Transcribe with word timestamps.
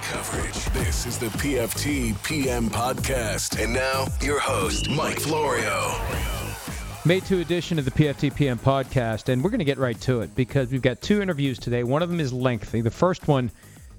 coverage. 0.00 0.64
This 0.66 1.06
is 1.06 1.18
the 1.18 1.26
PFT 1.26 2.22
PM 2.24 2.68
podcast. 2.70 3.62
And 3.62 3.72
now, 3.72 4.06
your 4.20 4.38
host, 4.38 4.90
Mike 4.90 5.20
Florio. 5.20 5.94
May 7.04 7.20
2 7.20 7.40
edition 7.40 7.78
of 7.78 7.84
the 7.84 7.90
PFT 7.90 8.34
PM 8.34 8.58
podcast, 8.58 9.28
and 9.28 9.42
we're 9.42 9.50
going 9.50 9.60
to 9.60 9.64
get 9.64 9.78
right 9.78 9.98
to 10.02 10.20
it 10.20 10.34
because 10.34 10.70
we've 10.70 10.82
got 10.82 11.00
two 11.00 11.22
interviews 11.22 11.58
today. 11.58 11.82
One 11.82 12.02
of 12.02 12.10
them 12.10 12.20
is 12.20 12.32
lengthy. 12.32 12.80
The 12.80 12.90
first 12.90 13.28
one, 13.28 13.50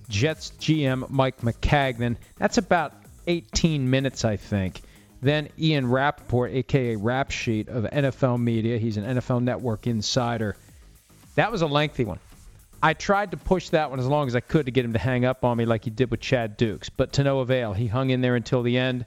Jets 0.09 0.51
GM 0.59 1.09
Mike 1.09 1.41
Maccagnan. 1.41 2.17
That's 2.37 2.57
about 2.57 2.93
18 3.27 3.89
minutes, 3.89 4.25
I 4.25 4.37
think. 4.37 4.81
Then 5.21 5.49
Ian 5.59 5.89
Rapoport, 5.89 6.51
aka 6.51 6.95
Rap 6.95 7.31
Sheet 7.31 7.67
of 7.67 7.83
NFL 7.85 8.39
Media. 8.39 8.77
He's 8.77 8.97
an 8.97 9.17
NFL 9.17 9.43
Network 9.43 9.87
insider. 9.87 10.55
That 11.35 11.51
was 11.51 11.61
a 11.61 11.67
lengthy 11.67 12.05
one. 12.05 12.19
I 12.81 12.93
tried 12.93 13.31
to 13.31 13.37
push 13.37 13.69
that 13.69 13.89
one 13.89 13.99
as 13.99 14.07
long 14.07 14.27
as 14.27 14.35
I 14.35 14.39
could 14.39 14.67
to 14.67 14.71
get 14.71 14.85
him 14.85 14.93
to 14.93 14.99
hang 14.99 15.25
up 15.25 15.43
on 15.43 15.57
me 15.57 15.65
like 15.65 15.83
he 15.83 15.89
did 15.89 16.11
with 16.11 16.21
Chad 16.21 16.55
Dukes, 16.55 16.89
but 16.89 17.13
to 17.13 17.23
no 17.23 17.39
avail. 17.39 17.73
He 17.73 17.87
hung 17.87 18.09
in 18.09 18.21
there 18.21 18.35
until 18.35 18.63
the 18.63 18.77
end. 18.77 19.05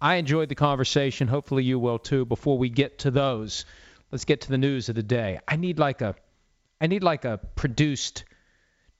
I 0.00 0.16
enjoyed 0.16 0.48
the 0.48 0.54
conversation. 0.54 1.28
Hopefully 1.28 1.64
you 1.64 1.78
will 1.78 1.98
too. 1.98 2.24
Before 2.24 2.56
we 2.56 2.70
get 2.70 3.00
to 3.00 3.10
those, 3.10 3.66
let's 4.10 4.24
get 4.24 4.42
to 4.42 4.48
the 4.48 4.58
news 4.58 4.88
of 4.88 4.94
the 4.94 5.02
day. 5.02 5.38
I 5.46 5.56
need 5.56 5.78
like 5.78 6.00
a 6.00 6.14
I 6.80 6.86
need 6.86 7.02
like 7.02 7.26
a 7.26 7.38
produced 7.56 8.24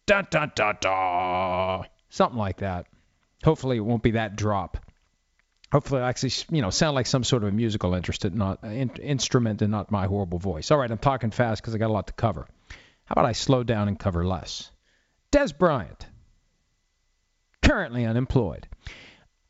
da 0.04 0.22
da 0.22 0.46
da 0.46 0.72
da 0.72 1.84
something 2.10 2.38
like 2.38 2.58
that. 2.58 2.86
Hopefully 3.42 3.78
it 3.78 3.80
won't 3.80 4.02
be 4.02 4.12
that 4.12 4.36
drop. 4.36 4.76
Hopefully, 5.72 6.02
I 6.02 6.08
actually, 6.08 6.32
you 6.50 6.62
know, 6.62 6.70
sound 6.70 6.96
like 6.96 7.06
some 7.06 7.22
sort 7.22 7.44
of 7.44 7.48
a 7.48 7.52
musical 7.52 7.94
interest, 7.94 8.24
not 8.32 8.58
uh, 8.64 8.68
in, 8.68 8.90
instrument, 8.96 9.62
and 9.62 9.70
not 9.70 9.90
my 9.90 10.06
horrible 10.06 10.40
voice. 10.40 10.70
All 10.72 10.78
right, 10.78 10.90
I'm 10.90 10.98
talking 10.98 11.30
fast 11.30 11.62
because 11.62 11.74
I 11.76 11.78
got 11.78 11.90
a 11.90 11.92
lot 11.92 12.08
to 12.08 12.12
cover. 12.12 12.48
How 13.10 13.14
about 13.14 13.26
I 13.26 13.32
slow 13.32 13.64
down 13.64 13.88
and 13.88 13.98
cover 13.98 14.24
less? 14.24 14.70
Dez 15.32 15.56
Bryant, 15.56 16.06
currently 17.60 18.06
unemployed, 18.06 18.68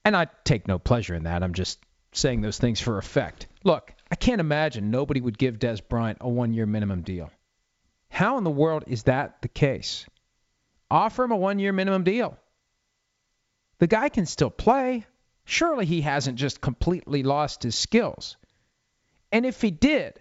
and 0.02 0.16
I 0.16 0.28
take 0.44 0.66
no 0.66 0.78
pleasure 0.78 1.14
in 1.14 1.24
that. 1.24 1.42
I'm 1.42 1.52
just 1.52 1.78
saying 2.12 2.40
those 2.40 2.56
things 2.56 2.80
for 2.80 2.96
effect. 2.96 3.48
Look, 3.62 3.92
I 4.10 4.14
can't 4.14 4.40
imagine 4.40 4.90
nobody 4.90 5.20
would 5.20 5.36
give 5.36 5.58
Dez 5.58 5.86
Bryant 5.86 6.18
a 6.22 6.28
one-year 6.30 6.64
minimum 6.64 7.02
deal. 7.02 7.30
How 8.08 8.38
in 8.38 8.44
the 8.44 8.50
world 8.50 8.84
is 8.86 9.02
that 9.02 9.42
the 9.42 9.48
case? 9.48 10.06
Offer 10.90 11.24
him 11.24 11.32
a 11.32 11.36
one-year 11.36 11.74
minimum 11.74 12.02
deal. 12.02 12.38
The 13.78 13.86
guy 13.86 14.08
can 14.08 14.24
still 14.24 14.48
play. 14.48 15.04
Surely 15.44 15.84
he 15.84 16.00
hasn't 16.00 16.38
just 16.38 16.62
completely 16.62 17.22
lost 17.22 17.62
his 17.62 17.74
skills. 17.74 18.38
And 19.30 19.44
if 19.44 19.60
he 19.60 19.70
did, 19.70 20.18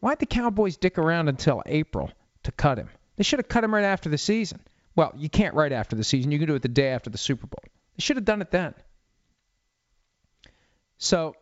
why'd 0.00 0.20
the 0.20 0.26
Cowboys 0.26 0.78
dick 0.78 0.96
around 0.96 1.28
until 1.28 1.62
April 1.66 2.10
to 2.46 2.52
cut 2.52 2.78
him? 2.78 2.88
They 3.16 3.22
should 3.22 3.38
have 3.38 3.48
cut 3.48 3.64
him 3.64 3.74
right 3.74 3.84
after 3.84 4.08
the 4.08 4.18
season. 4.18 4.60
Well, 4.94 5.12
you 5.16 5.28
can't 5.28 5.54
right 5.54 5.72
after 5.72 5.94
the 5.94 6.04
season. 6.04 6.32
You 6.32 6.38
can 6.38 6.48
do 6.48 6.54
it 6.54 6.62
the 6.62 6.68
day 6.68 6.88
after 6.88 7.10
the 7.10 7.18
Super 7.18 7.46
Bowl. 7.46 7.60
They 7.62 8.02
should 8.02 8.16
have 8.16 8.24
done 8.24 8.40
it 8.40 8.50
then. 8.50 8.74
So, 10.98 11.34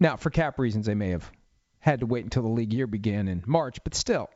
now 0.00 0.16
for 0.16 0.30
cap 0.30 0.58
reasons, 0.58 0.86
they 0.86 0.94
may 0.94 1.10
have 1.10 1.30
had 1.78 2.00
to 2.00 2.06
wait 2.06 2.24
until 2.24 2.42
the 2.42 2.48
league 2.48 2.72
year 2.72 2.88
began 2.88 3.28
in 3.28 3.44
March, 3.46 3.78
but 3.84 3.94
still, 3.94 4.28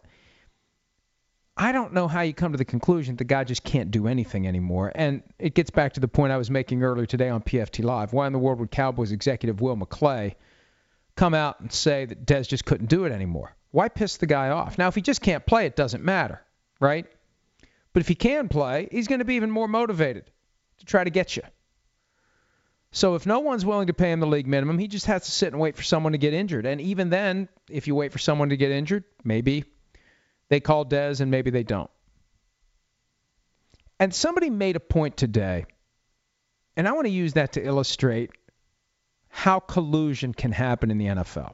I 1.56 1.72
don't 1.72 1.92
know 1.92 2.06
how 2.06 2.20
you 2.22 2.32
come 2.32 2.52
to 2.52 2.58
the 2.58 2.64
conclusion 2.64 3.16
the 3.16 3.24
guy 3.24 3.44
just 3.44 3.64
can't 3.64 3.90
do 3.90 4.06
anything 4.06 4.46
anymore. 4.46 4.92
And 4.94 5.22
it 5.38 5.54
gets 5.54 5.70
back 5.70 5.94
to 5.94 6.00
the 6.00 6.08
point 6.08 6.32
I 6.32 6.36
was 6.36 6.50
making 6.50 6.82
earlier 6.82 7.06
today 7.06 7.28
on 7.28 7.42
PFT 7.42 7.84
Live. 7.84 8.12
Why 8.12 8.26
in 8.26 8.32
the 8.32 8.38
world 8.38 8.60
would 8.60 8.70
Cowboys 8.70 9.12
executive 9.12 9.60
Will 9.60 9.76
McClay 9.76 10.36
come 11.20 11.34
out 11.34 11.60
and 11.60 11.70
say 11.70 12.06
that 12.06 12.24
Dez 12.24 12.48
just 12.48 12.64
couldn't 12.64 12.88
do 12.88 13.04
it 13.04 13.12
anymore? 13.12 13.54
Why 13.72 13.90
piss 13.90 14.16
the 14.16 14.26
guy 14.26 14.48
off? 14.48 14.78
Now, 14.78 14.88
if 14.88 14.94
he 14.94 15.02
just 15.02 15.20
can't 15.20 15.44
play, 15.44 15.66
it 15.66 15.76
doesn't 15.76 16.02
matter, 16.02 16.40
right? 16.80 17.04
But 17.92 18.00
if 18.00 18.08
he 18.08 18.14
can 18.14 18.48
play, 18.48 18.88
he's 18.90 19.06
going 19.06 19.18
to 19.18 19.26
be 19.26 19.34
even 19.34 19.50
more 19.50 19.68
motivated 19.68 20.24
to 20.78 20.86
try 20.86 21.04
to 21.04 21.10
get 21.10 21.36
you. 21.36 21.42
So 22.92 23.16
if 23.16 23.26
no 23.26 23.40
one's 23.40 23.66
willing 23.66 23.88
to 23.88 23.92
pay 23.92 24.10
him 24.10 24.20
the 24.20 24.26
league 24.26 24.46
minimum, 24.46 24.78
he 24.78 24.88
just 24.88 25.06
has 25.06 25.26
to 25.26 25.30
sit 25.30 25.52
and 25.52 25.60
wait 25.60 25.76
for 25.76 25.82
someone 25.82 26.12
to 26.12 26.18
get 26.18 26.32
injured. 26.32 26.64
And 26.64 26.80
even 26.80 27.10
then, 27.10 27.50
if 27.68 27.86
you 27.86 27.94
wait 27.94 28.12
for 28.12 28.18
someone 28.18 28.48
to 28.48 28.56
get 28.56 28.70
injured, 28.70 29.04
maybe 29.22 29.66
they 30.48 30.58
call 30.58 30.86
Dez 30.86 31.20
and 31.20 31.30
maybe 31.30 31.50
they 31.50 31.64
don't. 31.64 31.90
And 34.00 34.14
somebody 34.14 34.48
made 34.48 34.76
a 34.76 34.80
point 34.80 35.18
today, 35.18 35.66
and 36.78 36.88
I 36.88 36.92
want 36.92 37.04
to 37.04 37.12
use 37.12 37.34
that 37.34 37.52
to 37.52 37.62
illustrate 37.62 38.30
how 39.30 39.60
collusion 39.60 40.34
can 40.34 40.52
happen 40.52 40.90
in 40.90 40.98
the 40.98 41.06
NFL. 41.06 41.52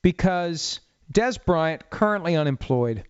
Because 0.00 0.80
Dez 1.12 1.38
Bryant, 1.44 1.90
currently 1.90 2.36
unemployed, 2.36 3.04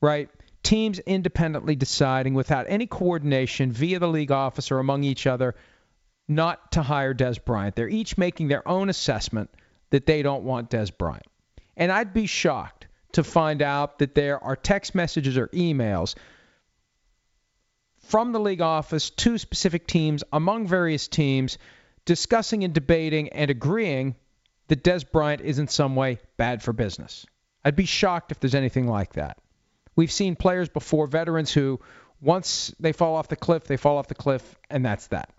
right? 0.00 0.28
Teams 0.62 0.98
independently 0.98 1.76
deciding 1.76 2.34
without 2.34 2.66
any 2.68 2.86
coordination 2.86 3.70
via 3.70 4.00
the 4.00 4.08
league 4.08 4.32
office 4.32 4.72
or 4.72 4.80
among 4.80 5.04
each 5.04 5.26
other 5.26 5.54
not 6.26 6.72
to 6.72 6.82
hire 6.82 7.14
Dez 7.14 7.42
Bryant. 7.42 7.76
They're 7.76 7.88
each 7.88 8.18
making 8.18 8.48
their 8.48 8.66
own 8.66 8.88
assessment 8.88 9.50
that 9.90 10.06
they 10.06 10.22
don't 10.22 10.42
want 10.42 10.70
Dez 10.70 10.90
Bryant. 10.96 11.26
And 11.76 11.92
I'd 11.92 12.12
be 12.12 12.26
shocked 12.26 12.86
to 13.12 13.22
find 13.22 13.62
out 13.62 14.00
that 14.00 14.14
there 14.14 14.42
are 14.42 14.56
text 14.56 14.94
messages 14.94 15.36
or 15.36 15.48
emails 15.48 16.16
from 17.98 18.32
the 18.32 18.40
league 18.40 18.60
office 18.60 19.10
to 19.10 19.38
specific 19.38 19.86
teams 19.86 20.24
among 20.32 20.66
various 20.66 21.08
teams 21.08 21.58
discussing 22.06 22.64
and 22.64 22.72
debating 22.72 23.28
and 23.28 23.50
agreeing 23.50 24.14
that 24.68 24.82
Dez 24.82 25.04
Bryant 25.08 25.42
is 25.42 25.58
in 25.58 25.68
some 25.68 25.94
way 25.94 26.18
bad 26.38 26.62
for 26.62 26.72
business. 26.72 27.26
I'd 27.64 27.76
be 27.76 27.84
shocked 27.84 28.32
if 28.32 28.40
there's 28.40 28.54
anything 28.54 28.88
like 28.88 29.12
that. 29.14 29.38
We've 29.94 30.10
seen 30.10 30.36
players 30.36 30.68
before, 30.68 31.06
veterans 31.06 31.52
who 31.52 31.80
once 32.20 32.74
they 32.80 32.92
fall 32.92 33.16
off 33.16 33.28
the 33.28 33.36
cliff, 33.36 33.64
they 33.64 33.76
fall 33.76 33.98
off 33.98 34.08
the 34.08 34.14
cliff, 34.14 34.56
and 34.70 34.84
that's 34.84 35.08
that. 35.08 35.30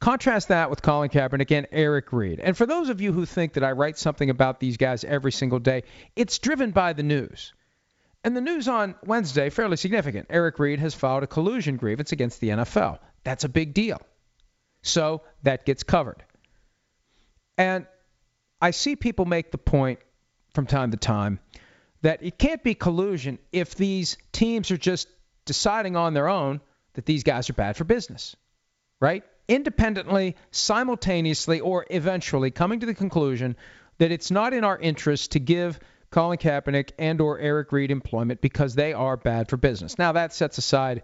Contrast 0.00 0.48
that 0.48 0.68
with 0.68 0.82
Colin 0.82 1.10
Kaepernick 1.10 1.56
and 1.56 1.68
Eric 1.70 2.12
Reid. 2.12 2.40
And 2.40 2.56
for 2.56 2.66
those 2.66 2.88
of 2.88 3.00
you 3.00 3.12
who 3.12 3.24
think 3.24 3.52
that 3.52 3.62
I 3.62 3.70
write 3.70 3.98
something 3.98 4.30
about 4.30 4.58
these 4.58 4.76
guys 4.76 5.04
every 5.04 5.30
single 5.30 5.60
day, 5.60 5.84
it's 6.16 6.40
driven 6.40 6.72
by 6.72 6.92
the 6.92 7.04
news. 7.04 7.52
And 8.24 8.36
the 8.36 8.40
news 8.40 8.66
on 8.66 8.96
Wednesday, 9.04 9.48
fairly 9.50 9.76
significant. 9.76 10.26
Eric 10.30 10.58
Reid 10.58 10.80
has 10.80 10.94
filed 10.94 11.22
a 11.22 11.28
collusion 11.28 11.76
grievance 11.76 12.10
against 12.10 12.40
the 12.40 12.48
NFL. 12.48 12.98
That's 13.22 13.44
a 13.44 13.48
big 13.48 13.74
deal. 13.74 14.00
So 14.82 15.22
that 15.42 15.64
gets 15.64 15.82
covered. 15.82 16.22
And 17.56 17.86
I 18.60 18.70
see 18.70 18.96
people 18.96 19.24
make 19.24 19.50
the 19.50 19.58
point 19.58 20.00
from 20.54 20.66
time 20.66 20.90
to 20.90 20.96
time 20.96 21.40
that 22.02 22.22
it 22.22 22.38
can't 22.38 22.62
be 22.62 22.74
collusion 22.74 23.38
if 23.52 23.74
these 23.74 24.16
teams 24.32 24.70
are 24.70 24.76
just 24.76 25.08
deciding 25.44 25.96
on 25.96 26.14
their 26.14 26.28
own 26.28 26.60
that 26.94 27.06
these 27.06 27.22
guys 27.22 27.48
are 27.48 27.54
bad 27.54 27.76
for 27.76 27.84
business, 27.84 28.36
right? 29.00 29.24
independently, 29.48 30.36
simultaneously, 30.50 31.60
or 31.60 31.86
eventually 31.90 32.50
coming 32.50 32.80
to 32.80 32.86
the 32.86 32.94
conclusion 32.94 33.56
that 33.98 34.12
it's 34.12 34.30
not 34.30 34.52
in 34.52 34.64
our 34.64 34.78
interest 34.78 35.32
to 35.32 35.40
give 35.40 35.78
Colin 36.10 36.38
Kaepernick 36.38 36.90
and 36.98 37.20
or 37.20 37.38
Eric 37.38 37.72
Reid 37.72 37.90
employment 37.90 38.40
because 38.40 38.74
they 38.74 38.92
are 38.92 39.16
bad 39.16 39.48
for 39.48 39.56
business. 39.56 39.98
Now 39.98 40.12
that 40.12 40.32
sets 40.32 40.58
aside 40.58 41.02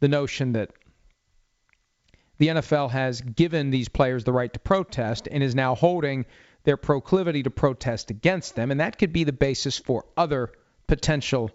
the 0.00 0.08
notion 0.08 0.52
that 0.52 0.70
the 2.40 2.48
NFL 2.48 2.90
has 2.90 3.20
given 3.20 3.68
these 3.68 3.90
players 3.90 4.24
the 4.24 4.32
right 4.32 4.50
to 4.50 4.58
protest 4.58 5.28
and 5.30 5.42
is 5.42 5.54
now 5.54 5.74
holding 5.74 6.24
their 6.64 6.78
proclivity 6.78 7.42
to 7.42 7.50
protest 7.50 8.10
against 8.10 8.56
them, 8.56 8.70
and 8.70 8.80
that 8.80 8.96
could 8.96 9.12
be 9.12 9.24
the 9.24 9.32
basis 9.32 9.76
for 9.76 10.06
other 10.16 10.50
potential 10.86 11.50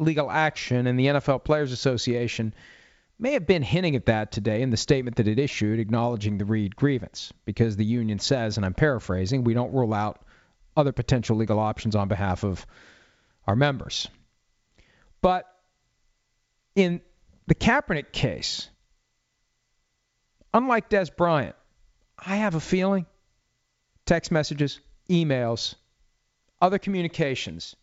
legal 0.00 0.28
action. 0.28 0.88
And 0.88 0.98
the 0.98 1.06
NFL 1.06 1.44
Players 1.44 1.70
Association 1.70 2.52
may 3.16 3.34
have 3.34 3.46
been 3.46 3.62
hinting 3.62 3.94
at 3.94 4.06
that 4.06 4.32
today 4.32 4.60
in 4.62 4.70
the 4.70 4.76
statement 4.76 5.18
that 5.18 5.28
it 5.28 5.38
issued 5.38 5.78
acknowledging 5.78 6.36
the 6.36 6.44
Reid 6.44 6.74
grievance, 6.74 7.32
because 7.44 7.76
the 7.76 7.84
union 7.84 8.18
says, 8.18 8.56
and 8.56 8.66
I'm 8.66 8.74
paraphrasing, 8.74 9.44
we 9.44 9.54
don't 9.54 9.72
rule 9.72 9.94
out 9.94 10.20
other 10.76 10.90
potential 10.90 11.36
legal 11.36 11.60
options 11.60 11.94
on 11.94 12.08
behalf 12.08 12.42
of 12.42 12.66
our 13.46 13.54
members. 13.54 14.08
But 15.20 15.44
in 16.74 17.02
the 17.46 17.54
Kaepernick 17.54 18.10
case, 18.10 18.68
unlike 20.52 20.90
Dez 20.90 21.14
Bryant, 21.14 21.56
I 22.18 22.36
have 22.36 22.54
a 22.54 22.60
feeling 22.60 23.06
text 24.06 24.30
messages, 24.30 24.80
emails, 25.08 25.74
other 26.60 26.78
communications 26.78 27.76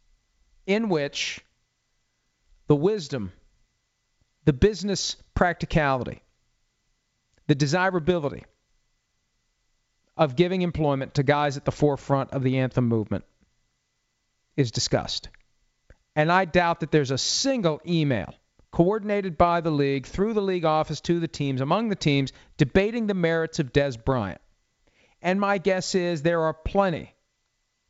in 0.66 0.90
which 0.90 1.40
the 2.68 2.76
wisdom 2.76 3.32
the 4.46 4.54
business 4.54 5.18
practicality, 5.34 6.22
the 7.48 7.56
desirability 7.56 8.46
of 10.16 10.36
giving 10.36 10.62
employment 10.62 11.16
to 11.16 11.24
guys 11.24 11.58
at 11.58 11.66
the 11.66 11.72
forefront 11.72 12.32
of 12.32 12.44
the 12.44 12.60
anthem 12.60 12.88
movement 12.88 13.26
is 14.56 14.72
discussed. 14.72 15.30
And 16.16 16.32
I 16.32 16.46
doubt 16.46 16.80
that 16.80 16.92
there's 16.92 17.12
a 17.12 17.18
single 17.18 17.82
email 17.86 18.34
coordinated 18.76 19.38
by 19.38 19.62
the 19.62 19.72
league 19.72 20.06
through 20.06 20.34
the 20.34 20.42
league 20.42 20.66
office 20.66 21.00
to 21.00 21.18
the 21.22 21.30
teams, 21.30 21.62
among 21.62 21.88
the 21.88 21.96
teams, 21.96 22.34
debating 22.58 23.08
the 23.08 23.14
merits 23.14 23.58
of 23.60 23.72
Dez 23.72 23.96
Bryant. 24.04 24.42
And 25.22 25.40
my 25.40 25.60
guess 25.60 25.96
is 25.96 26.22
there 26.22 26.42
are 26.42 26.54
plenty 26.54 27.16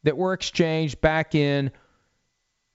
that 0.03 0.15
were 0.15 0.33
exchanged 0.33 1.01
back 1.01 1.33
in 1.33 1.71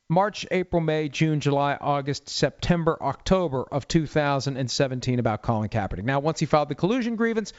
March, 0.09 0.45
April, 0.51 0.83
May, 0.83 1.09
June, 1.09 1.39
July, 1.39 1.79
August, 1.81 2.29
September, 2.29 2.99
October 3.01 3.63
of 3.63 3.87
2017 3.87 5.21
about 5.21 5.43
Colin 5.43 5.69
Kaepernick. 5.69 6.03
Now, 6.03 6.19
once 6.19 6.41
he 6.41 6.47
filed 6.47 6.69
the 6.69 6.75
collusion 6.75 7.15
grievance, 7.15 7.53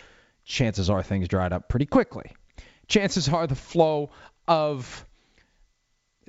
chances 0.44 0.90
are 0.90 1.02
things 1.02 1.30
dried 1.30 1.54
up 1.54 1.70
pretty 1.70 1.86
quickly. 1.86 2.30
Chances 2.90 3.30
are 3.30 3.48
the 3.48 3.56
flow 3.56 4.10
of 4.50 5.06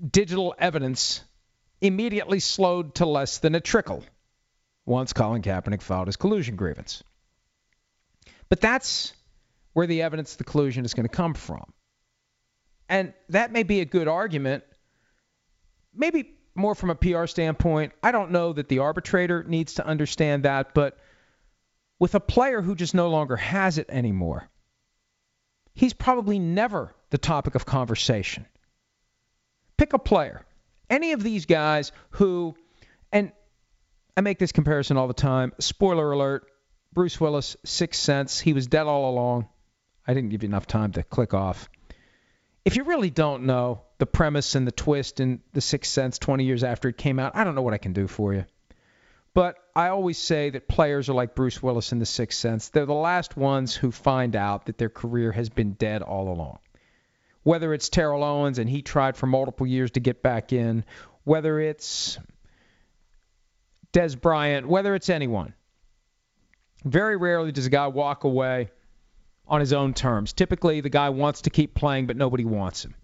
digital 0.00 0.54
evidence 0.60 1.24
immediately 1.80 2.38
slowed 2.38 2.94
to 2.94 3.04
less 3.04 3.38
than 3.38 3.56
a 3.56 3.60
trickle 3.60 4.04
once 4.84 5.12
Colin 5.12 5.42
Kaepernick 5.42 5.82
filed 5.82 6.08
his 6.08 6.16
collusion 6.16 6.56
grievance. 6.56 7.02
But 8.48 8.60
that's 8.60 9.12
where 9.72 9.86
the 9.86 10.02
evidence 10.02 10.32
of 10.32 10.38
the 10.38 10.44
collusion 10.44 10.84
is 10.84 10.94
going 10.94 11.08
to 11.08 11.14
come 11.14 11.34
from. 11.34 11.72
And 12.88 13.14
that 13.30 13.52
may 13.52 13.62
be 13.62 13.80
a 13.80 13.84
good 13.84 14.08
argument 14.08 14.64
maybe 15.94 16.34
more 16.54 16.74
from 16.74 16.90
a 16.90 16.94
PR 16.94 17.26
standpoint, 17.26 17.92
I 18.02 18.12
don't 18.12 18.30
know 18.30 18.52
that 18.52 18.68
the 18.68 18.80
arbitrator 18.80 19.42
needs 19.44 19.74
to 19.74 19.86
understand 19.86 20.44
that, 20.44 20.74
but 20.74 20.98
with 21.98 22.14
a 22.14 22.20
player 22.20 22.60
who 22.60 22.74
just 22.74 22.94
no 22.94 23.08
longer 23.08 23.36
has 23.36 23.78
it 23.78 23.88
anymore, 23.88 24.48
he's 25.74 25.92
probably 25.92 26.38
never 26.38 26.94
the 27.10 27.18
topic 27.18 27.54
of 27.54 27.64
conversation. 27.64 28.46
Pick 29.76 29.92
a 29.92 29.98
player. 29.98 30.44
Any 30.90 31.12
of 31.12 31.22
these 31.22 31.46
guys 31.46 31.92
who, 32.10 32.54
I 34.16 34.20
make 34.20 34.38
this 34.38 34.52
comparison 34.52 34.96
all 34.96 35.08
the 35.08 35.14
time. 35.14 35.52
Spoiler 35.58 36.12
alert 36.12 36.50
Bruce 36.92 37.18
Willis, 37.20 37.56
Sixth 37.64 38.00
Sense. 38.00 38.38
He 38.38 38.52
was 38.52 38.66
dead 38.66 38.86
all 38.86 39.10
along. 39.10 39.48
I 40.06 40.12
didn't 40.12 40.30
give 40.30 40.42
you 40.42 40.48
enough 40.48 40.66
time 40.66 40.92
to 40.92 41.02
click 41.02 41.32
off. 41.32 41.68
If 42.64 42.76
you 42.76 42.84
really 42.84 43.10
don't 43.10 43.44
know, 43.44 43.82
the 43.98 44.06
premise 44.06 44.54
and 44.54 44.66
the 44.66 44.72
twist 44.72 45.20
in 45.20 45.40
The 45.52 45.60
Sixth 45.60 45.90
Sense 45.90 46.18
20 46.18 46.44
years 46.44 46.62
after 46.62 46.88
it 46.88 46.98
came 46.98 47.18
out, 47.18 47.34
I 47.34 47.44
don't 47.44 47.54
know 47.54 47.62
what 47.62 47.74
I 47.74 47.78
can 47.78 47.92
do 47.92 48.06
for 48.06 48.34
you. 48.34 48.44
But 49.34 49.56
I 49.74 49.88
always 49.88 50.18
say 50.18 50.50
that 50.50 50.68
players 50.68 51.08
are 51.08 51.14
like 51.14 51.34
Bruce 51.34 51.62
Willis 51.62 51.92
in 51.92 51.98
The 51.98 52.06
Sixth 52.06 52.38
Sense. 52.38 52.68
They're 52.68 52.84
the 52.84 52.92
last 52.92 53.36
ones 53.36 53.74
who 53.74 53.90
find 53.90 54.36
out 54.36 54.66
that 54.66 54.76
their 54.76 54.90
career 54.90 55.32
has 55.32 55.48
been 55.48 55.72
dead 55.72 56.02
all 56.02 56.28
along. 56.28 56.58
Whether 57.42 57.72
it's 57.72 57.88
Terrell 57.88 58.22
Owens 58.22 58.58
and 58.58 58.68
he 58.68 58.82
tried 58.82 59.16
for 59.16 59.26
multiple 59.26 59.66
years 59.66 59.92
to 59.92 60.00
get 60.00 60.22
back 60.22 60.52
in, 60.52 60.84
whether 61.24 61.58
it's 61.58 62.18
Dez 63.92 64.18
Bryant, 64.20 64.66
whether 64.66 64.94
it's 64.94 65.10
anyone. 65.10 65.54
Very 66.84 67.16
rarely 67.16 67.52
does 67.52 67.66
a 67.66 67.70
guy 67.70 67.86
walk 67.88 68.24
away 68.24 68.70
on 69.46 69.60
his 69.60 69.72
own 69.72 69.94
terms. 69.94 70.32
Typically, 70.32 70.80
the 70.80 70.88
guy 70.88 71.10
wants 71.10 71.42
to 71.42 71.50
keep 71.50 71.74
playing, 71.74 72.06
but 72.06 72.16
nobody 72.16 72.44
wants 72.44 72.84
him. 72.84 72.94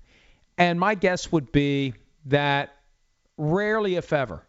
And 0.56 0.81
my 0.81 0.94
guess 0.94 1.31
would 1.31 1.52
be 1.52 1.94
that 2.26 2.75
rarely, 3.37 3.96
if 3.96 4.12
ever, 4.12 4.43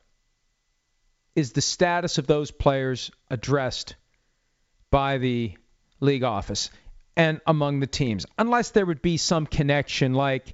is 1.36 1.51
the 1.51 1.62
status 1.62 2.18
of 2.18 2.27
those 2.27 2.51
players 2.51 3.12
addressed 3.30 3.95
by 4.89 5.18
the 5.19 5.53
league 6.00 6.24
office 6.24 6.69
and 7.15 7.41
among 7.45 7.80
the 7.80 7.88
teams, 7.88 8.25
unless 8.38 8.71
there 8.71 8.86
would 8.86 9.01
be 9.01 9.18
some 9.18 9.45
connection 9.45 10.13
like, 10.13 10.53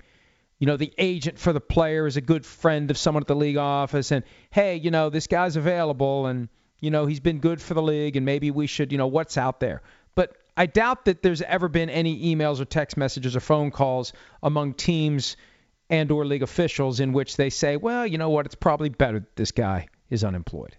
you 0.60 0.68
know, 0.68 0.78
the 0.78 0.94
agent 0.98 1.38
for 1.38 1.54
the 1.54 1.62
player 1.62 2.08
is 2.08 2.18
a 2.18 2.22
good 2.22 2.46
friend 2.46 2.90
of 2.90 2.98
someone 2.98 3.24
at 3.24 3.28
the 3.28 3.36
league 3.36 3.58
office, 3.58 4.12
and 4.12 4.24
hey, 4.52 4.78
you 4.78 4.92
know, 4.92 5.10
this 5.10 5.28
guy's 5.28 5.56
available, 5.56 6.28
and 6.28 6.50
you 6.80 6.92
know, 6.92 7.06
he's 7.06 7.20
been 7.20 7.40
good 7.40 7.62
for 7.62 7.74
the 7.74 7.82
league, 7.82 8.16
and 8.16 8.26
maybe 8.26 8.52
we 8.52 8.68
should, 8.68 8.92
you 8.92 8.98
know, 8.98 9.08
what's 9.08 9.38
out 9.38 9.60
there. 9.60 9.82
But 10.14 10.38
I 10.56 10.66
doubt 10.66 11.06
that 11.06 11.22
there's 11.22 11.42
ever 11.42 11.68
been 11.68 11.90
any 11.90 12.36
emails 12.36 12.60
or 12.62 12.66
text 12.66 12.96
messages 12.96 13.36
or 13.36 13.42
phone 13.42 13.72
calls 13.72 14.14
among 14.42 14.74
teams 14.74 15.36
and 15.90 16.10
or 16.12 16.26
league 16.26 16.44
officials 16.44 17.00
in 17.00 17.14
which 17.14 17.38
they 17.38 17.50
say, 17.50 17.78
well, 17.78 18.08
you 18.08 18.18
know 18.18 18.30
what, 18.30 18.46
it's 18.46 18.56
probably 18.56 18.90
better 18.90 19.20
that 19.20 19.36
this 19.36 19.52
guy 19.52 19.88
is 20.10 20.24
unemployed. 20.24 20.78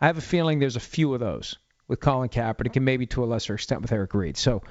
I 0.00 0.06
have 0.06 0.18
a 0.18 0.22
feeling 0.22 0.58
there's 0.58 0.76
a 0.76 0.80
few 0.80 1.14
of 1.14 1.20
those 1.20 1.56
with 1.88 2.00
Colin 2.00 2.28
Kaepernick 2.28 2.76
and 2.76 2.84
maybe 2.84 3.06
to 3.06 3.24
a 3.24 3.26
lesser 3.26 3.54
extent 3.54 3.82
with 3.82 3.92
Eric 3.92 4.14
Reid. 4.14 4.36
So 4.36 4.62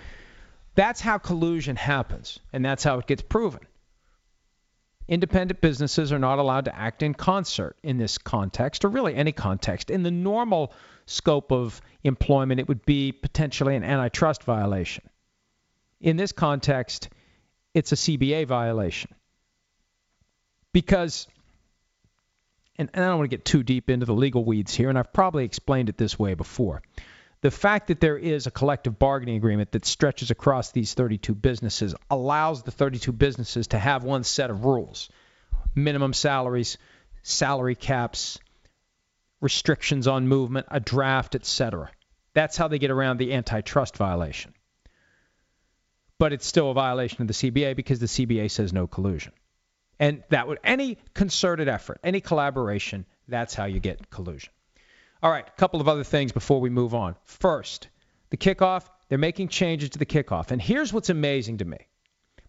that's 0.76 1.02
how 1.02 1.18
collusion 1.18 1.76
happens, 1.76 2.40
and 2.54 2.64
that's 2.64 2.84
how 2.84 3.00
it 3.00 3.08
gets 3.08 3.22
proven. 3.22 3.62
Independent 5.12 5.60
businesses 5.60 6.14
are 6.14 6.20
not 6.20 6.40
allowed 6.40 6.66
to 6.66 6.76
act 6.76 7.04
in 7.04 7.14
concert 7.14 7.76
in 7.84 7.98
this 7.98 8.18
context, 8.18 8.86
or 8.86 8.88
really 8.88 9.14
any 9.14 9.34
context. 9.34 9.90
In 9.90 10.04
the 10.04 10.10
normal 10.10 10.72
scope 11.06 11.52
of 11.52 11.82
employment, 12.06 12.62
it 12.62 12.70
would 12.70 12.86
be 12.86 13.12
potentially 13.12 13.76
an 13.76 13.84
antitrust 13.84 14.44
violation. 14.44 15.04
In 16.00 16.16
this 16.16 16.32
context, 16.32 17.10
it's 17.74 17.92
a 17.92 17.96
CBA 17.96 18.48
violation. 18.48 19.14
Because, 20.72 21.28
and, 22.78 22.90
I 22.94 23.00
don't 23.00 23.18
want 23.18 23.30
to 23.30 23.36
get 23.36 23.44
too 23.44 23.64
deep 23.64 23.90
into 23.90 24.06
the 24.06 24.16
legal 24.16 24.46
weeds 24.46 24.74
here, 24.74 24.88
and 24.88 24.98
I've 24.98 25.12
probably 25.12 25.44
explained 25.44 25.90
it 25.90 25.98
this 25.98 26.18
way 26.18 26.36
before. 26.36 26.84
The 27.42 27.52
fact 27.52 27.88
that 27.88 28.00
there 28.00 28.18
is 28.18 28.46
a 28.46 28.52
collective 28.52 29.00
bargaining 29.00 29.36
agreement 29.36 29.72
that 29.72 29.86
stretches 29.86 30.30
across 30.30 30.72
these 30.72 30.94
32 30.94 31.34
businesses 31.34 31.96
allows 32.10 32.62
the 32.62 32.72
32 32.72 33.12
businesses 33.12 33.68
to 33.68 33.80
have 33.80 34.04
one 34.04 34.24
set 34.24 34.52
of 34.52 34.66
rules 34.66 35.10
minimum 35.74 36.14
salaries, 36.14 36.78
salary 37.24 37.76
caps, 37.76 38.40
restrictions 39.40 40.08
on 40.08 40.28
movement, 40.28 40.68
a 40.70 40.80
draft, 40.80 41.34
etc. 41.34 41.90
That's 42.34 42.58
how 42.58 42.68
they 42.68 42.78
get 42.78 42.92
around 42.92 43.18
the 43.18 43.34
antitrust 43.34 43.98
violation. 43.98 44.54
But 46.20 46.34
it's 46.34 46.46
still 46.46 46.70
a 46.70 46.74
violation 46.74 47.22
of 47.22 47.28
the 47.28 47.34
CBA 47.34 47.76
because 47.76 48.00
the 48.00 48.06
CBA 48.06 48.52
says 48.52 48.74
no 48.74 48.86
collusion. 48.86 49.34
And 50.00 50.24
that 50.30 50.48
would 50.48 50.60
any 50.64 50.98
concerted 51.14 51.68
effort, 51.68 52.00
any 52.04 52.22
collaboration, 52.22 53.06
that's 53.28 53.56
how 53.56 53.66
you 53.66 53.80
get 53.80 54.10
collusion. 54.10 54.52
All 55.24 55.32
right, 55.32 55.48
a 55.48 55.60
couple 55.60 55.82
of 55.82 55.88
other 55.88 56.04
things 56.04 56.32
before 56.32 56.60
we 56.60 56.70
move 56.70 56.96
on. 56.96 57.16
First, 57.26 57.90
the 58.32 58.38
kickoff, 58.38 58.86
they're 59.08 59.18
making 59.18 59.50
changes 59.50 59.92
to 59.92 60.00
the 60.00 60.06
kickoff. 60.06 60.52
And 60.52 60.62
here's 60.62 60.92
what's 60.92 61.10
amazing 61.10 61.60
to 61.60 61.66
me. 61.66 61.78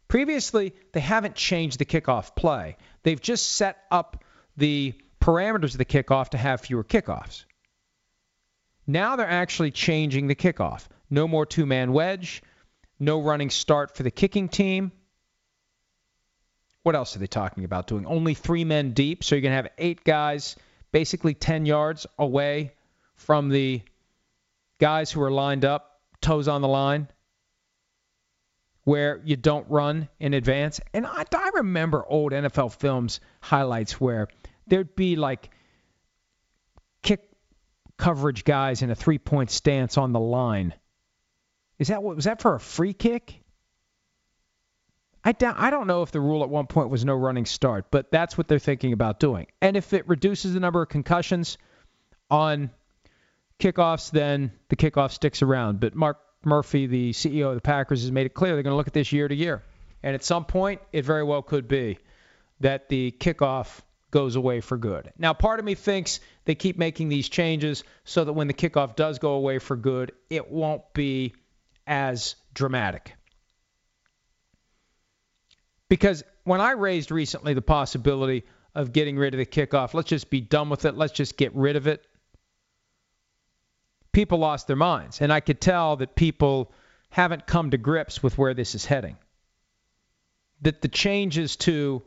Previously, 0.08 0.74
they 0.92 1.00
haven't 1.00 1.34
changed 1.34 1.78
the 1.78 1.84
kickoff 1.84 2.34
play. 2.34 2.76
They've 3.02 3.20
just 3.20 3.50
set 3.50 3.78
up 3.90 4.24
the 4.56 4.94
parameters 5.20 5.72
of 5.72 5.78
the 5.78 5.84
kickoff 5.84 6.30
to 6.30 6.38
have 6.38 6.62
fewer 6.62 6.84
kickoffs. 6.84 7.44
Now 8.86 9.16
they're 9.16 9.28
actually 9.28 9.70
changing 9.70 10.26
the 10.26 10.34
kickoff. 10.34 10.86
No 11.10 11.28
more 11.28 11.46
two 11.46 11.66
man 11.66 11.92
wedge, 11.92 12.42
no 12.98 13.20
running 13.20 13.50
start 13.50 13.96
for 13.96 14.02
the 14.02 14.10
kicking 14.10 14.48
team. 14.48 14.92
What 16.82 16.96
else 16.96 17.14
are 17.14 17.20
they 17.20 17.26
talking 17.26 17.64
about 17.64 17.86
doing? 17.86 18.06
Only 18.06 18.34
three 18.34 18.64
men 18.64 18.92
deep, 18.92 19.22
so 19.22 19.34
you're 19.34 19.42
going 19.42 19.52
to 19.52 19.56
have 19.56 19.70
eight 19.78 20.04
guys 20.04 20.56
basically 20.92 21.34
10 21.34 21.66
yards 21.66 22.06
away 22.18 22.72
from 23.16 23.48
the 23.48 23.82
guys 24.78 25.10
who 25.10 25.22
are 25.22 25.30
lined 25.30 25.64
up, 25.64 26.00
toes 26.20 26.48
on 26.48 26.60
the 26.60 26.68
line, 26.68 27.08
where 28.84 29.20
you 29.24 29.36
don't 29.36 29.68
run 29.70 30.08
in 30.18 30.34
advance. 30.34 30.80
And 30.92 31.06
I, 31.06 31.24
I 31.34 31.50
remember 31.54 32.04
old 32.06 32.32
NFL 32.32 32.74
films 32.74 33.20
highlights 33.40 34.00
where 34.00 34.28
there'd 34.66 34.94
be 34.96 35.16
like 35.16 35.50
kick 37.02 37.28
coverage 37.96 38.44
guys 38.44 38.82
in 38.82 38.90
a 38.90 38.94
three 38.94 39.18
point 39.18 39.50
stance 39.50 39.96
on 39.98 40.12
the 40.12 40.20
line. 40.20 40.74
Is 41.78 41.88
that 41.88 42.02
what 42.02 42.16
was 42.16 42.26
that 42.26 42.40
for 42.42 42.54
a 42.54 42.60
free 42.60 42.92
kick? 42.92 43.41
I 45.24 45.32
doubt, 45.32 45.56
I 45.58 45.70
don't 45.70 45.86
know 45.86 46.02
if 46.02 46.10
the 46.10 46.20
rule 46.20 46.42
at 46.42 46.50
one 46.50 46.66
point 46.66 46.90
was 46.90 47.04
no 47.04 47.14
running 47.14 47.46
start, 47.46 47.86
but 47.90 48.10
that's 48.10 48.36
what 48.36 48.48
they're 48.48 48.58
thinking 48.58 48.92
about 48.92 49.20
doing. 49.20 49.46
And 49.60 49.76
if 49.76 49.92
it 49.92 50.08
reduces 50.08 50.54
the 50.54 50.60
number 50.60 50.82
of 50.82 50.88
concussions 50.88 51.58
on 52.28 52.70
kickoffs, 53.60 54.10
then 54.10 54.52
the 54.68 54.76
kickoff 54.76 55.12
sticks 55.12 55.42
around. 55.42 55.78
But 55.78 55.94
Mark 55.94 56.18
Murphy, 56.44 56.86
the 56.86 57.12
CEO 57.12 57.50
of 57.50 57.54
the 57.54 57.60
Packers, 57.60 58.02
has 58.02 58.10
made 58.10 58.26
it 58.26 58.34
clear 58.34 58.54
they're 58.54 58.64
going 58.64 58.72
to 58.72 58.76
look 58.76 58.88
at 58.88 58.92
this 58.92 59.12
year 59.12 59.28
to 59.28 59.34
year. 59.34 59.62
And 60.02 60.14
at 60.14 60.24
some 60.24 60.44
point, 60.44 60.80
it 60.92 61.04
very 61.04 61.22
well 61.22 61.42
could 61.42 61.68
be 61.68 61.98
that 62.60 62.88
the 62.88 63.12
kickoff 63.12 63.80
goes 64.10 64.34
away 64.34 64.60
for 64.60 64.76
good. 64.76 65.12
Now, 65.18 65.34
part 65.34 65.60
of 65.60 65.64
me 65.64 65.74
thinks 65.74 66.20
they 66.44 66.56
keep 66.56 66.76
making 66.78 67.08
these 67.08 67.28
changes 67.28 67.84
so 68.04 68.24
that 68.24 68.32
when 68.32 68.48
the 68.48 68.54
kickoff 68.54 68.96
does 68.96 69.20
go 69.20 69.34
away 69.34 69.58
for 69.58 69.76
good, 69.76 70.12
it 70.28 70.50
won't 70.50 70.82
be 70.92 71.34
as 71.86 72.34
dramatic. 72.54 73.14
Because 75.92 76.24
when 76.44 76.62
I 76.62 76.70
raised 76.70 77.10
recently 77.10 77.52
the 77.52 77.60
possibility 77.60 78.44
of 78.74 78.94
getting 78.94 79.18
rid 79.18 79.34
of 79.34 79.38
the 79.38 79.44
kickoff, 79.44 79.92
let's 79.92 80.08
just 80.08 80.30
be 80.30 80.40
done 80.40 80.70
with 80.70 80.86
it, 80.86 80.96
let's 80.96 81.12
just 81.12 81.36
get 81.36 81.54
rid 81.54 81.76
of 81.76 81.86
it, 81.86 82.02
people 84.10 84.38
lost 84.38 84.66
their 84.66 84.74
minds. 84.74 85.20
And 85.20 85.30
I 85.30 85.40
could 85.40 85.60
tell 85.60 85.96
that 85.96 86.16
people 86.16 86.72
haven't 87.10 87.46
come 87.46 87.72
to 87.72 87.76
grips 87.76 88.22
with 88.22 88.38
where 88.38 88.54
this 88.54 88.74
is 88.74 88.86
heading. 88.86 89.18
That 90.62 90.80
the 90.80 90.88
changes 90.88 91.56
to 91.56 92.00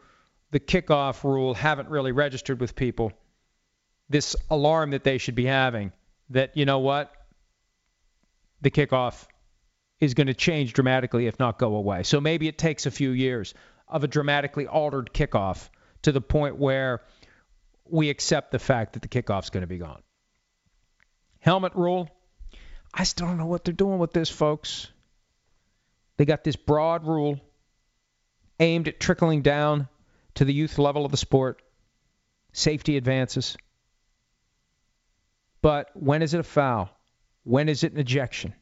the 0.49 0.59
kickoff 0.59 1.23
rule 1.23 1.53
haven't 1.53 1.89
really 1.89 2.11
registered 2.11 2.59
with 2.59 2.75
people. 2.75 3.11
This 4.09 4.35
alarm 4.49 4.89
that 4.91 5.03
they 5.03 5.19
should 5.19 5.35
be 5.35 5.45
having 5.45 5.91
that, 6.31 6.57
you 6.57 6.65
know 6.65 6.79
what, 6.79 7.13
the 8.61 8.71
kickoff 8.71 9.27
is 9.99 10.15
going 10.15 10.25
to 10.25 10.33
change 10.33 10.73
dramatically, 10.73 11.27
if 11.27 11.37
not 11.37 11.59
go 11.59 11.75
away. 11.75 12.01
So 12.01 12.19
maybe 12.19 12.47
it 12.47 12.57
takes 12.57 12.87
a 12.87 12.91
few 12.91 13.11
years 13.11 13.53
of 13.87 14.03
a 14.03 14.07
dramatically 14.07 14.67
altered 14.67 15.11
kickoff 15.13 15.69
to 16.03 16.11
the 16.11 16.21
point 16.21 16.57
where 16.57 17.01
we 17.85 18.09
accept 18.09 18.51
the 18.51 18.59
fact 18.59 18.93
that 18.93 19.01
the 19.01 19.07
kickoff's 19.07 19.49
going 19.49 19.61
to 19.61 19.67
be 19.67 19.77
gone. 19.77 20.01
Helmet 21.39 21.75
rule. 21.75 22.09
I 22.93 23.03
still 23.03 23.27
don't 23.27 23.37
know 23.37 23.45
what 23.45 23.63
they're 23.63 23.73
doing 23.73 23.99
with 23.99 24.13
this, 24.13 24.29
folks. 24.29 24.87
They 26.17 26.25
got 26.25 26.43
this 26.43 26.55
broad 26.55 27.05
rule 27.05 27.39
aimed 28.59 28.87
at 28.87 28.99
trickling 28.99 29.41
down 29.41 29.87
to 30.35 30.45
the 30.45 30.53
youth 30.53 30.79
level 30.79 31.05
of 31.05 31.11
the 31.11 31.17
sport. 31.17 31.61
Safety 32.53 32.95
advances. 32.97 33.57
But 35.61 35.89
when 35.93 36.21
is 36.21 36.33
it 36.33 36.39
a 36.39 36.43
foul? 36.43 36.89
When 37.43 37.69
is 37.69 37.83
it 37.83 37.91
an 37.91 37.99
ejection? 37.99 38.55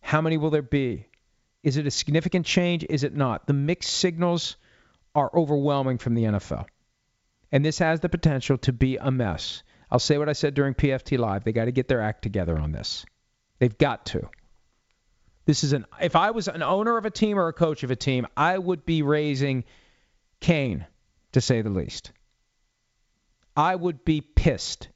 How 0.00 0.20
many 0.20 0.36
will 0.36 0.50
there 0.50 0.62
be? 0.62 1.06
Is 1.66 1.76
it 1.76 1.86
a 1.88 1.90
significant 1.90 2.46
change? 2.46 2.86
Is 2.88 3.02
it 3.02 3.16
not? 3.16 3.48
The 3.48 3.52
mixed 3.52 3.92
signals 3.92 4.56
are 5.16 5.28
overwhelming 5.34 5.98
from 5.98 6.14
the 6.14 6.22
NFL. 6.22 6.66
And 7.50 7.64
this 7.64 7.80
has 7.80 7.98
the 7.98 8.08
potential 8.08 8.56
to 8.58 8.72
be 8.72 8.98
a 8.98 9.10
mess. 9.10 9.64
I'll 9.90 9.98
say 9.98 10.16
what 10.16 10.28
I 10.28 10.32
said 10.32 10.54
during 10.54 10.74
PFT 10.74 11.18
Live. 11.18 11.42
They 11.42 11.50
got 11.50 11.64
to 11.64 11.72
get 11.72 11.88
their 11.88 12.00
act 12.00 12.22
together 12.22 12.56
on 12.56 12.70
this. 12.70 13.04
They've 13.58 13.76
got 13.76 14.06
to. 14.06 14.28
This 15.44 15.64
is 15.64 15.72
an 15.72 15.86
if 16.00 16.14
I 16.14 16.30
was 16.30 16.46
an 16.46 16.62
owner 16.62 16.98
of 16.98 17.04
a 17.04 17.10
team 17.10 17.36
or 17.36 17.48
a 17.48 17.52
coach 17.52 17.82
of 17.82 17.90
a 17.90 17.96
team, 17.96 18.28
I 18.36 18.56
would 18.56 18.86
be 18.86 19.02
raising 19.02 19.64
Cain, 20.38 20.86
to 21.32 21.40
say 21.40 21.62
the 21.62 21.70
least. 21.70 22.12
I 23.56 23.74
would 23.74 24.04
be 24.04 24.20
pissed. 24.20 24.88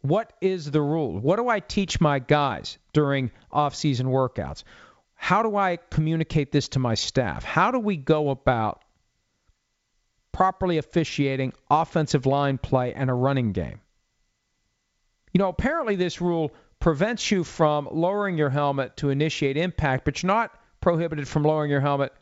What 0.00 0.32
is 0.40 0.70
the 0.70 0.82
rule? 0.82 1.18
What 1.18 1.36
do 1.36 1.48
I 1.48 1.58
teach 1.58 2.00
my 2.00 2.20
guys 2.20 2.78
during 2.92 3.32
off-season 3.50 4.06
workouts? 4.06 4.62
How 5.14 5.42
do 5.42 5.56
I 5.56 5.76
communicate 5.90 6.52
this 6.52 6.68
to 6.70 6.78
my 6.78 6.94
staff? 6.94 7.44
How 7.44 7.70
do 7.70 7.78
we 7.78 7.96
go 7.96 8.30
about 8.30 8.82
properly 10.32 10.78
officiating 10.78 11.52
offensive 11.70 12.26
line 12.26 12.58
play 12.58 12.92
and 12.92 13.08
a 13.08 13.14
running 13.14 13.52
game? 13.52 13.80
You 15.32 15.38
know, 15.38 15.48
apparently 15.48 15.96
this 15.96 16.20
rule 16.20 16.52
prevents 16.78 17.30
you 17.30 17.44
from 17.44 17.88
lowering 17.90 18.36
your 18.36 18.50
helmet 18.50 18.96
to 18.98 19.10
initiate 19.10 19.56
impact, 19.56 20.04
but 20.04 20.22
you're 20.22 20.28
not 20.28 20.52
prohibited 20.80 21.26
from 21.26 21.44
lowering 21.44 21.70
your 21.70 21.80
helmet 21.80 22.12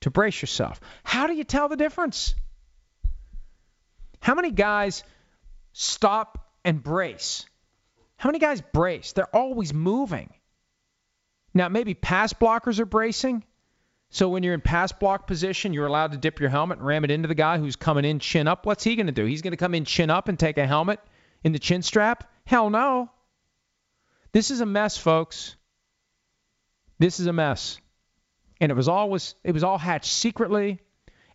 to 0.00 0.10
brace 0.10 0.42
yourself. 0.42 0.80
How 1.02 1.26
do 1.26 1.34
you 1.34 1.44
tell 1.44 1.68
the 1.68 1.76
difference? 1.76 2.34
How 4.20 4.34
many 4.34 4.50
guys 4.50 5.02
stop 5.72 6.50
and 6.64 6.82
brace? 6.82 7.46
How 8.16 8.28
many 8.28 8.38
guys 8.38 8.60
brace? 8.60 9.12
They're 9.12 9.34
always 9.34 9.72
moving. 9.72 10.30
Now, 11.52 11.68
maybe 11.68 11.94
pass 11.94 12.32
blockers 12.32 12.78
are 12.78 12.86
bracing. 12.86 13.44
So 14.10 14.28
when 14.28 14.42
you're 14.42 14.54
in 14.54 14.60
pass 14.60 14.92
block 14.92 15.26
position, 15.26 15.72
you're 15.72 15.86
allowed 15.86 16.12
to 16.12 16.18
dip 16.18 16.40
your 16.40 16.50
helmet 16.50 16.78
and 16.78 16.86
ram 16.86 17.04
it 17.04 17.10
into 17.10 17.28
the 17.28 17.34
guy 17.34 17.58
who's 17.58 17.76
coming 17.76 18.04
in 18.04 18.18
chin 18.18 18.48
up. 18.48 18.66
What's 18.66 18.82
he 18.82 18.96
going 18.96 19.06
to 19.06 19.12
do? 19.12 19.24
He's 19.24 19.42
going 19.42 19.52
to 19.52 19.56
come 19.56 19.74
in 19.74 19.84
chin 19.84 20.10
up 20.10 20.28
and 20.28 20.38
take 20.38 20.58
a 20.58 20.66
helmet 20.66 21.00
in 21.44 21.52
the 21.52 21.58
chin 21.58 21.82
strap? 21.82 22.30
Hell 22.44 22.70
no. 22.70 23.10
This 24.32 24.50
is 24.50 24.60
a 24.60 24.66
mess, 24.66 24.96
folks. 24.96 25.56
This 26.98 27.20
is 27.20 27.26
a 27.26 27.32
mess. 27.32 27.80
And 28.60 28.70
it 28.70 28.74
was 28.74 28.88
always 28.88 29.34
it 29.42 29.52
was 29.52 29.64
all 29.64 29.78
hatched 29.78 30.12
secretly. 30.12 30.80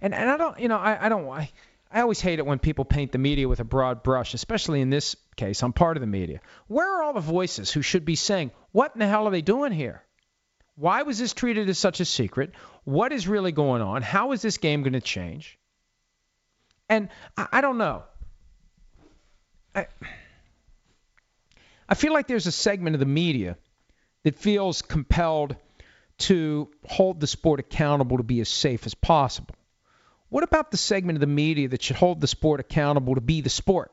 And 0.02 0.14
and 0.14 0.30
I 0.30 0.38
don't 0.38 0.60
you 0.60 0.68
know, 0.68 0.78
I, 0.78 1.06
I 1.06 1.10
don't 1.10 1.28
I, 1.28 1.52
I 1.96 2.02
always 2.02 2.20
hate 2.20 2.40
it 2.40 2.46
when 2.46 2.60
people 2.60 2.84
paint 2.84 3.14
the 3.14 3.18
media 3.18 3.48
with 3.48 3.62
a 3.62 3.64
broad 3.64 4.04
brush, 4.04 4.34
especially 4.34 4.82
in 4.82 4.90
this 4.90 5.16
case. 5.38 5.64
I'm 5.64 5.72
part 5.72 5.96
of 5.96 6.02
the 6.02 6.08
media. 6.08 6.42
Where 6.68 6.98
are 6.98 7.04
all 7.04 7.14
the 7.14 7.22
voices 7.22 7.72
who 7.72 7.82
should 7.82 8.04
be 8.04 8.16
saying, 8.16 8.52
what 8.74 8.92
in 8.94 9.00
the 9.00 9.08
hell 9.08 9.30
are 9.30 9.32
they 9.32 9.42
doing 9.42 9.72
here? 9.72 10.04
Why 10.76 11.04
was 11.04 11.18
this 11.18 11.34
treated 11.34 11.70
as 11.70 11.80
such 11.80 12.02
a 12.02 12.06
secret? 12.06 12.52
What 12.84 13.14
is 13.14 13.30
really 13.30 13.54
going 13.54 13.82
on? 13.82 14.02
How 14.02 14.34
is 14.34 14.42
this 14.42 14.58
game 14.58 14.84
going 14.84 14.92
to 14.92 15.00
change? 15.00 15.58
And 16.90 17.08
I, 17.38 17.48
I 17.54 17.62
don't 17.62 17.78
know. 17.78 18.04
I, 19.74 19.88
I 21.88 21.96
feel 21.96 22.12
like 22.12 22.28
there's 22.28 22.46
a 22.46 22.52
segment 22.52 22.96
of 22.96 23.00
the 23.00 23.06
media 23.06 23.56
that 24.24 24.36
feels 24.36 24.82
compelled 24.82 25.56
to 26.18 26.70
hold 26.86 27.22
the 27.22 27.28
sport 27.28 27.62
accountable 27.62 28.18
to 28.18 28.24
be 28.24 28.42
as 28.42 28.50
safe 28.50 28.86
as 28.86 28.96
possible. 28.96 29.56
What 30.30 30.44
about 30.44 30.72
the 30.72 30.78
segment 30.78 31.18
of 31.18 31.22
the 31.22 31.28
media 31.28 31.68
that 31.70 31.82
should 31.82 31.96
hold 31.96 32.22
the 32.22 32.28
sport 32.28 32.60
accountable 32.60 33.16
to 33.16 33.22
be 33.22 33.42
the 33.42 33.50
sport? 33.50 33.92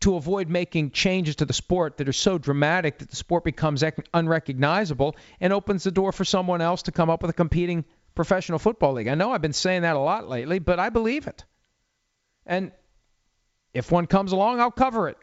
To 0.00 0.16
avoid 0.16 0.48
making 0.48 0.90
changes 0.90 1.36
to 1.36 1.44
the 1.44 1.52
sport 1.52 1.98
that 1.98 2.08
are 2.08 2.12
so 2.12 2.36
dramatic 2.36 2.98
that 2.98 3.10
the 3.10 3.16
sport 3.16 3.44
becomes 3.44 3.84
unrecognizable 4.12 5.16
and 5.40 5.52
opens 5.52 5.84
the 5.84 5.92
door 5.92 6.10
for 6.10 6.24
someone 6.24 6.60
else 6.60 6.82
to 6.82 6.92
come 6.92 7.08
up 7.08 7.22
with 7.22 7.30
a 7.30 7.34
competing 7.34 7.84
professional 8.14 8.58
football 8.58 8.94
league. 8.94 9.08
I 9.08 9.14
know 9.14 9.30
I've 9.30 9.42
been 9.42 9.52
saying 9.52 9.82
that 9.82 9.96
a 9.96 10.00
lot 10.00 10.28
lately, 10.28 10.58
but 10.58 10.80
I 10.80 10.90
believe 10.90 11.28
it. 11.28 11.44
And 12.44 12.72
if 13.72 13.92
one 13.92 14.06
comes 14.06 14.32
along, 14.32 14.60
I'll 14.60 14.70
cover 14.72 15.08
it. 15.08 15.16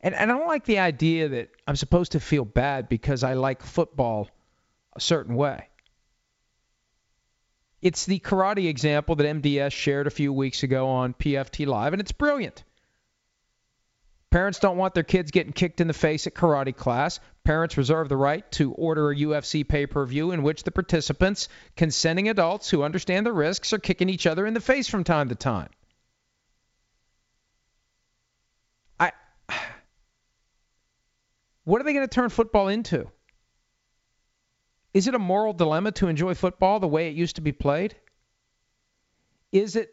And, 0.00 0.14
and 0.14 0.30
I 0.30 0.36
don't 0.36 0.48
like 0.48 0.64
the 0.64 0.78
idea 0.78 1.28
that 1.28 1.50
I'm 1.66 1.76
supposed 1.76 2.12
to 2.12 2.20
feel 2.20 2.44
bad 2.44 2.88
because 2.88 3.22
I 3.22 3.34
like 3.34 3.62
football 3.62 4.28
a 4.94 5.00
certain 5.00 5.34
way. 5.34 5.68
It's 7.82 8.06
the 8.06 8.20
karate 8.20 8.68
example 8.68 9.16
that 9.16 9.42
MDS 9.42 9.72
shared 9.72 10.06
a 10.06 10.10
few 10.10 10.32
weeks 10.32 10.62
ago 10.62 10.88
on 10.88 11.14
PFT 11.14 11.66
Live, 11.66 11.92
and 11.92 12.00
it's 12.00 12.12
brilliant. 12.12 12.64
Parents 14.30 14.58
don't 14.58 14.76
want 14.76 14.94
their 14.94 15.02
kids 15.02 15.30
getting 15.30 15.52
kicked 15.52 15.80
in 15.80 15.86
the 15.86 15.94
face 15.94 16.26
at 16.26 16.34
karate 16.34 16.76
class. 16.76 17.20
Parents 17.44 17.76
reserve 17.76 18.08
the 18.08 18.16
right 18.16 18.50
to 18.52 18.72
order 18.72 19.10
a 19.10 19.16
UFC 19.16 19.66
pay 19.66 19.86
per 19.86 20.04
view 20.04 20.32
in 20.32 20.42
which 20.42 20.62
the 20.62 20.70
participants, 20.70 21.48
consenting 21.76 22.28
adults 22.28 22.68
who 22.68 22.82
understand 22.82 23.24
the 23.24 23.32
risks, 23.32 23.72
are 23.72 23.78
kicking 23.78 24.08
each 24.08 24.26
other 24.26 24.46
in 24.46 24.54
the 24.54 24.60
face 24.60 24.88
from 24.88 25.04
time 25.04 25.28
to 25.28 25.34
time. 25.34 25.70
I. 28.98 29.12
What 31.64 31.80
are 31.80 31.84
they 31.84 31.94
going 31.94 32.06
to 32.06 32.14
turn 32.14 32.28
football 32.28 32.68
into? 32.68 33.10
Is 34.96 35.06
it 35.06 35.14
a 35.14 35.18
moral 35.18 35.52
dilemma 35.52 35.92
to 35.92 36.08
enjoy 36.08 36.32
football 36.32 36.80
the 36.80 36.88
way 36.88 37.08
it 37.08 37.14
used 37.14 37.36
to 37.36 37.42
be 37.42 37.52
played? 37.52 37.94
Is 39.52 39.76
it 39.76 39.92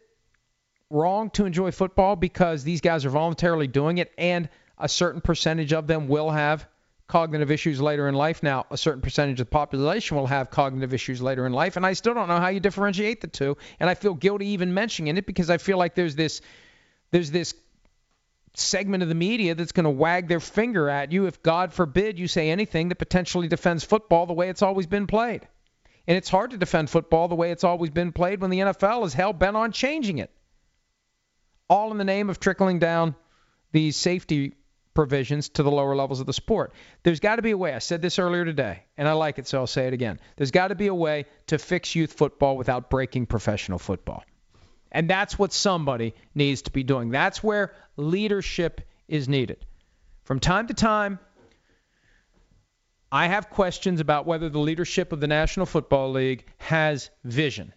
wrong 0.89 1.29
to 1.31 1.43
enjoy 1.43 1.71
football 1.71 2.15
because 2.15 2.63
these 2.63 2.79
guys 2.79 3.03
are 3.03 3.09
voluntarily 3.09 3.67
doing 3.67 3.97
it 3.97 4.13
and 4.17 4.47
a 4.77 4.87
certain 4.87 5.19
percentage 5.19 5.73
of 5.73 5.87
them 5.87 6.07
will 6.07 6.29
have 6.29 6.65
cognitive 7.07 7.51
issues 7.51 7.81
later 7.81 8.07
in 8.07 8.15
life? 8.15 8.41
Now, 8.43 8.65
a 8.71 8.77
certain 8.77 9.01
percentage 9.01 9.41
of 9.41 9.47
the 9.47 9.51
population 9.51 10.15
will 10.15 10.27
have 10.27 10.49
cognitive 10.49 10.93
issues 10.93 11.21
later 11.21 11.45
in 11.45 11.51
life, 11.51 11.75
and 11.75 11.85
I 11.85 11.91
still 11.91 12.13
don't 12.13 12.29
know 12.29 12.39
how 12.39 12.47
you 12.47 12.61
differentiate 12.61 13.19
the 13.19 13.27
two. 13.27 13.57
And 13.81 13.89
I 13.89 13.95
feel 13.95 14.13
guilty 14.13 14.45
even 14.47 14.73
mentioning 14.73 15.17
it 15.17 15.25
because 15.25 15.49
I 15.49 15.57
feel 15.57 15.77
like 15.77 15.95
there's 15.95 16.15
this 16.15 16.39
there's 17.11 17.29
this 17.29 17.53
segment 18.55 19.03
of 19.03 19.09
the 19.09 19.15
media 19.15 19.55
that's 19.55 19.71
going 19.71 19.85
to 19.85 19.89
wag 19.89 20.27
their 20.27 20.39
finger 20.39 20.89
at 20.89 21.11
you 21.11 21.25
if, 21.25 21.41
God 21.41 21.73
forbid, 21.73 22.19
you 22.19 22.27
say 22.27 22.49
anything 22.49 22.89
that 22.89 22.95
potentially 22.95 23.47
defends 23.47 23.83
football 23.83 24.25
the 24.25 24.33
way 24.33 24.49
it's 24.49 24.61
always 24.61 24.87
been 24.87 25.07
played. 25.07 25.47
And 26.07 26.17
it's 26.17 26.29
hard 26.29 26.51
to 26.51 26.57
defend 26.57 26.89
football 26.89 27.27
the 27.27 27.35
way 27.35 27.51
it's 27.51 27.63
always 27.63 27.89
been 27.89 28.11
played 28.11 28.41
when 28.41 28.49
the 28.49 28.59
NFL 28.59 29.05
is 29.05 29.13
hell 29.13 29.33
bent 29.33 29.55
on 29.55 29.71
changing 29.71 30.17
it. 30.17 30.29
All 31.69 31.91
in 31.91 31.97
the 31.97 32.03
name 32.03 32.29
of 32.29 32.39
trickling 32.39 32.79
down 32.79 33.15
these 33.71 33.95
safety 33.95 34.53
provisions 34.93 35.49
to 35.49 35.63
the 35.63 35.71
lower 35.71 35.95
levels 35.95 36.19
of 36.19 36.27
the 36.27 36.33
sport. 36.33 36.73
There's 37.03 37.19
got 37.19 37.37
to 37.37 37.41
be 37.41 37.51
a 37.51 37.57
way. 37.57 37.73
I 37.73 37.79
said 37.79 38.01
this 38.01 38.19
earlier 38.19 38.45
today, 38.45 38.83
and 38.97 39.07
I 39.07 39.13
like 39.13 39.39
it, 39.39 39.47
so 39.47 39.59
I'll 39.59 39.67
say 39.67 39.87
it 39.87 39.93
again. 39.93 40.19
There's 40.35 40.51
got 40.51 40.67
to 40.67 40.75
be 40.75 40.87
a 40.87 40.93
way 40.93 41.25
to 41.47 41.57
fix 41.57 41.95
youth 41.95 42.13
football 42.13 42.57
without 42.57 42.89
breaking 42.89 43.25
professional 43.25 43.79
football. 43.79 44.23
And 44.93 45.09
that's 45.09 45.37
what 45.39 45.51
somebody 45.51 46.13
needs 46.35 46.61
to 46.63 46.71
be 46.71 46.83
doing. 46.83 47.09
That's 47.09 47.43
where 47.43 47.73
leadership 47.97 48.81
is 49.07 49.27
needed. 49.27 49.65
From 50.23 50.39
time 50.39 50.67
to 50.67 50.73
time, 50.73 51.19
I 53.11 53.27
have 53.27 53.49
questions 53.49 53.99
about 53.99 54.25
whether 54.25 54.49
the 54.49 54.59
leadership 54.59 55.11
of 55.11 55.19
the 55.19 55.27
National 55.27 55.65
Football 55.65 56.11
League 56.11 56.45
has 56.57 57.09
vision. 57.23 57.73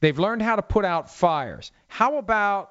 They've 0.00 0.18
learned 0.18 0.42
how 0.42 0.56
to 0.56 0.62
put 0.62 0.84
out 0.84 1.10
fires. 1.10 1.70
How 1.86 2.18
about 2.18 2.70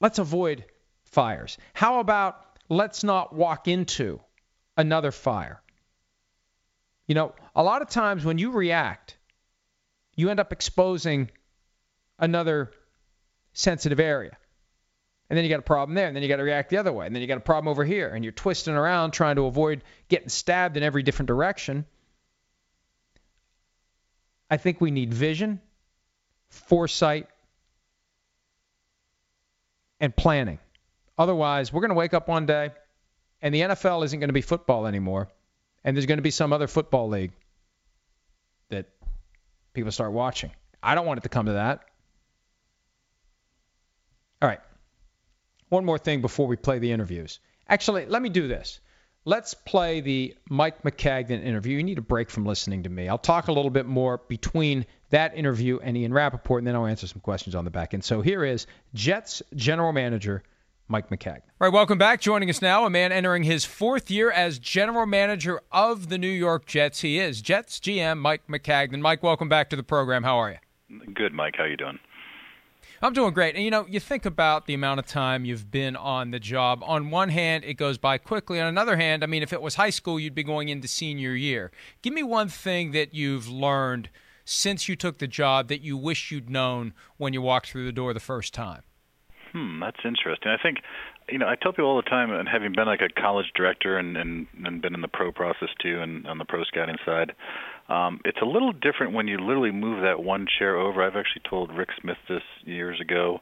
let's 0.00 0.18
avoid 0.18 0.64
fires? 1.04 1.56
How 1.72 2.00
about 2.00 2.58
let's 2.68 3.04
not 3.04 3.34
walk 3.34 3.68
into 3.68 4.20
another 4.76 5.10
fire? 5.10 5.62
You 7.06 7.14
know, 7.14 7.34
a 7.54 7.62
lot 7.62 7.82
of 7.82 7.88
times 7.88 8.24
when 8.24 8.38
you 8.38 8.50
react, 8.50 9.16
you 10.16 10.30
end 10.30 10.40
up 10.40 10.52
exposing 10.52 11.30
another 12.24 12.72
sensitive 13.52 14.00
area. 14.00 14.36
And 15.30 15.36
then 15.36 15.44
you 15.44 15.50
got 15.50 15.60
a 15.60 15.62
problem 15.62 15.94
there, 15.94 16.06
and 16.06 16.14
then 16.14 16.22
you 16.22 16.28
got 16.28 16.36
to 16.36 16.42
react 16.42 16.70
the 16.70 16.76
other 16.76 16.92
way, 16.92 17.06
and 17.06 17.14
then 17.14 17.22
you 17.22 17.28
got 17.28 17.38
a 17.38 17.40
problem 17.40 17.68
over 17.68 17.84
here, 17.84 18.08
and 18.08 18.24
you're 18.24 18.32
twisting 18.32 18.74
around 18.74 19.12
trying 19.12 19.36
to 19.36 19.46
avoid 19.46 19.82
getting 20.08 20.28
stabbed 20.28 20.76
in 20.76 20.82
every 20.82 21.02
different 21.02 21.28
direction. 21.28 21.86
I 24.50 24.58
think 24.58 24.80
we 24.80 24.90
need 24.90 25.14
vision, 25.14 25.60
foresight, 26.50 27.28
and 29.98 30.14
planning. 30.14 30.58
Otherwise, 31.16 31.72
we're 31.72 31.80
going 31.80 31.90
to 31.90 31.94
wake 31.94 32.12
up 32.12 32.28
one 32.28 32.44
day, 32.44 32.70
and 33.40 33.54
the 33.54 33.62
NFL 33.62 34.04
isn't 34.04 34.20
going 34.20 34.28
to 34.28 34.34
be 34.34 34.42
football 34.42 34.86
anymore, 34.86 35.28
and 35.82 35.96
there's 35.96 36.06
going 36.06 36.18
to 36.18 36.22
be 36.22 36.30
some 36.30 36.52
other 36.52 36.66
football 36.66 37.08
league 37.08 37.32
that 38.68 38.90
people 39.72 39.90
start 39.90 40.12
watching. 40.12 40.50
I 40.82 40.94
don't 40.94 41.06
want 41.06 41.18
it 41.18 41.22
to 41.22 41.28
come 41.30 41.46
to 41.46 41.52
that. 41.54 41.84
All 44.42 44.48
right. 44.48 44.60
One 45.68 45.84
more 45.84 45.98
thing 45.98 46.20
before 46.20 46.46
we 46.46 46.56
play 46.56 46.78
the 46.78 46.92
interviews. 46.92 47.40
Actually, 47.68 48.06
let 48.06 48.22
me 48.22 48.28
do 48.28 48.46
this. 48.46 48.80
Let's 49.26 49.54
play 49.54 50.02
the 50.02 50.36
Mike 50.50 50.82
Maccagnan 50.82 51.42
interview. 51.42 51.78
You 51.78 51.82
need 51.82 51.96
a 51.96 52.02
break 52.02 52.28
from 52.28 52.44
listening 52.44 52.82
to 52.82 52.90
me. 52.90 53.08
I'll 53.08 53.16
talk 53.16 53.48
a 53.48 53.52
little 53.52 53.70
bit 53.70 53.86
more 53.86 54.20
between 54.28 54.84
that 55.10 55.34
interview 55.34 55.78
and 55.82 55.96
Ian 55.96 56.12
Rapoport, 56.12 56.60
and 56.60 56.66
then 56.66 56.76
I'll 56.76 56.86
answer 56.86 57.06
some 57.06 57.20
questions 57.20 57.54
on 57.54 57.64
the 57.64 57.70
back 57.70 57.94
end. 57.94 58.04
So 58.04 58.20
here 58.20 58.44
is 58.44 58.66
Jets 58.92 59.42
general 59.54 59.92
manager 59.92 60.42
Mike 60.88 61.08
Maccagnan. 61.08 61.40
All 61.60 61.68
right, 61.68 61.72
welcome 61.72 61.96
back. 61.96 62.20
Joining 62.20 62.50
us 62.50 62.60
now, 62.60 62.84
a 62.84 62.90
man 62.90 63.12
entering 63.12 63.44
his 63.44 63.64
fourth 63.64 64.10
year 64.10 64.30
as 64.30 64.58
general 64.58 65.06
manager 65.06 65.60
of 65.72 66.10
the 66.10 66.18
New 66.18 66.28
York 66.28 66.66
Jets. 66.66 67.00
He 67.00 67.18
is 67.18 67.40
Jets 67.40 67.80
GM 67.80 68.18
Mike 68.18 68.46
Maccagnan. 68.48 69.00
Mike, 69.00 69.22
welcome 69.22 69.48
back 69.48 69.70
to 69.70 69.76
the 69.76 69.82
program. 69.82 70.22
How 70.22 70.36
are 70.36 70.50
you? 70.50 71.00
Good, 71.14 71.32
Mike. 71.32 71.54
How 71.56 71.64
you 71.64 71.78
doing? 71.78 71.98
I'm 73.04 73.12
doing 73.12 73.34
great. 73.34 73.54
And 73.54 73.62
you 73.62 73.70
know, 73.70 73.84
you 73.86 74.00
think 74.00 74.24
about 74.24 74.64
the 74.64 74.72
amount 74.72 74.98
of 74.98 75.06
time 75.06 75.44
you've 75.44 75.70
been 75.70 75.94
on 75.94 76.30
the 76.30 76.40
job. 76.40 76.82
On 76.86 77.10
one 77.10 77.28
hand, 77.28 77.62
it 77.62 77.74
goes 77.74 77.98
by 77.98 78.16
quickly. 78.16 78.58
On 78.58 78.66
another 78.66 78.96
hand, 78.96 79.22
I 79.22 79.26
mean, 79.26 79.42
if 79.42 79.52
it 79.52 79.60
was 79.60 79.74
high 79.74 79.90
school, 79.90 80.18
you'd 80.18 80.34
be 80.34 80.42
going 80.42 80.70
into 80.70 80.88
senior 80.88 81.34
year. 81.34 81.70
Give 82.00 82.14
me 82.14 82.22
one 82.22 82.48
thing 82.48 82.92
that 82.92 83.12
you've 83.12 83.46
learned 83.46 84.08
since 84.46 84.88
you 84.88 84.96
took 84.96 85.18
the 85.18 85.26
job 85.26 85.68
that 85.68 85.82
you 85.82 85.98
wish 85.98 86.30
you'd 86.30 86.48
known 86.48 86.94
when 87.18 87.34
you 87.34 87.42
walked 87.42 87.70
through 87.70 87.84
the 87.84 87.92
door 87.92 88.14
the 88.14 88.20
first 88.20 88.54
time. 88.54 88.84
Hmm, 89.52 89.80
that's 89.80 90.00
interesting. 90.02 90.50
I 90.50 90.60
think, 90.62 90.78
you 91.28 91.36
know, 91.36 91.46
I 91.46 91.56
tell 91.56 91.72
people 91.72 91.90
all 91.90 91.96
the 91.96 92.08
time, 92.08 92.30
and 92.30 92.48
having 92.48 92.72
been 92.72 92.86
like 92.86 93.02
a 93.02 93.20
college 93.20 93.52
director 93.54 93.98
and 93.98 94.16
and, 94.16 94.46
and 94.64 94.80
been 94.80 94.94
in 94.94 95.02
the 95.02 95.08
pro 95.08 95.30
process 95.30 95.68
too, 95.78 96.00
and 96.00 96.26
on 96.26 96.38
the 96.38 96.46
pro 96.46 96.64
scouting 96.64 96.96
side, 97.04 97.34
um, 97.88 98.20
it's 98.24 98.38
a 98.40 98.46
little 98.46 98.72
different 98.72 99.12
when 99.12 99.28
you 99.28 99.38
literally 99.38 99.72
move 99.72 100.02
that 100.02 100.22
one 100.22 100.46
chair 100.58 100.76
over. 100.76 101.02
I've 101.02 101.16
actually 101.16 101.42
told 101.48 101.76
Rick 101.76 101.90
Smith 102.00 102.16
this 102.28 102.42
years 102.64 103.00
ago. 103.00 103.40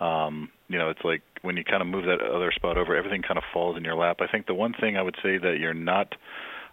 Um, 0.00 0.50
you 0.68 0.78
know, 0.78 0.88
it's 0.88 1.04
like 1.04 1.22
when 1.42 1.56
you 1.56 1.64
kind 1.64 1.82
of 1.82 1.88
move 1.88 2.04
that 2.06 2.20
other 2.22 2.50
spot 2.52 2.78
over, 2.78 2.96
everything 2.96 3.22
kind 3.22 3.38
of 3.38 3.44
falls 3.52 3.76
in 3.76 3.84
your 3.84 3.94
lap. 3.94 4.18
I 4.20 4.26
think 4.26 4.46
the 4.46 4.54
one 4.54 4.74
thing 4.80 4.96
I 4.96 5.02
would 5.02 5.16
say 5.22 5.38
that 5.38 5.58
you're 5.60 5.74
not 5.74 6.14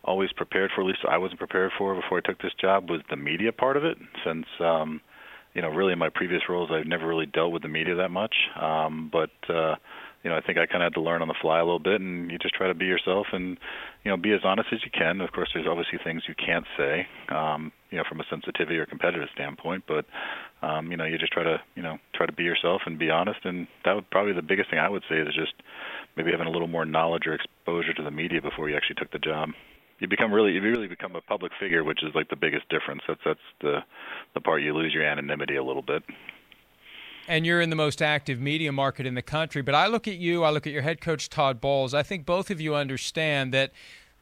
always 0.03 0.31
prepared 0.31 0.71
for, 0.73 0.81
at 0.81 0.88
least 0.88 0.99
I 1.07 1.17
wasn't 1.17 1.39
prepared 1.39 1.71
for 1.77 1.93
before 1.93 2.19
I 2.19 2.21
took 2.21 2.41
this 2.41 2.53
job, 2.59 2.89
was 2.89 3.01
the 3.09 3.17
media 3.17 3.51
part 3.51 3.75
of 3.75 3.83
it. 3.83 3.97
Since 4.25 4.45
um, 4.61 5.01
you 5.53 5.61
know, 5.61 5.69
really 5.69 5.93
in 5.93 5.99
my 5.99 6.09
previous 6.09 6.43
roles, 6.47 6.69
I've 6.71 6.88
never 6.88 7.07
really 7.07 7.25
dealt 7.25 7.51
with 7.51 7.63
the 7.63 7.67
media 7.67 7.95
that 7.95 8.09
much. 8.09 8.35
Um, 8.59 9.09
but 9.11 9.31
uh, 9.53 9.75
you 10.23 10.29
know, 10.29 10.35
I 10.35 10.41
think 10.41 10.57
I 10.57 10.65
kind 10.65 10.83
of 10.83 10.91
had 10.91 10.93
to 10.95 11.01
learn 11.01 11.21
on 11.21 11.27
the 11.27 11.39
fly 11.41 11.59
a 11.59 11.63
little 11.63 11.79
bit, 11.79 12.01
and 12.01 12.29
you 12.29 12.38
just 12.38 12.53
try 12.53 12.67
to 12.67 12.73
be 12.73 12.85
yourself 12.85 13.27
and 13.31 13.57
you 14.03 14.11
know 14.11 14.17
be 14.17 14.33
as 14.33 14.41
honest 14.43 14.69
as 14.73 14.79
you 14.83 14.91
can. 14.91 15.21
Of 15.21 15.31
course, 15.31 15.49
there's 15.53 15.67
obviously 15.67 15.99
things 16.03 16.23
you 16.27 16.35
can't 16.35 16.65
say, 16.77 17.07
um, 17.29 17.71
you 17.89 17.97
know, 17.97 18.03
from 18.07 18.19
a 18.19 18.25
sensitivity 18.29 18.77
or 18.77 18.85
competitive 18.85 19.29
standpoint, 19.33 19.83
but 19.88 20.05
um, 20.61 20.91
you 20.91 20.97
know, 20.97 21.05
you 21.05 21.17
just 21.17 21.31
try 21.31 21.43
to 21.43 21.57
you 21.75 21.83
know 21.83 21.97
try 22.13 22.25
to 22.25 22.33
be 22.33 22.43
yourself 22.43 22.81
and 22.85 22.99
be 22.99 23.09
honest. 23.09 23.39
And 23.43 23.67
that 23.85 23.93
would 23.93 24.09
probably 24.09 24.33
the 24.33 24.41
biggest 24.41 24.69
thing 24.69 24.79
I 24.79 24.89
would 24.89 25.03
say 25.09 25.15
is 25.15 25.33
just 25.33 25.53
maybe 26.17 26.31
having 26.31 26.47
a 26.47 26.51
little 26.51 26.67
more 26.67 26.85
knowledge 26.85 27.23
or 27.25 27.33
exposure 27.33 27.93
to 27.93 28.03
the 28.03 28.11
media 28.11 28.41
before 28.41 28.69
you 28.69 28.75
actually 28.75 28.95
took 28.95 29.11
the 29.11 29.19
job 29.19 29.49
you 29.99 30.07
become 30.07 30.33
really 30.33 30.53
you 30.53 30.61
really 30.61 30.88
become 30.88 31.15
a 31.15 31.21
public 31.21 31.51
figure, 31.59 31.83
which 31.83 32.03
is 32.03 32.15
like 32.15 32.29
the 32.29 32.35
biggest 32.35 32.67
difference. 32.69 33.01
That's 33.07 33.19
that's 33.25 33.47
the 33.61 33.79
the 34.33 34.41
part 34.41 34.61
you 34.61 34.73
lose 34.73 34.93
your 34.93 35.03
anonymity 35.03 35.57
a 35.57 35.63
little 35.63 35.81
bit. 35.81 36.03
And 37.29 37.45
you're 37.45 37.62
in 37.62 37.69
the 37.69 37.75
most 37.75 38.01
active 38.01 38.41
media 38.41 38.71
market 38.71 39.05
in 39.05 39.13
the 39.13 39.21
country. 39.21 39.62
But 39.62 39.75
I 39.75 39.86
look 39.86 40.07
at 40.07 40.17
you, 40.17 40.43
I 40.43 40.50
look 40.50 40.65
at 40.65 40.74
your 40.74 40.81
head 40.81 41.00
coach 41.00 41.29
Todd 41.29 41.62
Bowles. 41.62 41.93
I 41.93 42.01
think 42.01 42.25
both 42.25 42.50
of 42.50 42.59
you 42.59 42.74
understand 42.74 43.53
that 43.53 43.71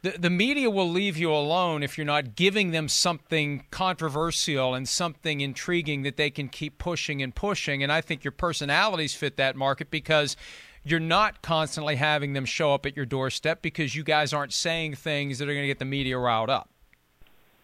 the, 0.02 0.10
the 0.10 0.30
media 0.30 0.68
will 0.70 0.88
leave 0.88 1.16
you 1.16 1.32
alone 1.32 1.82
if 1.82 1.96
you're 1.96 2.04
not 2.04 2.36
giving 2.36 2.70
them 2.70 2.86
something 2.86 3.64
controversial 3.70 4.74
and 4.74 4.86
something 4.86 5.40
intriguing 5.40 6.02
that 6.02 6.18
they 6.18 6.30
can 6.30 6.48
keep 6.48 6.76
pushing 6.78 7.22
and 7.22 7.34
pushing. 7.34 7.82
And 7.82 7.90
I 7.90 8.02
think 8.02 8.24
your 8.24 8.32
personalities 8.32 9.14
fit 9.14 9.38
that 9.38 9.56
market 9.56 9.90
because 9.90 10.36
you're 10.84 11.00
not 11.00 11.42
constantly 11.42 11.96
having 11.96 12.34
them 12.34 12.44
show 12.44 12.74
up 12.74 12.86
at 12.86 12.94
your 12.94 13.06
doorstep 13.06 13.62
because 13.62 13.94
you 13.94 14.04
guys 14.04 14.32
aren't 14.32 14.52
saying 14.52 14.94
things 14.94 15.38
that 15.38 15.48
are 15.48 15.52
going 15.52 15.64
to 15.64 15.68
get 15.68 15.78
the 15.78 15.84
media 15.84 16.18
riled 16.18 16.50
up. 16.50 16.68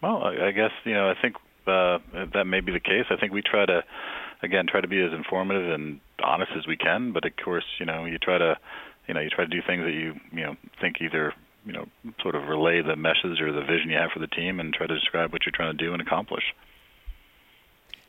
Well, 0.01 0.23
I 0.23 0.51
guess 0.51 0.71
you 0.83 0.93
know 0.93 1.09
I 1.09 1.15
think 1.21 1.35
uh, 1.67 1.99
that 2.33 2.45
may 2.45 2.59
be 2.59 2.71
the 2.71 2.79
case. 2.79 3.05
I 3.09 3.15
think 3.15 3.31
we 3.31 3.41
try 3.41 3.65
to 3.65 3.83
again 4.45 4.65
try 4.67 4.81
to 4.81 4.87
be 4.87 5.01
as 5.03 5.11
informative 5.11 5.71
and 5.71 5.99
honest 6.23 6.51
as 6.57 6.65
we 6.67 6.77
can, 6.77 7.11
but 7.11 7.25
of 7.25 7.33
course 7.43 7.65
you 7.79 7.85
know 7.85 8.05
you 8.05 8.17
try 8.17 8.37
to 8.37 8.57
you 9.07 9.13
know 9.13 9.19
you 9.19 9.29
try 9.29 9.45
to 9.45 9.49
do 9.49 9.61
things 9.65 9.83
that 9.83 9.93
you 9.93 10.13
you 10.31 10.45
know 10.45 10.55
think 10.79 10.97
either 11.01 11.33
you 11.65 11.73
know 11.73 11.85
sort 12.21 12.35
of 12.35 12.47
relay 12.47 12.81
the 12.81 12.95
message 12.95 13.41
or 13.41 13.51
the 13.51 13.61
vision 13.61 13.89
you 13.89 13.97
have 13.97 14.11
for 14.11 14.19
the 14.19 14.27
team 14.27 14.59
and 14.59 14.73
try 14.73 14.87
to 14.87 14.93
describe 14.93 15.33
what 15.33 15.45
you're 15.45 15.53
trying 15.55 15.75
to 15.75 15.83
do 15.83 15.93
and 15.93 16.01
accomplish. 16.01 16.43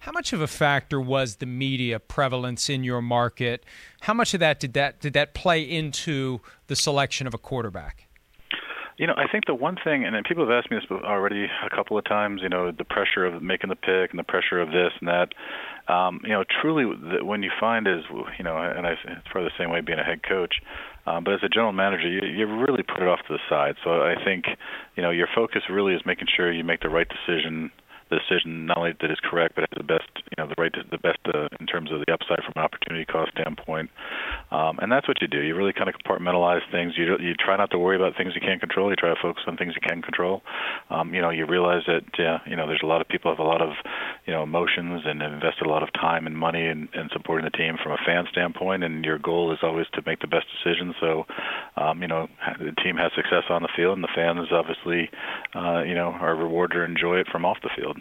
How 0.00 0.12
much 0.12 0.32
of 0.32 0.40
a 0.40 0.46
factor 0.46 1.00
was 1.00 1.36
the 1.36 1.46
media 1.46 1.98
prevalence 1.98 2.68
in 2.68 2.84
your 2.84 3.02
market? 3.02 3.64
How 4.02 4.14
much 4.14 4.34
of 4.34 4.40
that 4.40 4.60
did 4.60 4.74
that 4.74 5.00
did 5.00 5.14
that 5.14 5.34
play 5.34 5.62
into 5.62 6.40
the 6.68 6.76
selection 6.76 7.26
of 7.26 7.34
a 7.34 7.38
quarterback? 7.38 8.06
You 8.98 9.06
know, 9.06 9.14
I 9.16 9.30
think 9.30 9.44
the 9.46 9.54
one 9.54 9.76
thing, 9.82 10.04
and 10.06 10.16
people 10.24 10.48
have 10.48 10.50
asked 10.50 10.70
me 10.70 10.78
this 10.78 10.90
already 10.90 11.44
a 11.44 11.74
couple 11.74 11.98
of 11.98 12.04
times. 12.04 12.40
You 12.42 12.48
know, 12.48 12.70
the 12.70 12.84
pressure 12.84 13.26
of 13.26 13.42
making 13.42 13.68
the 13.68 13.76
pick 13.76 14.10
and 14.10 14.18
the 14.18 14.24
pressure 14.24 14.60
of 14.60 14.68
this 14.68 14.92
and 15.00 15.08
that. 15.08 15.34
Um, 15.88 16.20
you 16.24 16.30
know, 16.30 16.44
truly, 16.60 16.84
when 17.22 17.42
you 17.42 17.50
find 17.60 17.86
is, 17.86 18.02
you 18.38 18.44
know, 18.44 18.56
and 18.56 18.86
I, 18.86 18.92
it's 18.92 19.28
probably 19.30 19.50
the 19.50 19.62
same 19.62 19.70
way 19.70 19.80
being 19.80 19.98
a 19.98 20.04
head 20.04 20.20
coach. 20.22 20.56
Um, 21.06 21.22
but 21.22 21.34
as 21.34 21.40
a 21.44 21.48
general 21.48 21.72
manager, 21.72 22.08
you, 22.08 22.26
you 22.26 22.46
really 22.46 22.82
put 22.82 23.02
it 23.02 23.08
off 23.08 23.20
to 23.28 23.34
the 23.34 23.38
side. 23.48 23.76
So 23.84 24.02
I 24.02 24.16
think, 24.24 24.46
you 24.96 25.02
know, 25.02 25.10
your 25.10 25.28
focus 25.32 25.62
really 25.70 25.94
is 25.94 26.02
making 26.04 26.26
sure 26.34 26.50
you 26.50 26.64
make 26.64 26.80
the 26.80 26.88
right 26.88 27.06
decision 27.08 27.70
decision 28.10 28.66
not 28.66 28.78
only 28.78 28.92
that 29.00 29.10
is 29.10 29.18
correct, 29.22 29.54
but 29.54 29.62
has 29.62 29.76
the 29.76 29.84
best, 29.84 30.08
you 30.16 30.36
know, 30.38 30.48
the 30.48 30.54
right, 30.60 30.72
the 30.90 30.98
best 30.98 31.18
uh, 31.26 31.48
in 31.60 31.66
terms 31.66 31.90
of 31.92 32.00
the 32.00 32.12
upside 32.12 32.42
from 32.44 32.52
an 32.56 32.62
opportunity 32.62 33.04
cost 33.04 33.32
standpoint. 33.32 33.90
Um, 34.50 34.78
and 34.80 34.90
that's 34.90 35.08
what 35.08 35.20
you 35.20 35.28
do. 35.28 35.42
You 35.42 35.54
really 35.56 35.72
kind 35.72 35.88
of 35.88 35.94
compartmentalize 35.96 36.62
things. 36.70 36.94
You 36.96 37.16
you 37.18 37.34
try 37.34 37.56
not 37.56 37.70
to 37.72 37.78
worry 37.78 37.96
about 37.96 38.16
things 38.16 38.34
you 38.34 38.40
can't 38.40 38.60
control. 38.60 38.90
You 38.90 38.96
try 38.96 39.10
to 39.10 39.20
focus 39.20 39.42
on 39.46 39.56
things 39.56 39.74
you 39.74 39.82
can 39.86 40.02
control. 40.02 40.42
Um, 40.90 41.14
you 41.14 41.20
know, 41.20 41.30
you 41.30 41.46
realize 41.46 41.82
that 41.86 42.04
yeah, 42.18 42.38
you 42.46 42.56
know, 42.56 42.66
there's 42.66 42.82
a 42.82 42.86
lot 42.86 43.00
of 43.00 43.08
people 43.08 43.30
have 43.30 43.40
a 43.40 43.48
lot 43.48 43.62
of, 43.62 43.70
you 44.26 44.32
know, 44.32 44.42
emotions 44.42 45.02
and 45.04 45.20
have 45.22 45.32
invested 45.32 45.66
a 45.66 45.70
lot 45.70 45.82
of 45.82 45.92
time 45.92 46.26
and 46.26 46.36
money 46.36 46.66
in, 46.66 46.88
in 46.94 47.08
supporting 47.12 47.44
the 47.44 47.56
team 47.56 47.76
from 47.82 47.92
a 47.92 47.98
fan 48.06 48.24
standpoint. 48.30 48.84
And 48.84 49.04
your 49.04 49.18
goal 49.18 49.52
is 49.52 49.58
always 49.62 49.86
to 49.94 50.02
make 50.06 50.20
the 50.20 50.26
best 50.26 50.46
decision. 50.54 50.94
So, 51.00 51.26
um, 51.76 52.02
you 52.02 52.08
know, 52.08 52.28
the 52.58 52.72
team 52.82 52.96
has 52.96 53.12
success 53.14 53.44
on 53.50 53.62
the 53.62 53.68
field, 53.76 53.98
and 53.98 54.04
the 54.04 54.12
fans 54.14 54.48
obviously, 54.52 55.10
uh, 55.54 55.82
you 55.82 55.94
know, 55.94 56.10
are 56.20 56.36
rewarded 56.36 56.76
or 56.76 56.84
enjoy 56.84 57.16
it 57.18 57.26
from 57.30 57.44
off 57.44 57.58
the 57.62 57.70
field. 57.76 57.95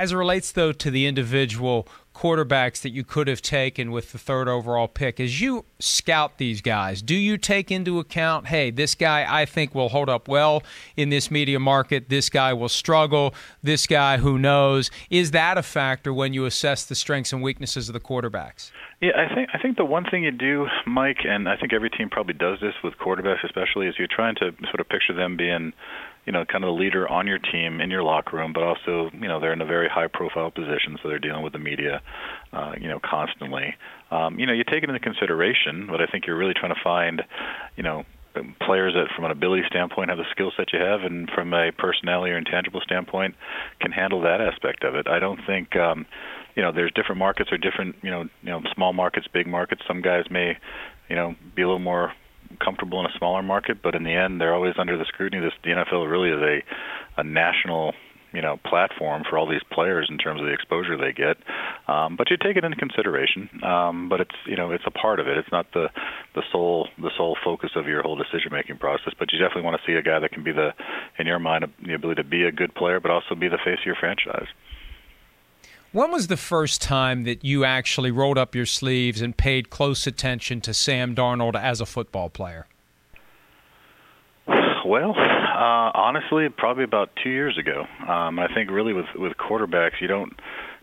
As 0.00 0.12
it 0.12 0.16
relates, 0.16 0.50
though, 0.50 0.72
to 0.72 0.90
the 0.90 1.04
individual 1.04 1.86
quarterbacks 2.14 2.80
that 2.80 2.88
you 2.88 3.04
could 3.04 3.28
have 3.28 3.42
taken 3.42 3.90
with 3.90 4.12
the 4.12 4.18
third 4.18 4.48
overall 4.48 4.88
pick, 4.88 5.20
as 5.20 5.42
you 5.42 5.66
scout 5.78 6.38
these 6.38 6.62
guys, 6.62 7.02
do 7.02 7.14
you 7.14 7.36
take 7.36 7.70
into 7.70 7.98
account, 7.98 8.46
hey, 8.46 8.70
this 8.70 8.94
guy 8.94 9.26
I 9.28 9.44
think 9.44 9.74
will 9.74 9.90
hold 9.90 10.08
up 10.08 10.26
well 10.26 10.62
in 10.96 11.10
this 11.10 11.30
media 11.30 11.60
market, 11.60 12.08
this 12.08 12.30
guy 12.30 12.54
will 12.54 12.70
struggle, 12.70 13.34
this 13.62 13.86
guy 13.86 14.16
who 14.16 14.38
knows? 14.38 14.90
Is 15.10 15.32
that 15.32 15.58
a 15.58 15.62
factor 15.62 16.14
when 16.14 16.32
you 16.32 16.46
assess 16.46 16.86
the 16.86 16.94
strengths 16.94 17.34
and 17.34 17.42
weaknesses 17.42 17.90
of 17.90 17.92
the 17.92 18.00
quarterbacks? 18.00 18.70
Yeah, 19.02 19.12
I 19.16 19.34
think 19.34 19.50
I 19.52 19.58
think 19.58 19.76
the 19.76 19.84
one 19.84 20.04
thing 20.10 20.24
you 20.24 20.30
do, 20.30 20.66
Mike, 20.86 21.24
and 21.24 21.46
I 21.46 21.58
think 21.58 21.74
every 21.74 21.90
team 21.90 22.08
probably 22.08 22.34
does 22.34 22.58
this 22.60 22.74
with 22.82 22.94
quarterbacks, 22.94 23.44
especially, 23.44 23.86
is 23.86 23.96
you're 23.98 24.08
trying 24.08 24.34
to 24.36 24.52
sort 24.64 24.80
of 24.80 24.88
picture 24.88 25.12
them 25.14 25.36
being 25.36 25.74
you 26.30 26.32
know, 26.32 26.44
kind 26.44 26.62
of 26.62 26.68
the 26.68 26.80
leader 26.80 27.08
on 27.08 27.26
your 27.26 27.40
team 27.40 27.80
in 27.80 27.90
your 27.90 28.04
locker 28.04 28.36
room, 28.36 28.52
but 28.52 28.62
also, 28.62 29.10
you 29.12 29.26
know, 29.26 29.40
they're 29.40 29.52
in 29.52 29.60
a 29.60 29.66
very 29.66 29.88
high 29.88 30.06
profile 30.06 30.48
position, 30.48 30.96
so 31.02 31.08
they're 31.08 31.18
dealing 31.18 31.42
with 31.42 31.52
the 31.52 31.58
media, 31.58 32.00
uh, 32.52 32.74
you 32.80 32.86
know, 32.86 33.00
constantly. 33.02 33.74
Um, 34.12 34.38
you 34.38 34.46
know, 34.46 34.52
you 34.52 34.62
take 34.62 34.84
it 34.84 34.88
into 34.88 35.00
consideration, 35.00 35.88
but 35.90 36.00
I 36.00 36.06
think 36.06 36.28
you're 36.28 36.36
really 36.36 36.54
trying 36.54 36.72
to 36.72 36.80
find, 36.84 37.22
you 37.74 37.82
know, 37.82 38.04
players 38.64 38.94
that 38.94 39.08
from 39.16 39.24
an 39.24 39.32
ability 39.32 39.64
standpoint 39.66 40.08
have 40.08 40.18
the 40.18 40.30
skill 40.30 40.52
set 40.56 40.72
you 40.72 40.78
have 40.78 41.00
and 41.00 41.28
from 41.34 41.52
a 41.52 41.72
personality 41.72 42.30
or 42.30 42.38
intangible 42.38 42.80
standpoint 42.80 43.34
can 43.80 43.90
handle 43.90 44.20
that 44.20 44.40
aspect 44.40 44.84
of 44.84 44.94
it. 44.94 45.08
I 45.08 45.18
don't 45.18 45.40
think 45.48 45.74
um 45.74 46.06
you 46.54 46.62
know 46.62 46.70
there's 46.70 46.92
different 46.92 47.18
markets 47.18 47.50
or 47.50 47.58
different 47.58 47.96
you 48.02 48.10
know 48.10 48.22
you 48.42 48.50
know 48.50 48.62
small 48.72 48.92
markets 48.92 49.26
big 49.32 49.48
markets 49.48 49.82
some 49.88 50.00
guys 50.00 50.26
may 50.30 50.56
you 51.08 51.16
know 51.16 51.34
be 51.56 51.62
a 51.62 51.66
little 51.66 51.80
more 51.80 52.12
comfortable 52.62 53.00
in 53.00 53.06
a 53.06 53.18
smaller 53.18 53.42
market, 53.42 53.78
but 53.82 53.94
in 53.94 54.04
the 54.04 54.12
end, 54.12 54.40
they're 54.40 54.54
always 54.54 54.74
under 54.78 54.96
the 54.96 55.04
scrutiny. 55.06 55.42
This 55.42 55.54
the 55.64 55.70
NFL 55.70 56.10
really 56.10 56.30
is 56.30 56.40
a 56.40 57.20
a 57.20 57.24
national 57.24 57.94
you 58.32 58.42
know 58.42 58.58
platform 58.64 59.24
for 59.28 59.38
all 59.38 59.48
these 59.48 59.62
players 59.72 60.06
in 60.08 60.18
terms 60.18 60.40
of 60.40 60.46
the 60.46 60.52
exposure 60.52 60.96
they 60.96 61.12
get. 61.12 61.36
Um, 61.88 62.16
but 62.16 62.30
you 62.30 62.36
take 62.36 62.56
it 62.56 62.64
into 62.64 62.76
consideration. 62.76 63.48
Um, 63.62 64.08
but 64.08 64.20
it's 64.20 64.36
you 64.46 64.56
know 64.56 64.70
it's 64.70 64.84
a 64.86 64.90
part 64.90 65.20
of 65.20 65.26
it. 65.26 65.36
It's 65.36 65.50
not 65.52 65.66
the 65.72 65.88
the 66.34 66.42
sole 66.52 66.88
the 66.98 67.10
sole 67.16 67.36
focus 67.44 67.70
of 67.74 67.86
your 67.86 68.02
whole 68.02 68.16
decision 68.16 68.52
making 68.52 68.78
process. 68.78 69.12
But 69.18 69.32
you 69.32 69.38
definitely 69.38 69.62
want 69.62 69.80
to 69.80 69.86
see 69.86 69.96
a 69.96 70.02
guy 70.02 70.18
that 70.20 70.30
can 70.30 70.44
be 70.44 70.52
the 70.52 70.70
in 71.18 71.26
your 71.26 71.38
mind 71.38 71.66
the 71.84 71.94
ability 71.94 72.22
to 72.22 72.28
be 72.28 72.44
a 72.44 72.52
good 72.52 72.74
player, 72.74 73.00
but 73.00 73.10
also 73.10 73.34
be 73.34 73.48
the 73.48 73.58
face 73.64 73.80
of 73.80 73.86
your 73.86 73.96
franchise. 73.98 74.48
When 75.92 76.12
was 76.12 76.28
the 76.28 76.36
first 76.36 76.80
time 76.80 77.24
that 77.24 77.44
you 77.44 77.64
actually 77.64 78.12
rolled 78.12 78.38
up 78.38 78.54
your 78.54 78.66
sleeves 78.66 79.20
and 79.20 79.36
paid 79.36 79.70
close 79.70 80.06
attention 80.06 80.60
to 80.60 80.72
Sam 80.72 81.16
Darnold 81.16 81.60
as 81.60 81.80
a 81.80 81.86
football 81.86 82.30
player? 82.30 82.66
Well, 84.86 85.14
uh, 85.16 85.90
honestly, 85.94 86.48
probably 86.48 86.84
about 86.84 87.10
two 87.22 87.30
years 87.30 87.58
ago. 87.58 87.86
Um, 88.08 88.38
I 88.38 88.46
think 88.54 88.70
really 88.70 88.92
with 88.92 89.06
with 89.16 89.32
quarterbacks, 89.36 90.00
you 90.00 90.06
don't 90.06 90.32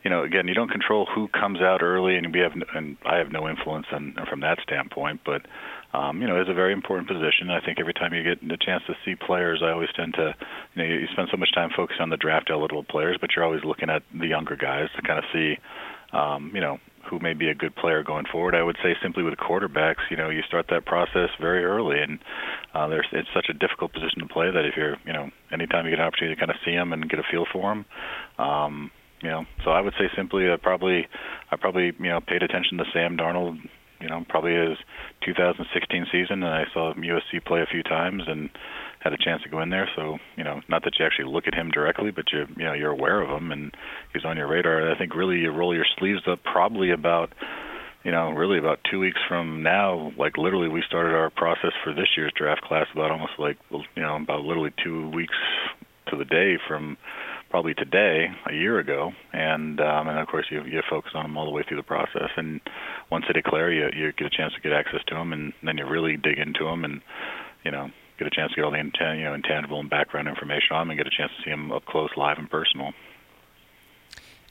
you 0.03 0.09
know, 0.09 0.23
again, 0.23 0.47
you 0.47 0.53
don't 0.53 0.69
control 0.69 1.05
who 1.13 1.27
comes 1.27 1.59
out 1.59 1.81
early, 1.83 2.15
and 2.15 2.33
we 2.33 2.39
have, 2.39 2.53
and 2.73 2.95
I 3.05 3.17
have 3.17 3.31
no 3.31 3.49
influence 3.49 3.87
on, 3.91 4.15
from 4.29 4.39
that 4.39 4.59
standpoint. 4.63 5.21
But 5.25 5.41
um, 5.93 6.21
you 6.21 6.27
know, 6.27 6.39
it's 6.39 6.49
a 6.49 6.53
very 6.53 6.73
important 6.73 7.07
position. 7.07 7.49
I 7.49 7.63
think 7.63 7.79
every 7.79 7.93
time 7.93 8.13
you 8.13 8.23
get 8.23 8.43
a 8.43 8.57
chance 8.57 8.83
to 8.87 8.93
see 9.05 9.15
players, 9.15 9.61
I 9.63 9.71
always 9.71 9.89
tend 9.95 10.13
to, 10.15 10.35
you 10.75 10.83
know, 10.83 10.87
you 10.87 11.07
spend 11.13 11.29
so 11.31 11.37
much 11.37 11.53
time 11.53 11.69
focusing 11.75 12.01
on 12.01 12.09
the 12.09 12.17
draft 12.17 12.49
eligible 12.51 12.83
players, 12.83 13.17
but 13.19 13.31
you're 13.35 13.45
always 13.45 13.63
looking 13.63 13.89
at 13.89 14.03
the 14.13 14.27
younger 14.27 14.55
guys 14.55 14.89
to 14.95 15.01
kind 15.01 15.19
of 15.19 15.25
see, 15.31 15.57
um, 16.11 16.51
you 16.53 16.61
know, 16.61 16.77
who 17.09 17.19
may 17.19 17.33
be 17.33 17.47
a 17.47 17.55
good 17.55 17.75
player 17.75 18.03
going 18.03 18.25
forward. 18.29 18.53
I 18.53 18.63
would 18.63 18.75
say 18.83 18.95
simply 19.01 19.23
with 19.23 19.35
quarterbacks, 19.35 20.03
you 20.11 20.17
know, 20.17 20.29
you 20.29 20.41
start 20.45 20.67
that 20.71 20.85
process 20.85 21.29
very 21.39 21.63
early, 21.63 21.99
and 21.99 22.19
uh, 22.73 22.87
there's 22.87 23.07
it's 23.13 23.29
such 23.33 23.47
a 23.49 23.53
difficult 23.53 23.93
position 23.93 24.19
to 24.19 24.27
play 24.27 24.51
that 24.51 24.65
if 24.65 24.75
you're, 24.75 24.97
you 25.05 25.13
know, 25.13 25.29
anytime 25.51 25.85
you 25.85 25.91
get 25.91 25.99
an 25.99 26.05
opportunity 26.05 26.35
to 26.35 26.39
kind 26.39 26.51
of 26.51 26.57
see 26.65 26.71
them 26.71 26.93
and 26.93 27.09
get 27.09 27.19
a 27.19 27.23
feel 27.31 27.45
for 27.51 27.69
them, 27.69 27.85
um, 28.37 28.91
you 29.21 29.29
know, 29.29 29.45
so 29.63 29.71
I 29.71 29.81
would 29.81 29.93
say 29.97 30.09
simply, 30.15 30.49
uh, 30.49 30.57
probably, 30.57 31.07
I 31.49 31.55
probably, 31.55 31.93
you 31.97 32.09
know, 32.09 32.19
paid 32.19 32.43
attention 32.43 32.77
to 32.77 32.83
Sam 32.93 33.17
Darnold, 33.17 33.57
you 33.99 34.07
know, 34.07 34.25
probably 34.29 34.53
his 34.53 34.77
2016 35.25 36.07
season, 36.11 36.43
and 36.43 36.53
I 36.53 36.65
saw 36.73 36.93
USC 36.93 37.43
play 37.45 37.61
a 37.61 37.65
few 37.65 37.83
times 37.83 38.23
and 38.27 38.49
had 38.99 39.13
a 39.13 39.17
chance 39.17 39.43
to 39.43 39.49
go 39.49 39.61
in 39.61 39.69
there. 39.69 39.89
So, 39.95 40.17
you 40.35 40.43
know, 40.43 40.61
not 40.69 40.83
that 40.83 40.99
you 40.99 41.05
actually 41.05 41.31
look 41.31 41.47
at 41.47 41.53
him 41.53 41.69
directly, 41.69 42.11
but 42.11 42.25
you, 42.31 42.45
you 42.57 42.65
know, 42.65 42.73
you're 42.73 42.91
aware 42.91 43.21
of 43.21 43.29
him 43.29 43.51
and 43.51 43.75
he's 44.13 44.25
on 44.25 44.37
your 44.37 44.47
radar. 44.47 44.79
And 44.79 44.93
I 44.93 44.97
think 44.97 45.15
really 45.15 45.37
you 45.37 45.51
roll 45.51 45.73
your 45.73 45.85
sleeves 45.97 46.21
up 46.27 46.39
probably 46.43 46.91
about 46.91 47.31
you 48.03 48.11
know, 48.11 48.29
really 48.29 48.57
about 48.57 48.79
two 48.89 48.99
weeks 48.99 49.19
from 49.27 49.61
now, 49.63 50.13
like 50.17 50.37
literally, 50.37 50.69
we 50.69 50.81
started 50.87 51.13
our 51.13 51.29
process 51.29 51.73
for 51.83 51.93
this 51.93 52.07
year's 52.15 52.31
draft 52.37 52.61
class 52.61 52.87
about 52.93 53.11
almost 53.11 53.33
like, 53.37 53.57
you 53.69 54.01
know, 54.01 54.15
about 54.15 54.45
literally 54.45 54.71
two 54.81 55.09
weeks 55.09 55.35
to 56.09 56.15
the 56.15 56.23
day 56.23 56.57
from 56.69 56.95
probably 57.49 57.73
today, 57.73 58.27
a 58.45 58.53
year 58.53 58.79
ago, 58.79 59.11
and 59.33 59.79
um, 59.79 60.07
and 60.07 60.19
of 60.19 60.27
course 60.27 60.45
you 60.49 60.63
you 60.63 60.81
focus 60.89 61.11
on 61.15 61.23
them 61.23 61.37
all 61.37 61.45
the 61.45 61.51
way 61.51 61.63
through 61.67 61.77
the 61.77 61.83
process. 61.83 62.29
And 62.35 62.61
once 63.11 63.25
they 63.27 63.33
declare, 63.33 63.71
you 63.71 63.89
you 63.95 64.11
get 64.13 64.27
a 64.27 64.29
chance 64.29 64.53
to 64.53 64.61
get 64.61 64.73
access 64.73 65.01
to 65.07 65.15
them, 65.15 65.33
and 65.33 65.53
then 65.63 65.77
you 65.77 65.85
really 65.87 66.17
dig 66.17 66.37
into 66.37 66.63
them, 66.65 66.83
and 66.83 67.01
you 67.63 67.71
know 67.71 67.89
get 68.17 68.27
a 68.27 68.31
chance 68.31 68.51
to 68.51 68.55
get 68.55 68.65
all 68.65 68.71
the 68.71 68.77
you 68.77 69.23
know 69.23 69.33
intangible 69.33 69.79
and 69.79 69.89
background 69.89 70.27
information 70.27 70.75
on 70.75 70.87
them, 70.87 70.91
and 70.91 70.99
get 70.99 71.07
a 71.07 71.15
chance 71.15 71.31
to 71.37 71.43
see 71.43 71.51
them 71.51 71.71
up 71.71 71.85
close, 71.85 72.09
live, 72.17 72.37
and 72.37 72.49
personal. 72.49 72.91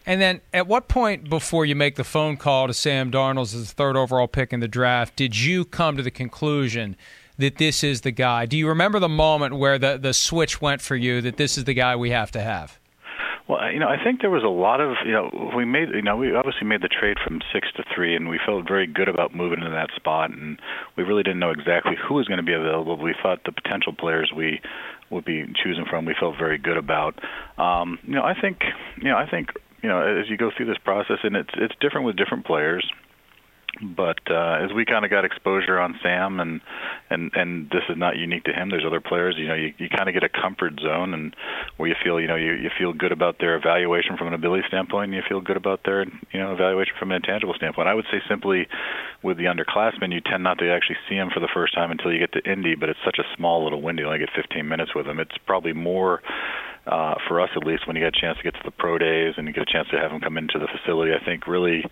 And 0.08 0.20
then, 0.20 0.40
at 0.54 0.68
what 0.68 0.86
point 0.86 1.28
before 1.28 1.66
you 1.66 1.74
make 1.74 1.96
the 1.96 2.04
phone 2.04 2.36
call 2.36 2.68
to 2.68 2.74
Sam 2.74 3.10
Darnold 3.10 3.42
as 3.42 3.52
the 3.52 3.74
third 3.74 3.96
overall 3.96 4.28
pick 4.28 4.52
in 4.52 4.60
the 4.60 4.68
draft 4.68 5.16
did 5.16 5.36
you 5.36 5.64
come 5.64 5.96
to 5.96 6.02
the 6.02 6.12
conclusion 6.12 6.96
that 7.38 7.58
this 7.58 7.84
is 7.84 8.02
the 8.02 8.12
guy? 8.12 8.46
Do 8.46 8.56
you 8.56 8.68
remember 8.68 8.98
the 8.98 9.08
moment 9.08 9.56
where 9.56 9.78
the 9.78 9.98
the 9.98 10.14
switch 10.14 10.60
went 10.60 10.80
for 10.80 10.96
you 10.96 11.20
that 11.22 11.36
this 11.36 11.58
is 11.58 11.64
the 11.64 11.74
guy 11.74 11.96
we 11.96 12.10
have 12.10 12.30
to 12.32 12.40
have? 12.40 12.78
Well, 13.48 13.70
you 13.72 13.78
know, 13.78 13.86
I 13.86 14.02
think 14.02 14.22
there 14.22 14.30
was 14.30 14.42
a 14.42 14.48
lot 14.48 14.80
of, 14.80 14.96
you 15.06 15.12
know, 15.12 15.52
we 15.56 15.64
made, 15.64 15.90
you 15.94 16.02
know, 16.02 16.16
we 16.16 16.34
obviously 16.34 16.66
made 16.66 16.82
the 16.82 16.88
trade 16.88 17.16
from 17.22 17.40
six 17.52 17.68
to 17.76 17.84
three, 17.94 18.16
and 18.16 18.28
we 18.28 18.40
felt 18.44 18.66
very 18.66 18.88
good 18.88 19.08
about 19.08 19.36
moving 19.36 19.60
into 19.60 19.70
that 19.70 19.90
spot, 19.94 20.30
and 20.30 20.58
we 20.96 21.04
really 21.04 21.22
didn't 21.22 21.38
know 21.38 21.52
exactly 21.52 21.94
who 21.96 22.14
was 22.14 22.26
going 22.26 22.38
to 22.38 22.42
be 22.42 22.54
available. 22.54 22.96
We 22.96 23.14
thought 23.22 23.44
the 23.44 23.52
potential 23.52 23.92
players 23.92 24.32
we 24.34 24.60
would 25.10 25.24
be 25.24 25.44
choosing 25.62 25.84
from, 25.88 26.06
we 26.06 26.16
felt 26.18 26.36
very 26.36 26.58
good 26.58 26.76
about. 26.76 27.14
Um, 27.56 28.00
you 28.02 28.16
know, 28.16 28.24
I 28.24 28.34
think, 28.34 28.58
you 28.96 29.10
know, 29.10 29.16
I 29.16 29.30
think, 29.30 29.50
you 29.80 29.88
know, 29.88 30.02
as 30.02 30.28
you 30.28 30.36
go 30.36 30.50
through 30.56 30.66
this 30.66 30.78
process, 30.82 31.18
and 31.22 31.36
it's 31.36 31.54
it's 31.56 31.74
different 31.80 32.06
with 32.06 32.16
different 32.16 32.46
players 32.46 32.84
but 33.82 34.18
uh, 34.30 34.64
as 34.64 34.72
we 34.74 34.84
kind 34.84 35.04
of 35.04 35.10
got 35.10 35.24
exposure 35.24 35.78
on 35.78 35.98
Sam, 36.02 36.40
and 36.40 36.60
and 37.10 37.30
and 37.34 37.68
this 37.70 37.82
is 37.88 37.96
not 37.96 38.16
unique 38.16 38.44
to 38.44 38.52
him. 38.52 38.70
There's 38.70 38.84
other 38.86 39.00
players. 39.00 39.36
You 39.38 39.48
know, 39.48 39.54
you, 39.54 39.74
you 39.78 39.88
kind 39.88 40.08
of 40.08 40.14
get 40.14 40.24
a 40.24 40.28
comfort 40.28 40.80
zone, 40.80 41.12
and 41.12 41.36
where 41.76 41.88
you 41.88 41.94
feel, 42.02 42.20
you 42.20 42.26
know, 42.26 42.36
you 42.36 42.52
you 42.52 42.70
feel 42.78 42.92
good 42.92 43.12
about 43.12 43.38
their 43.38 43.56
evaluation 43.56 44.16
from 44.16 44.28
an 44.28 44.34
ability 44.34 44.64
standpoint, 44.68 45.12
and 45.12 45.14
you 45.14 45.22
feel 45.28 45.40
good 45.40 45.56
about 45.56 45.80
their, 45.84 46.04
you 46.04 46.40
know, 46.40 46.52
evaluation 46.52 46.94
from 46.98 47.10
an 47.10 47.16
intangible 47.16 47.54
standpoint. 47.54 47.88
I 47.88 47.94
would 47.94 48.06
say 48.10 48.20
simply, 48.28 48.66
with 49.22 49.36
the 49.36 49.44
underclassmen, 49.44 50.12
you 50.12 50.20
tend 50.20 50.42
not 50.42 50.58
to 50.58 50.70
actually 50.70 50.96
see 51.08 51.16
them 51.16 51.28
for 51.32 51.40
the 51.40 51.48
first 51.52 51.74
time 51.74 51.90
until 51.90 52.12
you 52.12 52.18
get 52.18 52.32
to 52.32 52.50
Indy, 52.50 52.74
but 52.74 52.88
it's 52.88 53.00
such 53.04 53.18
a 53.18 53.36
small 53.36 53.62
little 53.64 53.82
window. 53.82 54.02
You 54.02 54.08
only 54.08 54.18
get 54.20 54.30
15 54.34 54.66
minutes 54.66 54.94
with 54.94 55.06
them. 55.06 55.20
It's 55.20 55.36
probably 55.46 55.72
more. 55.72 56.22
Uh, 56.86 57.16
for 57.26 57.40
us, 57.40 57.50
at 57.56 57.66
least, 57.66 57.84
when 57.88 57.96
you 57.96 58.02
get 58.02 58.16
a 58.16 58.20
chance 58.20 58.38
to 58.38 58.44
get 58.44 58.54
to 58.54 58.60
the 58.64 58.70
pro 58.70 58.96
days 58.96 59.34
and 59.36 59.48
you 59.48 59.52
get 59.52 59.64
a 59.68 59.72
chance 59.72 59.88
to 59.90 59.98
have 59.98 60.12
them 60.12 60.20
come 60.20 60.38
into 60.38 60.56
the 60.56 60.68
facility, 60.68 61.10
I 61.12 61.24
think 61.24 61.48
really 61.48 61.82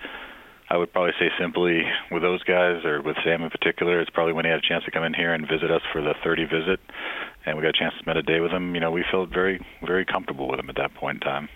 I 0.74 0.76
would 0.76 0.92
probably 0.92 1.12
say 1.20 1.30
simply 1.38 1.82
with 2.10 2.22
those 2.22 2.42
guys, 2.42 2.84
or 2.84 3.00
with 3.00 3.14
Sam 3.22 3.44
in 3.44 3.50
particular, 3.50 4.00
it's 4.00 4.10
probably 4.10 4.32
when 4.32 4.44
he 4.44 4.50
had 4.50 4.58
a 4.58 4.68
chance 4.68 4.82
to 4.86 4.90
come 4.90 5.04
in 5.04 5.14
here 5.14 5.32
and 5.32 5.46
visit 5.46 5.70
us 5.70 5.82
for 5.92 6.02
the 6.02 6.14
30 6.24 6.46
visit, 6.46 6.80
and 7.46 7.56
we 7.56 7.62
got 7.62 7.68
a 7.68 7.78
chance 7.78 7.94
to 7.94 8.00
spend 8.00 8.18
a 8.18 8.22
day 8.22 8.40
with 8.40 8.50
him. 8.50 8.74
You 8.74 8.80
know, 8.80 8.90
we 8.90 9.04
felt 9.08 9.28
very, 9.28 9.64
very 9.86 10.04
comfortable 10.04 10.48
with 10.48 10.58
him 10.58 10.68
at 10.68 10.74
that 10.74 10.92
point 10.94 11.18
in 11.18 11.20
time. 11.20 11.48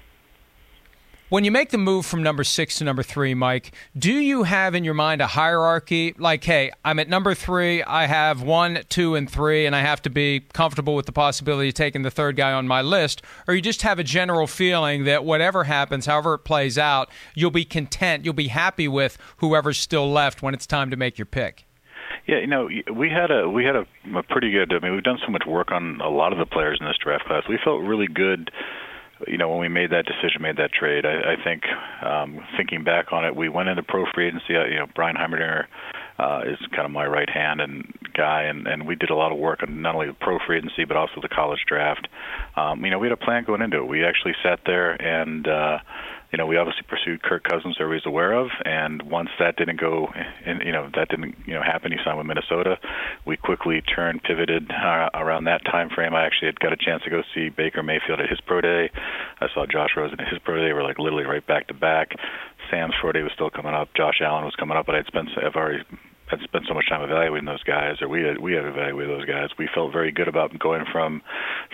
When 1.31 1.45
you 1.45 1.51
make 1.51 1.69
the 1.69 1.77
move 1.77 2.07
from 2.07 2.23
number 2.23 2.43
six 2.43 2.79
to 2.79 2.85
number 2.85 3.03
three, 3.03 3.35
Mike, 3.35 3.75
do 3.95 4.15
you 4.15 4.45
have 4.45 4.75
in 4.75 4.83
your 4.83 4.95
mind 4.95 5.21
a 5.21 5.27
hierarchy? 5.27 6.15
Like, 6.17 6.43
hey, 6.43 6.71
I'm 6.87 6.99
at 6.99 7.11
number 7.11 7.35
three, 7.35 7.83
I 7.83 8.07
have 8.07 8.41
one, 8.41 8.81
two, 8.89 9.15
and 9.15 9.31
three, 9.31 9.67
and 9.67 9.77
I 9.77 9.81
have 9.81 10.01
to 10.03 10.11
be 10.11 10.41
comfortable 10.55 10.95
with 10.95 11.05
the 11.05 11.13
possibility 11.13 11.69
of 11.69 11.75
taking 11.75 12.01
the 12.01 12.11
third 12.11 12.37
guy 12.37 12.55
on 12.55 12.67
my 12.67 12.81
list? 12.81 13.21
Or 13.47 13.53
you 13.53 13.61
just 13.61 13.83
have 13.83 13.99
a 13.99 14.05
general 14.05 14.47
feeling 14.47 15.05
that 15.05 15.23
whatever 15.23 15.65
happens, 15.65 16.07
however 16.07 16.33
it 16.33 16.45
plays 16.45 16.79
out, 16.79 17.11
you'll 17.35 17.51
be 17.51 17.67
content, 17.67 18.25
you'll 18.25 18.33
be 18.33 18.49
happy 18.49 18.89
with 18.89 19.19
whoever's 19.37 19.77
still 19.77 20.11
left 20.11 20.41
when 20.41 20.55
it's 20.55 20.67
time 20.67 20.89
to 20.91 20.97
make 20.97 21.19
your 21.19 21.27
pick? 21.27 21.67
Yeah, 22.27 22.39
you 22.39 22.47
know, 22.47 22.71
we 22.95 23.11
had 23.11 23.31
a 23.31 23.51
we 23.51 23.65
had 23.65 23.77
a, 23.77 23.85
a 24.17 24.23
pretty 24.23 24.51
good. 24.51 24.73
I 24.73 24.79
mean, 24.79 24.95
we've 24.95 25.05
done 25.05 25.19
so 25.27 25.31
much 25.31 25.45
work 25.47 25.73
on 25.73 26.01
a 26.01 26.09
lot 26.09 26.33
of 26.33 26.39
the 26.39 26.47
players 26.47 26.79
in 26.81 26.87
this 26.87 26.97
draft 27.03 27.27
class. 27.27 27.43
We 27.51 27.59
felt 27.63 27.83
really 27.83 28.07
good 28.07 28.51
you 29.27 29.39
know, 29.39 29.49
when 29.49 29.59
we 29.59 29.69
made 29.69 29.91
that 29.91 30.05
decision, 30.07 30.43
made 30.43 30.57
that 30.57 30.73
trade, 30.73 31.05
I, 31.05 31.33
I 31.33 31.45
think 31.45 31.63
um, 32.03 32.41
thinking 32.57 32.85
back 32.85 33.13
on 33.13 33.25
it, 33.25 33.35
we 33.35 33.49
went 33.49 33.69
into 33.69 33.83
pro 33.83 34.05
free 34.15 34.29
agency. 34.29 34.57
Uh, 34.57 34.65
you 34.65 34.77
know, 34.77 34.87
Brian 34.95 35.17
Heimerdinger 35.17 35.65
uh, 36.19 36.43
is 36.47 36.59
kind 36.71 36.85
of 36.85 36.91
my 36.91 37.07
right 37.07 37.29
hand 37.29 37.61
and 37.61 37.93
guy, 38.15 38.45
and 38.45 38.67
and 38.67 38.87
we 38.87 38.95
did 38.95 39.11
a 39.11 39.15
lot 39.15 39.33
of 39.33 39.39
work 39.39 39.63
on 39.63 39.83
not 39.83 39.95
only 39.95 40.07
the 40.07 40.15
pro 40.15 40.39
free 40.47 40.59
agency 40.59 40.85
but 40.85 40.97
also 40.97 41.21
the 41.21 41.29
college 41.29 41.65
draft. 41.67 42.07
Um, 42.57 42.85
you 42.85 42.91
know, 42.91 42.99
we 42.99 43.09
had 43.09 43.13
a 43.13 43.25
plan 43.25 43.45
going 43.45 43.63
into 43.63 43.79
it. 43.79 43.87
We 43.87 44.05
actually 44.05 44.35
sat 44.43 44.61
there 44.67 44.93
and. 44.93 45.47
uh 45.47 45.79
you 46.31 46.37
know, 46.37 46.47
we 46.47 46.59
obviously 46.59 46.83
pursued 46.87 47.23
Kirk 47.23 47.45
Cousins, 47.45 47.77
everybody's 47.81 48.07
aware 48.07 48.33
of, 48.33 48.49
and 48.65 49.03
once 49.03 49.31
that 49.39 49.57
didn't 49.57 49.81
go, 49.81 50.09
and 50.45 50.61
you 50.63 50.73
know, 50.73 50.91
that 50.95 51.09
didn't, 51.09 51.37
you 51.47 51.55
know, 51.55 51.63
happen. 51.63 51.91
He 51.91 51.99
signed 52.05 52.19
with 52.19 52.27
Minnesota. 52.27 52.77
We 53.25 53.37
quickly 53.37 53.81
turned, 53.81 54.23
pivoted 54.23 54.71
uh, 54.71 55.09
around 55.15 55.45
that 55.45 55.65
time 55.65 55.89
frame. 55.89 56.15
I 56.15 56.27
actually 56.27 56.49
had 56.49 56.61
got 56.61 56.73
a 56.73 56.77
chance 56.77 57.03
to 57.05 57.11
go 57.11 57.23
see 57.35 57.49
Baker 57.49 57.83
Mayfield 57.83 58.21
at 58.21 58.29
his 58.29 58.41
pro 58.41 58.61
day. 58.61 58.91
I 59.41 59.47
saw 59.55 59.65
Josh 59.65 59.91
Rosen 59.97 60.21
at 60.21 60.29
his 60.29 60.39
pro 60.45 60.57
day. 60.57 60.73
We're 60.73 60.85
like 60.85 60.99
literally 60.99 61.25
right 61.25 61.47
back 61.47 61.69
to 61.69 61.75
back. 61.75 62.13
Sam's 62.71 62.95
pro 63.01 63.13
day 63.13 63.23
was 63.23 63.33
still 63.35 63.51
coming 63.51 63.73
up. 63.73 63.89
Josh 63.97 64.21
Allen 64.21 64.45
was 64.45 64.55
coming 64.55 64.77
up, 64.77 64.85
but 64.85 64.97
I'd 64.97 65.07
spent, 65.07 65.29
I've 65.43 65.57
already 65.57 65.83
had 66.31 66.41
spent 66.45 66.65
so 66.69 66.75
much 66.75 66.89
time 66.89 67.03
evaluating 67.03 67.47
those 67.47 67.63
guys, 67.63 68.01
or 68.01 68.09
we 68.09 68.23
had 68.23 68.41
we 68.41 68.53
had 68.53 68.65
evaluated 68.65 69.19
those 69.19 69.27
guys. 69.27 69.51
We 69.59 69.69
felt 69.75 69.93
very 69.93 70.13
good 70.13 70.29
about 70.29 70.57
going 70.59 70.85
from 70.93 71.23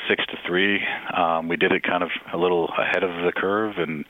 six 0.09 0.25
to 0.27 0.37
three. 0.47 0.81
Um, 1.17 1.49
we 1.49 1.57
did 1.57 1.73
it 1.73 1.83
kind 1.83 2.03
of 2.03 2.11
a 2.33 2.37
little 2.37 2.69
ahead 2.79 3.03
of 3.03 3.11
the 3.25 3.33
curve, 3.35 3.75
and 3.79 4.05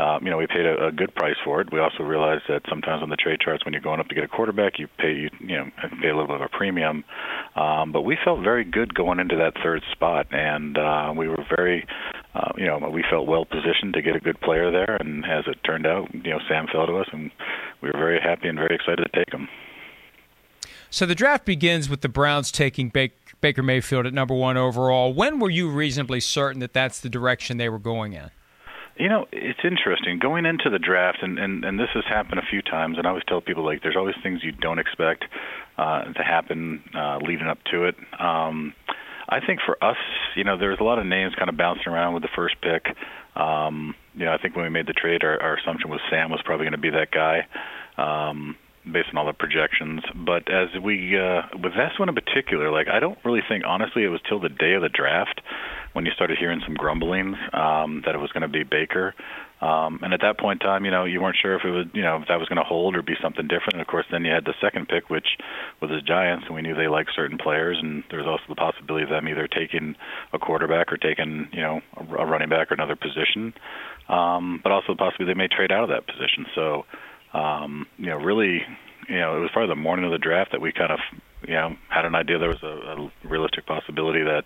um, 0.00 0.24
you 0.24 0.30
know 0.30 0.38
we 0.38 0.46
paid 0.46 0.66
a, 0.66 0.88
a 0.88 0.92
good 0.92 1.14
price 1.14 1.36
for 1.44 1.60
it. 1.60 1.72
We 1.72 1.80
also 1.80 2.02
realized 2.02 2.44
that 2.48 2.62
sometimes 2.68 3.02
on 3.02 3.10
the 3.10 3.16
trade 3.16 3.40
charts, 3.40 3.64
when 3.64 3.72
you're 3.72 3.82
going 3.82 4.00
up 4.00 4.08
to 4.08 4.14
get 4.14 4.24
a 4.24 4.28
quarterback, 4.28 4.78
you 4.78 4.88
pay 4.98 5.12
you 5.12 5.30
you 5.40 5.56
know 5.56 5.70
pay 6.00 6.08
a 6.08 6.16
little 6.16 6.26
bit 6.26 6.36
of 6.36 6.42
a 6.42 6.48
premium. 6.48 7.04
Um, 7.56 7.92
but 7.92 8.02
we 8.02 8.16
felt 8.24 8.40
very 8.42 8.64
good 8.64 8.94
going 8.94 9.20
into 9.20 9.36
that 9.36 9.54
third 9.62 9.82
spot, 9.92 10.26
and 10.30 10.78
uh, 10.78 11.12
we 11.16 11.28
were 11.28 11.44
very 11.54 11.86
uh, 12.34 12.52
you 12.56 12.66
know, 12.66 12.78
we 12.90 13.04
felt 13.10 13.26
well 13.26 13.44
positioned 13.44 13.92
to 13.94 14.00
get 14.00 14.16
a 14.16 14.20
good 14.20 14.40
player 14.40 14.70
there, 14.70 14.96
and 15.00 15.24
as 15.26 15.44
it 15.46 15.58
turned 15.64 15.86
out, 15.86 16.08
you 16.14 16.30
know, 16.30 16.38
Sam 16.48 16.66
fell 16.72 16.86
to 16.86 16.96
us, 16.96 17.08
and 17.12 17.30
we 17.82 17.90
were 17.90 17.98
very 17.98 18.20
happy 18.20 18.48
and 18.48 18.56
very 18.56 18.74
excited 18.74 19.04
to 19.04 19.24
take 19.24 19.32
him. 19.32 19.48
So 20.92 21.06
the 21.06 21.14
draft 21.14 21.46
begins 21.46 21.88
with 21.88 22.02
the 22.02 22.08
Browns 22.10 22.52
taking 22.52 22.90
Baker 22.90 23.62
Mayfield 23.62 24.04
at 24.04 24.12
number 24.12 24.34
one 24.34 24.58
overall. 24.58 25.14
When 25.14 25.38
were 25.38 25.48
you 25.48 25.70
reasonably 25.70 26.20
certain 26.20 26.60
that 26.60 26.74
that's 26.74 27.00
the 27.00 27.08
direction 27.08 27.56
they 27.56 27.70
were 27.70 27.78
going 27.78 28.12
in? 28.12 28.30
You 28.98 29.08
know, 29.08 29.24
it's 29.32 29.60
interesting 29.64 30.18
going 30.18 30.44
into 30.44 30.68
the 30.68 30.78
draft, 30.78 31.22
and 31.22 31.38
and 31.38 31.64
and 31.64 31.80
this 31.80 31.88
has 31.94 32.04
happened 32.04 32.40
a 32.40 32.46
few 32.50 32.60
times. 32.60 32.98
And 32.98 33.06
I 33.06 33.08
always 33.08 33.24
tell 33.26 33.40
people 33.40 33.64
like, 33.64 33.82
there's 33.82 33.96
always 33.96 34.16
things 34.22 34.44
you 34.44 34.52
don't 34.52 34.78
expect 34.78 35.24
uh, 35.78 36.12
to 36.12 36.22
happen 36.22 36.84
uh, 36.94 37.16
leading 37.26 37.46
up 37.46 37.58
to 37.70 37.84
it. 37.86 37.96
Um, 38.20 38.74
I 39.30 39.40
think 39.40 39.60
for 39.64 39.82
us, 39.82 39.96
you 40.36 40.44
know, 40.44 40.58
there's 40.58 40.78
a 40.78 40.84
lot 40.84 40.98
of 40.98 41.06
names 41.06 41.34
kind 41.38 41.48
of 41.48 41.56
bouncing 41.56 41.90
around 41.90 42.12
with 42.12 42.22
the 42.22 42.28
first 42.36 42.56
pick. 42.60 42.84
Um, 43.34 43.94
you 44.14 44.26
know, 44.26 44.34
I 44.34 44.36
think 44.36 44.56
when 44.56 44.64
we 44.64 44.70
made 44.70 44.86
the 44.86 44.92
trade, 44.92 45.24
our, 45.24 45.40
our 45.40 45.56
assumption 45.56 45.88
was 45.88 46.00
Sam 46.10 46.30
was 46.30 46.42
probably 46.44 46.64
going 46.64 46.72
to 46.72 46.78
be 46.78 46.90
that 46.90 47.10
guy. 47.10 47.46
Um, 47.96 48.56
based 48.90 49.08
on 49.12 49.18
all 49.18 49.26
the 49.26 49.32
projections. 49.32 50.02
But 50.14 50.50
as 50.50 50.68
we 50.82 51.18
uh, 51.18 51.42
with 51.54 51.72
this 51.72 51.98
one 51.98 52.08
in 52.08 52.14
particular, 52.14 52.70
like 52.70 52.88
I 52.88 53.00
don't 53.00 53.18
really 53.24 53.42
think 53.48 53.64
honestly 53.66 54.04
it 54.04 54.08
was 54.08 54.20
till 54.28 54.40
the 54.40 54.48
day 54.48 54.74
of 54.74 54.82
the 54.82 54.88
draft 54.88 55.40
when 55.92 56.06
you 56.06 56.12
started 56.12 56.38
hearing 56.38 56.60
some 56.64 56.74
grumblings 56.74 57.36
um, 57.52 58.02
that 58.06 58.14
it 58.14 58.18
was 58.18 58.32
going 58.32 58.42
to 58.42 58.48
be 58.48 58.64
Baker. 58.64 59.14
Um, 59.60 60.00
and 60.02 60.12
at 60.12 60.20
that 60.22 60.40
point 60.40 60.60
in 60.60 60.66
time, 60.66 60.84
you 60.84 60.90
know, 60.90 61.04
you 61.04 61.20
weren't 61.20 61.36
sure 61.40 61.54
if 61.54 61.64
it 61.64 61.70
would, 61.70 61.90
you 61.94 62.02
know, 62.02 62.16
if 62.16 62.26
that 62.26 62.40
was 62.40 62.48
going 62.48 62.58
to 62.58 62.64
hold 62.64 62.96
or 62.96 63.02
be 63.02 63.14
something 63.22 63.46
different. 63.46 63.74
And 63.74 63.80
of 63.80 63.86
course, 63.86 64.06
then 64.10 64.24
you 64.24 64.32
had 64.32 64.44
the 64.44 64.54
second 64.60 64.88
pick, 64.88 65.08
which 65.08 65.38
was 65.80 65.90
the 65.90 66.00
Giants, 66.00 66.46
and 66.46 66.56
we 66.56 66.62
knew 66.62 66.74
they 66.74 66.88
liked 66.88 67.10
certain 67.14 67.38
players, 67.38 67.78
and 67.80 68.02
there 68.10 68.18
was 68.18 68.26
also 68.26 68.42
the 68.48 68.56
possibility 68.56 69.04
of 69.04 69.10
them 69.10 69.28
either 69.28 69.46
taking 69.46 69.94
a 70.32 70.38
quarterback 70.38 70.92
or 70.92 70.96
taking, 70.96 71.46
you 71.52 71.60
know, 71.60 71.80
a 71.96 72.26
running 72.26 72.48
back 72.48 72.72
or 72.72 72.74
another 72.74 72.96
position. 72.96 73.54
Um, 74.08 74.58
but 74.64 74.72
also 74.72 74.94
the 74.94 74.98
possibility 74.98 75.32
they 75.32 75.38
may 75.38 75.46
trade 75.46 75.70
out 75.70 75.84
of 75.84 75.90
that 75.90 76.08
position. 76.08 76.46
So, 76.56 76.84
um, 77.32 77.86
you 77.98 78.06
know, 78.06 78.16
really, 78.16 78.62
you 79.08 79.18
know, 79.18 79.36
it 79.36 79.40
was 79.40 79.50
probably 79.52 79.74
the 79.74 79.80
morning 79.80 80.04
of 80.04 80.12
the 80.12 80.18
draft 80.18 80.52
that 80.52 80.60
we 80.60 80.72
kind 80.72 80.92
of, 80.92 80.98
you 81.46 81.54
know, 81.54 81.76
had 81.88 82.04
an 82.04 82.14
idea 82.14 82.38
there 82.38 82.48
was 82.48 82.62
a, 82.62 82.66
a 82.66 83.28
realistic 83.28 83.66
possibility 83.66 84.22
that 84.22 84.44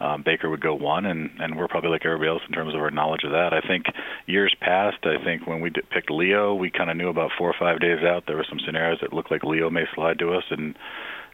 um, 0.00 0.22
Baker 0.24 0.48
would 0.48 0.62
go 0.62 0.74
one, 0.74 1.04
and 1.04 1.30
and 1.38 1.58
we're 1.58 1.68
probably 1.68 1.90
like 1.90 2.06
everybody 2.06 2.30
else 2.30 2.42
in 2.48 2.54
terms 2.54 2.74
of 2.74 2.80
our 2.80 2.90
knowledge 2.90 3.22
of 3.24 3.32
that. 3.32 3.52
I 3.52 3.60
think 3.60 3.84
years 4.26 4.54
past, 4.60 4.96
I 5.04 5.22
think 5.22 5.46
when 5.46 5.60
we 5.60 5.70
did, 5.70 5.88
picked 5.90 6.10
Leo, 6.10 6.54
we 6.54 6.70
kind 6.70 6.90
of 6.90 6.96
knew 6.96 7.10
about 7.10 7.32
four 7.36 7.50
or 7.50 7.56
five 7.58 7.80
days 7.80 7.98
out 8.02 8.24
there 8.26 8.36
were 8.36 8.46
some 8.48 8.60
scenarios 8.64 8.98
that 9.02 9.12
looked 9.12 9.30
like 9.30 9.44
Leo 9.44 9.68
may 9.68 9.84
slide 9.94 10.18
to 10.20 10.32
us, 10.32 10.44
and 10.50 10.74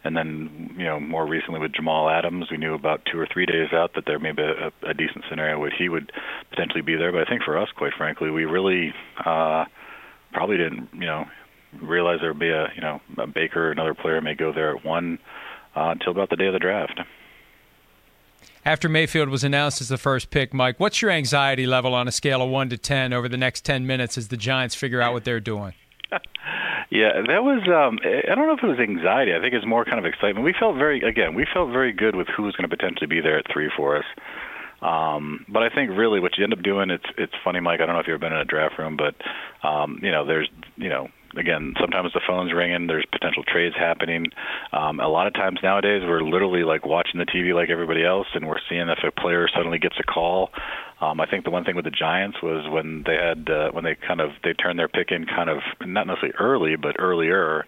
and 0.02 0.16
then 0.16 0.74
you 0.76 0.84
know 0.84 0.98
more 0.98 1.26
recently 1.26 1.60
with 1.60 1.74
Jamal 1.74 2.10
Adams, 2.10 2.46
we 2.50 2.56
knew 2.56 2.74
about 2.74 3.02
two 3.10 3.20
or 3.20 3.28
three 3.32 3.46
days 3.46 3.68
out 3.72 3.94
that 3.94 4.04
there 4.04 4.18
may 4.18 4.32
be 4.32 4.42
a, 4.42 4.72
a 4.88 4.94
decent 4.94 5.24
scenario 5.30 5.60
where 5.60 5.72
he 5.76 5.88
would 5.88 6.10
potentially 6.50 6.82
be 6.82 6.96
there. 6.96 7.12
But 7.12 7.22
I 7.22 7.30
think 7.30 7.42
for 7.44 7.56
us, 7.56 7.68
quite 7.76 7.92
frankly, 7.96 8.30
we 8.30 8.46
really 8.46 8.92
uh, 9.24 9.64
probably 10.36 10.58
didn't 10.58 10.90
you 10.92 11.06
know 11.06 11.24
realize 11.80 12.18
there 12.20 12.30
would 12.30 12.38
be 12.38 12.50
a 12.50 12.70
you 12.74 12.82
know 12.82 13.00
a 13.16 13.26
Baker 13.26 13.68
or 13.68 13.70
another 13.72 13.94
player 13.94 14.20
may 14.20 14.34
go 14.34 14.52
there 14.52 14.76
at 14.76 14.84
one 14.84 15.18
uh, 15.74 15.88
until 15.88 16.12
about 16.12 16.28
the 16.28 16.36
day 16.36 16.46
of 16.46 16.52
the 16.52 16.58
draft 16.58 17.00
after 18.66 18.88
Mayfield 18.88 19.28
was 19.28 19.44
announced 19.44 19.80
as 19.80 19.88
the 19.88 19.96
first 19.96 20.30
pick, 20.30 20.52
Mike, 20.52 20.80
what's 20.80 21.00
your 21.00 21.12
anxiety 21.12 21.66
level 21.68 21.94
on 21.94 22.08
a 22.08 22.12
scale 22.12 22.42
of 22.42 22.50
1 22.50 22.70
to 22.70 22.76
10 22.76 23.12
over 23.12 23.28
the 23.28 23.36
next 23.36 23.64
10 23.64 23.86
minutes 23.86 24.18
as 24.18 24.26
the 24.26 24.36
Giants 24.36 24.74
figure 24.74 25.00
out 25.00 25.12
what 25.12 25.24
they're 25.24 25.38
doing? 25.38 25.72
yeah, 26.90 27.22
that 27.28 27.44
was 27.44 27.62
um 27.68 27.98
I 28.04 28.34
don't 28.34 28.46
know 28.46 28.54
if 28.54 28.62
it 28.62 28.66
was 28.66 28.80
anxiety. 28.80 29.34
I 29.34 29.40
think 29.40 29.54
it's 29.54 29.64
more 29.64 29.84
kind 29.84 29.98
of 29.98 30.04
excitement. 30.04 30.44
We 30.44 30.52
felt 30.58 30.76
very 30.76 31.00
again, 31.00 31.34
we 31.34 31.46
felt 31.54 31.70
very 31.70 31.92
good 31.92 32.16
with 32.16 32.26
who 32.36 32.42
was 32.42 32.56
going 32.56 32.68
to 32.68 32.76
potentially 32.76 33.06
be 33.06 33.20
there 33.20 33.38
at 33.38 33.46
3 33.52 33.70
for 33.76 33.96
us. 33.96 34.04
Um, 34.82 35.44
but 35.48 35.62
I 35.62 35.70
think 35.70 35.90
really 35.90 36.20
what 36.20 36.36
you 36.36 36.44
end 36.44 36.52
up 36.52 36.62
doing, 36.62 36.90
it's 36.90 37.06
it's 37.16 37.32
funny, 37.42 37.60
Mike. 37.60 37.80
I 37.80 37.86
don't 37.86 37.94
know 37.94 38.00
if 38.00 38.06
you've 38.06 38.14
ever 38.14 38.28
been 38.28 38.32
in 38.32 38.40
a 38.40 38.44
draft 38.44 38.78
room, 38.78 38.96
but 38.96 39.14
um, 39.66 40.00
you 40.02 40.10
know, 40.10 40.26
there's 40.26 40.48
you 40.76 40.90
know, 40.90 41.08
again, 41.36 41.74
sometimes 41.80 42.12
the 42.12 42.20
phone's 42.26 42.52
ringing. 42.52 42.86
There's 42.86 43.06
potential 43.10 43.42
trades 43.42 43.74
happening. 43.74 44.26
Um, 44.72 45.00
a 45.00 45.08
lot 45.08 45.26
of 45.26 45.34
times 45.34 45.60
nowadays, 45.62 46.02
we're 46.04 46.22
literally 46.22 46.62
like 46.62 46.84
watching 46.84 47.18
the 47.18 47.26
TV 47.26 47.54
like 47.54 47.70
everybody 47.70 48.04
else, 48.04 48.26
and 48.34 48.46
we're 48.46 48.60
seeing 48.68 48.88
if 48.88 48.98
a 49.02 49.10
player 49.18 49.48
suddenly 49.54 49.78
gets 49.78 49.96
a 49.98 50.04
call. 50.04 50.50
Um, 51.00 51.20
I 51.20 51.26
think 51.26 51.44
the 51.44 51.50
one 51.50 51.64
thing 51.64 51.76
with 51.76 51.84
the 51.84 51.90
Giants 51.90 52.38
was 52.42 52.68
when 52.70 53.02
they 53.06 53.16
had 53.16 53.48
uh, 53.48 53.70
when 53.72 53.84
they 53.84 53.94
kind 53.94 54.20
of 54.20 54.30
they 54.44 54.52
turned 54.52 54.78
their 54.78 54.88
pick 54.88 55.10
in 55.10 55.26
kind 55.26 55.48
of 55.48 55.58
not 55.84 56.06
necessarily 56.06 56.34
early, 56.38 56.76
but 56.76 56.96
earlier 56.98 57.64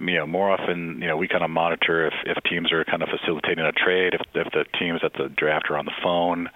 you 0.00 0.16
know, 0.16 0.26
more 0.26 0.50
often, 0.50 0.98
you 1.00 1.08
know, 1.08 1.16
we 1.16 1.28
kind 1.28 1.44
of 1.44 1.50
monitor 1.50 2.06
if, 2.06 2.14
if 2.24 2.42
teams 2.44 2.72
are 2.72 2.84
kind 2.84 3.02
of 3.02 3.08
facilitating 3.08 3.64
a 3.64 3.72
trade, 3.72 4.14
if, 4.14 4.22
if 4.34 4.52
the 4.52 4.64
teams 4.78 5.00
at 5.04 5.12
the 5.12 5.28
draft 5.28 5.70
are 5.70 5.76
on 5.76 5.84
the 5.84 5.94
phone. 6.02 6.48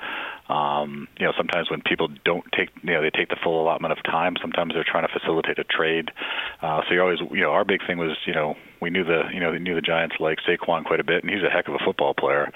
Um, 0.49 1.09
you 1.19 1.25
know, 1.25 1.33
sometimes 1.37 1.71
when 1.71 1.81
people 1.81 2.09
don't 2.25 2.45
take, 2.53 2.69
you 2.83 2.93
know, 2.93 3.03
they 3.03 3.11
take 3.11 3.29
the 3.29 3.37
full 3.43 3.63
allotment 3.63 3.93
of 3.93 4.03
time. 4.05 4.37
Sometimes 4.41 4.75
they're 4.75 4.85
trying 4.85 5.07
to 5.07 5.13
facilitate 5.13 5.59
a 5.59 5.65
trade. 5.65 6.11
Uh, 6.61 6.83
so 6.87 6.95
you're 6.95 7.03
always, 7.03 7.21
you 7.31 7.41
know, 7.41 7.51
our 7.51 7.65
big 7.65 7.81
thing 7.87 7.97
was, 7.97 8.17
you 8.27 8.35
know, 8.35 8.55
we 8.81 8.91
knew 8.91 9.05
the, 9.05 9.23
you 9.33 9.41
know, 9.41 9.53
they 9.53 9.59
knew 9.59 9.75
the 9.75 9.81
Giants 9.81 10.17
like 10.21 10.39
Saquon 10.47 10.85
quite 10.85 11.01
a 11.01 11.05
bit, 11.05 11.25
and 11.25 11.33
he's 11.33 11.43
a 11.43 11.49
heck 11.49 11.69
of 11.69 11.75
a 11.75 11.85
football 11.85 12.13
player. 12.13 12.53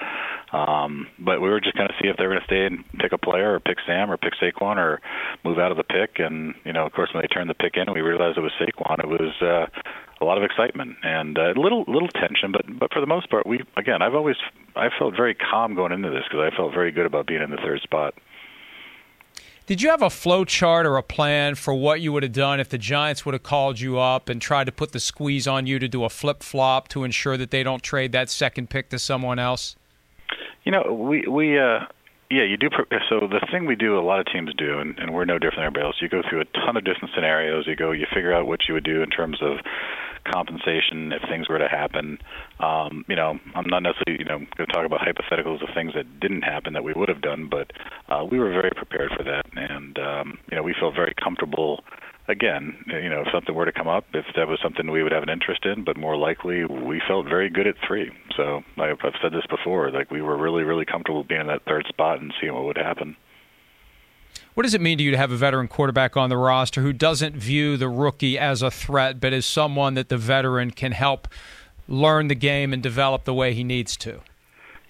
Um, 0.53 1.07
but 1.17 1.41
we 1.41 1.49
were 1.49 1.59
just 1.59 1.75
kind 1.75 1.89
of 1.89 1.95
see 2.01 2.07
if 2.07 2.17
they're 2.17 2.29
going 2.29 2.41
to 2.41 2.45
stay 2.45 2.65
and 2.65 2.85
pick 2.99 3.11
a 3.11 3.17
player, 3.17 3.55
or 3.55 3.59
pick 3.59 3.77
Sam, 3.87 4.11
or 4.11 4.17
pick 4.17 4.33
Saquon, 4.41 4.77
or 4.77 5.01
move 5.43 5.57
out 5.57 5.71
of 5.71 5.77
the 5.77 5.83
pick. 5.83 6.19
And 6.19 6.53
you 6.65 6.73
know, 6.73 6.85
of 6.85 6.93
course, 6.93 7.09
when 7.13 7.23
they 7.23 7.27
turned 7.27 7.49
the 7.49 7.55
pick 7.55 7.73
in, 7.77 7.91
we 7.91 8.01
realized 8.01 8.37
it 8.37 8.41
was 8.41 8.53
Saquon. 8.61 8.99
It 8.99 9.09
was 9.09 9.33
uh, 9.41 9.65
a 10.21 10.25
lot 10.25 10.37
of 10.37 10.43
excitement 10.43 10.97
and 11.03 11.37
a 11.37 11.51
uh, 11.51 11.53
little 11.55 11.83
little 11.87 12.09
tension, 12.09 12.51
but 12.51 12.65
but 12.79 12.91
for 12.93 12.99
the 12.99 13.07
most 13.07 13.29
part, 13.29 13.45
we 13.47 13.61
again, 13.77 14.01
I've 14.01 14.15
always 14.15 14.35
I 14.75 14.89
felt 14.97 15.15
very 15.15 15.35
calm 15.35 15.75
going 15.75 15.91
into 15.91 16.09
this 16.09 16.23
because 16.29 16.51
I 16.51 16.55
felt 16.55 16.73
very 16.73 16.91
good 16.91 17.05
about 17.05 17.27
being 17.27 17.41
in 17.41 17.49
the 17.49 17.57
third 17.57 17.81
spot. 17.81 18.13
Did 19.65 19.83
you 19.83 19.89
have 19.91 20.01
a 20.01 20.09
flow 20.09 20.45
chart 20.45 20.87
or 20.87 20.97
a 20.97 21.03
plan 21.03 21.53
for 21.53 21.75
what 21.75 22.01
you 22.01 22.11
would 22.11 22.23
have 22.23 22.31
done 22.31 22.59
if 22.59 22.69
the 22.69 22.79
Giants 22.79 23.23
would 23.23 23.33
have 23.33 23.43
called 23.43 23.79
you 23.79 23.99
up 23.99 24.27
and 24.27 24.41
tried 24.41 24.63
to 24.63 24.71
put 24.71 24.93
the 24.93 24.99
squeeze 24.99 25.47
on 25.47 25.67
you 25.67 25.77
to 25.77 25.87
do 25.87 26.03
a 26.03 26.09
flip 26.09 26.41
flop 26.41 26.87
to 26.87 27.03
ensure 27.03 27.37
that 27.37 27.51
they 27.51 27.61
don't 27.61 27.83
trade 27.83 28.11
that 28.13 28.31
second 28.31 28.71
pick 28.71 28.89
to 28.89 28.97
someone 28.97 29.37
else? 29.37 29.75
You 30.63 30.71
know, 30.71 30.91
we 30.91 31.27
we 31.27 31.59
uh, 31.59 31.81
yeah, 32.31 32.43
you 32.43 32.57
do. 32.57 32.69
So 33.09 33.27
the 33.27 33.45
thing 33.51 33.65
we 33.65 33.75
do, 33.75 33.97
a 33.97 34.01
lot 34.01 34.19
of 34.19 34.27
teams 34.27 34.53
do, 34.55 34.79
and, 34.79 34.97
and 34.99 35.13
we're 35.13 35.25
no 35.25 35.39
different 35.39 35.57
than 35.57 35.65
everybody 35.65 35.85
else. 35.85 35.95
You 35.99 36.09
go 36.09 36.21
through 36.27 36.41
a 36.41 36.45
ton 36.45 36.77
of 36.77 36.83
different 36.83 37.13
scenarios. 37.15 37.65
You 37.65 37.75
go, 37.75 37.91
you 37.91 38.05
figure 38.13 38.33
out 38.33 38.45
what 38.45 38.61
you 38.67 38.75
would 38.75 38.83
do 38.83 39.01
in 39.01 39.09
terms 39.09 39.39
of 39.41 39.57
compensation 40.31 41.11
if 41.11 41.21
things 41.29 41.49
were 41.49 41.57
to 41.57 41.67
happen. 41.67 42.17
Um, 42.59 43.05
you 43.07 43.15
know, 43.15 43.39
I'm 43.55 43.67
not 43.67 43.83
necessarily, 43.83 44.19
you 44.19 44.25
know, 44.25 44.39
going 44.39 44.67
to 44.67 44.73
talk 44.73 44.85
about 44.85 45.01
hypotheticals 45.01 45.61
of 45.61 45.69
things 45.73 45.93
that 45.95 46.19
didn't 46.19 46.43
happen 46.43 46.73
that 46.73 46.83
we 46.83 46.93
would 46.93 47.09
have 47.09 47.21
done, 47.21 47.49
but 47.49 47.71
uh, 48.09 48.25
we 48.25 48.39
were 48.39 48.49
very 48.49 48.71
prepared 48.75 49.11
for 49.15 49.23
that, 49.23 49.45
and 49.55 49.97
um, 49.99 50.37
you 50.51 50.57
know, 50.57 50.63
we 50.63 50.75
feel 50.79 50.91
very 50.91 51.13
comfortable 51.21 51.83
again, 52.29 52.77
you 52.87 53.09
know, 53.09 53.21
if 53.21 53.27
something 53.33 53.55
were 53.55 53.65
to 53.65 53.71
come 53.71 53.87
up, 53.87 54.05
if 54.13 54.25
that 54.35 54.47
was 54.47 54.59
something 54.61 54.91
we 54.91 55.01
would 55.01 55.11
have 55.11 55.23
an 55.23 55.29
interest 55.29 55.65
in, 55.65 55.83
but 55.83 55.97
more 55.97 56.15
likely, 56.15 56.63
we 56.63 57.01
felt 57.07 57.25
very 57.25 57.49
good 57.49 57.65
at 57.65 57.75
three. 57.85 58.11
So 58.37 58.61
I've 58.77 58.97
said 59.21 59.33
this 59.33 59.45
before, 59.49 59.91
like 59.91 60.11
we 60.11 60.21
were 60.21 60.37
really, 60.37 60.63
really 60.63 60.85
comfortable 60.85 61.23
being 61.23 61.41
in 61.41 61.47
that 61.47 61.65
third 61.67 61.85
spot 61.89 62.21
and 62.21 62.31
seeing 62.39 62.53
what 62.53 62.65
would 62.65 62.77
happen. 62.77 63.17
What 64.55 64.63
does 64.63 64.73
it 64.73 64.81
mean 64.81 64.97
to 64.97 65.03
you 65.03 65.11
to 65.11 65.17
have 65.17 65.31
a 65.31 65.37
veteran 65.37 65.67
quarterback 65.67 66.17
on 66.17 66.29
the 66.29 66.37
roster 66.37 66.81
who 66.81 66.91
doesn't 66.91 67.35
view 67.35 67.77
the 67.77 67.87
rookie 67.87 68.37
as 68.37 68.61
a 68.61 68.71
threat, 68.71 69.19
but 69.19 69.31
as 69.31 69.45
someone 69.45 69.93
that 69.93 70.09
the 70.09 70.17
veteran 70.17 70.71
can 70.71 70.91
help 70.91 71.27
learn 71.87 72.27
the 72.27 72.35
game 72.35 72.73
and 72.73 72.83
develop 72.83 73.23
the 73.23 73.33
way 73.33 73.53
he 73.53 73.63
needs 73.63 73.95
to? 73.97 74.21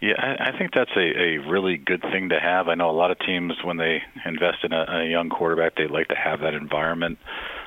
Yeah, 0.02 0.14
I, 0.18 0.50
I 0.50 0.58
think 0.58 0.74
that's 0.74 0.92
a, 0.96 1.00
a 1.00 1.38
really 1.50 1.78
good 1.78 2.02
thing 2.02 2.30
to 2.30 2.40
have. 2.40 2.70
I 2.70 2.76
know 2.76 2.90
a 2.90 2.96
lot 2.96 3.12
of 3.12 3.20
teams 3.20 3.54
when 3.64 3.78
they 3.78 4.02
invest 4.26 4.64
in 4.64 4.72
a, 4.72 4.86
a 4.90 5.06
young 5.06 5.30
quarterback, 5.30 5.76
they 5.76 5.88
like 5.88 6.08
to 6.08 6.16
have 6.16 6.40
that 6.40 6.54
environment. 6.54 7.20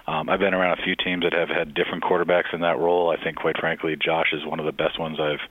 Um, 0.06 0.28
I've 0.28 0.40
been 0.40 0.54
around 0.54 0.80
a 0.80 0.82
few 0.82 0.96
teams 0.96 1.24
that 1.24 1.32
have 1.34 1.48
had 1.48 1.74
different 1.74 2.02
quarterbacks 2.02 2.52
in 2.52 2.62
that 2.62 2.78
role. 2.78 3.10
I 3.10 3.22
think, 3.22 3.36
quite 3.36 3.58
frankly, 3.58 3.96
Josh 3.96 4.32
is 4.32 4.44
one 4.44 4.58
of 4.58 4.66
the 4.66 4.72
best 4.72 4.98
ones 4.98 5.18
I've 5.20 5.46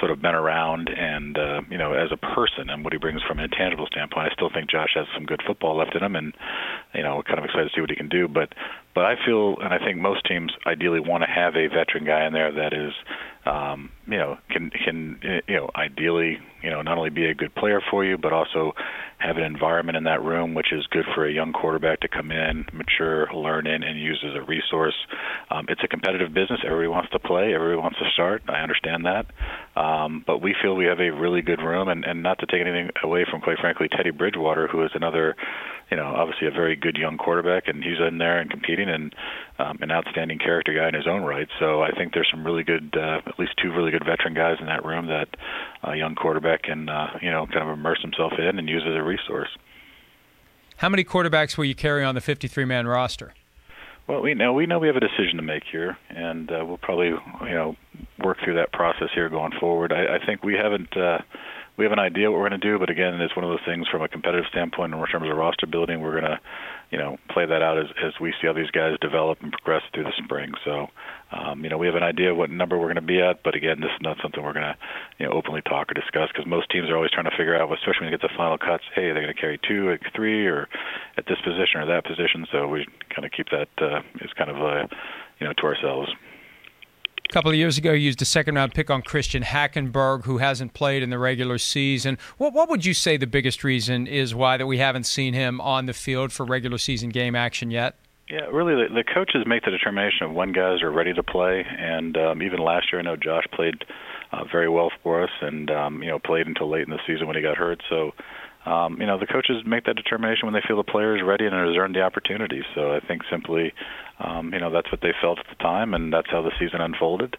sort 0.00 0.10
of 0.10 0.20
been 0.20 0.34
around. 0.34 0.88
And 0.88 1.38
uh, 1.38 1.60
you 1.70 1.78
know, 1.78 1.92
as 1.92 2.10
a 2.10 2.16
person 2.16 2.70
and 2.70 2.82
what 2.82 2.92
he 2.92 2.98
brings 2.98 3.22
from 3.22 3.38
an 3.38 3.44
intangible 3.44 3.86
standpoint, 3.86 4.32
I 4.32 4.34
still 4.34 4.50
think 4.52 4.70
Josh 4.70 4.92
has 4.94 5.06
some 5.14 5.24
good 5.24 5.42
football 5.46 5.76
left 5.76 5.94
in 5.94 6.02
him, 6.02 6.16
and 6.16 6.34
you 6.94 7.02
know, 7.02 7.22
kind 7.22 7.38
of 7.38 7.44
excited 7.44 7.68
to 7.68 7.70
see 7.74 7.80
what 7.80 7.90
he 7.90 7.96
can 7.96 8.08
do. 8.08 8.26
But 8.26 8.54
but 8.94 9.04
I 9.04 9.14
feel, 9.24 9.56
and 9.60 9.72
I 9.72 9.78
think 9.78 9.98
most 9.98 10.26
teams 10.26 10.52
ideally 10.66 11.00
want 11.00 11.22
to 11.22 11.30
have 11.30 11.54
a 11.54 11.68
veteran 11.68 12.04
guy 12.04 12.26
in 12.26 12.32
there 12.32 12.50
that 12.50 12.72
is 12.72 12.92
um, 13.46 13.90
you 14.06 14.18
know, 14.18 14.38
can 14.50 14.70
can 14.70 15.18
you 15.46 15.56
know 15.56 15.70
ideally 15.74 16.38
you 16.62 16.70
know 16.70 16.82
not 16.82 16.98
only 16.98 17.10
be 17.10 17.26
a 17.26 17.34
good 17.34 17.54
player 17.54 17.80
for 17.90 18.04
you, 18.04 18.18
but 18.18 18.32
also 18.32 18.72
have 19.18 19.36
an 19.36 19.42
environment 19.42 19.96
in 19.96 20.04
that 20.04 20.22
room 20.22 20.54
which 20.54 20.72
is 20.72 20.86
good 20.90 21.04
for 21.14 21.26
a 21.26 21.32
young 21.32 21.52
quarterback 21.52 22.00
to 22.00 22.08
come 22.08 22.30
in, 22.30 22.64
mature, 22.72 23.28
learn 23.34 23.66
in, 23.66 23.82
and 23.82 24.00
use 24.00 24.24
as 24.26 24.34
a 24.34 24.42
resource. 24.46 24.94
Um, 25.50 25.66
it's 25.68 25.82
a 25.84 25.88
competitive 25.88 26.32
business. 26.32 26.60
Everybody 26.64 26.88
wants 26.88 27.10
to 27.10 27.18
play. 27.18 27.54
Everybody 27.54 27.80
wants 27.80 27.98
to 27.98 28.08
start. 28.14 28.42
I 28.48 28.60
understand 28.62 29.04
that, 29.06 29.26
um, 29.80 30.24
but 30.26 30.38
we 30.38 30.54
feel 30.62 30.74
we 30.74 30.86
have 30.86 31.00
a 31.00 31.10
really 31.10 31.42
good 31.42 31.60
room, 31.60 31.88
and, 31.88 32.04
and 32.04 32.22
not 32.22 32.38
to 32.40 32.46
take 32.46 32.60
anything 32.60 32.90
away 33.02 33.26
from, 33.30 33.40
quite 33.40 33.58
frankly, 33.60 33.88
Teddy 33.88 34.10
Bridgewater, 34.10 34.68
who 34.68 34.82
is 34.84 34.90
another, 34.94 35.36
you 35.90 35.96
know, 35.96 36.06
obviously 36.06 36.46
a 36.46 36.50
very 36.50 36.76
good 36.76 36.96
young 36.96 37.18
quarterback, 37.18 37.66
and 37.66 37.82
he's 37.82 37.98
in 37.98 38.18
there 38.18 38.38
and 38.38 38.50
competing, 38.50 38.88
and 38.88 39.14
um, 39.58 39.78
an 39.80 39.90
outstanding 39.90 40.38
character 40.38 40.72
guy 40.72 40.88
in 40.88 40.94
his 40.94 41.06
own 41.06 41.22
right. 41.22 41.48
So 41.58 41.82
I 41.82 41.90
think 41.90 42.14
there's 42.14 42.28
some 42.30 42.44
really 42.44 42.62
good, 42.62 42.94
uh, 42.96 43.20
at 43.26 43.38
least 43.38 43.52
two 43.60 43.72
really 43.72 43.90
good 43.90 44.04
veteran 44.04 44.34
guys 44.34 44.58
in 44.60 44.66
that 44.66 44.84
room 44.84 45.06
that 45.08 45.28
a 45.82 45.96
young 45.96 46.14
quarterback 46.14 46.62
can, 46.62 46.88
uh, 46.88 47.18
you 47.20 47.30
know, 47.30 47.46
kind 47.46 47.68
of 47.68 47.76
immerse 47.76 48.00
himself 48.02 48.32
in 48.38 48.58
and 48.58 48.68
use 48.68 48.84
as 48.86 48.94
a 48.94 49.02
resource. 49.02 49.50
How 50.76 50.88
many 50.88 51.04
quarterbacks 51.04 51.58
will 51.58 51.66
you 51.66 51.74
carry 51.74 52.04
on 52.04 52.14
the 52.14 52.20
53-man 52.20 52.86
roster? 52.86 53.34
Well, 54.06 54.22
we 54.22 54.34
know 54.34 54.52
we 54.52 54.66
know 54.66 54.80
we 54.80 54.88
have 54.88 54.96
a 54.96 55.00
decision 55.00 55.36
to 55.36 55.42
make 55.42 55.62
here, 55.70 55.96
and 56.08 56.50
uh, 56.50 56.64
we'll 56.66 56.78
probably 56.78 57.08
you 57.08 57.54
know 57.54 57.76
work 58.18 58.38
through 58.42 58.54
that 58.56 58.72
process 58.72 59.08
here 59.14 59.28
going 59.28 59.52
forward. 59.60 59.92
I, 59.92 60.16
I 60.16 60.26
think 60.26 60.42
we 60.42 60.54
haven't. 60.54 60.96
Uh, 60.96 61.18
we 61.76 61.84
have 61.84 61.92
an 61.92 61.98
idea 61.98 62.30
what 62.30 62.40
we're 62.40 62.48
going 62.48 62.60
to 62.60 62.68
do, 62.68 62.78
but 62.78 62.90
again, 62.90 63.20
it's 63.20 63.34
one 63.34 63.44
of 63.44 63.50
those 63.50 63.64
things 63.64 63.88
from 63.88 64.02
a 64.02 64.08
competitive 64.08 64.46
standpoint 64.50 64.92
in 64.92 65.06
terms 65.06 65.30
of 65.30 65.36
roster 65.36 65.66
building. 65.66 66.00
We're 66.00 66.20
going 66.20 66.32
to, 66.32 66.40
you 66.90 66.98
know, 66.98 67.16
play 67.30 67.46
that 67.46 67.62
out 67.62 67.78
as 67.78 67.86
as 68.04 68.12
we 68.20 68.34
see 68.40 68.46
how 68.46 68.52
these 68.52 68.70
guys 68.70 68.96
develop 69.00 69.38
and 69.42 69.52
progress 69.52 69.82
through 69.94 70.04
the 70.04 70.12
spring. 70.22 70.52
So, 70.64 70.88
um, 71.32 71.62
you 71.64 71.70
know, 71.70 71.78
we 71.78 71.86
have 71.86 71.96
an 71.96 72.02
idea 72.02 72.34
what 72.34 72.50
number 72.50 72.76
we're 72.76 72.92
going 72.92 72.96
to 72.96 73.02
be 73.02 73.20
at, 73.20 73.42
but 73.42 73.54
again, 73.54 73.80
this 73.80 73.90
is 73.94 74.02
not 74.02 74.18
something 74.20 74.42
we're 74.42 74.52
going 74.52 74.66
to, 74.66 74.76
you 75.18 75.26
know, 75.26 75.32
openly 75.32 75.62
talk 75.62 75.90
or 75.90 75.94
discuss 75.94 76.28
because 76.28 76.46
most 76.46 76.68
teams 76.70 76.90
are 76.90 76.96
always 76.96 77.12
trying 77.12 77.30
to 77.30 77.36
figure 77.36 77.56
out, 77.56 77.72
especially 77.72 78.06
when 78.06 78.12
you 78.12 78.18
get 78.18 78.22
the 78.22 78.36
final 78.36 78.58
cuts. 78.58 78.84
Hey, 78.94 79.12
they're 79.12 79.22
going 79.22 79.34
to 79.34 79.40
carry 79.40 79.58
two, 79.66 79.88
or 79.88 79.98
three, 80.14 80.46
or 80.46 80.68
at 81.16 81.26
this 81.26 81.40
position 81.40 81.80
or 81.80 81.86
that 81.86 82.04
position. 82.04 82.46
So 82.52 82.66
we 82.68 82.86
kind 83.14 83.24
of 83.24 83.32
keep 83.32 83.48
that 83.50 83.70
uh, 83.80 84.02
as 84.20 84.32
kind 84.36 84.50
of 84.50 84.56
a, 84.56 84.88
you 85.38 85.46
know, 85.46 85.54
to 85.54 85.64
ourselves. 85.64 86.10
A 87.30 87.32
couple 87.32 87.52
of 87.52 87.56
years 87.56 87.78
ago, 87.78 87.92
you 87.92 88.06
used 88.06 88.20
a 88.22 88.24
second 88.24 88.56
round 88.56 88.74
pick 88.74 88.90
on 88.90 89.02
Christian 89.02 89.44
Hackenberg, 89.44 90.24
who 90.24 90.38
hasn't 90.38 90.74
played 90.74 91.00
in 91.00 91.10
the 91.10 91.18
regular 91.18 91.58
season. 91.58 92.18
What, 92.38 92.52
what 92.52 92.68
would 92.68 92.84
you 92.84 92.92
say 92.92 93.16
the 93.16 93.28
biggest 93.28 93.62
reason 93.62 94.08
is 94.08 94.34
why 94.34 94.56
that 94.56 94.66
we 94.66 94.78
haven't 94.78 95.04
seen 95.04 95.32
him 95.32 95.60
on 95.60 95.86
the 95.86 95.92
field 95.92 96.32
for 96.32 96.44
regular 96.44 96.76
season 96.76 97.10
game 97.10 97.36
action 97.36 97.70
yet? 97.70 97.94
Yeah, 98.28 98.46
really, 98.46 98.74
the, 98.74 98.92
the 98.92 99.04
coaches 99.04 99.44
make 99.46 99.64
the 99.64 99.70
determination 99.70 100.26
of 100.26 100.32
when 100.32 100.50
guys 100.50 100.82
are 100.82 100.90
ready 100.90 101.12
to 101.14 101.22
play. 101.22 101.64
And 101.64 102.16
um, 102.16 102.42
even 102.42 102.58
last 102.58 102.88
year, 102.90 102.98
I 102.98 103.04
know 103.04 103.14
Josh 103.14 103.44
played 103.54 103.84
uh, 104.32 104.42
very 104.50 104.68
well 104.68 104.90
for 105.04 105.22
us, 105.22 105.30
and 105.40 105.70
um, 105.70 106.02
you 106.02 106.08
know 106.08 106.18
played 106.18 106.48
until 106.48 106.68
late 106.68 106.82
in 106.82 106.90
the 106.90 106.98
season 107.06 107.28
when 107.28 107.36
he 107.36 107.42
got 107.42 107.56
hurt. 107.56 107.80
So 107.88 108.10
um, 108.70 109.00
you 109.00 109.06
know, 109.06 109.18
the 109.18 109.26
coaches 109.26 109.62
make 109.66 109.84
that 109.86 109.96
determination 109.96 110.46
when 110.46 110.54
they 110.54 110.62
feel 110.66 110.76
the 110.76 110.84
player 110.84 111.16
is 111.16 111.22
ready 111.26 111.44
and 111.44 111.54
has 111.54 111.76
earned 111.76 111.96
the 111.96 112.02
opportunity. 112.02 112.62
So 112.74 112.94
I 112.94 113.00
think 113.00 113.22
simply, 113.28 113.72
um, 114.20 114.54
you 114.54 114.60
know, 114.60 114.70
that's 114.70 114.92
what 114.92 115.00
they 115.00 115.12
felt 115.20 115.40
at 115.40 115.46
the 115.48 115.60
time, 115.60 115.92
and 115.92 116.12
that's 116.12 116.30
how 116.30 116.42
the 116.42 116.52
season 116.58 116.80
unfolded. 116.80 117.36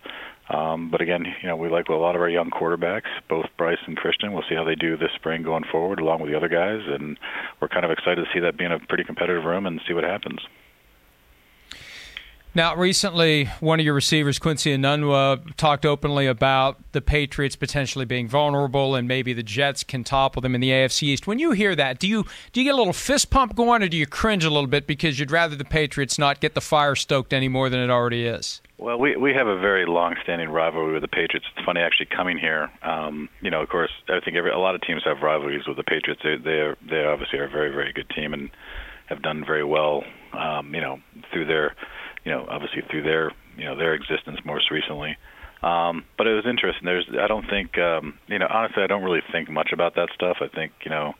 Um, 0.49 0.91
but 0.91 0.99
again, 0.99 1.25
you 1.41 1.47
know, 1.47 1.55
we 1.55 1.69
like 1.69 1.87
a 1.87 1.93
lot 1.93 2.15
of 2.15 2.21
our 2.21 2.29
young 2.29 2.49
quarterbacks, 2.49 3.07
both 3.29 3.45
Bryce 3.57 3.79
and 3.87 3.95
Christian. 3.95 4.33
We'll 4.33 4.43
see 4.49 4.55
how 4.55 4.65
they 4.65 4.75
do 4.75 4.97
this 4.97 5.11
spring 5.15 5.43
going 5.43 5.63
forward, 5.71 6.01
along 6.01 6.21
with 6.21 6.29
the 6.29 6.35
other 6.35 6.49
guys, 6.49 6.81
and 6.85 7.17
we're 7.61 7.69
kind 7.69 7.85
of 7.85 7.91
excited 7.91 8.25
to 8.25 8.29
see 8.33 8.41
that 8.41 8.57
being 8.57 8.73
a 8.73 8.79
pretty 8.79 9.05
competitive 9.05 9.45
room 9.45 9.65
and 9.65 9.79
see 9.87 9.93
what 9.93 10.03
happens. 10.03 10.39
Now, 12.53 12.75
recently, 12.75 13.45
one 13.61 13.79
of 13.79 13.85
your 13.85 13.93
receivers, 13.93 14.37
Quincy 14.37 14.75
Enunwa, 14.75 15.55
talked 15.55 15.85
openly 15.85 16.27
about 16.27 16.79
the 16.91 16.99
Patriots 16.99 17.55
potentially 17.55 18.03
being 18.03 18.27
vulnerable 18.27 18.93
and 18.93 19.07
maybe 19.07 19.31
the 19.31 19.43
Jets 19.43 19.85
can 19.85 20.03
topple 20.03 20.41
them 20.41 20.53
in 20.53 20.59
the 20.59 20.69
AFC 20.69 21.03
East. 21.03 21.27
When 21.27 21.39
you 21.39 21.51
hear 21.51 21.77
that, 21.77 21.97
do 21.97 22.09
you 22.09 22.25
do 22.51 22.59
you 22.59 22.65
get 22.65 22.73
a 22.73 22.77
little 22.77 22.91
fist 22.91 23.29
pump 23.29 23.55
going, 23.55 23.81
or 23.81 23.87
do 23.87 23.95
you 23.95 24.05
cringe 24.05 24.43
a 24.43 24.49
little 24.49 24.67
bit 24.67 24.85
because 24.85 25.17
you'd 25.17 25.31
rather 25.31 25.55
the 25.55 25.63
Patriots 25.63 26.19
not 26.19 26.41
get 26.41 26.53
the 26.53 26.59
fire 26.59 26.93
stoked 26.93 27.31
any 27.31 27.47
more 27.47 27.69
than 27.69 27.79
it 27.79 27.89
already 27.89 28.25
is? 28.25 28.59
Well, 28.77 28.99
we 28.99 29.15
we 29.15 29.33
have 29.33 29.47
a 29.47 29.57
very 29.57 29.85
long-standing 29.85 30.49
rivalry 30.49 30.91
with 30.91 31.03
the 31.03 31.07
Patriots. 31.07 31.45
It's 31.55 31.65
funny 31.65 31.79
actually 31.79 32.07
coming 32.07 32.37
here. 32.37 32.69
Um, 32.81 33.29
you 33.39 33.49
know, 33.49 33.61
of 33.61 33.69
course, 33.69 33.91
I 34.09 34.19
think 34.19 34.35
every 34.35 34.51
a 34.51 34.57
lot 34.57 34.75
of 34.75 34.81
teams 34.81 35.03
have 35.05 35.21
rivalries 35.21 35.67
with 35.67 35.77
the 35.77 35.83
Patriots. 35.83 36.21
They 36.21 36.35
they 36.35 36.73
they 36.89 37.05
obviously 37.05 37.39
are 37.39 37.45
a 37.45 37.49
very 37.49 37.71
very 37.71 37.93
good 37.93 38.09
team 38.09 38.33
and 38.33 38.49
have 39.05 39.21
done 39.21 39.45
very 39.45 39.63
well. 39.63 40.03
Um, 40.33 40.75
you 40.75 40.81
know, 40.81 40.99
through 41.31 41.45
their 41.45 41.75
you 42.23 42.31
know, 42.31 42.45
obviously 42.49 42.81
through 42.89 43.03
their, 43.03 43.31
you 43.57 43.65
know, 43.65 43.75
their 43.75 43.93
existence 43.93 44.39
most 44.45 44.71
recently. 44.71 45.17
Um, 45.63 46.05
but 46.17 46.25
it 46.25 46.33
was 46.33 46.45
interesting. 46.49 46.85
There's, 46.85 47.07
I 47.21 47.27
don't 47.27 47.47
think, 47.47 47.77
um, 47.77 48.17
you 48.27 48.39
know, 48.39 48.47
honestly, 48.49 48.81
I 48.83 48.87
don't 48.87 49.03
really 49.03 49.21
think 49.31 49.49
much 49.49 49.69
about 49.71 49.93
that 49.95 50.09
stuff. 50.15 50.37
I 50.41 50.47
think, 50.47 50.71
you 50.83 50.89
know, 50.89 51.13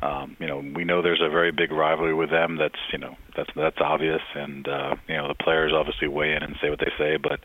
um, 0.00 0.36
you 0.40 0.48
know, 0.48 0.58
we 0.74 0.82
know 0.84 1.00
there's 1.00 1.22
a 1.22 1.30
very 1.30 1.52
big 1.52 1.70
rivalry 1.70 2.14
with 2.14 2.30
them. 2.30 2.56
That's, 2.56 2.78
you 2.92 2.98
know, 2.98 3.14
that's 3.36 3.50
that's 3.54 3.76
obvious, 3.80 4.20
and 4.34 4.66
uh, 4.66 4.96
you 5.06 5.16
know, 5.16 5.28
the 5.28 5.34
players 5.34 5.72
obviously 5.72 6.08
weigh 6.08 6.32
in 6.32 6.42
and 6.42 6.56
say 6.60 6.70
what 6.70 6.80
they 6.80 6.90
say. 6.98 7.18
But, 7.22 7.38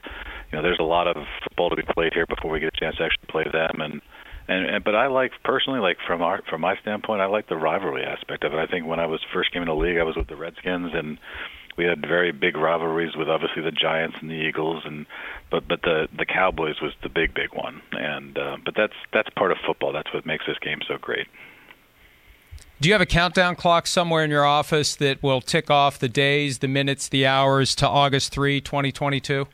you 0.50 0.58
know, 0.58 0.63
there's 0.63 0.80
a 0.80 0.84
lot 0.84 1.08
of 1.08 1.17
football 1.43 1.70
to 1.70 1.76
be 1.76 1.84
played 1.84 2.13
here 2.15 2.26
before 2.26 2.50
we 2.50 2.60
get 2.60 2.74
a 2.74 2.80
chance 2.80 2.96
to 2.98 3.04
actually 3.04 3.28
play 3.30 3.43
them. 3.43 3.80
And, 3.80 4.02
and, 4.48 4.65
and 4.65 4.84
but 4.84 4.96
I 4.96 5.06
like 5.06 5.34
personally, 5.43 5.82
like 5.82 5.98
from 6.08 6.24
our 6.24 6.41
from 6.50 6.62
my 6.62 6.76
standpoint, 6.82 7.22
I 7.22 7.28
like 7.28 7.48
the 7.48 7.58
rivalry 7.58 8.04
aspect 8.04 8.43
of 8.43 8.54
it. 8.54 8.58
I 8.58 8.65
think 8.65 8.88
when 8.88 9.00
I 9.00 9.06
was 9.06 9.20
first 9.32 9.54
came 9.54 9.62
in 9.62 9.67
the 9.67 9.76
league, 9.76 10.00
I 10.00 10.04
was 10.04 10.15
with 10.15 10.28
the 10.28 10.36
Redskins, 10.36 10.93
and 10.96 11.20
we 11.78 11.86
had 11.86 12.02
very 12.02 12.32
big 12.32 12.58
rivalries 12.58 13.16
with 13.16 13.30
obviously 13.30 13.62
the 13.62 13.72
Giants 13.72 14.18
and 14.20 14.30
the 14.30 14.36
Eagles, 14.36 14.84
and 14.86 15.06
but 15.50 15.68
but 15.68 15.84
the 15.84 16.08
the 16.18 16.26
Cowboys 16.26 16.82
was 16.82 16.94
the 17.04 17.10
big 17.10 17.34
big 17.34 17.54
one. 17.54 17.82
And 17.94 18.38
uh, 18.38 18.58
but 18.66 18.76
that's 18.76 18.96
that's 19.13 19.30
part 19.30 19.52
of 19.52 19.58
football. 19.66 19.94
That's 19.94 20.12
what 20.13 20.26
makes 20.26 20.46
this 20.46 20.58
game 20.60 20.80
so 20.88 20.98
great. 20.98 21.28
Do 22.80 22.90
you 22.90 22.94
have 22.94 23.02
a 23.02 23.08
countdown 23.08 23.56
clock 23.56 23.88
somewhere 23.88 24.24
in 24.24 24.30
your 24.30 24.46
office 24.46 24.96
that 24.98 25.24
will 25.24 25.42
tick 25.42 25.72
off 25.72 25.98
the 25.98 26.10
days, 26.10 26.60
the 26.60 26.68
minutes, 26.68 27.10
the 27.10 27.26
hours 27.26 27.74
to 27.76 27.88
August 27.88 28.32
3, 28.32 28.62
2022? 28.62 29.48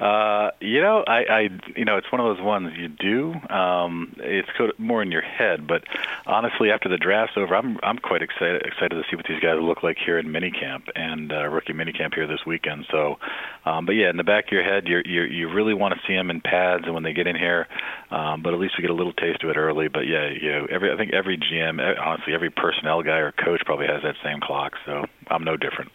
Uh, 0.00 0.50
you 0.60 0.80
know, 0.80 1.04
I, 1.06 1.24
I, 1.24 1.40
you 1.76 1.84
know, 1.84 1.98
it's 1.98 2.10
one 2.10 2.22
of 2.22 2.34
those 2.34 2.42
ones 2.42 2.72
you 2.74 2.88
do. 2.88 3.34
Um, 3.54 4.16
it's 4.16 4.48
more 4.78 5.02
in 5.02 5.12
your 5.12 5.20
head, 5.20 5.66
but 5.66 5.84
honestly, 6.26 6.70
after 6.70 6.88
the 6.88 6.96
draft's 6.96 7.36
over, 7.36 7.54
I'm, 7.54 7.78
I'm 7.82 7.98
quite 7.98 8.22
excited, 8.22 8.62
excited 8.62 8.94
to 8.94 9.02
see 9.10 9.16
what 9.16 9.26
these 9.28 9.40
guys 9.40 9.58
look 9.60 9.82
like 9.82 9.98
here 10.02 10.18
in 10.18 10.28
minicamp 10.28 10.88
and 10.96 11.30
uh, 11.30 11.46
rookie 11.48 11.74
minicamp 11.74 12.14
here 12.14 12.26
this 12.26 12.46
weekend. 12.46 12.86
So, 12.90 13.18
um, 13.66 13.84
but 13.84 13.92
yeah, 13.92 14.08
in 14.08 14.16
the 14.16 14.24
back 14.24 14.46
of 14.46 14.52
your 14.52 14.64
head, 14.64 14.88
you 14.88 15.02
you 15.04 15.22
you 15.24 15.52
really 15.52 15.74
want 15.74 15.92
to 15.92 16.00
see 16.06 16.14
them 16.14 16.30
in 16.30 16.40
pads 16.40 16.84
and 16.86 16.94
when 16.94 17.02
they 17.02 17.12
get 17.12 17.26
in 17.26 17.36
here. 17.36 17.68
Um, 18.10 18.42
but 18.42 18.54
at 18.54 18.58
least 18.58 18.74
we 18.78 18.82
get 18.82 18.90
a 18.90 18.94
little 18.94 19.12
taste 19.12 19.44
of 19.44 19.50
it 19.50 19.58
early. 19.58 19.88
But 19.88 20.06
yeah, 20.06 20.30
you 20.30 20.50
know, 20.50 20.66
every 20.70 20.92
I 20.92 20.96
think 20.96 21.12
every 21.12 21.36
GM, 21.36 21.78
honestly, 22.00 22.32
every 22.32 22.50
personnel 22.50 23.02
guy 23.02 23.18
or 23.18 23.32
coach 23.32 23.60
probably 23.66 23.86
has 23.86 24.02
that 24.02 24.14
same 24.24 24.40
clock. 24.40 24.72
So 24.86 25.04
I'm 25.28 25.44
no 25.44 25.58
different. 25.58 25.92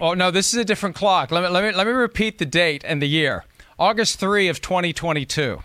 Oh 0.00 0.14
no, 0.14 0.30
this 0.30 0.52
is 0.52 0.60
a 0.60 0.64
different 0.64 0.94
clock. 0.94 1.30
Let 1.30 1.42
me 1.42 1.48
let 1.48 1.64
me 1.64 1.72
let 1.72 1.86
me 1.86 1.92
repeat 1.92 2.38
the 2.38 2.46
date 2.46 2.82
and 2.86 3.00
the 3.02 3.08
year. 3.08 3.44
August 3.78 4.18
three 4.18 4.48
of 4.48 4.60
2022. 4.60 5.62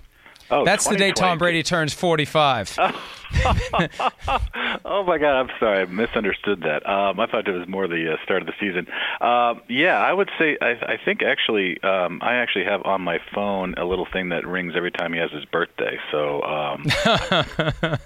Oh, 0.52 0.66
That's 0.66 0.88
the 0.88 0.98
day 0.98 1.12
Tom 1.12 1.38
Brady 1.38 1.64
turns 1.64 1.94
45. 1.94 2.76
oh 2.78 3.02
my 5.06 5.18
God! 5.18 5.40
I'm 5.40 5.50
sorry, 5.60 5.82
I 5.82 5.86
misunderstood 5.86 6.62
that. 6.62 6.88
Um, 6.90 7.20
I 7.20 7.28
thought 7.28 7.48
it 7.48 7.52
was 7.52 7.68
more 7.68 7.88
the 7.88 8.14
uh, 8.14 8.24
start 8.24 8.42
of 8.42 8.48
the 8.48 8.54
season. 8.60 8.88
Uh, 9.22 9.56
yeah, 9.70 9.98
I 10.00 10.14
would 10.14 10.30
say 10.40 10.58
I, 10.62 10.94
I 10.94 10.98
think 11.04 11.22
actually 11.22 11.82
um, 11.84 12.20
I 12.22 12.36
actually 12.36 12.66
have 12.66 12.82
on 12.86 13.02
my 13.02 13.20
phone 13.34 13.76
a 13.76 13.86
little 13.86 14.08
thing 14.12 14.30
that 14.30 14.48
rings 14.48 14.74
every 14.76 14.92
time 14.92 15.14
he 15.14 15.20
has 15.20 15.32
his 15.32 15.46
birthday. 15.46 15.98
So 16.12 16.42
um, 16.44 16.86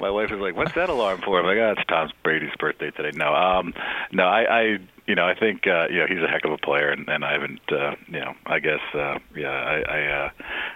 my 0.00 0.10
wife 0.10 0.30
is 0.30 0.40
like, 0.40 0.56
"What's 0.56 0.74
that 0.74 0.88
alarm 0.88 1.22
for?" 1.24 1.40
I'm 1.40 1.46
like, 1.46 1.58
"Oh, 1.58 1.74
it's 1.76 1.86
Tom 1.88 2.10
Brady's 2.22 2.54
birthday 2.58 2.90
today." 2.90 3.16
No, 3.16 3.34
um, 3.34 3.74
no, 4.12 4.24
I, 4.24 4.60
I 4.60 4.78
you 5.06 5.14
know, 5.14 5.24
I 5.24 5.34
think 5.38 5.66
uh, 5.66 5.86
you 5.88 6.00
know 6.00 6.06
he's 6.08 6.22
a 6.22 6.28
heck 6.28 6.44
of 6.44 6.52
a 6.52 6.58
player, 6.58 6.90
and, 6.90 7.08
and 7.08 7.24
I 7.24 7.32
haven't, 7.32 7.60
uh, 7.70 7.94
you 8.08 8.20
know, 8.20 8.34
I 8.44 8.58
guess, 8.58 8.80
uh, 8.92 9.18
yeah, 9.36 9.50
I, 9.50 9.80
I, 9.80 10.24
uh, 10.24 10.30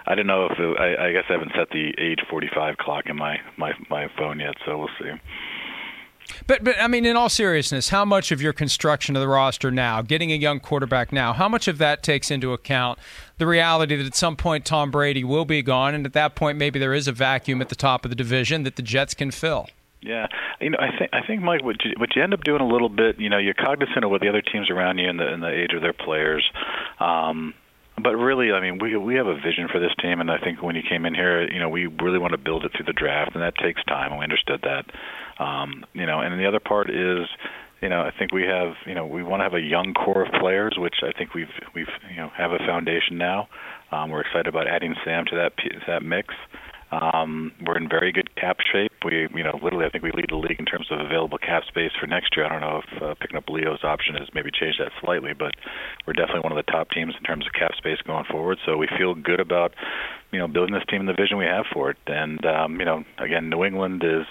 I 0.07 0.15
don't 0.15 0.27
know 0.27 0.45
if 0.45 0.57
it, 0.57 0.79
I, 0.79 1.07
I 1.07 1.11
guess 1.11 1.25
I 1.29 1.33
haven't 1.33 1.51
set 1.55 1.69
the 1.69 1.93
age 1.97 2.19
45 2.29 2.77
clock 2.77 3.05
in 3.07 3.17
my 3.17 3.39
my 3.57 3.73
my 3.89 4.07
phone 4.17 4.39
yet, 4.39 4.55
so 4.65 4.77
we'll 4.77 4.89
see. 4.99 5.11
But 6.47 6.63
but 6.63 6.75
I 6.79 6.87
mean, 6.87 7.05
in 7.05 7.15
all 7.15 7.29
seriousness, 7.29 7.89
how 7.89 8.05
much 8.05 8.31
of 8.31 8.41
your 8.41 8.53
construction 8.53 9.15
of 9.15 9.21
the 9.21 9.27
roster 9.27 9.71
now, 9.71 10.01
getting 10.01 10.31
a 10.31 10.35
young 10.35 10.59
quarterback 10.59 11.11
now, 11.11 11.33
how 11.33 11.49
much 11.49 11.67
of 11.67 11.77
that 11.79 12.03
takes 12.03 12.31
into 12.31 12.53
account 12.53 12.99
the 13.37 13.47
reality 13.47 13.95
that 13.95 14.05
at 14.05 14.15
some 14.15 14.35
point 14.35 14.65
Tom 14.65 14.91
Brady 14.91 15.23
will 15.23 15.45
be 15.45 15.61
gone, 15.61 15.93
and 15.93 16.05
at 16.05 16.13
that 16.13 16.35
point 16.35 16.57
maybe 16.57 16.79
there 16.79 16.93
is 16.93 17.07
a 17.07 17.11
vacuum 17.11 17.61
at 17.61 17.69
the 17.69 17.75
top 17.75 18.05
of 18.05 18.09
the 18.09 18.15
division 18.15 18.63
that 18.63 18.75
the 18.75 18.81
Jets 18.81 19.13
can 19.13 19.31
fill? 19.31 19.67
Yeah, 20.01 20.27
you 20.59 20.71
know, 20.71 20.79
I 20.79 20.97
think 20.97 21.09
I 21.13 21.25
think 21.25 21.41
Mike, 21.43 21.63
what 21.63 21.83
you, 21.85 21.91
what 21.97 22.15
you 22.15 22.23
end 22.23 22.33
up 22.33 22.43
doing 22.43 22.61
a 22.61 22.67
little 22.67 22.89
bit, 22.89 23.19
you 23.19 23.29
know, 23.29 23.37
you're 23.37 23.53
cognizant 23.53 24.03
of 24.03 24.09
what 24.09 24.21
the 24.21 24.29
other 24.29 24.41
teams 24.41 24.69
around 24.69 24.97
you 24.97 25.07
and 25.07 25.19
the 25.19 25.27
and 25.27 25.43
the 25.43 25.49
age 25.49 25.73
of 25.75 25.81
their 25.81 25.93
players. 25.93 26.49
Um, 26.99 27.53
but 28.01 28.15
really, 28.15 28.51
I 28.51 28.61
mean, 28.61 28.79
we 28.79 28.95
we 28.97 29.15
have 29.15 29.27
a 29.27 29.35
vision 29.35 29.67
for 29.71 29.79
this 29.79 29.91
team, 30.01 30.21
and 30.21 30.31
I 30.31 30.37
think 30.37 30.61
when 30.61 30.75
you 30.75 30.81
came 30.87 31.05
in 31.05 31.13
here, 31.13 31.49
you 31.51 31.59
know, 31.59 31.69
we 31.69 31.87
really 31.87 32.19
want 32.19 32.31
to 32.31 32.37
build 32.37 32.63
it 32.65 32.71
through 32.75 32.85
the 32.85 32.93
draft, 32.93 33.31
and 33.33 33.43
that 33.43 33.55
takes 33.57 33.83
time, 33.85 34.11
and 34.11 34.19
we 34.19 34.23
understood 34.23 34.63
that. 34.63 35.43
Um, 35.43 35.85
you 35.93 36.05
know, 36.05 36.19
and 36.21 36.39
the 36.39 36.47
other 36.47 36.59
part 36.59 36.89
is, 36.89 37.27
you 37.81 37.89
know, 37.89 38.01
I 38.01 38.11
think 38.17 38.31
we 38.31 38.43
have, 38.43 38.73
you 38.85 38.93
know, 38.93 39.05
we 39.05 39.23
want 39.23 39.41
to 39.41 39.43
have 39.43 39.53
a 39.53 39.61
young 39.61 39.93
core 39.93 40.25
of 40.25 40.31
players, 40.39 40.75
which 40.77 40.95
I 41.03 41.11
think 41.17 41.33
we've 41.33 41.53
we've 41.75 41.91
you 42.09 42.17
know 42.17 42.29
have 42.37 42.51
a 42.51 42.59
foundation 42.59 43.17
now. 43.17 43.49
Um, 43.91 44.09
we're 44.09 44.21
excited 44.21 44.47
about 44.47 44.67
adding 44.67 44.95
Sam 45.03 45.25
to 45.25 45.35
that 45.35 45.57
to 45.57 45.79
that 45.87 46.03
mix. 46.03 46.33
Um, 46.91 47.53
we're 47.65 47.77
in 47.77 47.87
very 47.87 48.11
good 48.11 48.35
cap 48.35 48.57
shape. 48.59 48.91
We, 49.05 49.27
you 49.33 49.43
know, 49.43 49.57
literally, 49.63 49.85
I 49.85 49.89
think 49.89 50.03
we 50.03 50.11
lead 50.11 50.29
the 50.29 50.35
league 50.35 50.59
in 50.59 50.65
terms 50.65 50.87
of 50.91 50.99
available 50.99 51.37
cap 51.37 51.63
space 51.67 51.91
for 51.99 52.05
next 52.05 52.35
year. 52.35 52.45
I 52.45 52.49
don't 52.49 52.61
know 52.61 52.81
if 52.83 53.01
uh, 53.01 53.15
picking 53.15 53.37
up 53.37 53.47
Leo's 53.47 53.83
option 53.83 54.15
has 54.15 54.27
maybe 54.33 54.51
changed 54.51 54.79
that 54.79 54.91
slightly, 55.01 55.31
but 55.33 55.53
we're 56.05 56.13
definitely 56.13 56.41
one 56.41 56.51
of 56.51 56.63
the 56.63 56.69
top 56.69 56.89
teams 56.91 57.13
in 57.17 57.23
terms 57.23 57.47
of 57.47 57.53
cap 57.53 57.71
space 57.77 57.99
going 58.05 58.25
forward. 58.25 58.57
So 58.65 58.75
we 58.75 58.87
feel 58.97 59.15
good 59.15 59.39
about, 59.39 59.73
you 60.31 60.39
know, 60.39 60.47
building 60.47 60.73
this 60.73 60.83
team 60.89 60.99
and 60.99 61.09
the 61.09 61.13
vision 61.13 61.37
we 61.37 61.45
have 61.45 61.65
for 61.71 61.91
it. 61.91 61.97
And 62.07 62.45
um, 62.45 62.79
you 62.79 62.85
know, 62.85 63.03
again, 63.17 63.49
New 63.49 63.63
England 63.63 64.03
is 64.03 64.27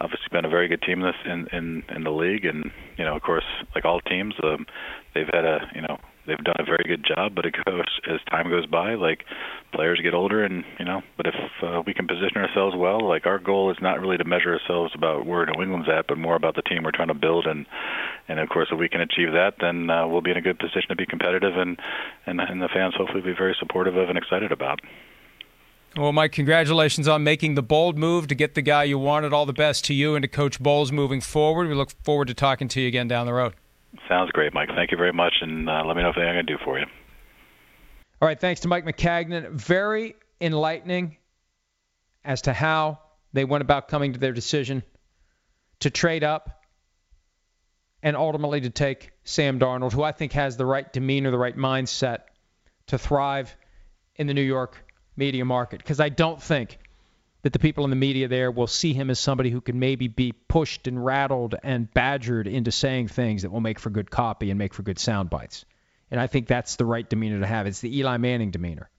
obviously 0.00 0.26
been 0.32 0.44
a 0.44 0.48
very 0.50 0.66
good 0.66 0.82
team 0.82 1.00
in 1.00 1.06
this 1.06 1.20
in 1.24 1.46
in, 1.52 1.82
in 1.94 2.04
the 2.04 2.10
league, 2.10 2.44
and 2.44 2.72
you 2.96 3.04
know, 3.04 3.14
of 3.14 3.22
course, 3.22 3.44
like 3.74 3.84
all 3.84 4.00
teams, 4.00 4.34
um, 4.42 4.66
they've 5.14 5.30
had 5.32 5.44
a 5.44 5.70
you 5.74 5.82
know 5.82 5.98
they've 6.30 6.44
done 6.44 6.56
a 6.58 6.64
very 6.64 6.84
good 6.86 7.04
job. 7.04 7.34
But 7.34 7.46
it 7.46 7.54
goes 7.64 7.84
as 8.06 8.20
time 8.30 8.48
goes 8.48 8.66
by, 8.66 8.94
like 8.94 9.24
players 9.74 10.00
get 10.02 10.14
older, 10.14 10.44
and 10.44 10.64
you 10.78 10.84
know. 10.84 11.02
But 11.16 11.26
if 11.26 11.34
uh, 11.62 11.82
we 11.84 11.92
can 11.92 12.06
position 12.06 12.36
ourselves 12.36 12.76
well, 12.76 13.06
like 13.06 13.26
our 13.26 13.38
goal 13.38 13.70
is 13.70 13.76
not 13.82 14.00
really 14.00 14.16
to 14.16 14.24
measure 14.24 14.52
ourselves 14.52 14.92
about 14.94 15.26
where 15.26 15.44
New 15.46 15.62
England's 15.62 15.88
at, 15.88 16.06
but 16.06 16.18
more 16.18 16.36
about 16.36 16.54
the 16.54 16.62
team 16.62 16.84
we're 16.84 16.92
trying 16.92 17.08
to 17.08 17.14
build. 17.14 17.46
And 17.46 17.66
and 18.28 18.38
of 18.38 18.48
course, 18.48 18.68
if 18.70 18.78
we 18.78 18.88
can 18.88 19.00
achieve 19.00 19.32
that, 19.32 19.54
then 19.60 19.90
uh, 19.90 20.06
we'll 20.06 20.22
be 20.22 20.30
in 20.30 20.36
a 20.36 20.42
good 20.42 20.58
position 20.58 20.88
to 20.88 20.96
be 20.96 21.06
competitive, 21.06 21.56
and 21.56 21.78
and 22.26 22.40
and 22.40 22.62
the 22.62 22.68
fans 22.72 22.94
hopefully 22.96 23.22
be 23.22 23.34
very 23.36 23.56
supportive 23.58 23.96
of 23.96 24.08
and 24.08 24.16
excited 24.16 24.52
about. 24.52 24.80
Well, 25.96 26.12
Mike, 26.12 26.30
congratulations 26.30 27.08
on 27.08 27.24
making 27.24 27.56
the 27.56 27.64
bold 27.64 27.98
move 27.98 28.28
to 28.28 28.36
get 28.36 28.54
the 28.54 28.62
guy 28.62 28.84
you 28.84 28.96
wanted. 28.96 29.32
All 29.32 29.44
the 29.44 29.52
best 29.52 29.84
to 29.86 29.94
you 29.94 30.14
and 30.14 30.22
to 30.22 30.28
Coach 30.28 30.60
Bowles 30.60 30.92
moving 30.92 31.20
forward. 31.20 31.66
We 31.68 31.74
look 31.74 31.90
forward 32.04 32.28
to 32.28 32.34
talking 32.34 32.68
to 32.68 32.80
you 32.80 32.86
again 32.86 33.08
down 33.08 33.26
the 33.26 33.32
road. 33.32 33.54
Sounds 34.08 34.30
great, 34.32 34.52
Mike. 34.54 34.68
Thank 34.74 34.90
you 34.90 34.96
very 34.96 35.12
much, 35.12 35.34
and 35.40 35.68
uh, 35.68 35.82
let 35.84 35.96
me 35.96 36.02
know 36.02 36.10
if 36.10 36.16
anything 36.16 36.36
I 36.36 36.38
can 36.38 36.46
do 36.46 36.58
for 36.64 36.78
you. 36.78 36.86
All 38.20 38.26
right, 38.28 38.38
thanks 38.38 38.60
to 38.62 38.68
Mike 38.68 38.84
Maccagnan. 38.84 39.50
Very 39.52 40.16
enlightening 40.40 41.16
as 42.24 42.42
to 42.42 42.52
how 42.52 42.98
they 43.32 43.44
went 43.44 43.62
about 43.62 43.88
coming 43.88 44.12
to 44.12 44.18
their 44.18 44.32
decision 44.32 44.82
to 45.80 45.90
trade 45.90 46.24
up 46.24 46.64
and 48.02 48.16
ultimately 48.16 48.60
to 48.62 48.70
take 48.70 49.10
Sam 49.24 49.58
Darnold, 49.58 49.92
who 49.92 50.02
I 50.02 50.12
think 50.12 50.32
has 50.32 50.56
the 50.56 50.66
right 50.66 50.90
demeanor, 50.92 51.30
the 51.30 51.38
right 51.38 51.56
mindset 51.56 52.20
to 52.88 52.98
thrive– 52.98 53.56
in 54.20 54.26
the 54.26 54.34
New 54.34 54.42
York 54.42 54.84
media 55.16 55.46
market 55.46 55.78
because 55.78 55.98
I 55.98 56.10
don't 56.10 56.40
think 56.40 56.78
that 57.42 57.52
the 57.52 57.58
people 57.58 57.84
in 57.84 57.90
the 57.90 57.96
media 57.96 58.28
there 58.28 58.50
will 58.50 58.66
see 58.66 58.92
him 58.92 59.10
as 59.10 59.18
somebody 59.18 59.50
who 59.50 59.60
can 59.60 59.78
maybe 59.78 60.08
be 60.08 60.32
pushed 60.32 60.86
and 60.86 61.02
rattled 61.02 61.54
and 61.62 61.92
badgered 61.92 62.46
into 62.46 62.70
saying 62.70 63.08
things 63.08 63.42
that 63.42 63.50
will 63.50 63.60
make 63.60 63.78
for 63.78 63.90
good 63.90 64.10
copy 64.10 64.50
and 64.50 64.58
make 64.58 64.74
for 64.74 64.82
good 64.82 64.98
sound 64.98 65.30
bites. 65.30 65.64
And 66.10 66.20
I 66.20 66.26
think 66.26 66.46
that's 66.46 66.76
the 66.76 66.84
right 66.84 67.08
demeanor 67.08 67.40
to 67.40 67.46
have. 67.46 67.66
It's 67.66 67.80
the 67.80 67.96
Eli 67.98 68.16
Manning 68.18 68.50
demeanor. 68.50 68.90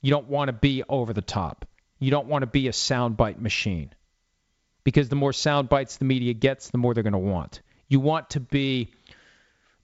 You 0.00 0.10
don't 0.10 0.28
want 0.28 0.48
to 0.48 0.52
be 0.52 0.82
over 0.88 1.12
the 1.12 1.20
top. 1.20 1.66
You 1.98 2.10
don't 2.10 2.26
want 2.26 2.42
to 2.42 2.46
be 2.46 2.68
a 2.68 2.72
soundbite 2.72 3.38
machine. 3.38 3.92
Because 4.82 5.10
the 5.10 5.16
more 5.16 5.34
sound 5.34 5.68
bites 5.68 5.98
the 5.98 6.06
media 6.06 6.32
gets, 6.32 6.70
the 6.70 6.78
more 6.78 6.94
they're 6.94 7.02
going 7.02 7.12
to 7.12 7.18
want. 7.18 7.60
You 7.88 8.00
want 8.00 8.30
to 8.30 8.40
be 8.40 8.90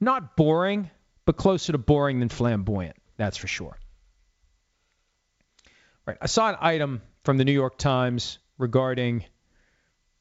not 0.01 0.37
boring, 0.37 0.91
but 1.27 1.37
closer 1.37 1.73
to 1.73 1.79
boring 1.79 2.21
than 2.21 2.31
flamboyant. 2.31 2.97
That's 3.19 3.37
for 3.37 3.47
sure. 3.47 3.77
Right. 6.07 6.17
I 6.21 6.27
saw 6.27 6.49
an 6.49 6.57
item 6.61 7.03
from 7.27 7.39
the 7.39 7.45
New 7.45 7.53
York 7.53 7.77
Times 7.77 8.39
regarding, 8.57 9.25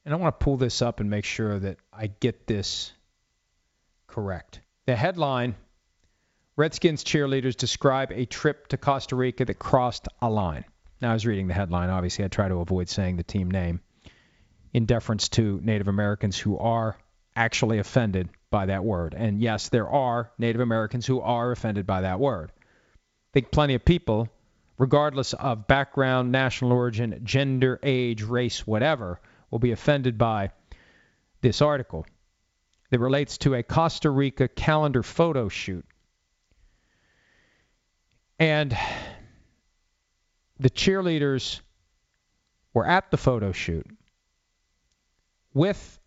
and 0.03 0.13
I 0.13 0.17
want 0.17 0.39
to 0.39 0.43
pull 0.43 0.57
this 0.57 0.81
up 0.81 0.99
and 0.99 1.07
make 1.07 1.23
sure 1.23 1.59
that 1.59 1.77
I 1.93 2.07
get 2.07 2.47
this 2.47 2.91
correct. 4.07 4.59
The 4.87 4.95
headline 4.95 5.53
Redskins 6.55 7.03
cheerleaders 7.03 7.55
describe 7.55 8.11
a 8.11 8.25
trip 8.25 8.69
to 8.69 8.77
Costa 8.77 9.15
Rica 9.15 9.45
that 9.45 9.59
crossed 9.59 10.07
a 10.19 10.31
line. 10.31 10.65
Now, 10.99 11.11
I 11.11 11.13
was 11.13 11.27
reading 11.27 11.47
the 11.47 11.53
headline. 11.53 11.91
Obviously, 11.91 12.25
I 12.25 12.27
try 12.27 12.47
to 12.47 12.55
avoid 12.55 12.89
saying 12.89 13.17
the 13.17 13.23
team 13.23 13.51
name 13.51 13.81
in 14.73 14.87
deference 14.87 15.29
to 15.29 15.59
Native 15.61 15.87
Americans 15.87 16.39
who 16.39 16.57
are 16.57 16.97
actually 17.35 17.77
offended 17.77 18.29
by 18.49 18.65
that 18.65 18.83
word. 18.83 19.13
And 19.15 19.39
yes, 19.39 19.69
there 19.69 19.87
are 19.87 20.31
Native 20.39 20.61
Americans 20.61 21.05
who 21.05 21.21
are 21.21 21.51
offended 21.51 21.85
by 21.85 22.01
that 22.01 22.19
word. 22.19 22.51
I 22.55 23.31
think 23.33 23.51
plenty 23.51 23.75
of 23.75 23.85
people 23.85 24.27
regardless 24.77 25.33
of 25.33 25.67
background, 25.67 26.31
national 26.31 26.71
origin, 26.71 27.21
gender, 27.23 27.79
age, 27.83 28.23
race, 28.23 28.67
whatever, 28.67 29.19
will 29.49 29.59
be 29.59 29.71
offended 29.71 30.17
by 30.17 30.51
this 31.41 31.61
article 31.61 32.05
that 32.89 32.99
relates 32.99 33.37
to 33.39 33.53
a 33.53 33.63
Costa 33.63 34.09
Rica 34.09 34.47
calendar 34.47 35.03
photo 35.03 35.49
shoot. 35.49 35.85
And 38.37 38.77
the 40.59 40.69
cheerleaders 40.69 41.61
were 42.73 42.85
at 42.85 43.11
the 43.11 43.17
photo 43.17 43.51
shoot 43.53 43.87
with 45.53 45.99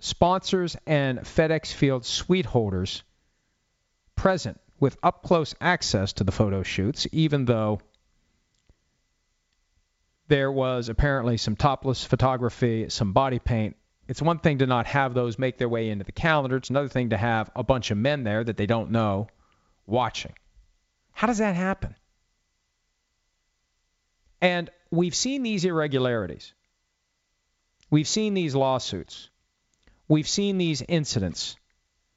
sponsors 0.00 0.76
and 0.86 1.20
FedEx 1.20 1.72
Field 1.72 2.04
suite 2.04 2.46
holders 2.46 3.04
present 4.16 4.60
with 4.80 4.96
up 5.02 5.22
close 5.22 5.54
access 5.60 6.12
to 6.14 6.24
the 6.24 6.32
photo 6.32 6.64
shoots, 6.64 7.06
even 7.12 7.44
though 7.44 7.80
there 10.32 10.50
was 10.50 10.88
apparently 10.88 11.36
some 11.36 11.56
topless 11.56 12.04
photography, 12.04 12.88
some 12.88 13.12
body 13.12 13.38
paint. 13.38 13.76
It's 14.08 14.22
one 14.22 14.38
thing 14.38 14.60
to 14.60 14.66
not 14.66 14.86
have 14.86 15.12
those 15.12 15.38
make 15.38 15.58
their 15.58 15.68
way 15.68 15.90
into 15.90 16.06
the 16.06 16.12
calendar. 16.12 16.56
It's 16.56 16.70
another 16.70 16.88
thing 16.88 17.10
to 17.10 17.18
have 17.18 17.50
a 17.54 17.62
bunch 17.62 17.90
of 17.90 17.98
men 17.98 18.24
there 18.24 18.42
that 18.42 18.56
they 18.56 18.64
don't 18.64 18.92
know 18.92 19.28
watching. 19.86 20.32
How 21.12 21.26
does 21.26 21.36
that 21.36 21.54
happen? 21.54 21.94
And 24.40 24.70
we've 24.90 25.14
seen 25.14 25.42
these 25.42 25.66
irregularities. 25.66 26.54
We've 27.90 28.08
seen 28.08 28.32
these 28.32 28.54
lawsuits. 28.54 29.28
We've 30.08 30.26
seen 30.26 30.56
these 30.56 30.80
incidents 30.80 31.56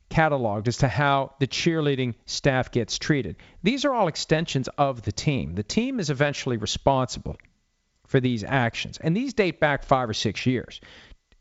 cataloged 0.10 0.70
as 0.70 0.78
to 0.78 0.88
how 0.88 1.34
the 1.40 1.48
cheerleading 1.48 2.16
staff 2.26 2.72
gets 2.72 2.98
treated. 2.98 3.36
These 3.62 3.84
are 3.84 3.94
all 3.94 4.08
extensions 4.08 4.70
of 4.78 5.02
the 5.02 5.12
team. 5.12 5.54
The 5.56 5.64
team 5.64 6.00
is 6.00 6.10
eventually 6.10 6.56
responsible 6.56 7.36
for 8.08 8.20
these 8.20 8.44
actions. 8.44 8.98
And 9.02 9.16
these 9.16 9.34
date 9.34 9.60
back 9.60 9.84
five 9.84 10.10
or 10.10 10.14
six 10.14 10.46
years. 10.46 10.82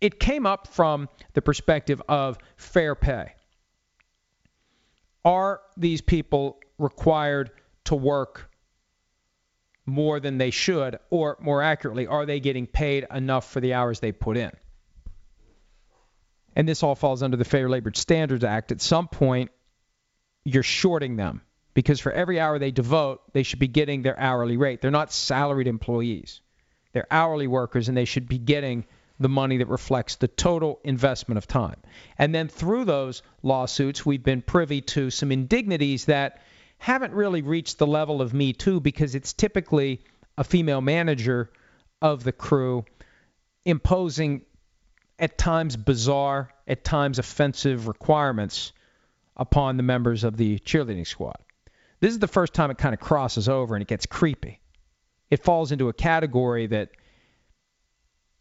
It 0.01 0.21
came 0.21 0.47
up 0.47 0.69
from 0.69 1.09
the 1.33 1.43
perspective 1.43 2.03
of 2.09 2.39
fair 2.57 2.95
pay. 2.95 3.33
Are 5.25 5.61
these 5.77 6.01
people 6.01 6.61
required 6.79 7.51
to 7.85 7.95
work 7.95 8.51
more 9.87 10.21
than 10.21 10.39
they 10.39 10.51
should? 10.51 10.99
Or 11.11 11.39
more 11.41 11.62
accurately, 11.62 12.07
are 12.07 12.27
they 12.27 12.41
getting 12.41 12.67
paid 12.67 13.07
enough 13.11 13.51
for 13.51 13.61
the 13.61 13.75
hours 13.75 14.01
they 14.01 14.12
put 14.12 14.37
in? 14.37 14.53
And 16.57 16.69
this 16.69 16.83
all 16.83 16.95
falls 16.95 17.23
under 17.23 17.37
the 17.37 17.45
Fair 17.45 17.69
Labor 17.69 17.91
Standards 17.95 18.45
Act. 18.45 18.73
At 18.73 18.81
some 18.81 19.09
point, 19.09 19.51
you're 20.45 20.62
shorting 20.62 21.17
them 21.17 21.43
because 21.73 22.01
for 22.01 22.12
every 22.12 22.39
hour 22.39 22.59
they 22.59 22.71
devote, 22.71 23.33
they 23.33 23.43
should 23.43 23.59
be 23.59 23.69
getting 23.69 24.03
their 24.03 24.19
hourly 24.19 24.57
rate. 24.57 24.81
They're 24.81 24.91
not 24.91 25.12
salaried 25.12 25.67
employees. 25.67 26.41
They're 26.95 27.07
hourly 27.11 27.49
workers 27.49 27.88
and 27.88 27.97
they 27.97 28.05
should 28.05 28.28
be 28.28 28.38
getting 28.38 28.86
the 29.18 29.28
money 29.28 29.59
that 29.59 29.68
reflects 29.68 30.14
the 30.16 30.28
total 30.28 30.80
investment 30.84 31.38
of 31.38 31.47
time. 31.47 31.80
And 32.18 32.34
then 32.34 32.49
through 32.49 32.84
those 32.84 33.22
lawsuits, 33.42 34.07
we've 34.07 34.22
been 34.22 34.42
privy 34.42 34.80
to 34.80 35.11
some 35.11 35.30
indignities 35.30 36.07
that 36.07 36.40
haven't 36.78 37.12
really 37.12 37.42
reached 37.42 37.78
the 37.78 37.86
level 37.86 38.22
of 38.22 38.32
Me 38.32 38.53
Too 38.53 38.80
because 38.80 39.14
it's 39.14 39.32
typically 39.32 40.03
a 40.38 40.45
female 40.45 40.80
manager 40.80 41.51
of 42.01 42.22
the 42.22 42.32
crew 42.32 42.84
imposing 43.64 44.42
at 45.18 45.36
times 45.36 45.76
bizarre, 45.76 46.51
at 46.66 46.84
times 46.84 47.18
offensive 47.18 47.88
requirements 47.88 48.72
upon 49.36 49.76
the 49.76 49.82
members 49.82 50.22
of 50.22 50.36
the 50.36 50.61
cheerleading 50.61 51.07
squad. 51.07 51.38
This 51.99 52.12
is 52.12 52.20
the 52.20 52.28
first 52.28 52.55
time 52.55 52.70
it 52.70 52.78
kind 52.78 52.95
of 52.95 53.01
crosses 53.01 53.49
over 53.49 53.74
and 53.74 53.82
it 53.82 53.88
gets 53.88 54.07
creepy 54.07 54.61
it 55.31 55.43
falls 55.43 55.72
into 55.72 55.89
a 55.89 55.93
category 55.93 56.66
that 56.68 56.91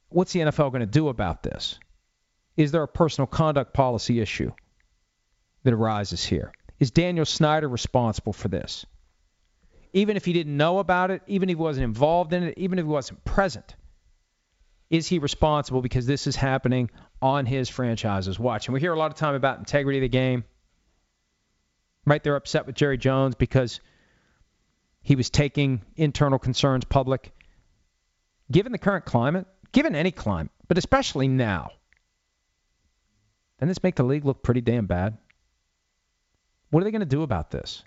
what's 0.09 0.33
the 0.33 0.41
NFL 0.41 0.71
going 0.71 0.81
to 0.81 0.85
do 0.85 1.07
about 1.09 1.43
this? 1.43 1.79
Is 2.55 2.71
there 2.71 2.83
a 2.83 2.87
personal 2.87 3.27
conduct 3.27 3.73
policy 3.73 4.19
issue 4.19 4.51
that 5.63 5.73
arises 5.73 6.23
here? 6.23 6.51
Is 6.79 6.91
Daniel 6.91 7.25
Snyder 7.25 7.67
responsible 7.67 8.33
for 8.33 8.47
this? 8.47 8.85
Even 9.93 10.17
if 10.17 10.25
he 10.25 10.33
didn't 10.33 10.57
know 10.57 10.79
about 10.79 11.11
it, 11.11 11.21
even 11.27 11.49
if 11.49 11.57
he 11.57 11.61
wasn't 11.61 11.85
involved 11.85 12.33
in 12.33 12.43
it, 12.43 12.57
even 12.57 12.79
if 12.79 12.85
he 12.85 12.89
wasn't 12.89 13.23
present, 13.23 13.75
is 14.89 15.07
he 15.07 15.19
responsible 15.19 15.81
because 15.81 16.05
this 16.05 16.27
is 16.27 16.35
happening 16.35 16.89
on 17.21 17.45
his 17.45 17.69
franchise's 17.69 18.37
watch? 18.37 18.67
And 18.67 18.73
we 18.73 18.79
hear 18.79 18.93
a 18.93 18.97
lot 18.99 19.11
of 19.11 19.17
time 19.17 19.35
about 19.35 19.59
integrity 19.59 19.99
of 19.99 20.03
the 20.03 20.09
game. 20.09 20.43
Right? 22.05 22.21
They're 22.21 22.35
upset 22.35 22.67
with 22.67 22.75
Jerry 22.75 22.97
Jones 22.97 23.35
because– 23.35 23.79
he 25.03 25.15
was 25.15 25.29
taking 25.29 25.81
internal 25.95 26.39
concerns 26.39 26.85
public. 26.85 27.31
Given 28.51 28.71
the 28.71 28.77
current 28.77 29.05
climate, 29.05 29.45
given 29.71 29.95
any 29.95 30.11
climate, 30.11 30.51
but 30.67 30.77
especially 30.77 31.27
now, 31.27 31.71
doesn't 33.59 33.69
this 33.69 33.83
make 33.83 33.95
the 33.95 34.03
league 34.03 34.25
look 34.25 34.41
pretty 34.41 34.61
damn 34.61 34.85
bad? 34.85 35.17
What 36.69 36.81
are 36.81 36.83
they 36.85 36.91
going 36.91 37.01
to 37.01 37.05
do 37.05 37.21
about 37.21 37.51
this? 37.51 37.83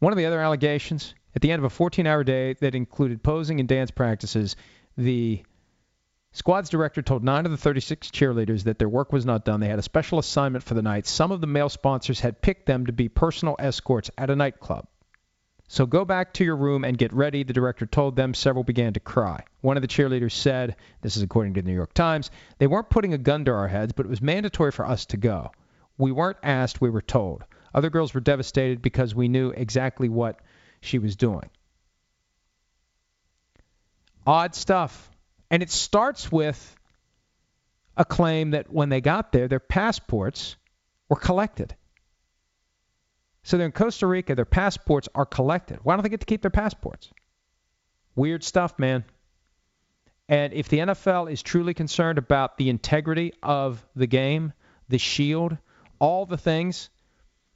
One 0.00 0.12
of 0.12 0.18
the 0.18 0.26
other 0.26 0.40
allegations 0.40 1.14
at 1.34 1.42
the 1.42 1.52
end 1.52 1.60
of 1.60 1.64
a 1.64 1.70
14 1.70 2.06
hour 2.06 2.24
day 2.24 2.54
that 2.54 2.74
included 2.74 3.22
posing 3.22 3.60
and 3.60 3.68
dance 3.68 3.90
practices, 3.90 4.56
the 4.96 5.42
Squad's 6.36 6.68
director 6.68 7.00
told 7.00 7.24
nine 7.24 7.46
of 7.46 7.50
the 7.50 7.56
36 7.56 8.10
cheerleaders 8.10 8.64
that 8.64 8.78
their 8.78 8.90
work 8.90 9.10
was 9.10 9.24
not 9.24 9.46
done. 9.46 9.58
They 9.58 9.68
had 9.68 9.78
a 9.78 9.82
special 9.82 10.18
assignment 10.18 10.62
for 10.62 10.74
the 10.74 10.82
night. 10.82 11.06
Some 11.06 11.32
of 11.32 11.40
the 11.40 11.46
male 11.46 11.70
sponsors 11.70 12.20
had 12.20 12.42
picked 12.42 12.66
them 12.66 12.84
to 12.84 12.92
be 12.92 13.08
personal 13.08 13.56
escorts 13.58 14.10
at 14.18 14.28
a 14.28 14.36
nightclub. 14.36 14.86
So 15.66 15.86
go 15.86 16.04
back 16.04 16.34
to 16.34 16.44
your 16.44 16.56
room 16.56 16.84
and 16.84 16.98
get 16.98 17.14
ready, 17.14 17.42
the 17.42 17.54
director 17.54 17.86
told 17.86 18.16
them. 18.16 18.34
Several 18.34 18.64
began 18.64 18.92
to 18.92 19.00
cry. 19.00 19.44
One 19.62 19.78
of 19.78 19.80
the 19.80 19.88
cheerleaders 19.88 20.32
said, 20.32 20.76
this 21.00 21.16
is 21.16 21.22
according 21.22 21.54
to 21.54 21.62
the 21.62 21.68
New 21.68 21.74
York 21.74 21.94
Times, 21.94 22.30
they 22.58 22.66
weren't 22.66 22.90
putting 22.90 23.14
a 23.14 23.18
gun 23.18 23.46
to 23.46 23.52
our 23.52 23.68
heads, 23.68 23.94
but 23.94 24.04
it 24.04 24.10
was 24.10 24.20
mandatory 24.20 24.72
for 24.72 24.84
us 24.84 25.06
to 25.06 25.16
go. 25.16 25.52
We 25.96 26.12
weren't 26.12 26.36
asked, 26.42 26.82
we 26.82 26.90
were 26.90 27.00
told. 27.00 27.44
Other 27.74 27.88
girls 27.88 28.12
were 28.12 28.20
devastated 28.20 28.82
because 28.82 29.14
we 29.14 29.28
knew 29.28 29.52
exactly 29.52 30.10
what 30.10 30.40
she 30.82 30.98
was 30.98 31.16
doing. 31.16 31.48
Odd 34.26 34.54
stuff. 34.54 35.15
And 35.50 35.62
it 35.62 35.70
starts 35.70 36.30
with 36.30 36.76
a 37.96 38.04
claim 38.04 38.50
that 38.50 38.72
when 38.72 38.88
they 38.88 39.00
got 39.00 39.32
there, 39.32 39.48
their 39.48 39.60
passports 39.60 40.56
were 41.08 41.16
collected. 41.16 41.74
So 43.42 43.56
they're 43.56 43.66
in 43.66 43.72
Costa 43.72 44.06
Rica, 44.06 44.34
their 44.34 44.44
passports 44.44 45.08
are 45.14 45.24
collected. 45.24 45.78
Why 45.82 45.94
don't 45.94 46.02
they 46.02 46.08
get 46.08 46.20
to 46.20 46.26
keep 46.26 46.42
their 46.42 46.50
passports? 46.50 47.12
Weird 48.16 48.42
stuff, 48.42 48.78
man. 48.78 49.04
And 50.28 50.52
if 50.52 50.68
the 50.68 50.78
NFL 50.78 51.30
is 51.30 51.42
truly 51.42 51.72
concerned 51.72 52.18
about 52.18 52.56
the 52.56 52.68
integrity 52.68 53.32
of 53.42 53.86
the 53.94 54.08
game, 54.08 54.52
the 54.88 54.98
shield, 54.98 55.56
all 56.00 56.26
the 56.26 56.36
things 56.36 56.90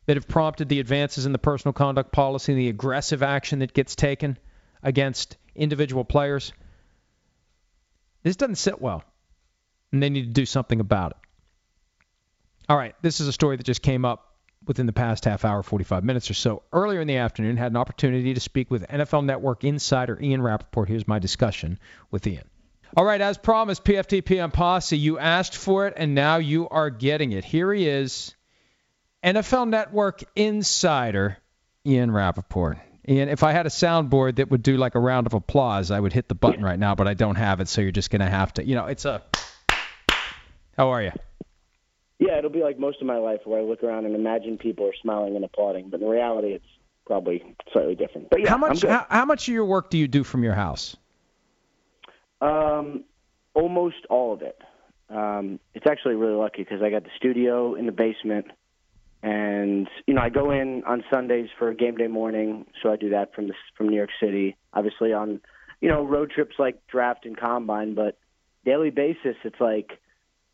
that 0.06 0.16
have 0.16 0.28
prompted 0.28 0.68
the 0.68 0.80
advances 0.80 1.26
in 1.26 1.32
the 1.32 1.38
personal 1.38 1.72
conduct 1.72 2.12
policy 2.12 2.52
and 2.52 2.60
the 2.60 2.68
aggressive 2.68 3.22
action 3.22 3.58
that 3.58 3.74
gets 3.74 3.96
taken 3.96 4.38
against 4.82 5.36
individual 5.56 6.04
players, 6.04 6.52
this 8.22 8.36
doesn't 8.36 8.56
sit 8.56 8.80
well, 8.80 9.02
and 9.92 10.02
they 10.02 10.10
need 10.10 10.26
to 10.26 10.32
do 10.32 10.46
something 10.46 10.80
about 10.80 11.12
it. 11.12 11.16
All 12.68 12.76
right, 12.76 12.94
this 13.02 13.20
is 13.20 13.28
a 13.28 13.32
story 13.32 13.56
that 13.56 13.64
just 13.64 13.82
came 13.82 14.04
up 14.04 14.36
within 14.66 14.86
the 14.86 14.92
past 14.92 15.24
half 15.24 15.44
hour, 15.44 15.62
45 15.62 16.04
minutes 16.04 16.30
or 16.30 16.34
so. 16.34 16.62
Earlier 16.72 17.00
in 17.00 17.08
the 17.08 17.16
afternoon, 17.16 17.56
had 17.56 17.72
an 17.72 17.76
opportunity 17.76 18.34
to 18.34 18.40
speak 18.40 18.70
with 18.70 18.86
NFL 18.86 19.24
Network 19.24 19.64
insider 19.64 20.18
Ian 20.20 20.42
Rapoport. 20.42 20.88
Here's 20.88 21.08
my 21.08 21.18
discussion 21.18 21.78
with 22.10 22.26
Ian. 22.26 22.44
All 22.96 23.04
right, 23.04 23.20
as 23.20 23.38
promised, 23.38 23.84
PFTP 23.84 24.24
PM 24.24 24.50
Posse, 24.50 24.98
you 24.98 25.18
asked 25.18 25.56
for 25.56 25.86
it, 25.86 25.94
and 25.96 26.14
now 26.14 26.38
you 26.38 26.68
are 26.68 26.90
getting 26.90 27.32
it. 27.32 27.44
Here 27.44 27.72
he 27.72 27.88
is, 27.88 28.34
NFL 29.22 29.68
Network 29.68 30.22
insider 30.34 31.38
Ian 31.86 32.10
Rapoport. 32.10 32.78
Ian, 33.08 33.28
if 33.28 33.42
I 33.42 33.52
had 33.52 33.66
a 33.66 33.70
soundboard 33.70 34.36
that 34.36 34.50
would 34.50 34.62
do 34.62 34.76
like 34.76 34.94
a 34.94 35.00
round 35.00 35.26
of 35.26 35.34
applause, 35.34 35.90
I 35.90 35.98
would 35.98 36.12
hit 36.12 36.28
the 36.28 36.34
button 36.34 36.62
right 36.62 36.78
now, 36.78 36.94
but 36.94 37.08
I 37.08 37.14
don't 37.14 37.36
have 37.36 37.60
it, 37.60 37.68
so 37.68 37.80
you're 37.80 37.92
just 37.92 38.10
going 38.10 38.20
to 38.20 38.28
have 38.28 38.52
to, 38.54 38.64
you 38.64 38.74
know, 38.74 38.86
it's 38.86 39.04
a. 39.04 39.22
How 40.76 40.90
are 40.90 41.02
you? 41.02 41.12
Yeah, 42.18 42.38
it'll 42.38 42.50
be 42.50 42.62
like 42.62 42.78
most 42.78 43.00
of 43.00 43.06
my 43.06 43.16
life 43.16 43.40
where 43.44 43.58
I 43.58 43.62
look 43.62 43.82
around 43.82 44.04
and 44.04 44.14
imagine 44.14 44.58
people 44.58 44.86
are 44.86 44.94
smiling 45.00 45.36
and 45.36 45.44
applauding, 45.44 45.88
but 45.88 46.00
in 46.00 46.08
reality, 46.08 46.48
it's 46.48 46.66
probably 47.06 47.42
slightly 47.72 47.94
different. 47.94 48.28
But 48.30 48.42
yeah, 48.42 48.50
how 48.50 48.58
much? 48.58 48.82
How, 48.82 49.06
how 49.08 49.24
much 49.24 49.48
of 49.48 49.54
your 49.54 49.64
work 49.64 49.90
do 49.90 49.96
you 49.96 50.06
do 50.06 50.22
from 50.22 50.44
your 50.44 50.54
house? 50.54 50.96
Um, 52.42 53.04
almost 53.54 54.06
all 54.08 54.34
of 54.34 54.42
it. 54.42 54.58
Um, 55.08 55.58
it's 55.74 55.86
actually 55.86 56.14
really 56.14 56.36
lucky 56.36 56.62
because 56.62 56.82
I 56.82 56.90
got 56.90 57.04
the 57.04 57.10
studio 57.16 57.74
in 57.74 57.86
the 57.86 57.92
basement, 57.92 58.46
and 59.22 59.88
you 60.06 60.14
know 60.14 60.22
I 60.22 60.30
go 60.30 60.50
in 60.50 60.82
on 60.86 61.04
Sundays 61.10 61.48
for 61.58 61.72
game 61.74 61.96
day 61.96 62.06
morning, 62.06 62.66
so 62.82 62.90
I 62.90 62.96
do 62.96 63.10
that 63.10 63.34
from 63.34 63.48
the, 63.48 63.54
from 63.76 63.88
New 63.88 63.96
York 63.96 64.10
City. 64.20 64.56
Obviously 64.72 65.12
on 65.12 65.40
you 65.80 65.88
know 65.88 66.04
road 66.04 66.30
trips 66.30 66.56
like 66.58 66.86
draft 66.86 67.26
and 67.26 67.36
combine, 67.36 67.94
but 67.94 68.18
daily 68.64 68.90
basis 68.90 69.36
it's 69.44 69.60
like 69.60 69.98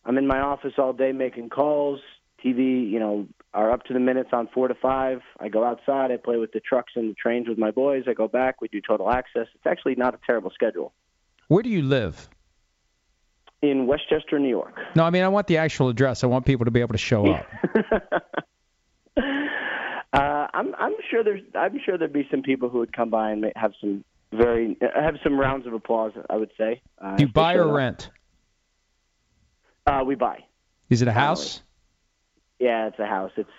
I'm 0.04 0.18
in 0.18 0.26
my 0.26 0.40
office 0.40 0.74
all 0.78 0.92
day 0.92 1.12
making 1.12 1.50
calls. 1.50 2.00
TV, 2.44 2.88
you 2.88 3.00
know, 3.00 3.26
are 3.54 3.72
up 3.72 3.84
to 3.84 3.94
the 3.94 3.98
minutes 3.98 4.28
on 4.32 4.48
four 4.52 4.68
to 4.68 4.74
five. 4.74 5.20
I 5.40 5.48
go 5.48 5.64
outside. 5.64 6.10
I 6.10 6.18
play 6.18 6.36
with 6.36 6.52
the 6.52 6.60
trucks 6.60 6.92
and 6.94 7.10
the 7.10 7.14
trains 7.14 7.48
with 7.48 7.58
my 7.58 7.70
boys. 7.70 8.04
I 8.06 8.12
go 8.12 8.28
back. 8.28 8.60
We 8.60 8.68
do 8.68 8.80
total 8.86 9.10
access. 9.10 9.46
It's 9.54 9.66
actually 9.66 9.94
not 9.94 10.14
a 10.14 10.18
terrible 10.26 10.50
schedule. 10.50 10.92
Where 11.48 11.62
do 11.62 11.70
you 11.70 11.82
live? 11.82 12.28
In 13.62 13.86
Westchester, 13.86 14.38
New 14.38 14.50
York. 14.50 14.74
No, 14.94 15.04
I 15.04 15.10
mean 15.10 15.22
I 15.22 15.28
want 15.28 15.46
the 15.46 15.56
actual 15.56 15.88
address. 15.88 16.22
I 16.22 16.26
want 16.26 16.44
people 16.44 16.66
to 16.66 16.70
be 16.70 16.80
able 16.80 16.92
to 16.92 16.98
show 16.98 17.26
up. 17.26 17.46
uh, 20.12 20.46
I'm 20.52 20.74
I'm 20.76 20.94
sure 21.10 21.24
there's 21.24 21.42
I'm 21.54 21.78
sure 21.84 21.98
there'd 21.98 22.12
be 22.12 22.26
some 22.30 22.42
people 22.42 22.68
who 22.68 22.78
would 22.78 22.92
come 22.92 23.10
by 23.10 23.30
and 23.30 23.44
have 23.56 23.72
some 23.80 24.04
very 24.32 24.76
have 24.80 25.16
some 25.22 25.38
rounds 25.38 25.66
of 25.66 25.72
applause. 25.72 26.12
I 26.30 26.36
would 26.36 26.52
say. 26.58 26.82
Uh, 27.00 27.16
do 27.16 27.24
you 27.24 27.32
buy 27.32 27.54
or 27.54 27.72
rent? 27.72 28.10
Uh, 29.86 30.02
we 30.06 30.14
buy. 30.14 30.44
Is 30.90 31.02
it 31.02 31.08
a 31.08 31.12
house? 31.12 31.62
Yeah, 32.58 32.88
it's 32.88 32.98
a 32.98 33.06
house. 33.06 33.32
It's 33.36 33.50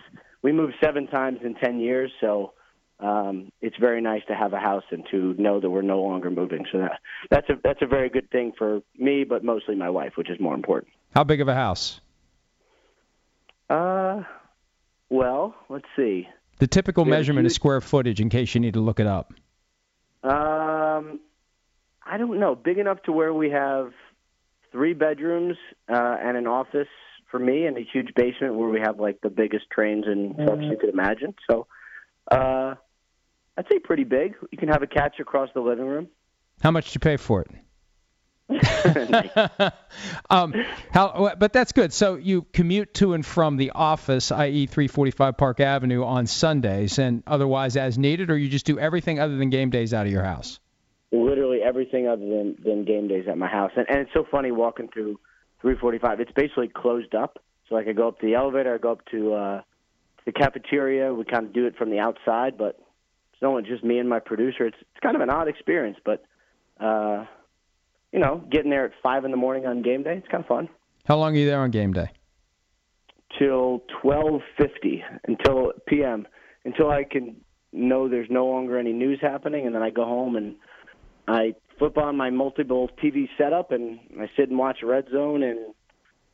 we 0.41 0.51
moved 0.51 0.73
seven 0.83 1.07
times 1.07 1.39
in 1.43 1.55
ten 1.55 1.79
years, 1.79 2.11
so 2.21 2.53
um, 2.99 3.51
it's 3.61 3.77
very 3.77 4.01
nice 4.01 4.23
to 4.27 4.35
have 4.35 4.53
a 4.53 4.59
house 4.59 4.83
and 4.91 5.05
to 5.11 5.35
know 5.37 5.59
that 5.59 5.69
we're 5.69 5.81
no 5.81 6.01
longer 6.01 6.31
moving. 6.31 6.65
So 6.71 6.79
that 6.79 6.99
that's 7.29 7.49
a 7.49 7.53
that's 7.63 7.81
a 7.81 7.87
very 7.87 8.09
good 8.09 8.29
thing 8.31 8.53
for 8.57 8.81
me, 8.97 9.23
but 9.23 9.43
mostly 9.43 9.75
my 9.75 9.89
wife, 9.89 10.13
which 10.15 10.29
is 10.29 10.39
more 10.39 10.55
important. 10.55 10.91
How 11.13 11.23
big 11.23 11.41
of 11.41 11.47
a 11.47 11.53
house? 11.53 12.01
Uh, 13.69 14.23
well, 15.09 15.55
let's 15.69 15.85
see. 15.95 16.27
The 16.59 16.67
typical 16.67 17.03
a 17.03 17.07
measurement 17.07 17.45
is 17.47 17.53
square 17.53 17.81
footage, 17.81 18.19
in 18.19 18.29
case 18.29 18.55
you 18.55 18.61
need 18.61 18.73
to 18.73 18.79
look 18.79 18.99
it 18.99 19.07
up. 19.07 19.33
Um, 20.23 21.19
I 22.05 22.17
don't 22.17 22.39
know. 22.39 22.55
Big 22.55 22.77
enough 22.77 23.01
to 23.03 23.11
where 23.11 23.33
we 23.33 23.51
have 23.51 23.91
three 24.71 24.93
bedrooms 24.93 25.57
uh, 25.87 26.17
and 26.19 26.35
an 26.35 26.47
office 26.47 26.87
for 27.29 27.39
me, 27.39 27.65
and 27.65 27.77
a 27.77 27.81
huge 27.81 28.13
basement 28.15 28.55
where 28.55 28.69
we 28.69 28.79
have 28.79 28.99
like 28.99 29.19
the 29.21 29.29
biggest 29.29 29.65
trains 29.71 30.05
and 30.07 30.35
such 30.47 30.61
you 30.61 30.77
could 30.79 30.89
imagine. 30.89 31.35
So, 31.49 31.67
uh, 32.31 32.75
I'd 33.57 33.65
say 33.69 33.79
pretty 33.79 34.05
big. 34.05 34.35
You 34.51 34.57
can 34.57 34.69
have 34.69 34.81
a 34.81 34.87
couch 34.87 35.15
across 35.19 35.49
the 35.53 35.61
living 35.61 35.85
room. 35.85 36.07
How 36.61 36.71
much 36.71 36.85
did 36.85 36.95
you 36.95 36.99
pay 36.99 37.17
for 37.17 37.41
it? 37.41 37.51
um, 40.29 40.53
how, 40.91 41.35
but 41.37 41.51
that's 41.51 41.73
good. 41.73 41.91
So 41.91 42.15
you 42.15 42.43
commute 42.53 42.93
to 42.95 43.13
and 43.13 43.25
from 43.25 43.57
the 43.57 43.71
office, 43.71 44.31
i.e., 44.31 44.67
345 44.67 45.37
Park 45.37 45.59
Avenue, 45.59 46.03
on 46.03 46.27
Sundays, 46.27 46.97
and 46.97 47.23
otherwise 47.27 47.75
as 47.75 47.97
needed, 47.97 48.29
or 48.29 48.37
you 48.37 48.47
just 48.47 48.65
do 48.65 48.79
everything 48.79 49.19
other 49.19 49.35
than 49.35 49.49
game 49.49 49.69
days 49.69 49.93
out 49.93 50.05
of 50.05 50.11
your 50.11 50.23
house. 50.23 50.59
Literally 51.11 51.61
everything 51.61 52.07
other 52.07 52.21
than 52.21 52.57
than 52.63 52.85
game 52.85 53.07
days 53.07 53.25
at 53.29 53.37
my 53.37 53.47
house, 53.47 53.71
and 53.75 53.85
and 53.89 53.99
it's 53.99 54.13
so 54.13 54.25
funny 54.29 54.51
walking 54.51 54.87
through 54.87 55.19
345. 55.61 56.21
It's 56.21 56.31
basically 56.31 56.69
closed 56.69 57.15
up. 57.15 57.39
So 57.69 57.75
I 57.75 57.83
go 57.91 58.07
up 58.07 58.19
to 58.19 58.25
the 58.25 58.35
elevator, 58.35 58.73
I 58.73 58.77
go 58.77 58.93
up 58.93 59.05
to 59.11 59.33
uh, 59.33 59.61
the 60.25 60.31
cafeteria. 60.31 61.13
We 61.13 61.25
kind 61.25 61.47
of 61.47 61.53
do 61.53 61.65
it 61.65 61.75
from 61.75 61.89
the 61.89 61.99
outside, 61.99 62.57
but 62.57 62.79
it's 63.33 63.43
only 63.43 63.63
just 63.63 63.83
me 63.83 63.99
and 63.99 64.07
my 64.07 64.19
producer. 64.19 64.65
It's 64.65 64.77
it's 64.79 64.99
kind 65.01 65.15
of 65.15 65.21
an 65.21 65.29
odd 65.29 65.47
experience, 65.49 65.97
but 66.05 66.23
uh, 66.79 67.25
you 68.11 68.19
know, 68.19 68.43
getting 68.49 68.69
there 68.69 68.85
at 68.85 68.91
five 69.03 69.25
in 69.25 69.31
the 69.31 69.37
morning 69.37 69.65
on 69.65 69.81
game 69.81 70.03
day, 70.03 70.15
it's 70.17 70.27
kind 70.27 70.43
of 70.43 70.47
fun. 70.47 70.69
How 71.05 71.17
long 71.17 71.35
are 71.35 71.39
you 71.39 71.45
there 71.45 71.59
on 71.59 71.71
game 71.71 71.93
day? 71.93 72.11
Till 73.37 73.83
12:50 74.03 75.01
until 75.27 75.73
p.m. 75.87 76.27
until 76.65 76.89
I 76.89 77.03
can 77.03 77.37
know 77.73 78.07
there's 78.07 78.29
no 78.29 78.47
longer 78.47 78.77
any 78.77 78.93
news 78.93 79.19
happening, 79.21 79.65
and 79.65 79.75
then 79.75 79.81
I 79.81 79.89
go 79.89 80.05
home 80.05 80.35
and 80.35 80.55
I 81.27 81.53
flip 81.77 81.97
on 81.97 82.17
my 82.17 82.29
multiple 82.29 82.89
TV 83.03 83.27
setup 83.37 83.71
and 83.71 83.99
I 84.19 84.29
sit 84.35 84.49
and 84.49 84.57
watch 84.57 84.77
Red 84.81 85.05
Zone 85.11 85.43
and 85.43 85.73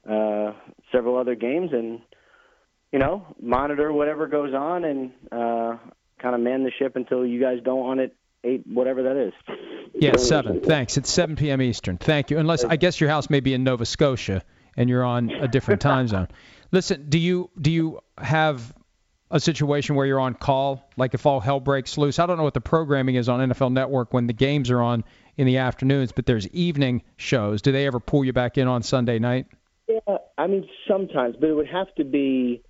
uh, 0.10 0.54
several 0.92 1.18
other 1.18 1.36
games, 1.36 1.72
and 1.74 2.00
you 2.92 3.00
know, 3.00 3.26
monitor 3.42 3.92
whatever 3.92 4.28
goes 4.28 4.54
on 4.54 4.86
and 4.86 5.12
uh, 5.32 5.78
kind 6.22 6.36
of 6.36 6.42
man 6.42 6.64
the 6.64 6.72
ship 6.78 6.96
until 6.96 7.26
you 7.26 7.42
guys 7.42 7.58
don't 7.64 7.80
want 7.80 8.00
it 8.00 8.16
eight 8.44 8.64
whatever 8.68 9.04
that 9.04 9.18
is. 9.18 9.34
Yeah, 9.94 10.18
seven. 10.18 10.62
Thanks. 10.62 10.98
It's 10.98 11.12
7 11.12 11.36
p.m. 11.36 11.62
Eastern. 11.62 11.98
Thank 11.98 12.32
you. 12.32 12.40
Unless 12.40 12.64
I 12.64 12.76
guess 12.76 13.00
your 13.00 13.10
house 13.10 13.30
may 13.30 13.40
be 13.40 13.54
in 13.54 13.64
Nova 13.64 13.86
Scotia 13.86 14.44
and 14.76 14.90
you're 14.90 15.04
on 15.04 15.30
a 15.30 15.48
different 15.48 15.82
time 15.92 16.08
zone. 16.08 16.28
Listen, 16.72 17.06
do 17.10 17.20
you 17.20 17.50
do 17.60 17.72
you 17.72 18.00
have 18.18 18.74
a 19.30 19.40
situation 19.40 19.96
where 19.96 20.06
you're 20.06 20.20
on 20.20 20.34
call, 20.34 20.88
like 20.98 21.14
if 21.14 21.26
all 21.26 21.40
hell 21.40 21.60
breaks 21.60 21.98
loose? 21.98 22.20
I 22.20 22.26
don't 22.26 22.38
know 22.38 22.44
what 22.44 22.54
the 22.54 22.62
programming 22.62 23.16
is 23.16 23.30
on 23.30 23.48
NFL 23.50 23.72
Network 23.72 24.14
when 24.14 24.28
the 24.28 24.34
games 24.34 24.72
are 24.72 24.82
on 24.82 25.04
in 25.38 25.48
the 25.48 25.58
afternoons, 25.58 26.12
but 26.12 26.26
there's 26.26 26.48
evening 26.50 27.04
shows. 27.18 27.62
Do 27.62 27.72
they 27.72 27.88
ever 27.88 28.00
pull 28.00 28.26
you 28.26 28.34
back 28.34 28.58
in 28.58 28.68
on 28.68 28.84
Sunday 28.84 29.20
night? 29.20 29.48
Yeah, 29.88 30.18
I 30.38 30.48
mean 30.48 30.68
sometimes, 30.88 31.36
but 31.40 31.50
it 31.50 31.54
would 31.54 31.70
have 31.70 31.94
to 31.96 32.04
be. 32.04 32.64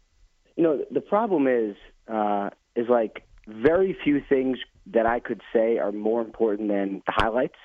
You 0.56 0.64
know, 0.64 0.86
the 0.92 1.02
problem 1.02 1.48
is 1.48 1.76
uh, 2.08 2.50
is 2.76 2.88
like 2.90 3.24
very 3.48 3.98
few 4.04 4.22
things 4.30 4.58
that 4.88 5.06
I 5.06 5.20
could 5.20 5.42
say 5.54 5.78
are 5.78 5.92
more 5.92 6.22
important 6.22 6.70
than 6.70 7.02
the 7.06 7.14
highlights. 7.16 7.58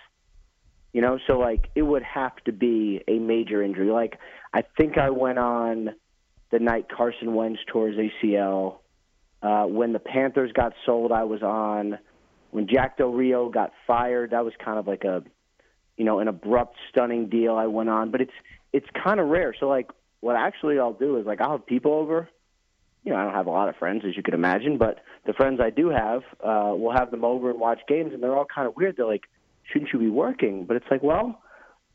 You 0.92 1.02
know, 1.02 1.18
so 1.26 1.38
like 1.38 1.68
it 1.74 1.82
would 1.82 2.02
have 2.02 2.36
to 2.44 2.52
be 2.52 3.02
a 3.06 3.18
major 3.18 3.62
injury. 3.62 3.90
Like 3.90 4.18
I 4.52 4.62
think 4.76 4.98
I 4.98 5.10
went 5.10 5.38
on 5.38 5.90
the 6.50 6.58
night 6.58 6.86
Carson 6.94 7.34
Wentz 7.34 7.60
tore 7.66 7.88
his 7.88 7.96
ACL. 7.96 8.78
Uh, 9.42 9.64
when 9.64 9.92
the 9.92 9.98
Panthers 9.98 10.50
got 10.52 10.72
sold, 10.84 11.12
I 11.12 11.24
was 11.24 11.42
on. 11.42 11.98
When 12.50 12.66
Jack 12.66 12.96
Del 12.96 13.12
Rio 13.12 13.50
got 13.50 13.72
fired, 13.86 14.30
that 14.30 14.44
was 14.44 14.54
kind 14.64 14.78
of 14.78 14.86
like 14.86 15.04
a, 15.04 15.22
you 15.96 16.04
know, 16.04 16.18
an 16.20 16.28
abrupt, 16.28 16.76
stunning 16.90 17.28
deal 17.28 17.54
I 17.54 17.66
went 17.66 17.90
on. 17.90 18.10
But 18.10 18.22
it's 18.22 18.32
it's 18.72 18.86
kind 19.04 19.20
of 19.20 19.28
rare. 19.28 19.54
So 19.58 19.68
like, 19.68 19.90
what 20.20 20.36
actually 20.36 20.78
I'll 20.78 20.94
do 20.94 21.18
is 21.18 21.26
like 21.26 21.40
I'll 21.40 21.52
have 21.52 21.66
people 21.66 21.92
over. 21.92 22.28
You 23.08 23.14
know, 23.14 23.20
I 23.20 23.24
don't 23.24 23.32
have 23.32 23.46
a 23.46 23.50
lot 23.50 23.70
of 23.70 23.76
friends 23.76 24.02
as 24.06 24.18
you 24.18 24.22
could 24.22 24.34
imagine, 24.34 24.76
but 24.76 24.98
the 25.24 25.32
friends 25.32 25.60
I 25.62 25.70
do 25.70 25.88
have, 25.88 26.24
uh, 26.44 26.74
we'll 26.76 26.92
have 26.92 27.10
them 27.10 27.24
over 27.24 27.48
and 27.48 27.58
watch 27.58 27.80
games, 27.88 28.12
and 28.12 28.22
they're 28.22 28.36
all 28.36 28.44
kind 28.44 28.68
of 28.68 28.76
weird. 28.76 28.98
They're 28.98 29.06
like, 29.06 29.24
"Shouldn't 29.72 29.94
you 29.94 29.98
be 29.98 30.10
working?" 30.10 30.66
But 30.66 30.76
it's 30.76 30.84
like, 30.90 31.02
well, 31.02 31.40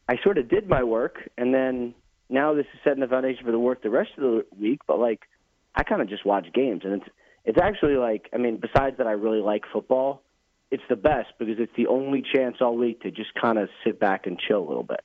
I 0.09 0.16
sort 0.24 0.39
of 0.39 0.49
did 0.49 0.68
my 0.68 0.82
work, 0.84 1.30
and 1.38 1.53
then 1.53 1.93
now 2.30 2.55
this 2.55 2.66
is 2.74 2.80
setting 2.84 3.01
the 3.01 3.07
foundation 3.07 3.45
for 3.45 3.51
the 3.51 3.59
work 3.59 3.84
the 3.84 3.91
rest 3.91 4.09
of 4.18 4.24
the 4.24 4.45
week. 4.59 4.80
But 4.88 4.97
like, 4.97 5.30
I 5.76 5.84
kind 5.84 6.01
of 6.01 6.09
just 6.09 6.26
watch 6.26 6.47
games, 6.51 6.82
and 6.84 6.93
it's 6.93 7.09
it's 7.45 7.59
actually 7.61 7.97
like, 7.97 8.28
I 8.34 8.38
mean, 8.38 8.57
besides 8.57 8.97
that, 8.97 9.05
I 9.05 9.11
really 9.11 9.41
like 9.41 9.66
football. 9.72 10.24
It's 10.72 10.82
the 10.89 10.95
best 10.95 11.30
because 11.38 11.59
it's 11.59 11.76
the 11.78 11.86
only 11.86 12.24
chance 12.24 12.57
all 12.59 12.76
week 12.76 13.03
to 13.03 13.11
just 13.11 13.36
kind 13.39 13.59
of 13.59 13.70
sit 13.84 13.99
back 13.99 14.26
and 14.26 14.39
chill 14.39 14.64
a 14.64 14.68
little 14.68 14.82
bit. 14.82 15.03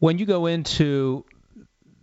When 0.00 0.18
you 0.18 0.26
go 0.26 0.46
into 0.46 1.24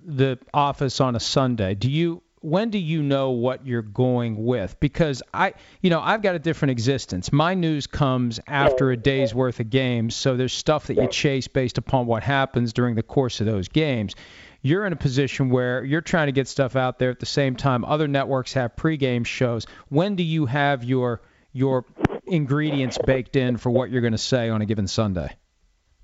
the 0.05 0.39
office 0.53 1.01
on 1.01 1.15
a 1.15 1.19
Sunday, 1.19 1.75
do 1.75 1.89
you 1.89 2.23
when 2.43 2.69
do 2.69 2.77
you 2.77 3.01
know 3.01 3.31
what 3.31 3.65
you're 3.65 3.81
going 3.81 4.43
with? 4.43 4.77
Because 4.81 5.23
I, 5.33 5.53
you 5.81 5.89
know, 5.89 6.01
I've 6.01 6.21
got 6.21 6.35
a 6.35 6.39
different 6.39 6.71
existence. 6.71 7.31
My 7.31 7.53
news 7.53 7.87
comes 7.87 8.41
after 8.47 8.91
a 8.91 8.97
day's 8.97 9.33
worth 9.33 9.61
of 9.61 9.69
games, 9.69 10.13
so 10.13 10.35
there's 10.35 10.51
stuff 10.51 10.87
that 10.87 10.95
you 10.95 11.07
chase 11.07 11.47
based 11.47 11.77
upon 11.77 12.05
what 12.05 12.21
happens 12.21 12.73
during 12.73 12.95
the 12.95 13.03
course 13.03 13.39
of 13.39 13.45
those 13.45 13.69
games. 13.69 14.15
You're 14.61 14.85
in 14.85 14.91
a 14.91 14.97
position 14.97 15.51
where 15.51 15.85
you're 15.85 16.01
trying 16.01 16.27
to 16.27 16.33
get 16.33 16.49
stuff 16.49 16.75
out 16.75 16.99
there 16.99 17.11
at 17.11 17.21
the 17.21 17.25
same 17.25 17.55
time 17.55 17.85
other 17.85 18.09
networks 18.09 18.51
have 18.53 18.75
pregame 18.75 19.25
shows. 19.25 19.65
When 19.87 20.15
do 20.15 20.23
you 20.23 20.45
have 20.45 20.83
your 20.83 21.21
your 21.53 21.85
ingredients 22.25 22.97
baked 23.05 23.37
in 23.37 23.55
for 23.55 23.69
what 23.69 23.89
you're 23.89 24.01
going 24.01 24.11
to 24.11 24.17
say 24.17 24.49
on 24.49 24.61
a 24.61 24.65
given 24.65 24.87
Sunday? 24.87 25.37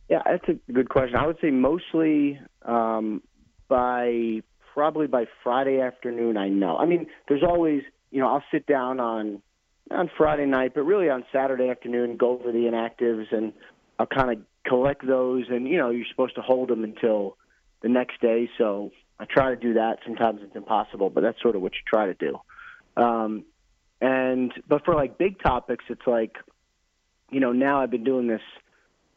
Yeah, 0.10 0.22
that's 0.26 0.48
a 0.48 0.72
good 0.72 0.90
question. 0.90 1.18
I 1.18 1.28
would 1.28 1.38
say 1.42 1.52
mostly 1.52 2.40
um, 2.64 3.22
by 3.70 4.42
probably 4.74 5.08
by 5.08 5.26
Friday 5.44 5.80
afternoon, 5.80 6.38
I 6.38 6.50
know. 6.50 6.78
I 6.78 6.86
mean, 6.86 7.08
there's 7.28 7.44
always, 7.44 7.84
you 8.12 8.20
know, 8.20 8.28
I'll 8.28 8.44
sit 8.52 8.66
down 8.66 9.00
on 9.00 9.42
on 9.92 10.10
Friday 10.18 10.46
night, 10.46 10.74
but 10.76 10.84
really 10.84 11.10
on 11.10 11.24
Saturday 11.32 11.70
afternoon, 11.70 12.18
go 12.18 12.40
over 12.40 12.52
the 12.52 12.60
inactives, 12.60 13.32
and 13.32 13.54
I'll 13.98 14.06
kind 14.06 14.32
of 14.32 14.46
collect 14.66 15.06
those. 15.06 15.46
And 15.50 15.68
you 15.68 15.78
know, 15.78 15.90
you're 15.90 16.06
supposed 16.10 16.36
to 16.36 16.42
hold 16.42 16.70
them 16.70 16.84
until 16.84 17.38
the 17.82 17.90
next 17.90 18.20
day, 18.22 18.50
so 18.58 18.92
I 19.20 19.26
try 19.26 19.50
to 19.50 19.56
do 19.56 19.74
that. 19.74 20.00
Sometimes 20.06 20.42
it's 20.44 20.56
impossible, 20.56 21.10
but 21.10 21.22
that's 21.22 21.42
sort 21.42 21.56
of 21.56 21.62
what 21.62 21.74
you 21.74 21.80
try 21.88 22.08
to 22.08 22.14
do. 22.14 22.40
Um, 23.02 23.46
and 24.02 24.54
but 24.68 24.86
for 24.86 24.96
like 24.96 25.18
big 25.18 25.42
topics, 25.42 25.86
it's 25.90 26.08
like, 26.08 26.36
you 27.32 27.40
know, 27.40 27.52
now 27.52 27.82
I've 27.82 27.92
been 27.92 28.04
doing 28.04 28.28
this, 28.28 28.42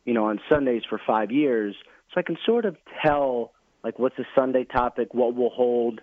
you 0.05 0.15
know, 0.15 0.27
on 0.27 0.41
Sundays 0.49 0.83
for 0.89 1.01
five 1.07 1.31
years, 1.31 1.75
so 2.13 2.21
I 2.21 2.23
can 2.23 2.37
sort 2.45 2.65
of 2.65 2.77
tell 3.05 3.53
like 3.85 3.99
what's 3.99 4.17
the 4.17 4.25
Sunday 4.35 4.65
topic, 4.65 5.13
what 5.13 5.35
will 5.35 5.51
hold, 5.51 6.01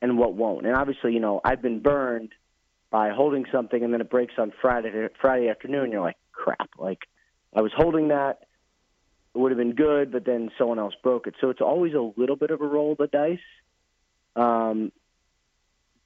and 0.00 0.18
what 0.18 0.34
won't. 0.34 0.66
And 0.66 0.74
obviously, 0.74 1.12
you 1.12 1.20
know, 1.20 1.40
I've 1.44 1.62
been 1.62 1.80
burned 1.80 2.30
by 2.90 3.10
holding 3.10 3.46
something 3.50 3.82
and 3.82 3.92
then 3.92 4.00
it 4.00 4.10
breaks 4.10 4.34
on 4.38 4.52
Friday 4.60 5.08
Friday 5.20 5.48
afternoon. 5.48 5.92
You're 5.92 6.02
like, 6.02 6.16
crap! 6.32 6.70
Like 6.78 7.00
I 7.54 7.62
was 7.62 7.72
holding 7.74 8.08
that, 8.08 8.40
it 9.34 9.38
would 9.38 9.50
have 9.50 9.58
been 9.58 9.74
good, 9.74 10.12
but 10.12 10.24
then 10.24 10.50
someone 10.58 10.78
else 10.78 10.94
broke 11.02 11.26
it. 11.26 11.34
So 11.40 11.50
it's 11.50 11.60
always 11.60 11.94
a 11.94 12.12
little 12.16 12.36
bit 12.36 12.50
of 12.50 12.60
a 12.60 12.66
roll 12.66 12.92
of 12.92 12.98
the 12.98 13.06
dice. 13.06 13.38
Um, 14.36 14.92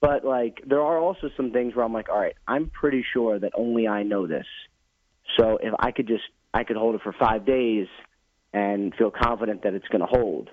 but 0.01 0.25
like 0.25 0.63
there 0.67 0.83
are 0.83 0.99
also 0.99 1.31
some 1.37 1.51
things 1.51 1.75
where 1.75 1.85
I'm 1.85 1.93
like, 1.93 2.09
all 2.09 2.19
right, 2.19 2.37
I'm 2.47 2.71
pretty 2.71 3.05
sure 3.13 3.39
that 3.39 3.53
only 3.57 3.89
I 3.89 4.03
know 4.03 4.27
this. 4.27 4.47
So 5.37 5.59
if 5.61 5.75
I 5.79 5.91
could 5.91 6.07
just 6.07 6.25
I 6.55 6.65
could 6.65 6.77
hold 6.77 6.95
it 6.95 7.01
for 7.03 7.13
five 7.13 7.45
days 7.45 7.89
and 8.53 8.95
feel 8.95 9.11
confident 9.11 9.63
that 9.65 9.75
it's 9.75 9.89
going 9.89 10.01
to 10.01 10.07
hold 10.07 10.49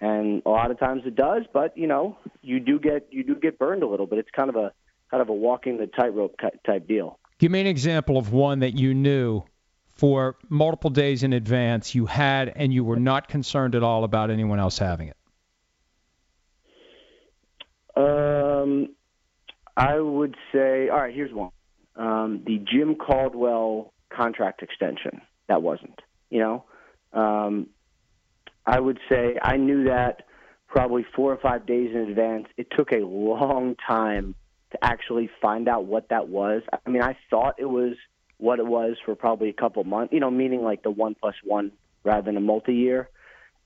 and 0.00 0.42
a 0.44 0.50
lot 0.50 0.70
of 0.70 0.78
times 0.78 1.02
it 1.06 1.14
does. 1.14 1.42
But 1.52 1.76
you 1.76 1.86
know, 1.86 2.18
you 2.42 2.60
do 2.60 2.78
get 2.78 3.08
you 3.10 3.24
do 3.24 3.34
get 3.34 3.58
burned 3.58 3.82
a 3.82 3.86
little 3.86 4.06
but 4.06 4.18
It's 4.18 4.30
kind 4.30 4.48
of 4.48 4.56
a 4.56 4.72
kind 5.10 5.20
of 5.20 5.28
a 5.28 5.34
walking 5.34 5.78
the 5.78 5.86
tightrope 5.86 6.36
type 6.66 6.86
deal. 6.86 7.18
Give 7.38 7.50
me 7.50 7.60
an 7.60 7.66
example 7.66 8.16
of 8.16 8.32
one 8.32 8.60
that 8.60 8.74
you 8.74 8.94
knew 8.94 9.42
for 9.96 10.36
multiple 10.48 10.90
days 10.90 11.22
in 11.22 11.32
advance 11.32 11.94
you 11.94 12.06
had 12.06 12.52
and 12.54 12.72
you 12.72 12.84
were 12.84 12.96
not 12.98 13.28
concerned 13.28 13.74
at 13.74 13.82
all 13.82 14.04
about 14.04 14.30
anyone 14.30 14.58
else 14.58 14.78
having 14.78 15.08
it. 15.08 15.16
Um, 17.96 18.88
I 19.76 19.98
would 19.98 20.36
say, 20.52 20.88
all 20.88 20.98
right, 20.98 21.14
here's 21.14 21.32
one. 21.32 21.50
Um, 21.96 22.42
the 22.46 22.58
Jim 22.58 22.94
Caldwell 22.96 23.92
contract 24.10 24.62
extension. 24.62 25.22
That 25.48 25.62
wasn't, 25.62 25.98
you 26.28 26.40
know. 26.40 26.64
Um, 27.12 27.68
I 28.66 28.80
would 28.80 28.98
say 29.08 29.38
I 29.40 29.56
knew 29.56 29.84
that 29.84 30.22
probably 30.66 31.06
four 31.14 31.32
or 31.32 31.38
five 31.38 31.66
days 31.66 31.90
in 31.94 32.00
advance. 32.10 32.46
It 32.56 32.68
took 32.76 32.92
a 32.92 32.98
long 32.98 33.76
time 33.86 34.34
to 34.72 34.84
actually 34.84 35.30
find 35.40 35.68
out 35.68 35.84
what 35.84 36.08
that 36.10 36.28
was. 36.28 36.62
I 36.84 36.90
mean, 36.90 37.02
I 37.02 37.16
thought 37.30 37.54
it 37.58 37.66
was 37.66 37.94
what 38.38 38.58
it 38.58 38.66
was 38.66 38.96
for 39.04 39.14
probably 39.14 39.48
a 39.48 39.54
couple 39.54 39.82
months, 39.84 40.12
you 40.12 40.20
know, 40.20 40.30
meaning 40.30 40.62
like 40.62 40.82
the 40.82 40.90
one 40.90 41.14
plus 41.14 41.34
one 41.44 41.72
rather 42.04 42.22
than 42.22 42.36
a 42.36 42.40
multi 42.40 42.74
year. 42.74 43.08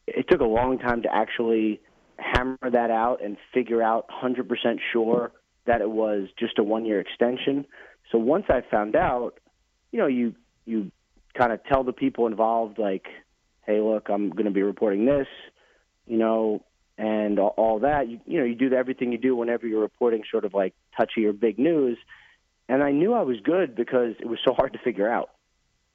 It 0.07 0.27
took 0.29 0.41
a 0.41 0.45
long 0.45 0.79
time 0.79 1.03
to 1.03 1.15
actually 1.15 1.81
hammer 2.17 2.59
that 2.63 2.91
out 2.91 3.23
and 3.25 3.37
figure 3.53 3.83
out 3.83 4.07
100% 4.09 4.47
sure 4.93 5.33
that 5.67 5.81
it 5.81 5.91
was 5.91 6.29
just 6.39 6.59
a 6.59 6.63
one 6.63 6.85
year 6.85 7.01
extension. 7.01 7.65
So 8.13 8.19
once 8.19 8.45
I 8.49 8.63
found 8.71 8.97
out, 8.97 9.39
you 9.93 9.99
know, 9.99 10.07
you 10.07 10.35
you 10.67 10.93
kind 11.37 11.53
of 11.53 11.65
tell 11.65 11.85
the 11.85 11.93
people 11.93 12.27
involved 12.27 12.79
like 12.79 13.07
hey, 13.71 13.81
look, 13.81 14.09
I'm 14.09 14.31
going 14.31 14.47
to 14.47 14.51
be 14.51 14.63
reporting 14.63 15.05
this, 15.05 15.29
you 16.07 16.19
know, 16.19 16.65
and 16.99 17.39
all, 17.39 17.79
that. 17.81 18.09
You, 18.09 18.21
you 18.27 18.39
know, 18.39 18.45
you 18.45 18.55
do 18.55 18.73
everything 18.75 19.13
you 19.13 19.19
do 19.19 19.37
whenever 19.37 19.67
you're 19.67 19.81
reporting 19.81 20.23
sort 20.31 20.45
of 20.45 20.53
like 20.55 20.75
touchy 20.97 21.25
or 21.25 21.33
big 21.33 21.59
news. 21.59 21.97
And 22.69 22.83
I 22.83 22.91
knew 22.91 23.15
I 23.15 23.23
was 23.23 23.39
good 23.43 23.75
because 23.75 24.15
it 24.21 24.27
was 24.27 24.39
so 24.45 24.55
hard 24.55 24.73
to 24.75 24.79
figure 24.79 25.09
out. 25.09 25.31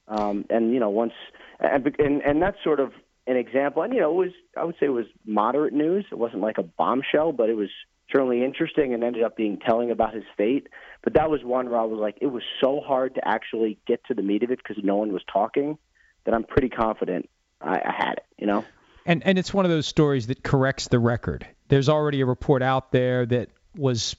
Um, 0.08 0.46
and 0.50 0.72
you 0.72 0.80
know, 0.80 0.90
once 0.90 1.14
and, 1.60 1.96
and 1.98 2.22
and 2.22 2.42
that's 2.42 2.58
sort 2.64 2.80
of 2.80 2.92
an 3.26 3.38
example. 3.38 3.82
And 3.82 3.94
you 3.94 4.02
know, 4.02 4.12
it 4.12 4.26
was 4.26 4.34
I 4.56 4.64
would 4.64 4.76
say 4.80 4.86
it 4.86 4.90
was 4.90 5.08
moderate 5.26 5.74
news. 5.74 6.06
It 6.12 6.18
wasn't 6.18 6.42
like 6.42 6.60
a 6.60 6.64
bombshell, 6.64 7.32
but 7.32 7.50
it 7.50 7.56
was 7.56 7.70
certainly 8.12 8.44
interesting 8.44 8.94
and 8.94 9.04
ended 9.04 9.24
up 9.24 9.36
being 9.36 9.58
telling 9.58 9.90
about 9.90 10.14
his 10.14 10.24
fate. 10.38 10.68
But 11.04 11.16
that 11.16 11.30
was 11.32 11.44
one 11.44 11.70
where 11.70 11.80
I 11.80 11.86
was 11.86 12.00
like, 12.00 12.20
it 12.22 12.28
was 12.28 12.44
so 12.62 12.82
hard 12.86 13.16
to 13.16 13.28
actually 13.28 13.80
get 13.88 14.04
to 14.06 14.14
the 14.14 14.22
meat 14.22 14.44
of 14.44 14.52
it 14.52 14.60
because 14.60 14.84
no 14.84 14.98
one 14.98 15.12
was 15.12 15.24
talking 15.32 15.80
that 16.26 16.34
I'm 16.36 16.44
pretty 16.44 16.70
confident 16.70 17.30
I, 17.62 17.82
I 17.86 17.91
had 17.91 18.14
it, 18.14 18.26
you 18.38 18.47
know. 18.47 18.66
And 19.06 19.24
and 19.24 19.38
it's 19.38 19.53
one 19.53 19.66
of 19.66 19.72
those 19.72 19.88
stories 19.88 20.28
that 20.28 20.43
corrects 20.43 20.88
the 20.88 20.99
record. 20.99 21.47
There's 21.68 21.89
already 21.89 22.22
a 22.22 22.26
report 22.26 22.62
out 22.62 22.91
there 22.91 23.26
that 23.26 23.49
was 23.76 24.16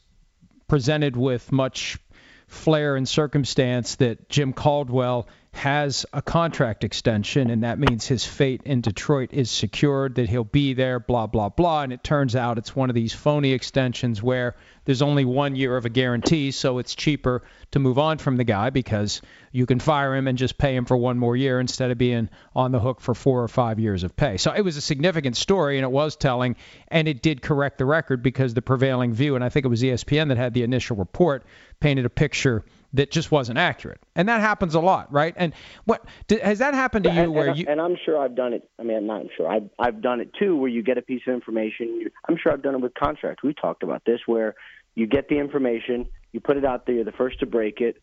presented 0.68 1.16
with 1.16 1.50
much 1.52 1.98
flair 2.46 2.96
and 2.96 3.08
circumstance 3.08 3.96
that 3.96 4.28
Jim 4.28 4.52
Caldwell 4.52 5.28
has 5.52 6.04
a 6.12 6.20
contract 6.20 6.84
extension, 6.84 7.50
and 7.50 7.64
that 7.64 7.78
means 7.78 8.06
his 8.06 8.24
fate 8.24 8.62
in 8.64 8.82
Detroit 8.82 9.30
is 9.32 9.50
secured, 9.50 10.16
that 10.16 10.28
he'll 10.28 10.44
be 10.44 10.74
there, 10.74 11.00
blah, 11.00 11.26
blah, 11.26 11.48
blah. 11.48 11.82
And 11.82 11.92
it 11.92 12.04
turns 12.04 12.36
out 12.36 12.58
it's 12.58 12.76
one 12.76 12.90
of 12.90 12.94
these 12.94 13.14
phony 13.14 13.52
extensions 13.52 14.22
where 14.22 14.54
there's 14.86 15.02
only 15.02 15.24
one 15.24 15.56
year 15.56 15.76
of 15.76 15.84
a 15.84 15.90
guarantee, 15.90 16.52
so 16.52 16.78
it's 16.78 16.94
cheaper 16.94 17.42
to 17.72 17.78
move 17.78 17.98
on 17.98 18.18
from 18.18 18.36
the 18.36 18.44
guy 18.44 18.70
because 18.70 19.20
you 19.52 19.66
can 19.66 19.80
fire 19.80 20.14
him 20.14 20.28
and 20.28 20.38
just 20.38 20.56
pay 20.56 20.74
him 20.74 20.84
for 20.84 20.96
one 20.96 21.18
more 21.18 21.36
year 21.36 21.60
instead 21.60 21.90
of 21.90 21.98
being 21.98 22.30
on 22.54 22.72
the 22.72 22.78
hook 22.78 23.00
for 23.00 23.14
four 23.14 23.42
or 23.42 23.48
five 23.48 23.78
years 23.78 24.04
of 24.04 24.16
pay. 24.16 24.36
So 24.36 24.52
it 24.52 24.62
was 24.62 24.76
a 24.76 24.80
significant 24.80 25.36
story, 25.36 25.76
and 25.76 25.84
it 25.84 25.90
was 25.90 26.16
telling, 26.16 26.56
and 26.88 27.08
it 27.08 27.20
did 27.20 27.42
correct 27.42 27.78
the 27.78 27.84
record 27.84 28.22
because 28.22 28.54
the 28.54 28.62
prevailing 28.62 29.12
view, 29.12 29.34
and 29.34 29.44
I 29.44 29.48
think 29.48 29.66
it 29.66 29.68
was 29.68 29.82
ESPN 29.82 30.28
that 30.28 30.36
had 30.36 30.54
the 30.54 30.62
initial 30.62 30.96
report, 30.96 31.44
painted 31.80 32.06
a 32.06 32.10
picture 32.10 32.64
that 32.92 33.10
just 33.10 33.30
wasn't 33.30 33.58
accurate. 33.58 34.00
And 34.14 34.28
that 34.28 34.40
happens 34.40 34.74
a 34.74 34.80
lot, 34.80 35.12
right? 35.12 35.34
And 35.36 35.52
what 35.84 36.04
has 36.30 36.58
that 36.60 36.74
happened 36.74 37.04
to 37.04 37.12
you 37.12 37.20
and, 37.20 37.34
where 37.34 37.48
and, 37.48 37.58
you 37.58 37.66
And 37.68 37.80
I'm 37.80 37.96
sure 38.04 38.18
I've 38.18 38.34
done 38.34 38.52
it. 38.52 38.68
I 38.78 38.82
mean, 38.82 38.96
I'm 38.96 39.06
not 39.06 39.26
sure. 39.36 39.48
I've 39.48 39.68
I've 39.78 40.00
done 40.00 40.20
it 40.20 40.32
too 40.38 40.56
where 40.56 40.70
you 40.70 40.82
get 40.82 40.96
a 40.96 41.02
piece 41.02 41.22
of 41.26 41.34
information. 41.34 42.00
You, 42.00 42.10
I'm 42.28 42.36
sure 42.42 42.52
I've 42.52 42.62
done 42.62 42.74
it 42.74 42.80
with 42.80 42.94
contracts. 42.94 43.42
We 43.42 43.54
talked 43.54 43.82
about 43.82 44.02
this 44.06 44.20
where 44.26 44.54
you 44.96 45.06
get 45.06 45.28
the 45.28 45.38
information, 45.38 46.06
you 46.32 46.40
put 46.40 46.56
it 46.56 46.64
out 46.64 46.86
there, 46.86 46.96
you're 46.96 47.04
the 47.04 47.12
first 47.12 47.38
to 47.40 47.46
break 47.46 47.80
it, 47.80 48.02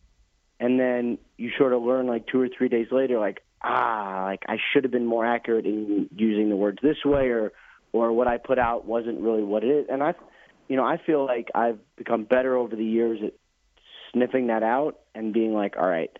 and 0.58 0.80
then 0.80 1.18
you 1.36 1.50
sort 1.58 1.74
of 1.74 1.82
learn 1.82 2.06
like 2.06 2.26
2 2.28 2.40
or 2.40 2.48
3 2.48 2.68
days 2.68 2.86
later 2.90 3.18
like, 3.18 3.42
ah, 3.60 4.22
like 4.24 4.44
I 4.48 4.56
should 4.72 4.84
have 4.84 4.92
been 4.92 5.04
more 5.04 5.26
accurate 5.26 5.66
in 5.66 6.08
using 6.16 6.48
the 6.48 6.56
words 6.56 6.78
this 6.82 7.04
way 7.04 7.28
or 7.28 7.52
or 7.92 8.12
what 8.12 8.26
I 8.26 8.38
put 8.38 8.58
out 8.58 8.86
wasn't 8.86 9.20
really 9.20 9.44
what 9.44 9.62
it 9.62 9.68
is. 9.68 9.86
And 9.90 10.02
I 10.02 10.14
you 10.68 10.76
know, 10.76 10.84
I 10.84 10.96
feel 10.96 11.26
like 11.26 11.50
I've 11.54 11.78
become 11.96 12.24
better 12.24 12.56
over 12.56 12.74
the 12.74 12.84
years 12.84 13.20
at 13.22 13.34
sniffing 14.12 14.46
that 14.46 14.62
out 14.62 15.00
and 15.14 15.32
being 15.32 15.52
like, 15.52 15.76
all 15.76 15.86
right, 15.86 16.10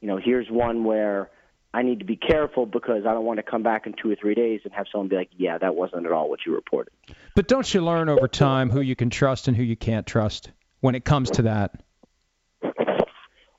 you 0.00 0.08
know, 0.08 0.18
here's 0.22 0.50
one 0.50 0.84
where 0.84 1.30
I 1.76 1.82
need 1.82 1.98
to 1.98 2.06
be 2.06 2.16
careful 2.16 2.64
because 2.64 3.04
I 3.06 3.12
don't 3.12 3.26
want 3.26 3.36
to 3.36 3.42
come 3.42 3.62
back 3.62 3.86
in 3.86 3.92
two 4.02 4.10
or 4.10 4.16
three 4.16 4.34
days 4.34 4.62
and 4.64 4.72
have 4.72 4.86
someone 4.90 5.08
be 5.08 5.16
like, 5.16 5.28
yeah, 5.36 5.58
that 5.58 5.74
wasn't 5.74 6.06
at 6.06 6.12
all 6.12 6.30
what 6.30 6.40
you 6.46 6.54
reported. 6.54 6.90
But 7.34 7.48
don't 7.48 7.72
you 7.74 7.84
learn 7.84 8.08
over 8.08 8.28
time 8.28 8.70
who 8.70 8.80
you 8.80 8.96
can 8.96 9.10
trust 9.10 9.46
and 9.46 9.54
who 9.54 9.62
you 9.62 9.76
can't 9.76 10.06
trust 10.06 10.50
when 10.80 10.94
it 10.94 11.04
comes 11.04 11.32
to 11.32 11.42
that? 11.42 11.82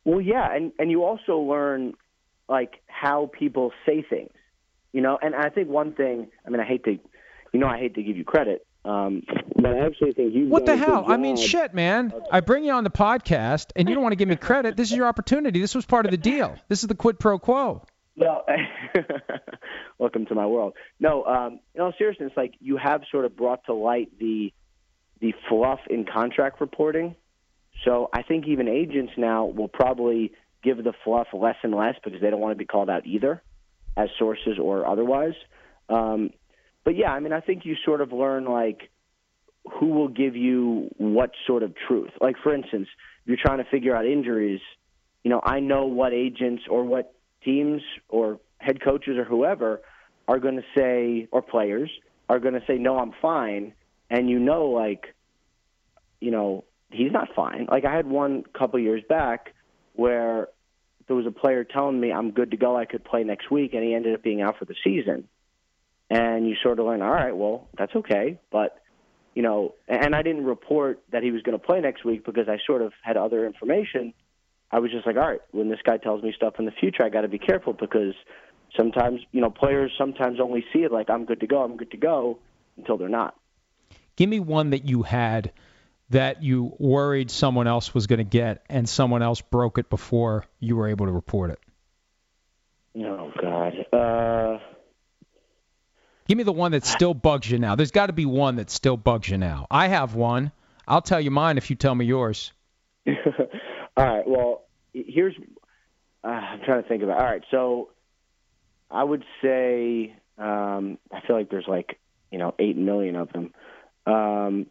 Well, 0.04 0.20
yeah, 0.20 0.52
and 0.52 0.72
and 0.80 0.90
you 0.90 1.04
also 1.04 1.38
learn 1.38 1.94
like 2.50 2.82
how 2.88 3.30
people 3.38 3.72
say 3.86 4.04
things, 4.10 4.32
you 4.94 5.02
know. 5.02 5.20
And 5.22 5.36
I 5.36 5.50
think 5.50 5.70
one 5.70 5.94
thing, 5.94 6.30
I 6.44 6.50
mean, 6.50 6.60
I 6.60 6.66
hate 6.66 6.86
to, 6.86 6.98
you 7.54 7.60
know, 7.60 7.68
I 7.68 7.78
hate 7.78 7.94
to 7.96 8.04
give 8.04 8.18
you 8.18 8.24
credit, 8.24 8.66
um, 8.84 9.22
but 9.56 9.68
I 9.68 9.86
actually 9.86 10.14
think 10.14 10.34
you. 10.34 10.48
What 10.48 10.66
the 10.66 10.76
hell? 10.76 11.04
I 11.08 11.18
mean, 11.18 11.36
shit, 11.36 11.76
man. 11.76 12.12
I 12.32 12.40
bring 12.40 12.64
you 12.64 12.72
on 12.72 12.84
the 12.84 12.90
podcast, 12.90 13.68
and 13.76 13.88
you 13.88 13.94
don't 13.94 14.02
want 14.02 14.14
to 14.14 14.18
give 14.18 14.30
me 14.30 14.38
credit. 14.38 14.76
This 14.76 14.90
is 14.90 14.98
your 14.98 15.06
opportunity. 15.06 15.60
This 15.60 15.76
was 15.76 15.86
part 15.86 16.06
of 16.06 16.12
the 16.12 16.18
deal. 16.18 16.56
This 16.68 16.82
is 16.82 16.88
the 16.88 16.96
quid 16.96 17.20
pro 17.20 17.38
quo. 17.38 17.84
No, 18.18 18.42
welcome 20.00 20.26
to 20.26 20.34
my 20.34 20.48
world. 20.48 20.74
No, 21.00 21.24
um, 21.24 21.60
in 21.76 21.82
all 21.82 21.94
seriousness, 22.00 22.32
like 22.36 22.56
you 22.60 22.76
have 22.78 23.02
sort 23.12 23.26
of 23.26 23.38
brought 23.38 23.64
to 23.66 23.76
light 23.76 24.10
the 24.20 24.52
the 25.22 25.34
fluff 25.48 25.80
in 25.88 26.06
contract 26.12 26.60
reporting. 26.60 27.16
So 27.86 28.10
I 28.12 28.24
think 28.24 28.48
even 28.48 28.68
agents 28.68 29.14
now 29.18 29.46
will 29.46 29.68
probably 29.68 30.32
give 30.64 30.84
the 30.84 30.94
fluff 31.04 31.28
less 31.32 31.58
and 31.62 31.76
less 31.76 31.94
because 32.04 32.20
they 32.20 32.32
don't 32.32 32.40
want 32.40 32.54
to 32.54 32.58
be 32.58 32.66
called 32.66 32.90
out 32.90 33.06
either, 33.06 33.44
as 33.96 34.10
sources 34.18 34.58
or 34.60 34.88
otherwise. 34.88 35.34
Um, 35.88 36.32
but 36.84 36.96
yeah, 36.96 37.12
I 37.12 37.20
mean, 37.20 37.34
I 37.34 37.42
think 37.42 37.66
you 37.66 37.76
sort 37.86 38.02
of 38.02 38.12
learn 38.12 38.46
like 38.46 38.90
who 39.80 39.88
will 39.90 40.08
give 40.08 40.36
you 40.36 40.90
what 40.98 41.32
sort 41.46 41.62
of 41.62 41.74
truth. 41.88 42.12
Like 42.20 42.38
for 42.42 42.56
instance, 42.56 42.88
if 43.22 43.28
you're 43.28 43.38
trying 43.40 43.60
to 43.60 43.70
figure 43.70 43.96
out 43.96 44.08
injuries, 44.08 44.62
you 45.24 45.30
know, 45.30 45.42
I 45.44 45.60
know 45.60 45.86
what 45.86 46.14
agents 46.14 46.64
or 46.68 46.84
what 46.84 47.14
teams 47.48 47.82
or 48.10 48.40
head 48.58 48.82
coaches 48.84 49.18
or 49.18 49.24
whoever 49.24 49.82
are 50.28 50.40
going 50.40 50.58
to 50.58 50.66
say 50.76 51.28
or 51.32 51.42
players 51.42 51.90
are 52.30 52.40
going 52.40 52.54
to 52.54 52.64
say 52.68 52.78
no, 52.78 52.98
I'm 52.98 53.14
fine, 53.22 53.74
and 54.10 54.30
you 54.30 54.40
know 54.40 54.66
like 54.66 55.16
you 56.20 56.32
know, 56.32 56.64
he's 56.92 57.12
not 57.12 57.30
fine. 57.36 57.68
Like 57.70 57.86
I 57.86 57.96
had 57.96 58.08
one 58.08 58.44
couple 58.58 58.80
years 58.80 59.04
back 59.08 59.54
where 59.94 60.48
there 61.08 61.16
was 61.16 61.28
a 61.28 61.32
player 61.32 61.64
telling 61.64 62.00
me 62.00 62.12
I'm 62.12 62.32
good 62.32 62.52
to 62.52 62.58
go, 62.58 62.76
I 62.76 62.86
could 62.86 63.04
play 63.06 63.24
next 63.24 63.50
week, 63.52 63.74
and 63.74 63.84
he 63.84 63.94
ended 63.94 64.16
up 64.16 64.24
being 64.24 64.42
out 64.42 64.58
for 64.58 64.66
the 64.66 64.76
season 64.84 65.28
and 66.10 66.48
you 66.48 66.56
sort 66.62 66.80
of 66.80 66.86
learn, 66.86 67.02
all 67.02 67.12
right, 67.12 67.36
well, 67.36 67.68
that's 67.78 67.96
okay, 67.96 68.40
but 68.52 68.82
you 69.36 69.44
know, 69.44 69.76
and 69.88 70.16
I 70.16 70.24
didn't 70.24 70.46
report 70.46 71.04
that 71.12 71.22
he 71.22 71.32
was 71.32 71.44
going 71.44 71.58
to 71.58 71.64
play 71.64 71.80
next 71.80 72.04
week 72.04 72.26
because 72.26 72.50
I 72.50 72.58
sort 72.66 72.82
of 72.82 72.92
had 73.04 73.18
other 73.18 73.46
information. 73.46 74.14
I 74.72 74.80
was 74.80 74.92
just 74.92 75.06
like, 75.06 75.16
all 75.16 75.28
right, 75.28 75.42
when 75.52 75.70
this 75.70 75.80
guy 75.84 75.98
tells 75.98 76.24
me 76.24 76.34
stuff 76.36 76.56
in 76.60 76.66
the 76.66 76.72
future, 76.72 77.04
I 77.04 77.10
got 77.10 77.22
to 77.22 77.28
be 77.28 77.40
careful 77.40 77.74
because 77.74 78.14
sometimes, 78.76 79.22
you 79.32 79.42
know, 79.42 79.50
players 79.50 79.92
sometimes 79.98 80.40
only 80.40 80.66
see 80.74 80.80
it 80.80 80.92
like 80.92 81.10
I'm 81.10 81.26
good 81.26 81.40
to 81.40 81.48
go, 81.48 81.64
I'm 81.64 81.78
good 81.78 81.92
to 81.92 81.98
go 81.98 82.40
until 82.78 82.98
they're 82.98 83.10
not. 83.10 83.36
Give 84.16 84.30
me 84.30 84.40
one 84.40 84.72
that 84.72 84.86
you 84.86 85.04
had 85.04 85.52
that 86.10 86.44
you 86.44 86.76
worried 86.80 87.30
someone 87.32 87.68
else 87.68 87.94
was 87.94 88.08
going 88.08 88.20
to 88.20 88.24
get 88.24 88.64
and 88.70 88.88
someone 88.88 89.22
else 89.22 89.42
broke 89.42 89.78
it 89.78 89.90
before 89.90 90.46
you 90.60 90.76
were 90.76 90.88
able 90.88 91.06
to 91.06 91.12
report 91.12 91.52
it. 91.52 91.60
Oh 92.98 93.32
God. 93.42 93.74
Uh 93.94 94.60
Give 96.28 96.38
me 96.38 96.44
the 96.44 96.52
one 96.52 96.74
that 96.74 96.86
still 96.86 97.14
bugs 97.14 97.50
you 97.50 97.58
now. 97.58 97.76
There's 97.76 97.92
got 97.92 98.08
to 98.08 98.14
be 98.14 98.26
one 98.26 98.58
that 98.58 98.70
still 98.70 98.98
bugs 98.98 99.30
you 99.30 99.38
now. 99.38 99.66
I 99.72 99.88
have 99.88 100.14
one. 100.14 100.52
I'll 100.86 101.02
tell 101.02 101.22
you 101.22 101.32
mine 101.32 101.58
if 101.58 101.70
you 101.70 101.78
tell 101.78 101.96
me 101.96 102.06
yours. 102.06 102.52
All 103.98 104.06
right. 104.06 104.28
Well, 104.28 104.64
here's. 104.94 105.36
Uh, 106.24 106.28
I'm 106.28 106.60
trying 106.64 106.84
to 106.84 106.88
think 106.88 107.02
about. 107.02 107.20
All 107.20 107.26
right. 107.26 107.42
So, 107.50 107.90
I 108.92 109.04
would 109.04 109.24
say 109.42 110.16
um, 110.38 111.00
I 111.12 111.22
feel 111.26 111.36
like 111.36 111.50
there's 111.50 111.68
like 111.68 112.00
you 112.32 112.38
know 112.38 112.54
eight 112.60 112.78
million 112.78 113.16
of 113.16 113.30
them. 113.34 113.54
Um, 114.06 114.68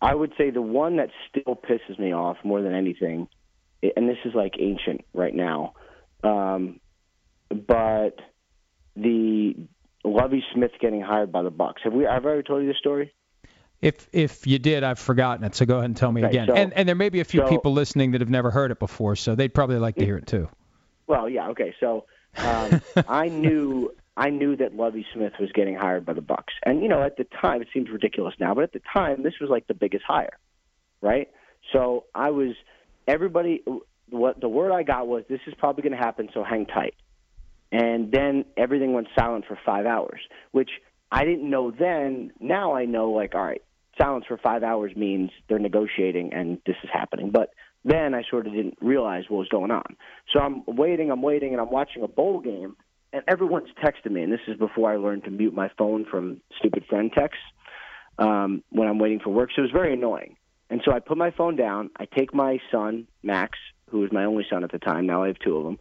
I 0.00 0.14
would 0.14 0.32
say 0.38 0.50
the 0.50 0.62
one 0.62 0.96
that 0.96 1.10
still 1.28 1.54
pisses 1.54 1.98
me 1.98 2.14
off 2.14 2.38
more 2.44 2.62
than 2.62 2.74
anything, 2.74 3.28
and 3.82 4.08
this 4.08 4.16
is 4.24 4.34
like 4.34 4.54
ancient 4.58 5.02
right 5.12 5.34
now, 5.34 5.74
um, 6.24 6.80
but 7.50 8.16
the 8.96 9.54
Lovie 10.02 10.44
Smith 10.54 10.70
getting 10.80 11.02
hired 11.02 11.30
by 11.30 11.42
the 11.42 11.50
Bucks. 11.50 11.82
Have 11.84 11.92
we? 11.92 12.06
I've 12.06 12.24
already 12.24 12.42
told 12.42 12.62
you 12.62 12.68
this 12.68 12.78
story. 12.78 13.12
If 13.80 14.08
if 14.12 14.46
you 14.46 14.58
did, 14.58 14.82
I've 14.82 14.98
forgotten 14.98 15.44
it. 15.44 15.54
So 15.54 15.64
go 15.64 15.76
ahead 15.76 15.84
and 15.86 15.96
tell 15.96 16.10
me 16.10 16.22
Okay, 16.24 16.30
again. 16.30 16.48
so- 16.48 16.54
and 16.54 16.72
and 16.72 16.88
there 16.88 16.96
may 16.96 17.08
be 17.10 17.20
a 17.20 17.24
few 17.24 17.40
so- 17.40 17.48
people 17.48 17.72
listening 17.72 18.12
that 18.12 18.20
have 18.20 18.30
never 18.30 18.50
heard 18.50 18.70
it 18.70 18.78
before, 18.78 19.14
so 19.16 19.34
they'd 19.34 19.54
probably 19.54 19.78
like 19.78 19.96
to 19.96 20.04
hear 20.04 20.16
it 20.16 20.26
too. 20.26 20.48
Well, 21.06 21.28
yeah, 21.28 21.48
okay. 21.50 21.74
So 21.80 22.04
um, 22.36 22.82
I 23.08 23.28
knew 23.28 23.94
I 24.16 24.30
knew 24.30 24.56
that 24.56 24.74
Lovie 24.74 25.06
Smith 25.14 25.34
was 25.38 25.50
getting 25.52 25.76
hired 25.76 26.04
by 26.04 26.12
the 26.12 26.20
Bucks, 26.20 26.52
and 26.66 26.82
you 26.82 26.88
know, 26.88 27.02
at 27.02 27.16
the 27.16 27.24
time, 27.40 27.62
it 27.62 27.68
seems 27.72 27.88
ridiculous 27.88 28.34
now, 28.40 28.54
but 28.54 28.64
at 28.64 28.72
the 28.72 28.82
time, 28.92 29.22
this 29.22 29.34
was 29.40 29.48
like 29.48 29.66
the 29.68 29.74
biggest 29.74 30.04
hire, 30.06 30.36
right? 31.00 31.28
So 31.72 32.04
I 32.14 32.30
was 32.30 32.54
everybody. 33.06 33.62
What 34.10 34.40
the 34.40 34.48
word 34.48 34.72
I 34.72 34.84
got 34.84 35.06
was, 35.06 35.24
this 35.28 35.40
is 35.46 35.52
probably 35.58 35.82
going 35.82 35.92
to 35.92 35.98
happen, 35.98 36.30
so 36.32 36.42
hang 36.42 36.64
tight. 36.64 36.94
And 37.70 38.10
then 38.10 38.46
everything 38.56 38.94
went 38.94 39.08
silent 39.14 39.44
for 39.46 39.58
five 39.66 39.84
hours, 39.84 40.20
which 40.52 40.70
I 41.12 41.26
didn't 41.26 41.48
know 41.48 41.70
then. 41.70 42.32
Now 42.40 42.74
I 42.74 42.86
know, 42.86 43.10
like, 43.10 43.34
all 43.34 43.44
right, 43.44 43.60
silence 44.00 44.24
for 44.26 44.38
five 44.38 44.62
hours 44.62 44.94
means 44.96 45.30
they're 45.48 45.58
negotiating 45.58 46.32
and 46.32 46.58
this 46.66 46.76
is 46.82 46.90
happening. 46.92 47.30
But 47.30 47.50
then 47.84 48.14
I 48.14 48.22
sort 48.28 48.46
of 48.46 48.52
didn't 48.52 48.78
realize 48.80 49.24
what 49.28 49.38
was 49.38 49.48
going 49.48 49.70
on. 49.70 49.96
So 50.32 50.40
I'm 50.40 50.62
waiting, 50.66 51.10
I'm 51.10 51.22
waiting, 51.22 51.52
and 51.52 51.60
I'm 51.60 51.70
watching 51.70 52.02
a 52.02 52.08
bowl 52.08 52.40
game, 52.40 52.76
and 53.12 53.22
everyone's 53.28 53.70
texting 53.82 54.12
me. 54.12 54.22
And 54.22 54.32
this 54.32 54.40
is 54.48 54.56
before 54.56 54.92
I 54.92 54.96
learned 54.96 55.24
to 55.24 55.30
mute 55.30 55.54
my 55.54 55.70
phone 55.78 56.04
from 56.10 56.40
stupid 56.58 56.84
friend 56.88 57.10
texts 57.16 57.42
um, 58.18 58.62
when 58.70 58.88
I'm 58.88 58.98
waiting 58.98 59.20
for 59.20 59.30
work. 59.30 59.50
So 59.54 59.60
it 59.60 59.66
was 59.66 59.70
very 59.72 59.94
annoying. 59.94 60.36
And 60.70 60.82
so 60.84 60.92
I 60.92 60.98
put 60.98 61.16
my 61.16 61.30
phone 61.30 61.56
down. 61.56 61.90
I 61.96 62.04
take 62.04 62.34
my 62.34 62.58
son, 62.70 63.06
Max, 63.22 63.58
who 63.90 64.00
was 64.00 64.12
my 64.12 64.24
only 64.24 64.44
son 64.50 64.64
at 64.64 64.72
the 64.72 64.78
time. 64.78 65.06
Now 65.06 65.22
I 65.22 65.28
have 65.28 65.38
two 65.38 65.56
of 65.56 65.64
them. 65.64 65.78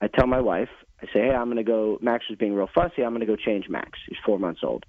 I 0.00 0.08
tell 0.08 0.26
my 0.26 0.40
wife, 0.40 0.70
I 1.02 1.06
say, 1.06 1.20
hey, 1.20 1.30
I'm 1.30 1.46
going 1.46 1.58
to 1.58 1.64
go. 1.64 1.98
Max 2.00 2.24
was 2.30 2.38
being 2.38 2.54
real 2.54 2.68
fussy. 2.74 3.02
I'm 3.02 3.10
going 3.10 3.20
to 3.20 3.26
go 3.26 3.36
change 3.36 3.68
Max. 3.68 3.98
He's 4.08 4.18
four 4.24 4.38
months 4.38 4.60
old. 4.64 4.86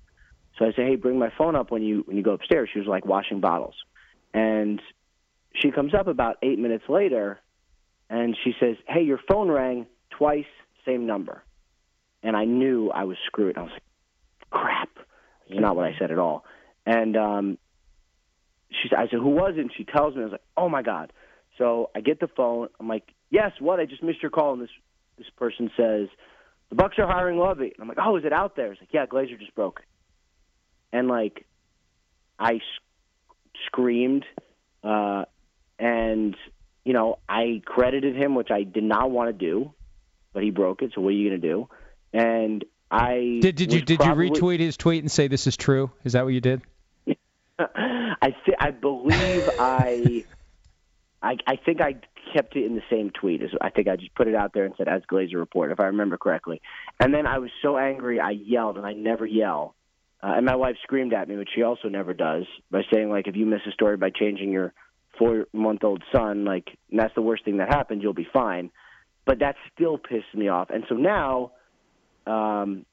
So 0.57 0.65
I 0.65 0.69
say, 0.71 0.85
hey, 0.85 0.95
bring 0.95 1.17
my 1.17 1.31
phone 1.37 1.55
up 1.55 1.71
when 1.71 1.81
you 1.81 2.03
when 2.05 2.17
you 2.17 2.23
go 2.23 2.33
upstairs. 2.33 2.69
She 2.71 2.79
was 2.79 2.87
like 2.87 3.05
washing 3.05 3.39
bottles, 3.39 3.75
and 4.33 4.81
she 5.55 5.71
comes 5.71 5.93
up 5.93 6.07
about 6.07 6.37
eight 6.43 6.59
minutes 6.59 6.85
later, 6.87 7.39
and 8.09 8.37
she 8.43 8.53
says, 8.59 8.75
hey, 8.87 9.01
your 9.01 9.19
phone 9.27 9.49
rang 9.49 9.87
twice, 10.11 10.45
same 10.85 11.05
number, 11.07 11.43
and 12.21 12.35
I 12.35 12.45
knew 12.45 12.91
I 12.91 13.05
was 13.05 13.17
screwed. 13.25 13.57
I 13.57 13.63
was 13.63 13.71
like, 13.71 13.83
crap. 14.51 14.89
It's 15.47 15.59
not 15.59 15.75
what 15.75 15.85
I 15.85 15.95
said 15.99 16.11
at 16.11 16.19
all. 16.19 16.45
And 16.85 17.17
um, 17.17 17.57
she 18.69 18.89
I 18.95 19.07
said, 19.09 19.19
who 19.19 19.29
was 19.29 19.53
it? 19.57 19.61
And 19.61 19.71
she 19.75 19.83
tells 19.83 20.15
me, 20.15 20.21
I 20.21 20.25
was 20.25 20.31
like, 20.33 20.41
oh 20.57 20.69
my 20.69 20.81
god. 20.81 21.11
So 21.57 21.89
I 21.95 22.01
get 22.01 22.19
the 22.19 22.27
phone. 22.27 22.69
I'm 22.79 22.87
like, 22.87 23.03
yes, 23.29 23.51
what? 23.59 23.79
I 23.79 23.85
just 23.85 24.01
missed 24.01 24.21
your 24.21 24.31
call. 24.31 24.53
And 24.53 24.61
this 24.61 24.69
this 25.17 25.27
person 25.37 25.69
says, 25.77 26.07
the 26.69 26.75
Bucks 26.75 26.97
are 26.97 27.07
hiring 27.07 27.37
Lovie. 27.37 27.65
And 27.65 27.81
I'm 27.81 27.87
like, 27.87 27.99
oh, 28.01 28.17
is 28.17 28.25
it 28.25 28.33
out 28.33 28.55
there? 28.55 28.71
It's 28.71 28.81
like, 28.81 28.89
yeah, 28.91 29.05
Glazer 29.05 29.37
just 29.39 29.53
broke. 29.53 29.81
And 30.93 31.09
like, 31.09 31.45
I 32.39 32.61
screamed, 33.65 34.25
uh, 34.83 35.25
and 35.79 36.37
you 36.85 36.93
know, 36.93 37.17
I 37.27 37.61
credited 37.65 38.15
him, 38.15 38.35
which 38.35 38.51
I 38.51 38.63
did 38.63 38.83
not 38.83 39.09
want 39.09 39.29
to 39.29 39.33
do, 39.33 39.73
but 40.33 40.43
he 40.43 40.51
broke 40.51 40.81
it. 40.81 40.91
So 40.93 41.01
what 41.01 41.09
are 41.09 41.11
you 41.13 41.29
going 41.29 41.41
to 41.41 41.47
do? 41.47 41.69
And 42.13 42.63
I 42.91 43.39
Did 43.41 43.55
did 43.55 43.73
you 43.73 43.81
did 43.81 43.99
probably- 43.99 44.27
you 44.27 44.31
retweet 44.33 44.59
his 44.59 44.77
tweet 44.77 45.01
and 45.03 45.11
say 45.11 45.27
this 45.27 45.47
is 45.47 45.57
true? 45.57 45.91
Is 46.03 46.13
that 46.13 46.23
what 46.25 46.33
you 46.33 46.41
did? 46.41 46.61
I 47.59 48.35
th- 48.45 48.57
I 48.59 48.71
believe 48.71 49.49
I, 49.59 50.25
I 51.21 51.37
I 51.47 51.55
think 51.55 51.81
I 51.81 51.95
kept 52.33 52.55
it 52.55 52.65
in 52.65 52.75
the 52.75 52.83
same 52.89 53.09
tweet. 53.09 53.41
As 53.41 53.49
I 53.61 53.69
think 53.69 53.87
I 53.87 53.95
just 53.95 54.13
put 54.15 54.27
it 54.27 54.35
out 54.35 54.53
there 54.53 54.65
and 54.65 54.73
said 54.77 54.87
as 54.87 55.01
Glazer 55.11 55.35
report, 55.37 55.71
if 55.71 55.79
I 55.79 55.85
remember 55.85 56.17
correctly. 56.17 56.61
And 56.99 57.13
then 57.13 57.25
I 57.25 57.39
was 57.39 57.49
so 57.61 57.77
angry, 57.77 58.19
I 58.19 58.31
yelled, 58.31 58.77
and 58.77 58.85
I 58.85 58.93
never 58.93 59.25
yell. 59.25 59.75
Uh, 60.23 60.35
and 60.37 60.45
my 60.45 60.55
wife 60.55 60.77
screamed 60.81 61.13
at 61.13 61.27
me, 61.27 61.35
which 61.35 61.49
she 61.53 61.63
also 61.63 61.89
never 61.89 62.13
does, 62.13 62.45
by 62.71 62.81
saying 62.93 63.09
like, 63.09 63.27
if 63.27 63.35
you 63.35 63.45
miss 63.45 63.59
a 63.67 63.71
story 63.71 63.97
by 63.97 64.09
changing 64.09 64.51
your 64.51 64.73
four-month-old 65.19 66.01
son, 66.13 66.45
like 66.45 66.69
that's 66.91 67.13
the 67.13 67.21
worst 67.21 67.43
thing 67.43 67.57
that 67.57 67.67
happened, 67.67 68.01
you'll 68.01 68.13
be 68.13 68.27
fine. 68.31 68.71
But 69.25 69.39
that 69.39 69.55
still 69.73 69.97
pissed 69.97 70.33
me 70.33 70.47
off, 70.47 70.69
and 70.69 70.85
so 70.87 70.95
now, 70.95 71.51
um, 72.25 72.85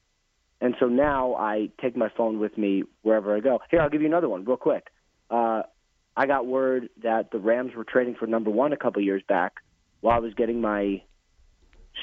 and 0.60 0.74
so 0.80 0.86
now 0.86 1.34
I 1.36 1.70
take 1.80 1.96
my 1.96 2.08
phone 2.16 2.40
with 2.40 2.58
me 2.58 2.82
wherever 3.02 3.36
I 3.36 3.40
go. 3.40 3.60
Here, 3.70 3.80
I'll 3.80 3.90
give 3.90 4.02
you 4.02 4.08
another 4.08 4.28
one 4.28 4.44
real 4.44 4.56
quick. 4.56 4.88
Uh, 5.30 5.62
I 6.16 6.26
got 6.26 6.46
word 6.46 6.88
that 7.02 7.30
the 7.30 7.38
Rams 7.38 7.74
were 7.76 7.84
trading 7.84 8.16
for 8.16 8.26
number 8.26 8.50
one 8.50 8.72
a 8.72 8.76
couple 8.76 9.02
years 9.02 9.22
back 9.28 9.54
while 10.00 10.16
I 10.16 10.18
was 10.18 10.34
getting 10.34 10.60
my 10.60 11.02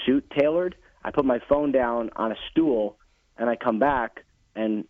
suit 0.06 0.26
tailored. 0.38 0.76
I 1.04 1.12
put 1.12 1.26
my 1.26 1.40
phone 1.48 1.72
down 1.72 2.12
on 2.16 2.32
a 2.32 2.36
stool 2.50 2.98
and 3.38 3.50
I 3.50 3.56
come 3.58 3.80
back 3.80 4.24
and 4.56 4.86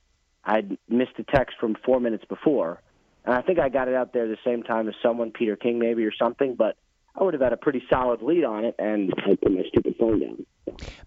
I'd 0.47 0.77
missed 0.87 1.11
a 1.19 1.23
text 1.23 1.57
from 1.59 1.75
four 1.85 1.99
minutes 1.99 2.23
before. 2.25 2.81
And 3.25 3.35
I 3.35 3.41
think 3.41 3.59
I 3.59 3.67
got 3.67 3.89
it 3.89 3.93
out 3.93 4.13
there 4.13 4.27
the 4.27 4.37
same 4.45 4.63
time 4.63 4.87
as 4.87 4.95
someone, 5.03 5.31
Peter 5.31 5.57
King 5.57 5.77
maybe 5.77 6.05
or 6.05 6.13
something, 6.15 6.55
but 6.55 6.77
I 7.13 7.23
would 7.23 7.33
have 7.33 7.41
had 7.41 7.51
a 7.51 7.57
pretty 7.57 7.83
solid 7.89 8.21
lead 8.21 8.45
on 8.45 8.63
it 8.63 8.75
and 8.79 9.13
I 9.17 9.35
put 9.35 9.51
my 9.51 9.63
stupid 9.67 9.95
phone 9.99 10.21
down. 10.21 10.45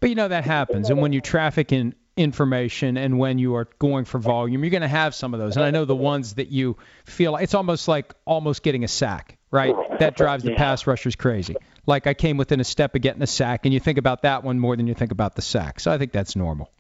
But 0.01 0.11
you 0.11 0.16
know 0.16 0.28
that 0.28 0.45
happens, 0.45 0.91
and 0.91 1.01
when 1.01 1.12
you 1.12 1.20
traffic 1.20 1.72
in 1.72 1.95
information 2.16 2.97
and 2.97 3.18
when 3.18 3.38
you 3.38 3.55
are 3.55 3.68
going 3.78 4.05
for 4.05 4.18
volume, 4.18 4.62
you're 4.64 4.70
going 4.70 4.82
to 4.82 4.88
have 4.88 5.14
some 5.14 5.32
of 5.32 5.41
those. 5.41 5.57
And 5.57 5.64
I 5.64 5.70
know 5.70 5.84
the 5.84 5.95
ones 5.97 6.34
that 6.34 6.49
you 6.49 6.76
feel 7.05 7.36
it's 7.36 7.55
almost 7.55 7.86
like 7.88 8.12
almost 8.24 8.62
getting 8.62 8.84
a 8.84 8.88
sack, 8.88 9.38
right? 9.51 9.74
That 10.01 10.16
drives 10.16 10.45
the 10.45 10.51
Yeah. 10.51 10.57
pass 10.57 10.86
rushers 10.86 11.16
crazy. 11.16 11.57
Like 11.86 12.07
I 12.07 12.14
came 12.14 12.36
within 12.36 12.61
a 12.61 12.64
step 12.64 12.95
of 12.95 13.01
getting 13.01 13.22
a 13.22 13.26
sack, 13.26 13.64
and 13.64 13.72
you 13.72 13.80
think 13.80 13.97
about 13.97 14.22
that 14.22 14.45
one 14.45 14.59
more 14.59 14.76
than 14.76 14.86
you 14.86 14.95
think 14.95 15.12
about 15.12 15.36
the 15.36 15.43
sack. 15.43 15.80
So 15.80 15.91
I 15.91 15.99
think 15.99 16.12
that's 16.12 16.36
normal. 16.36 16.70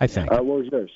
I 0.00 0.06
think. 0.06 0.30
Uh, 0.32 0.36
what 0.36 0.58
was 0.58 0.68
yours? 0.70 0.90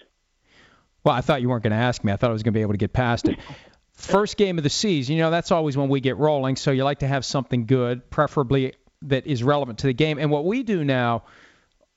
Well, 1.05 1.15
I 1.15 1.21
thought 1.21 1.43
you 1.43 1.49
weren't 1.49 1.63
going 1.63 1.73
to 1.73 1.77
ask 1.77 2.05
me. 2.05 2.13
I 2.13 2.17
thought 2.17 2.31
I 2.31 2.33
was 2.33 2.43
going 2.43 2.53
to 2.53 2.59
be 2.59 2.63
able 2.63 2.75
to 2.75 2.79
get 2.79 2.93
past 2.93 3.29
it. 3.29 3.39
First 3.95 4.37
game 4.37 4.59
of 4.59 4.65
the 4.65 4.71
season, 4.71 5.17
you 5.17 5.23
know, 5.23 5.31
that's 5.31 5.53
always 5.53 5.77
when 5.77 5.89
we 5.89 6.01
get 6.01 6.17
rolling. 6.17 6.57
So 6.57 6.71
you 6.71 6.83
like 6.83 7.01
to 7.01 7.09
have 7.09 7.25
something 7.25 7.67
good, 7.67 8.11
preferably 8.11 8.75
that 9.03 9.27
is 9.27 9.43
relevant 9.43 9.81
to 9.81 9.87
the 9.87 9.93
game. 9.93 10.19
And 10.19 10.31
what 10.31 10.45
we 10.45 10.63
do 10.63 10.85
now, 10.85 11.25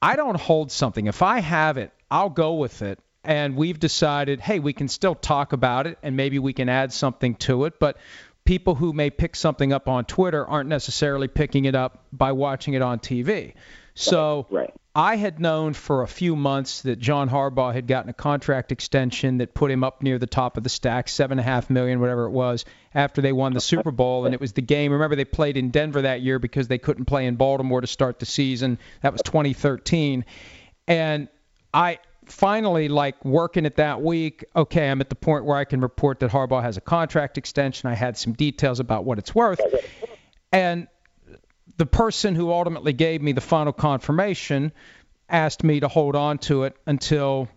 I 0.01 0.15
don't 0.15 0.39
hold 0.39 0.71
something. 0.71 1.07
If 1.07 1.21
I 1.21 1.39
have 1.39 1.77
it, 1.77 1.91
I'll 2.11 2.29
go 2.29 2.55
with 2.55 2.81
it. 2.81 2.99
And 3.23 3.55
we've 3.55 3.79
decided, 3.79 4.39
hey, 4.39 4.59
we 4.59 4.73
can 4.73 4.87
still 4.87 5.15
talk 5.15 5.53
about 5.53 5.87
it 5.87 5.97
and 6.03 6.15
maybe 6.15 6.37
we 6.37 6.53
can 6.53 6.69
add 6.69 6.93
something 6.93 7.35
to 7.35 7.65
it. 7.65 7.79
But 7.79 7.97
people 8.43 8.75
who 8.75 8.93
may 8.93 9.09
pick 9.09 9.35
something 9.35 9.73
up 9.73 9.87
on 9.87 10.05
Twitter 10.05 10.45
aren't 10.45 10.69
necessarily 10.69 11.27
picking 11.27 11.65
it 11.65 11.75
up 11.75 12.05
by 12.13 12.33
watching 12.33 12.75
it 12.75 12.83
on 12.83 12.99
TV. 12.99 13.53
So 13.95 14.45
Right. 14.49 14.73
I 14.97 15.17
had 15.17 15.41
known 15.41 15.73
for 15.73 16.03
a 16.03 16.07
few 16.07 16.37
months 16.37 16.83
that 16.83 16.99
John 16.99 17.29
Harbaugh 17.29 17.73
had 17.73 17.85
gotten 17.85 18.09
a 18.09 18.13
contract 18.13 18.71
extension 18.71 19.39
that 19.39 19.53
put 19.53 19.69
him 19.69 19.83
up 19.83 20.01
near 20.01 20.17
the 20.17 20.27
top 20.27 20.55
of 20.55 20.63
the 20.63 20.69
stack, 20.69 21.09
seven 21.09 21.37
and 21.37 21.45
a 21.45 21.49
half 21.49 21.69
million, 21.69 21.99
whatever 21.99 22.25
it 22.25 22.31
was, 22.31 22.63
after 22.93 23.21
they 23.21 23.33
won 23.33 23.53
the 23.53 23.59
Super 23.59 23.91
Bowl. 23.91 24.25
And 24.25 24.33
it 24.33 24.39
was 24.39 24.53
the 24.53 24.61
game. 24.61 24.93
Remember, 24.93 25.17
they 25.17 25.25
played 25.25 25.57
in 25.57 25.69
Denver 25.69 26.03
that 26.03 26.21
year 26.21 26.39
because 26.39 26.69
they 26.69 26.77
couldn't 26.77 27.05
play 27.05 27.25
in 27.25 27.35
Baltimore 27.35 27.81
to 27.81 27.87
start 27.87 28.19
the 28.19 28.25
season. 28.25 28.79
That 29.01 29.11
was 29.11 29.21
2013. 29.23 30.23
And 30.87 31.27
I 31.73 31.99
finally, 32.25 32.87
like 32.87 33.23
working 33.25 33.65
it 33.65 33.75
that 33.75 34.01
week, 34.01 34.45
okay, 34.55 34.89
I'm 34.89 35.01
at 35.01 35.09
the 35.09 35.15
point 35.15 35.43
where 35.43 35.57
I 35.57 35.65
can 35.65 35.81
report 35.81 36.21
that 36.21 36.31
Harbaugh 36.31 36.61
has 36.61 36.77
a 36.77 36.81
contract 36.81 37.37
extension. 37.37 37.89
I 37.89 37.95
had 37.95 38.17
some 38.17 38.31
details 38.31 38.79
about 38.79 39.03
what 39.03 39.19
it's 39.19 39.35
worth. 39.35 39.59
And 40.53 40.87
the 41.77 41.85
person 41.85 42.35
who 42.35 42.51
ultimately 42.51 42.93
gave 42.93 43.21
me 43.21 43.31
the 43.31 43.41
final 43.41 43.73
confirmation 43.73 44.71
asked 45.29 45.63
me 45.63 45.79
to 45.79 45.87
hold 45.87 46.15
on 46.15 46.37
to 46.37 46.63
it 46.63 46.75
until 46.85 47.47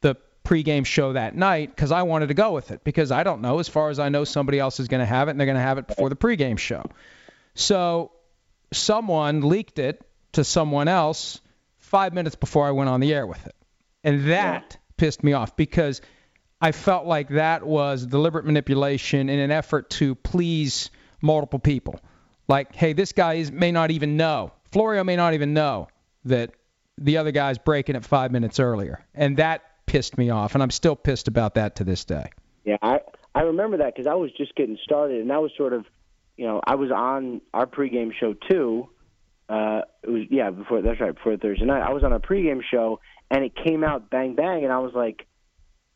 the 0.00 0.16
pregame 0.44 0.84
show 0.84 1.12
that 1.12 1.36
night 1.36 1.70
because 1.74 1.92
I 1.92 2.02
wanted 2.02 2.28
to 2.28 2.34
go 2.34 2.52
with 2.52 2.70
it 2.70 2.82
because 2.84 3.12
I 3.12 3.22
don't 3.22 3.42
know. 3.42 3.58
As 3.58 3.68
far 3.68 3.90
as 3.90 3.98
I 3.98 4.08
know, 4.08 4.24
somebody 4.24 4.58
else 4.58 4.80
is 4.80 4.88
going 4.88 5.00
to 5.00 5.06
have 5.06 5.28
it 5.28 5.32
and 5.32 5.40
they're 5.40 5.46
going 5.46 5.56
to 5.56 5.62
have 5.62 5.78
it 5.78 5.86
before 5.86 6.08
the 6.08 6.16
pregame 6.16 6.58
show. 6.58 6.84
So 7.54 8.12
someone 8.72 9.42
leaked 9.42 9.78
it 9.78 10.02
to 10.32 10.44
someone 10.44 10.88
else 10.88 11.40
five 11.78 12.12
minutes 12.12 12.34
before 12.34 12.66
I 12.66 12.72
went 12.72 12.90
on 12.90 13.00
the 13.00 13.14
air 13.14 13.26
with 13.26 13.44
it. 13.46 13.54
And 14.02 14.30
that 14.30 14.66
yeah. 14.70 14.76
pissed 14.96 15.22
me 15.22 15.32
off 15.32 15.56
because 15.56 16.02
I 16.60 16.72
felt 16.72 17.06
like 17.06 17.28
that 17.28 17.64
was 17.64 18.04
deliberate 18.06 18.44
manipulation 18.44 19.28
in 19.28 19.38
an 19.38 19.50
effort 19.50 19.90
to 19.90 20.14
please 20.14 20.90
multiple 21.20 21.58
people. 21.58 22.00
Like, 22.48 22.74
hey, 22.74 22.92
this 22.92 23.12
guy 23.12 23.34
is, 23.34 23.50
may 23.50 23.72
not 23.72 23.90
even 23.90 24.16
know. 24.16 24.52
Florio 24.70 25.04
may 25.04 25.16
not 25.16 25.34
even 25.34 25.54
know 25.54 25.88
that 26.24 26.52
the 26.98 27.16
other 27.16 27.30
guy's 27.30 27.58
breaking 27.58 27.96
it 27.96 28.04
five 28.04 28.32
minutes 28.32 28.60
earlier. 28.60 29.04
And 29.14 29.36
that 29.38 29.62
pissed 29.86 30.18
me 30.18 30.30
off. 30.30 30.54
And 30.54 30.62
I'm 30.62 30.70
still 30.70 30.96
pissed 30.96 31.28
about 31.28 31.54
that 31.54 31.76
to 31.76 31.84
this 31.84 32.04
day. 32.04 32.30
Yeah, 32.64 32.76
I, 32.82 33.00
I 33.34 33.42
remember 33.42 33.78
that 33.78 33.94
because 33.94 34.06
I 34.06 34.14
was 34.14 34.30
just 34.32 34.54
getting 34.54 34.78
started. 34.82 35.20
And 35.20 35.30
that 35.30 35.40
was 35.40 35.52
sort 35.56 35.72
of, 35.72 35.86
you 36.36 36.46
know, 36.46 36.60
I 36.66 36.74
was 36.74 36.90
on 36.90 37.40
our 37.52 37.66
pregame 37.66 38.12
show 38.18 38.34
too 38.50 38.88
uh, 39.48 39.82
it 40.02 40.10
was 40.10 40.22
yeah 40.30 40.50
before 40.50 40.80
that's 40.82 41.00
right 41.00 41.14
before 41.14 41.36
Thursday 41.36 41.64
night. 41.64 41.82
I 41.82 41.92
was 41.92 42.02
on 42.02 42.12
a 42.12 42.20
pregame 42.20 42.62
show 42.62 43.00
and 43.30 43.44
it 43.44 43.52
came 43.54 43.84
out 43.84 44.10
bang 44.10 44.34
bang, 44.34 44.64
and 44.64 44.72
I 44.72 44.78
was 44.78 44.92
like, 44.94 45.26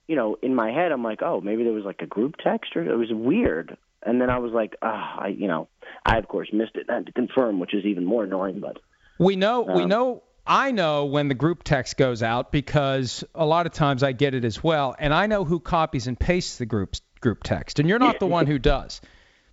you 0.06 0.16
know, 0.16 0.36
in 0.42 0.54
my 0.54 0.70
head 0.70 0.92
I'm 0.92 1.02
like, 1.02 1.22
oh 1.22 1.40
maybe 1.40 1.64
there 1.64 1.72
was 1.72 1.84
like 1.84 2.02
a 2.02 2.06
group 2.06 2.36
text 2.42 2.76
or 2.76 2.84
it 2.84 2.96
was 2.96 3.08
weird, 3.10 3.76
and 4.08 4.20
then 4.20 4.30
I 4.30 4.38
was 4.38 4.52
like, 4.52 4.76
ah, 4.82 5.16
oh, 5.18 5.24
I 5.24 5.28
you 5.28 5.46
know, 5.46 5.68
I 6.04 6.16
of 6.18 6.26
course 6.28 6.48
missed 6.52 6.76
it 6.76 6.86
and 6.88 6.96
had 6.96 7.06
to 7.06 7.12
confirm, 7.12 7.60
which 7.60 7.74
is 7.74 7.84
even 7.84 8.04
more 8.04 8.24
annoying. 8.24 8.60
But 8.60 8.78
we 9.18 9.36
know 9.36 9.68
um, 9.68 9.76
we 9.76 9.84
know. 9.84 10.22
I 10.50 10.70
know 10.70 11.04
when 11.04 11.28
the 11.28 11.34
group 11.34 11.62
text 11.62 11.98
goes 11.98 12.22
out 12.22 12.50
because 12.50 13.22
a 13.34 13.44
lot 13.44 13.66
of 13.66 13.72
times 13.72 14.02
I 14.02 14.12
get 14.12 14.34
it 14.34 14.46
as 14.46 14.64
well, 14.64 14.96
and 14.98 15.12
I 15.12 15.26
know 15.26 15.44
who 15.44 15.60
copies 15.60 16.06
and 16.06 16.18
pastes 16.18 16.56
the 16.56 16.64
group 16.64 16.96
group 17.20 17.42
text, 17.42 17.78
and 17.78 17.88
you're 17.88 17.98
not 17.98 18.18
the 18.18 18.26
one 18.26 18.46
who 18.46 18.58
does. 18.74 19.00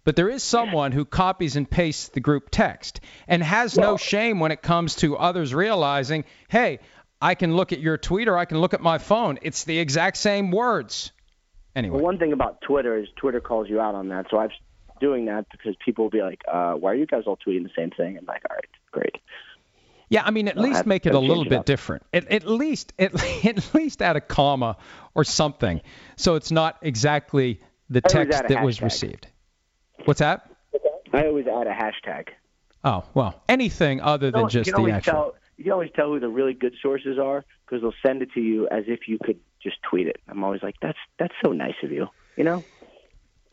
But 0.06 0.16
there 0.16 0.30
is 0.30 0.44
someone 0.44 0.92
who 0.92 1.04
copies 1.04 1.56
and 1.56 1.70
pastes 1.70 2.10
the 2.10 2.20
group 2.20 2.50
text 2.52 3.02
and 3.28 3.42
has 3.44 3.76
well, 3.76 3.94
no 3.94 3.98
shame 3.98 4.40
when 4.40 4.52
it 4.52 4.62
comes 4.62 4.96
to 4.98 5.18
others 5.18 5.54
realizing, 5.54 6.26
hey, 6.48 6.80
I 7.20 7.34
can 7.34 7.56
look 7.56 7.74
at 7.74 7.80
your 7.80 7.98
tweet 7.98 8.28
or 8.28 8.38
I 8.38 8.46
can 8.46 8.60
look 8.60 8.76
at 8.76 8.82
my 8.82 9.00
phone. 9.00 9.40
It's 9.42 9.64
the 9.64 9.80
exact 9.80 10.18
same 10.18 10.52
words. 10.52 11.12
Anyway. 11.76 11.96
Well, 11.96 12.04
one 12.04 12.18
thing 12.18 12.34
about 12.34 12.62
Twitter 12.62 12.98
is 12.98 13.08
Twitter 13.18 13.42
calls 13.42 13.70
you 13.70 13.82
out 13.82 13.96
on 13.96 14.10
that. 14.10 14.28
So 14.32 14.38
I'm 14.38 14.50
doing 15.00 15.26
that 15.26 15.46
because 15.52 15.76
people 15.84 16.06
will 16.06 16.10
be 16.10 16.22
like, 16.22 16.42
uh, 16.52 16.74
why 16.74 16.92
are 16.92 16.96
you 16.96 17.06
guys 17.06 17.24
all 17.26 17.38
tweeting 17.38 17.64
the 17.64 17.72
same 17.76 17.92
thing? 17.92 18.18
And 18.18 18.20
I'm 18.20 18.26
like, 18.26 18.44
all 18.50 18.56
right, 18.56 18.70
great. 18.92 19.18
Yeah, 20.08 20.24
I 20.24 20.32
mean, 20.32 20.48
at 20.48 20.58
least 20.58 20.86
make 20.86 21.06
it 21.06 21.16
a 21.16 21.20
little 21.20 21.46
bit 21.46 21.66
different. 21.66 22.04
At, 22.14 22.32
at 22.32 22.46
least, 22.46 22.94
at, 23.00 23.14
at 23.46 23.74
least 23.74 24.02
add 24.02 24.16
a 24.16 24.22
comma 24.22 24.78
or 25.16 25.24
something, 25.24 25.82
so 26.16 26.36
it's 26.36 26.52
not 26.52 26.78
exactly 26.82 27.60
the 27.90 28.02
text 28.02 28.44
that 28.48 28.64
was 28.64 28.82
received. 28.82 29.28
What's 30.06 30.20
that? 30.20 30.50
I 31.14 31.26
always 31.26 31.48
add 31.48 31.68
a 31.68 31.74
hashtag. 31.74 32.30
Oh 32.84 33.04
well, 33.14 33.42
anything 33.50 34.00
other 34.02 34.30
than 34.30 34.48
just 34.50 34.72
the 34.72 34.92
actual. 34.92 35.14
Tell, 35.14 35.36
you 35.58 35.64
can 35.64 35.74
always 35.74 35.90
tell 35.96 36.10
who 36.10 36.20
the 36.20 36.30
really 36.30 36.54
good 36.54 36.76
sources 36.82 37.18
are 37.18 37.44
because 37.66 37.82
they'll 37.82 37.94
send 38.06 38.22
it 38.22 38.32
to 38.34 38.42
you 38.42 38.68
as 38.68 38.84
if 38.88 39.08
you 39.08 39.18
could 39.24 39.40
just 39.66 39.84
tweet 39.84 40.08
it. 40.08 40.22
I'm 40.30 40.46
always 40.46 40.64
like, 40.64 40.76
that's 40.82 40.98
that's 41.20 41.34
so 41.44 41.52
nice 41.52 41.76
of 41.84 41.92
you, 41.92 42.08
you 42.38 42.46
know. 42.46 42.64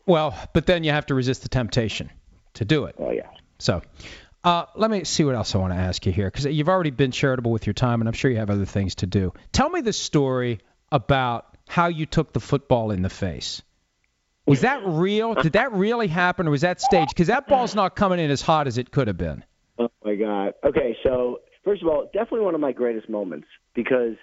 Well, 0.05 0.33
but 0.53 0.65
then 0.65 0.85
you 0.85 0.91
have 0.91 1.07
to 1.07 1.15
resist 1.15 1.43
the 1.43 1.49
temptation 1.49 2.09
to 2.53 2.63
do 2.63 2.85
it. 2.85 2.95
Oh 2.97 3.11
yeah. 3.11 3.29
So. 3.59 3.81
Uh, 4.45 4.65
let 4.75 4.91
me 4.91 5.05
see 5.05 5.23
what 5.23 5.35
else 5.35 5.55
I 5.55 5.57
want 5.57 5.71
to 5.71 5.79
ask 5.79 6.05
you 6.05 6.11
here, 6.11 6.29
because 6.29 6.43
you've 6.43 6.67
already 6.67 6.89
been 6.89 7.11
charitable 7.11 7.49
with 7.49 7.65
your 7.65 7.73
time, 7.73 8.01
and 8.01 8.09
I'm 8.09 8.13
sure 8.13 8.29
you 8.29 8.39
have 8.39 8.49
other 8.49 8.65
things 8.65 8.95
to 8.95 9.05
do. 9.05 9.31
Tell 9.53 9.69
me 9.69 9.79
the 9.79 9.93
story 9.93 10.59
about 10.91 11.57
how 11.65 11.87
you 11.87 12.05
took 12.05 12.33
the 12.33 12.41
football 12.41 12.91
in 12.91 13.03
the 13.03 13.09
face. 13.09 13.61
Was 14.45 14.59
that 14.59 14.81
real? 14.85 15.33
Did 15.33 15.53
that 15.53 15.71
really 15.71 16.07
happen, 16.07 16.45
or 16.45 16.51
was 16.51 16.59
that 16.59 16.81
staged? 16.81 17.11
Because 17.11 17.27
that 17.27 17.47
ball's 17.47 17.73
not 17.73 17.95
coming 17.95 18.19
in 18.19 18.29
as 18.29 18.41
hot 18.41 18.67
as 18.67 18.77
it 18.77 18.91
could 18.91 19.07
have 19.07 19.17
been. 19.17 19.45
Oh 19.79 19.89
my 20.03 20.15
God. 20.15 20.55
Okay, 20.65 20.97
so 21.03 21.39
first 21.63 21.81
of 21.81 21.87
all, 21.87 22.09
definitely 22.13 22.41
one 22.41 22.53
of 22.53 22.59
my 22.59 22.73
greatest 22.73 23.07
moments 23.07 23.47
because 23.73 24.15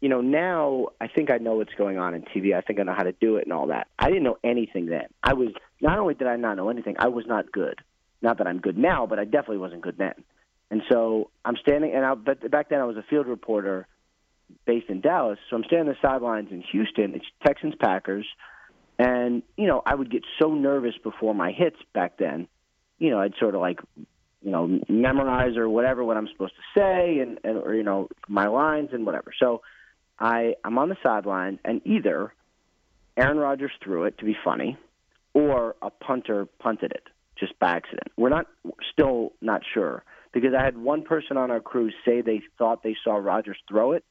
you 0.00 0.08
know 0.08 0.20
now 0.20 0.88
I 1.00 1.08
think 1.08 1.30
I 1.30 1.38
know 1.38 1.54
what's 1.54 1.74
going 1.74 1.98
on 1.98 2.14
in 2.14 2.22
TV. 2.22 2.56
I 2.56 2.60
think 2.60 2.80
I 2.80 2.82
know 2.82 2.94
how 2.96 3.04
to 3.04 3.12
do 3.12 3.36
it 3.36 3.44
and 3.44 3.52
all 3.52 3.68
that. 3.68 3.88
I 3.98 4.08
didn't 4.08 4.24
know 4.24 4.38
anything 4.44 4.86
then. 4.86 5.06
I 5.22 5.34
was 5.34 5.48
not 5.80 5.98
only 5.98 6.14
did 6.14 6.28
I 6.28 6.36
not 6.36 6.56
know 6.56 6.68
anything, 6.68 6.96
I 6.98 7.08
was 7.08 7.26
not 7.26 7.50
good. 7.52 7.80
Not 8.22 8.38
that 8.38 8.46
I'm 8.46 8.60
good 8.60 8.76
now, 8.76 9.06
but 9.06 9.18
I 9.18 9.24
definitely 9.24 9.58
wasn't 9.58 9.82
good 9.82 9.96
then. 9.98 10.14
And 10.70 10.82
so 10.90 11.30
I'm 11.44 11.56
standing, 11.56 11.94
and 11.94 12.04
I, 12.04 12.14
but 12.14 12.48
back 12.50 12.68
then 12.68 12.80
I 12.80 12.84
was 12.84 12.96
a 12.96 13.02
field 13.02 13.26
reporter 13.26 13.86
based 14.66 14.88
in 14.88 15.00
Dallas. 15.00 15.38
So 15.48 15.56
I'm 15.56 15.64
standing 15.64 15.88
on 15.88 15.94
the 15.94 16.08
sidelines 16.08 16.48
in 16.50 16.62
Houston. 16.72 17.14
It's 17.14 17.24
Texans 17.44 17.74
Packers. 17.80 18.26
And, 18.98 19.42
you 19.56 19.66
know, 19.66 19.82
I 19.84 19.94
would 19.94 20.10
get 20.10 20.22
so 20.38 20.54
nervous 20.54 20.94
before 21.02 21.34
my 21.34 21.52
hits 21.52 21.78
back 21.94 22.18
then. 22.18 22.46
You 22.98 23.10
know, 23.10 23.18
I'd 23.18 23.34
sort 23.40 23.54
of 23.54 23.60
like, 23.60 23.80
you 24.42 24.50
know, 24.50 24.80
memorize 24.88 25.56
or 25.56 25.68
whatever 25.68 26.04
what 26.04 26.16
I'm 26.16 26.28
supposed 26.28 26.54
to 26.54 26.80
say 26.80 27.18
and, 27.20 27.38
and 27.42 27.58
or, 27.58 27.74
you 27.74 27.82
know, 27.82 28.08
my 28.28 28.46
lines 28.46 28.90
and 28.92 29.06
whatever. 29.06 29.32
So 29.38 29.62
I, 30.20 30.54
I'm 30.64 30.78
on 30.78 30.88
the 30.88 30.96
sideline 31.02 31.58
and 31.64 31.80
either 31.84 32.32
Aaron 33.16 33.38
Rodgers 33.38 33.72
threw 33.82 34.04
it 34.04 34.18
to 34.18 34.24
be 34.24 34.36
funny 34.44 34.76
or 35.34 35.76
a 35.82 35.90
punter 35.90 36.46
punted 36.58 36.92
it 36.92 37.04
just 37.38 37.58
by 37.58 37.70
accident. 37.70 38.12
We're 38.16 38.28
not 38.28 38.46
still 38.92 39.32
not 39.40 39.62
sure 39.72 40.04
because 40.32 40.50
I 40.56 40.62
had 40.62 40.76
one 40.76 41.02
person 41.02 41.36
on 41.36 41.50
our 41.50 41.60
crew 41.60 41.90
say 42.04 42.20
they 42.20 42.42
thought 42.58 42.82
they 42.82 42.96
saw 43.02 43.16
Rodgers 43.16 43.56
throw 43.68 43.92
it, 43.92 44.04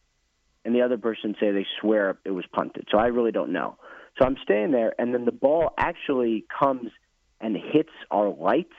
and 0.66 0.76
the 0.76 0.82
other 0.82 0.98
person 0.98 1.36
say 1.40 1.52
they 1.52 1.66
swear 1.80 2.18
it 2.26 2.32
was 2.32 2.46
punted. 2.52 2.88
So 2.92 2.98
I 2.98 3.08
really 3.08 3.32
don't 3.32 3.54
know. 3.54 3.78
So 4.18 4.26
I'm 4.26 4.38
staying 4.44 4.72
there, 4.72 4.94
and 5.00 5.14
then 5.14 5.26
the 5.26 5.32
ball 5.32 5.74
actually 5.78 6.46
comes 6.60 6.92
and 7.40 7.56
hits 7.56 7.94
our 8.12 8.30
lights, 8.30 8.74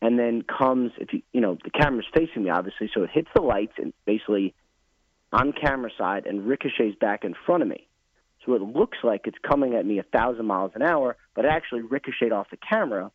and 0.00 0.18
then 0.18 0.42
comes 0.42 0.92
if 0.98 1.12
you 1.12 1.22
you 1.32 1.40
know 1.40 1.58
the 1.62 1.70
camera's 1.70 2.06
facing 2.14 2.44
me 2.44 2.50
obviously, 2.50 2.90
so 2.94 3.02
it 3.02 3.10
hits 3.12 3.28
the 3.34 3.42
lights 3.42 3.74
and 3.78 3.92
basically 4.06 4.54
on 5.32 5.52
camera 5.52 5.90
side 5.96 6.26
and 6.26 6.46
ricochets 6.46 6.96
back 7.00 7.24
in 7.24 7.34
front 7.46 7.62
of 7.62 7.68
me. 7.68 7.86
So 8.44 8.54
it 8.54 8.62
looks 8.62 8.98
like 9.02 9.22
it's 9.26 9.38
coming 9.46 9.74
at 9.74 9.84
me 9.84 9.98
a 9.98 10.02
thousand 10.02 10.46
miles 10.46 10.72
an 10.74 10.82
hour, 10.82 11.16
but 11.34 11.44
it 11.44 11.48
actually 11.48 11.82
ricocheted 11.82 12.32
off 12.32 12.48
the 12.50 12.56
camera, 12.56 13.10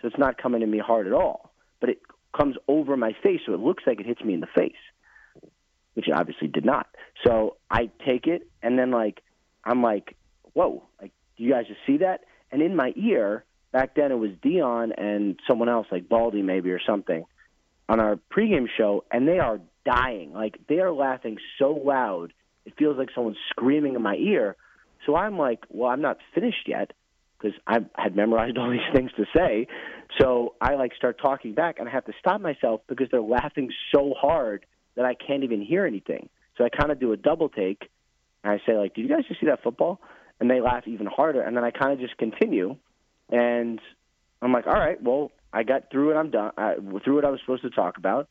so 0.00 0.08
it's 0.08 0.18
not 0.18 0.40
coming 0.40 0.62
at 0.62 0.68
me 0.68 0.78
hard 0.78 1.06
at 1.06 1.12
all. 1.12 1.52
But 1.80 1.90
it 1.90 2.02
comes 2.36 2.56
over 2.68 2.96
my 2.96 3.14
face, 3.22 3.40
so 3.46 3.52
it 3.52 3.60
looks 3.60 3.84
like 3.86 4.00
it 4.00 4.06
hits 4.06 4.22
me 4.22 4.34
in 4.34 4.40
the 4.40 4.46
face, 4.46 4.72
which 5.94 6.08
it 6.08 6.14
obviously 6.14 6.48
did 6.48 6.64
not. 6.64 6.86
So 7.24 7.56
I 7.70 7.90
take 8.04 8.26
it, 8.26 8.48
and 8.62 8.78
then 8.78 8.90
like 8.90 9.22
I'm 9.64 9.82
like 9.82 10.16
whoa, 10.54 10.82
like, 11.00 11.12
do 11.36 11.44
you 11.44 11.50
guys 11.50 11.66
just 11.66 11.80
see 11.86 11.98
that? 11.98 12.24
And 12.50 12.62
in 12.62 12.76
my 12.76 12.92
ear, 12.96 13.44
back 13.72 13.94
then 13.94 14.12
it 14.12 14.18
was 14.18 14.30
Deion 14.44 14.92
and 14.96 15.38
someone 15.48 15.68
else, 15.68 15.86
like 15.90 16.08
Baldy 16.08 16.42
maybe 16.42 16.70
or 16.70 16.80
something, 16.80 17.24
on 17.88 18.00
our 18.00 18.18
pregame 18.30 18.66
show, 18.76 19.04
and 19.10 19.26
they 19.26 19.38
are 19.38 19.60
dying. 19.84 20.32
Like, 20.32 20.58
they 20.68 20.78
are 20.78 20.92
laughing 20.92 21.38
so 21.58 21.70
loud, 21.84 22.32
it 22.64 22.74
feels 22.78 22.96
like 22.96 23.08
someone's 23.14 23.38
screaming 23.50 23.94
in 23.94 24.02
my 24.02 24.16
ear. 24.16 24.56
So 25.06 25.16
I'm 25.16 25.36
like, 25.36 25.60
well, 25.68 25.90
I'm 25.90 26.00
not 26.00 26.18
finished 26.34 26.68
yet 26.68 26.92
because 27.38 27.58
I 27.66 27.78
had 27.96 28.14
memorized 28.14 28.56
all 28.58 28.70
these 28.70 28.80
things 28.94 29.10
to 29.16 29.24
say. 29.36 29.66
So 30.20 30.54
I 30.60 30.74
like 30.74 30.94
start 30.94 31.18
talking 31.20 31.54
back, 31.54 31.78
and 31.78 31.88
I 31.88 31.92
have 31.92 32.04
to 32.04 32.12
stop 32.20 32.40
myself 32.40 32.82
because 32.88 33.08
they're 33.10 33.20
laughing 33.20 33.70
so 33.94 34.14
hard 34.16 34.66
that 34.94 35.04
I 35.04 35.14
can't 35.14 35.42
even 35.42 35.62
hear 35.62 35.86
anything. 35.86 36.28
So 36.56 36.64
I 36.64 36.68
kind 36.68 36.92
of 36.92 37.00
do 37.00 37.12
a 37.12 37.16
double 37.16 37.48
take, 37.48 37.88
and 38.44 38.52
I 38.52 38.60
say 38.66 38.76
like, 38.76 38.94
"Did 38.94 39.02
you 39.02 39.08
guys 39.08 39.24
just 39.26 39.40
see 39.40 39.46
that 39.46 39.62
football?" 39.62 40.00
and 40.42 40.50
they 40.50 40.60
laugh 40.60 40.88
even 40.88 41.06
harder. 41.06 41.40
And 41.40 41.56
then 41.56 41.62
I 41.62 41.70
kind 41.70 41.92
of 41.92 42.00
just 42.00 42.16
continue, 42.18 42.76
and 43.30 43.80
I'm 44.42 44.52
like, 44.52 44.66
all 44.66 44.72
right, 44.72 45.00
well, 45.00 45.30
I 45.52 45.62
got 45.62 45.90
through 45.92 46.10
it. 46.10 46.14
I'm 46.16 46.30
done. 46.32 46.50
I, 46.58 46.74
through 47.04 47.14
what 47.14 47.24
I 47.24 47.30
was 47.30 47.38
supposed 47.40 47.62
to 47.62 47.70
talk 47.70 47.96
about. 47.96 48.28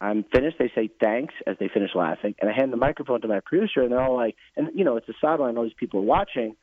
I'm 0.00 0.24
finished. 0.24 0.58
They 0.58 0.70
say 0.74 0.90
thanks 1.00 1.34
as 1.46 1.56
they 1.58 1.68
finish 1.68 1.90
laughing, 1.94 2.34
and 2.40 2.50
I 2.50 2.52
hand 2.52 2.72
the 2.72 2.76
microphone 2.76 3.22
to 3.22 3.28
my 3.28 3.40
producer, 3.40 3.80
and 3.80 3.92
they're 3.92 4.00
all 4.00 4.16
like, 4.16 4.36
and 4.56 4.68
you 4.74 4.84
know, 4.84 4.96
it's 4.96 5.08
a 5.08 5.14
sideline. 5.20 5.56
All 5.56 5.64
these 5.64 5.72
people 5.74 6.00
are 6.00 6.04
watching, 6.04 6.54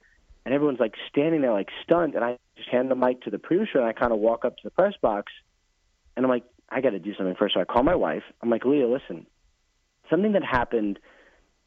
and 0.46 0.54
everyone's 0.54 0.80
like 0.80 0.94
standing 1.10 1.42
there 1.42 1.54
like 1.54 1.70
stunned. 1.84 2.16
And 2.16 2.24
I 2.24 2.38
just 2.56 2.70
hand 2.70 2.92
the 2.92 2.96
mic 2.96 3.22
to 3.22 3.32
the 3.32 3.40
producer, 3.40 3.80
and 3.80 3.86
I 3.86 3.94
kind 3.94 4.14
of 4.14 4.20
walk 4.20 4.46
up 4.46 4.56
to 4.58 4.64
the 4.64 4.70
press 4.72 4.94
box, 5.02 5.32
and 6.16 6.26
I'm 6.26 6.30
like, 6.30 6.44
I 6.70 6.82
got 6.82 6.92
to 6.92 7.00
do 7.00 7.14
something 7.16 7.36
first. 7.38 7.56
So 7.56 7.62
I 7.62 7.66
call 7.66 7.84
my 7.84 7.96
wife. 7.96 8.24
I'm 8.42 8.50
like, 8.50 8.66
Leah, 8.66 8.88
listen, 8.88 9.26
something 10.10 10.34
that 10.34 10.44
happened 10.44 11.00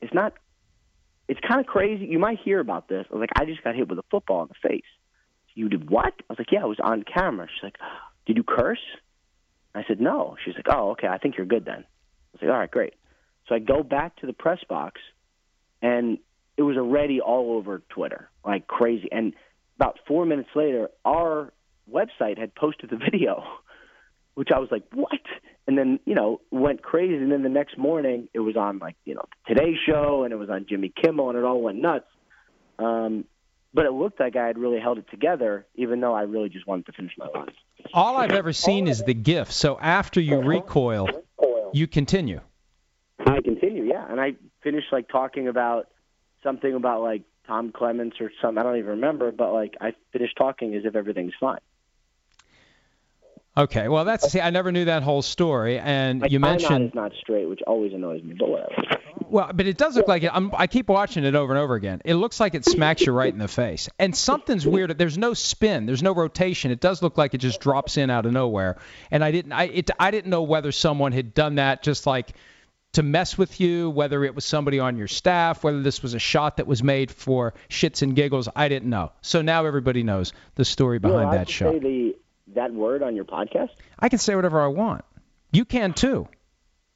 It's 0.01 0.15
not 0.15 0.35
it's 1.29 1.41
kind 1.41 1.61
of 1.61 1.67
crazy. 1.67 2.07
You 2.07 2.19
might 2.19 2.39
hear 2.45 2.61
about 2.61 2.89
this. 2.89 3.05
I 3.11 3.15
was 3.15 3.21
like, 3.21 3.31
I 3.35 3.45
just 3.47 3.65
got 3.65 3.75
hit 3.75 3.89
with 3.89 3.99
a 3.99 4.05
football 4.11 4.43
in 4.43 4.49
the 4.49 4.69
face. 4.69 4.85
You 5.55 5.69
did 5.69 5.91
what? 5.91 6.13
I 6.21 6.25
was 6.29 6.39
like, 6.39 6.53
yeah, 6.53 6.61
it 6.61 6.69
was 6.69 6.79
on 6.81 7.03
camera. 7.03 7.49
She's 7.53 7.65
like, 7.65 7.77
did 8.27 8.37
you 8.37 8.45
curse? 8.45 8.79
I 9.79 9.85
said, 9.87 10.01
no. 10.01 10.37
She's 10.45 10.55
like, 10.55 10.67
oh, 10.69 10.91
okay, 10.93 11.09
I 11.09 11.19
think 11.19 11.37
you're 11.37 11.47
good 11.47 11.65
then. 11.65 11.85
I 11.85 12.33
was 12.33 12.43
like, 12.43 12.51
all 12.51 12.59
right, 12.59 12.71
great. 12.71 12.95
So 13.49 13.55
I 13.55 13.59
go 13.59 13.83
back 13.83 14.17
to 14.17 14.27
the 14.27 14.33
press 14.33 14.59
box, 14.69 15.01
and 15.83 16.19
it 16.57 16.63
was 16.63 16.77
already 16.77 17.21
all 17.21 17.57
over 17.57 17.83
Twitter, 17.89 18.29
like 18.45 18.67
crazy. 18.67 19.09
And 19.13 19.35
about 19.77 19.99
four 20.07 20.27
minutes 20.27 20.49
later, 20.55 20.89
our 21.05 21.53
website 21.91 22.39
had 22.39 22.55
posted 22.55 22.91
the 22.91 22.97
video, 23.11 23.45
which 24.35 24.49
I 24.55 24.59
was 24.59 24.69
like, 24.71 24.85
what? 24.93 25.21
and 25.67 25.77
then 25.77 25.99
you 26.05 26.15
know 26.15 26.41
went 26.51 26.83
crazy. 26.83 27.17
And 27.17 27.31
then 27.31 27.43
the 27.43 27.49
next 27.49 27.77
morning, 27.77 28.29
it 28.33 28.41
was 28.41 28.57
on 28.57 28.79
like 28.79 28.97
you 29.05 29.15
know 29.15 29.25
Today 29.47 29.75
Show, 29.87 30.23
and 30.25 30.33
it 30.33 30.37
was 30.37 30.51
on 30.51 30.67
Jimmy 30.69 30.93
Kimmel, 31.03 31.31
and 31.31 31.39
it 31.39 31.45
all 31.45 31.61
went 31.61 31.81
nuts. 31.81 32.07
Um, 32.79 33.25
but 33.75 33.87
it 33.87 33.93
looked 33.93 34.21
like 34.21 34.37
I 34.37 34.47
had 34.47 34.59
really 34.59 34.81
held 34.81 34.99
it 34.99 35.09
together, 35.11 35.67
even 35.75 36.01
though 36.01 36.15
I 36.15 36.23
really 36.23 36.49
just 36.49 36.67
wanted 36.67 36.87
to 36.87 36.93
finish 36.93 37.13
my 37.19 37.27
line. 37.27 37.53
All 37.93 38.17
I've 38.17 38.33
ever 38.33 38.53
seen 38.53 38.89
is 38.89 39.03
the 39.03 39.15
GIF. 39.15 39.53
So 39.53 39.79
after 39.79 40.21
you 40.21 40.39
uh-huh. 40.39 40.49
recoil, 40.49 41.09
you 41.73 41.87
continue. 41.87 42.41
I 43.19 43.41
continue, 43.43 43.85
yeah, 43.85 44.07
and 44.09 44.21
I 44.21 44.35
finished 44.63 44.89
like 44.93 45.09
talking 45.09 45.49
about 45.49 45.89
something 46.43 46.75
about 46.75 47.03
like 47.03 47.23
Tom 47.47 47.73
Clements 47.73 48.17
or 48.21 48.31
something. 48.41 48.59
I 48.59 48.63
don't 48.63 48.77
even 48.77 48.91
remember, 48.91 49.31
but 49.33 49.53
like 49.53 49.75
I 49.81 49.95
finished 50.13 50.37
talking 50.37 50.75
as 50.75 50.85
if 50.85 50.95
everything's 50.97 51.35
fine. 51.39 51.61
Okay, 53.59 53.89
well 53.89 54.05
that's 54.05 54.31
see, 54.31 54.41
I 54.41 54.51
never 54.51 54.71
knew 54.71 54.85
that 54.85 55.03
whole 55.03 55.23
story, 55.23 55.79
and 55.79 56.21
My 56.21 56.27
you 56.27 56.41
mentioned 56.41 56.89
is 56.89 56.95
not 56.95 57.13
straight, 57.19 57.49
which 57.49 57.61
always 57.67 57.95
annoys 57.95 58.23
me, 58.23 58.35
but 58.39 58.51
whatever. 58.51 58.75
well, 59.31 59.51
but 59.55 59.67
it 59.67 59.79
does 59.79 59.97
look 59.97 60.09
like 60.09 60.23
it. 60.25 60.31
I'm, 60.35 60.51
I 60.55 60.67
keep 60.67 60.89
watching 60.89 61.25
it 61.25 61.35
over 61.35 61.55
and 61.55 61.61
over 61.61 61.75
again. 61.75 62.03
It 62.05 62.17
looks 62.17 62.39
like 62.39 62.55
it 62.55 62.67
smacks 62.67 63.07
you 63.07 63.13
right 63.13 63.33
in 63.33 63.39
the 63.39 63.49
face, 63.49 63.89
and 63.99 64.15
something's 64.15 64.67
weird. 64.67 64.99
There's 64.99 65.17
no 65.17 65.33
spin, 65.33 65.87
there's 65.87 66.03
no 66.03 66.15
rotation. 66.15 66.71
It 66.71 66.81
does 66.81 67.03
look 67.03 67.17
like 67.17 67.33
it 67.33 67.39
just 67.39 67.61
drops 67.61 67.97
in 67.97 68.11
out 68.11 68.27
of 68.27 68.33
nowhere, 68.33 68.77
and 69.11 69.25
I 69.25 69.31
didn't, 69.31 69.53
I 69.53 69.65
it, 69.65 69.91
I 69.99 70.11
didn't 70.11 70.31
know 70.31 70.43
whether 70.43 70.71
someone 70.71 71.13
had 71.13 71.33
done 71.33 71.55
that 71.55 71.83
just 71.83 72.07
like 72.07 72.35
to 72.93 73.03
mess 73.03 73.39
with 73.39 73.59
you, 73.61 73.89
whether 73.91 74.23
it 74.25 74.35
was 74.35 74.45
somebody 74.45 74.81
on 74.81 74.97
your 74.99 75.09
staff, 75.09 75.65
whether 75.65 75.83
this 75.83 76.03
was 76.03 76.15
a 76.15 76.19
shot 76.19 76.59
that 76.59 76.67
was 76.67 76.83
made 76.83 77.11
for 77.11 77.55
shits 77.69 78.03
and 78.03 78.15
giggles. 78.15 78.49
I 78.55 78.69
didn't 78.69 78.89
know. 78.91 79.13
So 79.23 79.41
now 79.43 79.65
everybody 79.65 80.03
knows 80.03 80.33
the 80.55 80.65
story 80.65 80.99
behind 80.99 81.33
that 81.33 81.49
shot. 81.49 81.81
the 81.81 82.17
that 82.55 82.73
word 82.73 83.03
on 83.03 83.17
your 83.17 83.25
podcast. 83.25 83.71
I 83.99 84.09
can 84.09 84.19
say 84.19 84.35
whatever 84.35 84.61
I 84.63 84.69
want. 84.69 85.05
You 85.53 85.65
can 85.65 85.93
too. 85.93 86.29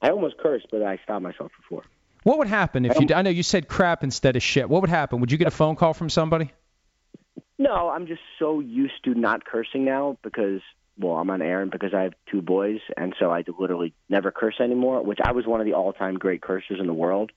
I 0.02 0.10
almost 0.10 0.38
cursed, 0.38 0.66
but 0.70 0.82
I 0.82 0.98
stopped 1.04 1.22
myself 1.22 1.52
before. 1.56 1.84
What 2.22 2.38
would 2.38 2.48
happen 2.48 2.84
if 2.84 3.00
you? 3.00 3.14
I 3.14 3.22
know 3.22 3.30
you 3.30 3.42
said 3.42 3.68
crap 3.68 4.04
instead 4.04 4.36
of 4.36 4.42
shit. 4.42 4.68
What 4.68 4.82
would 4.82 4.90
happen? 4.90 5.20
Would 5.20 5.32
you 5.32 5.38
get 5.38 5.46
a 5.46 5.50
phone 5.50 5.76
call 5.76 5.94
from 5.94 6.10
somebody? 6.10 6.52
No, 7.58 7.88
I'm 7.88 8.06
just 8.06 8.22
so 8.38 8.60
used 8.60 9.04
to 9.04 9.14
not 9.14 9.44
cursing 9.44 9.84
now 9.84 10.18
because, 10.22 10.60
well, 10.98 11.16
I'm 11.16 11.28
on 11.30 11.42
air 11.42 11.60
and 11.62 11.70
because 11.70 11.92
I 11.94 12.02
have 12.02 12.14
two 12.30 12.40
boys, 12.40 12.80
and 12.96 13.14
so 13.18 13.30
I 13.30 13.44
literally 13.58 13.94
never 14.08 14.30
curse 14.30 14.60
anymore. 14.60 15.02
Which 15.02 15.18
I 15.22 15.32
was 15.32 15.46
one 15.46 15.60
of 15.60 15.66
the 15.66 15.74
all-time 15.74 16.14
great 16.16 16.40
cursors 16.40 16.80
in 16.80 16.86
the 16.86 16.94
world, 16.94 17.32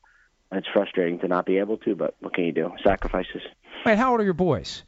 and 0.52 0.58
it's 0.58 0.68
frustrating 0.72 1.20
to 1.20 1.28
not 1.28 1.46
be 1.46 1.58
able 1.58 1.78
to. 1.80 1.96
But 1.96 2.16
what 2.20 2.34
can 2.34 2.46
you 2.46 2.54
do? 2.54 2.72
Sacrifices. 2.84 3.42
Wait, 3.86 3.98
how 3.98 4.12
old 4.12 4.22
are 4.22 4.26
your 4.26 4.34
boys? 4.34 4.84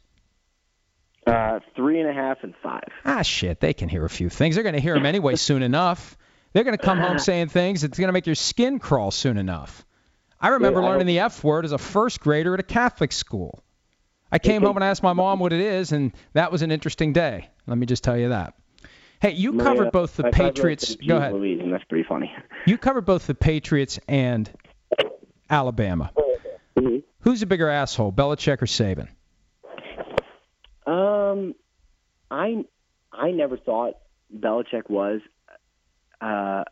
Uh, 1.26 1.58
three 1.74 2.00
and 2.00 2.08
a 2.08 2.12
half 2.12 2.38
and 2.42 2.54
five. 2.62 2.84
Ah, 3.04 3.22
shit. 3.22 3.58
They 3.60 3.74
can 3.74 3.88
hear 3.88 4.04
a 4.04 4.08
few 4.08 4.28
things. 4.28 4.54
They're 4.54 4.62
going 4.62 4.74
to 4.76 4.80
hear 4.80 4.94
them 4.94 5.06
anyway 5.06 5.34
soon 5.36 5.62
enough. 5.62 6.16
They're 6.52 6.62
going 6.64 6.76
to 6.76 6.82
come 6.84 6.98
home 6.98 7.18
saying 7.18 7.48
things. 7.48 7.82
It's 7.84 7.98
going 7.98 8.08
to 8.08 8.12
make 8.12 8.26
your 8.26 8.34
skin 8.36 8.78
crawl 8.78 9.10
soon 9.10 9.36
enough. 9.36 9.84
I 10.40 10.48
remember 10.48 10.80
Yeah, 10.80 10.86
I 10.86 10.90
learning 10.90 11.06
the 11.08 11.18
F 11.20 11.42
word 11.42 11.64
as 11.64 11.72
a 11.72 11.78
first 11.78 12.20
grader 12.20 12.54
at 12.54 12.60
a 12.60 12.62
Catholic 12.62 13.10
school. 13.10 13.62
I 14.30 14.38
came 14.38 14.62
home 14.62 14.76
and 14.76 14.84
asked 14.84 15.02
my 15.02 15.12
mom 15.14 15.38
what 15.40 15.52
it 15.52 15.60
is, 15.60 15.92
and 15.92 16.12
that 16.34 16.52
was 16.52 16.62
an 16.62 16.70
interesting 16.70 17.12
day. 17.12 17.48
Let 17.66 17.78
me 17.78 17.86
just 17.86 18.04
tell 18.04 18.16
you 18.16 18.28
that. 18.30 18.54
Hey, 19.20 19.30
you 19.32 19.54
covered 19.58 19.92
both 19.92 20.16
the 20.16 20.24
Patriots. 20.30 20.94
Go 20.96 21.16
ahead. 21.16 21.32
Louise, 21.32 21.60
and 21.60 21.72
that's 21.72 21.84
pretty 21.84 22.04
funny. 22.08 22.30
You 22.66 22.76
covered 22.76 23.06
both 23.06 23.26
the 23.26 23.34
Patriots 23.34 23.98
and 24.08 24.50
Alabama. 25.48 26.10
Mhm. 26.76 27.02
Who's 27.20 27.42
a 27.42 27.46
bigger 27.46 27.68
asshole, 27.68 28.12
Belichick 28.12 28.60
or 28.62 28.66
Saban? 28.66 29.08
Um, 30.86 31.54
I 32.30 32.64
I 33.12 33.30
never 33.30 33.56
thought 33.56 33.94
Belichick 34.34 34.88
was, 34.88 35.20
uh, 36.20 36.64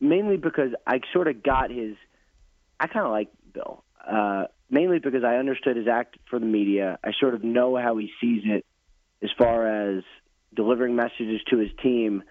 mainly 0.00 0.36
because 0.36 0.72
I 0.86 1.00
sort 1.12 1.28
of 1.28 1.42
got 1.42 1.70
his. 1.70 1.96
I 2.80 2.86
kind 2.88 3.06
of 3.06 3.12
like 3.12 3.28
Bill, 3.52 3.84
uh, 4.06 4.46
mainly 4.70 4.98
because 4.98 5.22
I 5.24 5.36
understood 5.36 5.76
his 5.76 5.86
act 5.86 6.16
for 6.28 6.38
the 6.38 6.46
media. 6.46 6.98
I 7.04 7.12
sort 7.18 7.34
of 7.34 7.44
know 7.44 7.76
how 7.76 7.96
he 7.96 8.10
sees 8.20 8.42
it 8.44 8.66
as 9.22 9.30
far 9.38 9.66
as 9.66 10.02
delivering 10.54 10.96
messages 10.96 11.40
to 11.50 11.58
his 11.58 11.70
team, 11.82 12.24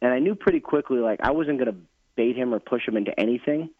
and 0.00 0.12
I 0.12 0.18
knew 0.18 0.34
pretty 0.34 0.60
quickly 0.60 0.98
like 0.98 1.20
I 1.22 1.32
wasn't 1.32 1.58
going 1.58 1.72
to 1.72 1.78
bait 2.16 2.36
him 2.36 2.54
or 2.54 2.60
push 2.60 2.86
him 2.88 2.96
into 2.96 3.18
anything. 3.18 3.70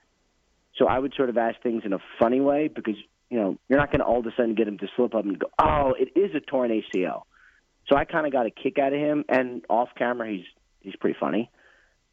So 0.77 0.87
I 0.87 0.99
would 0.99 1.15
sort 1.15 1.29
of 1.29 1.39
ask 1.39 1.61
things 1.63 1.83
in 1.85 1.93
a 1.93 1.99
funny 2.19 2.41
way 2.41 2.69
because 2.69 2.97
you 3.31 3.39
know 3.39 3.59
you're 3.69 3.79
not 3.79 3.91
going 3.91 4.01
to 4.01 4.05
all 4.05 4.21
of 4.21 4.27
a 4.27 4.31
sudden 4.37 4.55
get 4.55 4.69
him 4.69 4.79
to 4.79 4.89
slip 4.97 5.15
up 5.15 5.25
and 5.25 5.39
go, 5.39 5.49
"Oh, 5.59 5.95
it 5.99 6.19
is 6.19 6.35
a 6.35 6.41
torn 6.41 6.71
ACL." 6.71 7.23
So 7.89 7.97
I 7.97 8.05
kind 8.05 8.27
of 8.27 8.33
got 8.33 8.47
a 8.47 8.51
kick 8.51 8.79
out 8.79 8.93
of 8.93 8.99
him, 8.99 9.25
and 9.29 9.65
off 9.69 9.91
camera, 9.97 10.31
he's 10.31 10.45
he's 10.81 10.97
pretty 10.97 11.17
funny. 11.19 11.51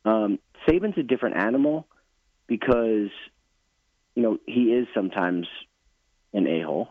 Um, 0.05 0.39
Saban's 0.67 0.97
a 0.97 1.03
different 1.03 1.37
animal 1.37 1.87
because 2.47 3.09
you 4.15 4.23
know 4.23 4.37
he 4.45 4.73
is 4.73 4.87
sometimes 4.93 5.47
an 6.33 6.47
a 6.47 6.61
hole. 6.61 6.89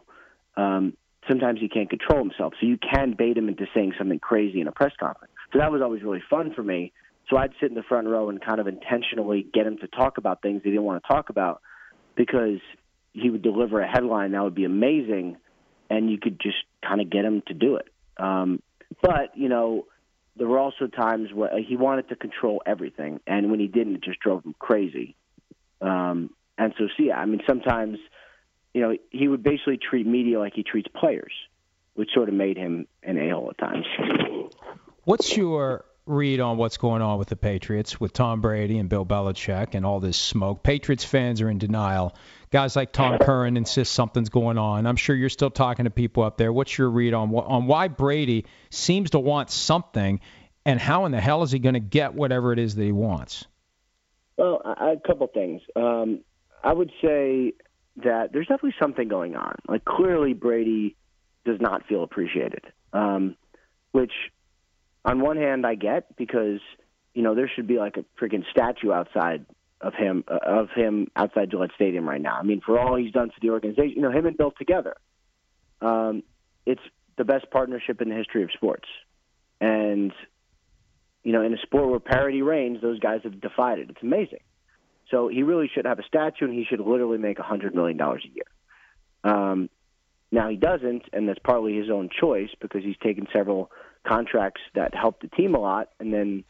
Um, 0.56 0.96
sometimes 1.28 1.60
he 1.60 1.68
can't 1.68 1.90
control 1.90 2.20
himself, 2.20 2.54
so 2.60 2.66
you 2.66 2.78
can 2.78 3.14
bait 3.16 3.36
him 3.36 3.48
into 3.48 3.66
saying 3.74 3.94
something 3.98 4.18
crazy 4.18 4.60
in 4.60 4.68
a 4.68 4.72
press 4.72 4.92
conference. 4.98 5.32
So 5.52 5.58
that 5.58 5.72
was 5.72 5.82
always 5.82 6.02
really 6.02 6.22
fun 6.30 6.52
for 6.54 6.62
me. 6.62 6.92
So 7.28 7.36
I'd 7.36 7.52
sit 7.60 7.68
in 7.68 7.76
the 7.76 7.82
front 7.82 8.08
row 8.08 8.28
and 8.28 8.40
kind 8.40 8.60
of 8.60 8.66
intentionally 8.66 9.46
get 9.52 9.66
him 9.66 9.78
to 9.78 9.86
talk 9.86 10.18
about 10.18 10.42
things 10.42 10.62
he 10.64 10.70
didn't 10.70 10.84
want 10.84 11.02
to 11.02 11.08
talk 11.08 11.30
about 11.30 11.60
because 12.16 12.58
he 13.12 13.30
would 13.30 13.42
deliver 13.42 13.80
a 13.80 13.88
headline 13.88 14.32
that 14.32 14.42
would 14.42 14.54
be 14.54 14.64
amazing, 14.64 15.36
and 15.88 16.10
you 16.10 16.18
could 16.18 16.40
just 16.40 16.58
kind 16.82 17.00
of 17.00 17.10
get 17.10 17.24
him 17.24 17.42
to 17.46 17.54
do 17.54 17.76
it. 17.76 17.88
Um, 18.16 18.62
but 19.02 19.36
you 19.36 19.48
know, 19.48 19.86
there 20.36 20.46
were 20.46 20.58
also 20.58 20.86
times 20.86 21.32
where 21.32 21.50
he 21.60 21.76
wanted 21.76 22.08
to 22.08 22.16
control 22.16 22.62
everything, 22.64 23.20
and 23.26 23.50
when 23.50 23.60
he 23.60 23.66
didn't, 23.66 23.96
it 23.96 24.02
just 24.02 24.20
drove 24.20 24.44
him 24.44 24.54
crazy. 24.58 25.16
Um, 25.80 26.30
and 26.56 26.74
so, 26.78 26.88
see, 26.96 27.10
I 27.10 27.24
mean, 27.24 27.40
sometimes, 27.48 27.98
you 28.74 28.82
know, 28.82 28.96
he 29.10 29.28
would 29.28 29.42
basically 29.42 29.78
treat 29.78 30.06
media 30.06 30.38
like 30.38 30.52
he 30.54 30.62
treats 30.62 30.88
players, 30.94 31.32
which 31.94 32.10
sort 32.12 32.28
of 32.28 32.34
made 32.34 32.56
him 32.56 32.86
an 33.02 33.18
a-hole 33.18 33.50
at 33.50 33.58
times. 33.58 33.86
What's 35.04 35.36
your 35.36 35.84
read 36.10 36.40
on 36.40 36.56
what's 36.56 36.76
going 36.76 37.02
on 37.02 37.18
with 37.18 37.28
the 37.28 37.36
Patriots 37.36 38.00
with 38.00 38.12
Tom 38.12 38.40
Brady 38.40 38.78
and 38.78 38.88
Bill 38.88 39.06
Belichick 39.06 39.74
and 39.74 39.86
all 39.86 40.00
this 40.00 40.16
smoke? 40.16 40.62
Patriots 40.62 41.04
fans 41.04 41.40
are 41.40 41.48
in 41.48 41.58
denial. 41.58 42.14
Guys 42.50 42.76
like 42.76 42.92
Tom 42.92 43.18
Curran 43.18 43.56
insist 43.56 43.92
something's 43.92 44.28
going 44.28 44.58
on. 44.58 44.86
I'm 44.86 44.96
sure 44.96 45.14
you're 45.14 45.28
still 45.28 45.50
talking 45.50 45.84
to 45.84 45.90
people 45.90 46.24
up 46.24 46.36
there. 46.36 46.52
What's 46.52 46.76
your 46.76 46.90
read 46.90 47.14
on 47.14 47.34
on 47.34 47.66
why 47.66 47.88
Brady 47.88 48.46
seems 48.70 49.10
to 49.10 49.18
want 49.18 49.50
something, 49.50 50.20
and 50.66 50.80
how 50.80 51.04
in 51.04 51.12
the 51.12 51.20
hell 51.20 51.42
is 51.42 51.52
he 51.52 51.58
going 51.58 51.74
to 51.74 51.80
get 51.80 52.14
whatever 52.14 52.52
it 52.52 52.58
is 52.58 52.74
that 52.74 52.82
he 52.84 52.92
wants? 52.92 53.46
Well, 54.36 54.62
a 54.64 54.96
couple 55.06 55.26
things. 55.28 55.62
Um, 55.76 56.20
I 56.64 56.72
would 56.72 56.90
say 57.02 57.52
that 58.04 58.32
there's 58.32 58.46
definitely 58.46 58.74
something 58.80 59.08
going 59.08 59.36
on. 59.36 59.54
Like 59.68 59.84
clearly, 59.84 60.32
Brady 60.32 60.96
does 61.44 61.60
not 61.60 61.86
feel 61.86 62.02
appreciated, 62.02 62.64
um, 62.92 63.36
which 63.92 64.12
on 65.04 65.20
one 65.20 65.36
hand 65.36 65.66
I 65.66 65.74
get 65.74 66.16
because 66.16 66.60
you 67.14 67.22
know 67.22 67.34
there 67.34 67.50
should 67.54 67.66
be 67.66 67.78
like 67.78 67.96
a 67.96 68.04
freaking 68.22 68.44
statue 68.50 68.92
outside 68.92 69.46
of 69.80 69.94
him 69.94 70.24
uh, 70.28 70.38
of 70.44 70.68
him 70.74 71.08
outside 71.16 71.50
Gillette 71.50 71.70
Stadium 71.74 72.08
right 72.08 72.20
now. 72.20 72.36
I 72.36 72.42
mean, 72.42 72.60
for 72.64 72.78
all 72.78 72.96
he's 72.96 73.12
done 73.12 73.30
for 73.30 73.40
the 73.40 73.50
organization, 73.50 73.92
you 73.96 74.02
know, 74.02 74.10
him 74.10 74.26
and 74.26 74.36
Bill 74.36 74.52
together, 74.56 74.96
um, 75.80 76.22
it's 76.66 76.82
the 77.16 77.24
best 77.24 77.50
partnership 77.50 78.00
in 78.00 78.08
the 78.08 78.14
history 78.14 78.42
of 78.42 78.50
sports, 78.52 78.88
and 79.60 80.12
you 81.22 81.32
know, 81.32 81.42
in 81.42 81.52
a 81.52 81.58
sport 81.58 81.90
where 81.90 82.00
parity 82.00 82.42
reigns, 82.42 82.80
those 82.80 82.98
guys 82.98 83.20
have 83.24 83.40
defied 83.40 83.78
it. 83.78 83.90
It's 83.90 84.02
amazing. 84.02 84.40
So 85.10 85.28
he 85.28 85.42
really 85.42 85.70
should 85.74 85.86
have 85.86 85.98
a 85.98 86.04
statue, 86.04 86.46
and 86.46 86.54
he 86.54 86.64
should 86.64 86.80
literally 86.80 87.18
make 87.18 87.38
a 87.38 87.42
hundred 87.42 87.74
million 87.74 87.96
dollars 87.96 88.24
a 88.24 88.34
year. 88.34 88.44
Um, 89.24 89.68
now 90.32 90.48
he 90.48 90.56
doesn't, 90.56 91.02
and 91.12 91.28
that's 91.28 91.40
partly 91.42 91.76
his 91.76 91.90
own 91.90 92.08
choice 92.08 92.50
because 92.60 92.84
he's 92.84 92.96
taken 93.02 93.26
several 93.32 93.70
contracts 94.06 94.60
that 94.74 94.94
help 94.94 95.20
the 95.20 95.28
team 95.28 95.54
a 95.54 95.58
lot, 95.58 95.88
and 95.98 96.12
then 96.12 96.44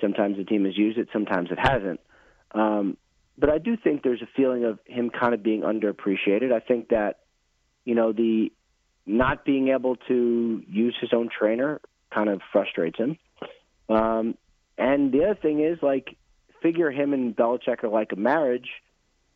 sometimes 0.00 0.36
the 0.36 0.44
team 0.44 0.64
has 0.64 0.76
used 0.76 0.98
it, 0.98 1.08
sometimes 1.12 1.50
it 1.50 1.58
hasn't. 1.58 2.00
Um, 2.52 2.96
but 3.36 3.50
I 3.50 3.58
do 3.58 3.76
think 3.76 4.02
there's 4.02 4.22
a 4.22 4.28
feeling 4.36 4.64
of 4.64 4.78
him 4.86 5.10
kind 5.10 5.34
of 5.34 5.42
being 5.42 5.62
underappreciated. 5.62 6.52
I 6.52 6.60
think 6.60 6.88
that 6.88 7.20
you 7.84 7.94
know 7.94 8.12
the 8.12 8.52
not 9.06 9.44
being 9.44 9.68
able 9.68 9.96
to 10.08 10.62
use 10.68 10.96
his 11.00 11.10
own 11.12 11.28
trainer 11.36 11.80
kind 12.12 12.28
of 12.28 12.40
frustrates 12.52 12.98
him. 12.98 13.18
Um, 13.88 14.36
and 14.78 15.12
the 15.12 15.24
other 15.24 15.34
thing 15.34 15.60
is 15.62 15.78
like 15.82 16.16
figure 16.62 16.90
him 16.90 17.12
and 17.12 17.36
Belichick 17.36 17.84
are 17.84 17.88
like 17.88 18.12
a 18.12 18.16
marriage. 18.16 18.68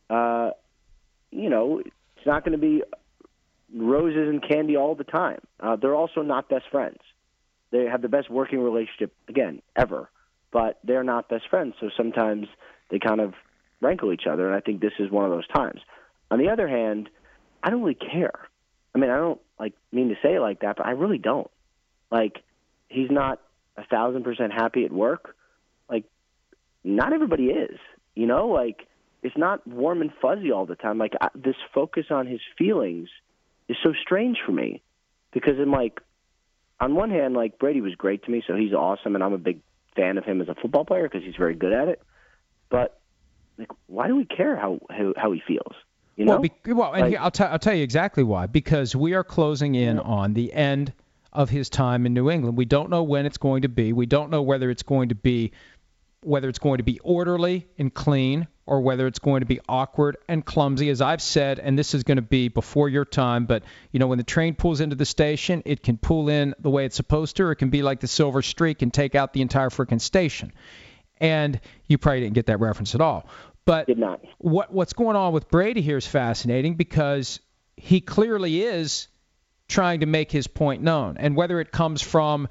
Uh, 0.08 0.50
you 1.30 1.50
know, 1.50 1.80
it's 1.80 2.26
not 2.26 2.44
going 2.44 2.52
to 2.52 2.58
be 2.58 2.82
roses 3.74 4.28
and 4.28 4.42
candy 4.46 4.76
all 4.76 4.94
the 4.94 5.04
time. 5.04 5.40
Uh, 5.60 5.76
they're 5.76 5.94
also 5.94 6.22
not 6.22 6.48
best 6.48 6.64
friends. 6.70 6.98
They 7.70 7.84
have 7.84 8.02
the 8.02 8.08
best 8.08 8.30
working 8.30 8.60
relationship 8.60 9.14
again 9.28 9.62
ever, 9.76 10.10
but 10.52 10.78
they're 10.84 11.04
not 11.04 11.28
best 11.28 11.48
friends. 11.48 11.74
So 11.80 11.90
sometimes 11.96 12.46
they 12.90 12.98
kind 12.98 13.20
of 13.20 13.34
rankle 13.80 14.12
each 14.12 14.26
other, 14.30 14.46
and 14.46 14.56
I 14.56 14.60
think 14.60 14.80
this 14.80 14.92
is 14.98 15.10
one 15.10 15.24
of 15.24 15.30
those 15.30 15.46
times. 15.48 15.80
On 16.30 16.38
the 16.38 16.48
other 16.48 16.68
hand, 16.68 17.08
I 17.62 17.70
don't 17.70 17.80
really 17.82 17.94
care. 17.94 18.48
I 18.94 18.98
mean, 18.98 19.10
I 19.10 19.16
don't 19.16 19.40
like 19.58 19.74
mean 19.92 20.08
to 20.08 20.14
say 20.22 20.34
it 20.34 20.40
like 20.40 20.60
that, 20.60 20.76
but 20.76 20.86
I 20.86 20.92
really 20.92 21.18
don't. 21.18 21.50
Like, 22.10 22.42
he's 22.88 23.10
not 23.10 23.40
a 23.76 23.84
thousand 23.84 24.24
percent 24.24 24.52
happy 24.52 24.84
at 24.84 24.92
work. 24.92 25.36
Like, 25.90 26.04
not 26.84 27.12
everybody 27.12 27.46
is. 27.46 27.78
You 28.14 28.26
know, 28.26 28.48
like 28.48 28.88
it's 29.22 29.36
not 29.36 29.64
warm 29.66 30.00
and 30.00 30.10
fuzzy 30.20 30.50
all 30.50 30.66
the 30.66 30.74
time. 30.74 30.98
Like 30.98 31.12
I, 31.20 31.28
this 31.34 31.54
focus 31.72 32.06
on 32.10 32.26
his 32.26 32.40
feelings 32.56 33.08
is 33.68 33.76
so 33.82 33.92
strange 34.00 34.38
for 34.44 34.50
me 34.50 34.82
because 35.32 35.54
I'm 35.60 35.70
like, 35.70 36.00
on 36.80 36.94
one 36.94 37.10
hand, 37.10 37.34
like 37.34 37.58
Brady 37.58 37.80
was 37.80 37.94
great 37.94 38.24
to 38.24 38.30
me, 38.30 38.42
so 38.46 38.54
he's 38.54 38.72
awesome, 38.72 39.14
and 39.14 39.24
I'm 39.24 39.32
a 39.32 39.38
big 39.38 39.60
fan 39.96 40.18
of 40.18 40.24
him 40.24 40.40
as 40.40 40.48
a 40.48 40.54
football 40.54 40.84
player 40.84 41.08
because 41.08 41.24
he's 41.24 41.36
very 41.36 41.54
good 41.54 41.72
at 41.72 41.88
it. 41.88 42.02
But 42.70 43.00
like, 43.58 43.70
why 43.86 44.06
do 44.06 44.16
we 44.16 44.24
care 44.24 44.56
how 44.56 44.78
how, 44.90 45.14
how 45.16 45.32
he 45.32 45.42
feels? 45.46 45.74
You 46.16 46.24
know? 46.24 46.32
Well, 46.32 46.40
be, 46.40 46.72
well, 46.72 46.92
and 46.92 47.02
like, 47.02 47.10
here, 47.10 47.20
I'll, 47.20 47.30
t- 47.30 47.44
I'll 47.44 47.58
tell 47.58 47.74
you 47.74 47.84
exactly 47.84 48.24
why. 48.24 48.46
Because 48.46 48.94
we 48.96 49.14
are 49.14 49.24
closing 49.24 49.76
in 49.76 49.96
yeah. 49.96 50.02
on 50.02 50.34
the 50.34 50.52
end 50.52 50.92
of 51.32 51.48
his 51.48 51.70
time 51.70 52.06
in 52.06 52.14
New 52.14 52.30
England. 52.30 52.56
We 52.56 52.64
don't 52.64 52.90
know 52.90 53.02
when 53.02 53.26
it's 53.26 53.38
going 53.38 53.62
to 53.62 53.68
be. 53.68 53.92
We 53.92 54.06
don't 54.06 54.30
know 54.30 54.42
whether 54.42 54.70
it's 54.70 54.82
going 54.82 55.10
to 55.10 55.14
be 55.14 55.52
whether 56.22 56.48
it's 56.48 56.58
going 56.58 56.78
to 56.78 56.82
be 56.84 56.98
orderly 57.00 57.68
and 57.78 57.94
clean 57.94 58.48
or 58.68 58.80
whether 58.82 59.06
it's 59.06 59.18
going 59.18 59.40
to 59.40 59.46
be 59.46 59.60
awkward 59.68 60.16
and 60.28 60.44
clumsy 60.44 60.90
as 60.90 61.00
I've 61.00 61.22
said 61.22 61.58
and 61.58 61.78
this 61.78 61.94
is 61.94 62.02
going 62.02 62.16
to 62.16 62.22
be 62.22 62.48
before 62.48 62.88
your 62.88 63.04
time 63.04 63.46
but 63.46 63.62
you 63.92 63.98
know 63.98 64.06
when 64.06 64.18
the 64.18 64.24
train 64.24 64.54
pulls 64.54 64.80
into 64.80 64.94
the 64.94 65.06
station 65.06 65.62
it 65.64 65.82
can 65.82 65.96
pull 65.96 66.28
in 66.28 66.54
the 66.60 66.70
way 66.70 66.84
it's 66.84 66.96
supposed 66.96 67.36
to 67.36 67.44
or 67.44 67.52
it 67.52 67.56
can 67.56 67.70
be 67.70 67.82
like 67.82 68.00
the 68.00 68.06
silver 68.06 68.42
streak 68.42 68.82
and 68.82 68.92
take 68.92 69.14
out 69.14 69.32
the 69.32 69.42
entire 69.42 69.70
freaking 69.70 70.00
station. 70.00 70.52
And 71.20 71.60
you 71.86 71.98
probably 71.98 72.20
didn't 72.20 72.34
get 72.34 72.46
that 72.46 72.60
reference 72.60 72.94
at 72.94 73.00
all. 73.00 73.28
But 73.64 73.86
Did 73.86 73.98
not. 73.98 74.20
what 74.38 74.72
what's 74.72 74.92
going 74.92 75.16
on 75.16 75.32
with 75.32 75.48
Brady 75.48 75.80
here 75.80 75.96
is 75.96 76.06
fascinating 76.06 76.76
because 76.76 77.40
he 77.76 78.00
clearly 78.00 78.62
is 78.62 79.08
trying 79.68 80.00
to 80.00 80.06
make 80.06 80.32
his 80.32 80.46
point 80.46 80.82
known. 80.82 81.16
And 81.18 81.36
whether 81.36 81.60
it 81.60 81.70
comes 81.70 82.00
from 82.00 82.48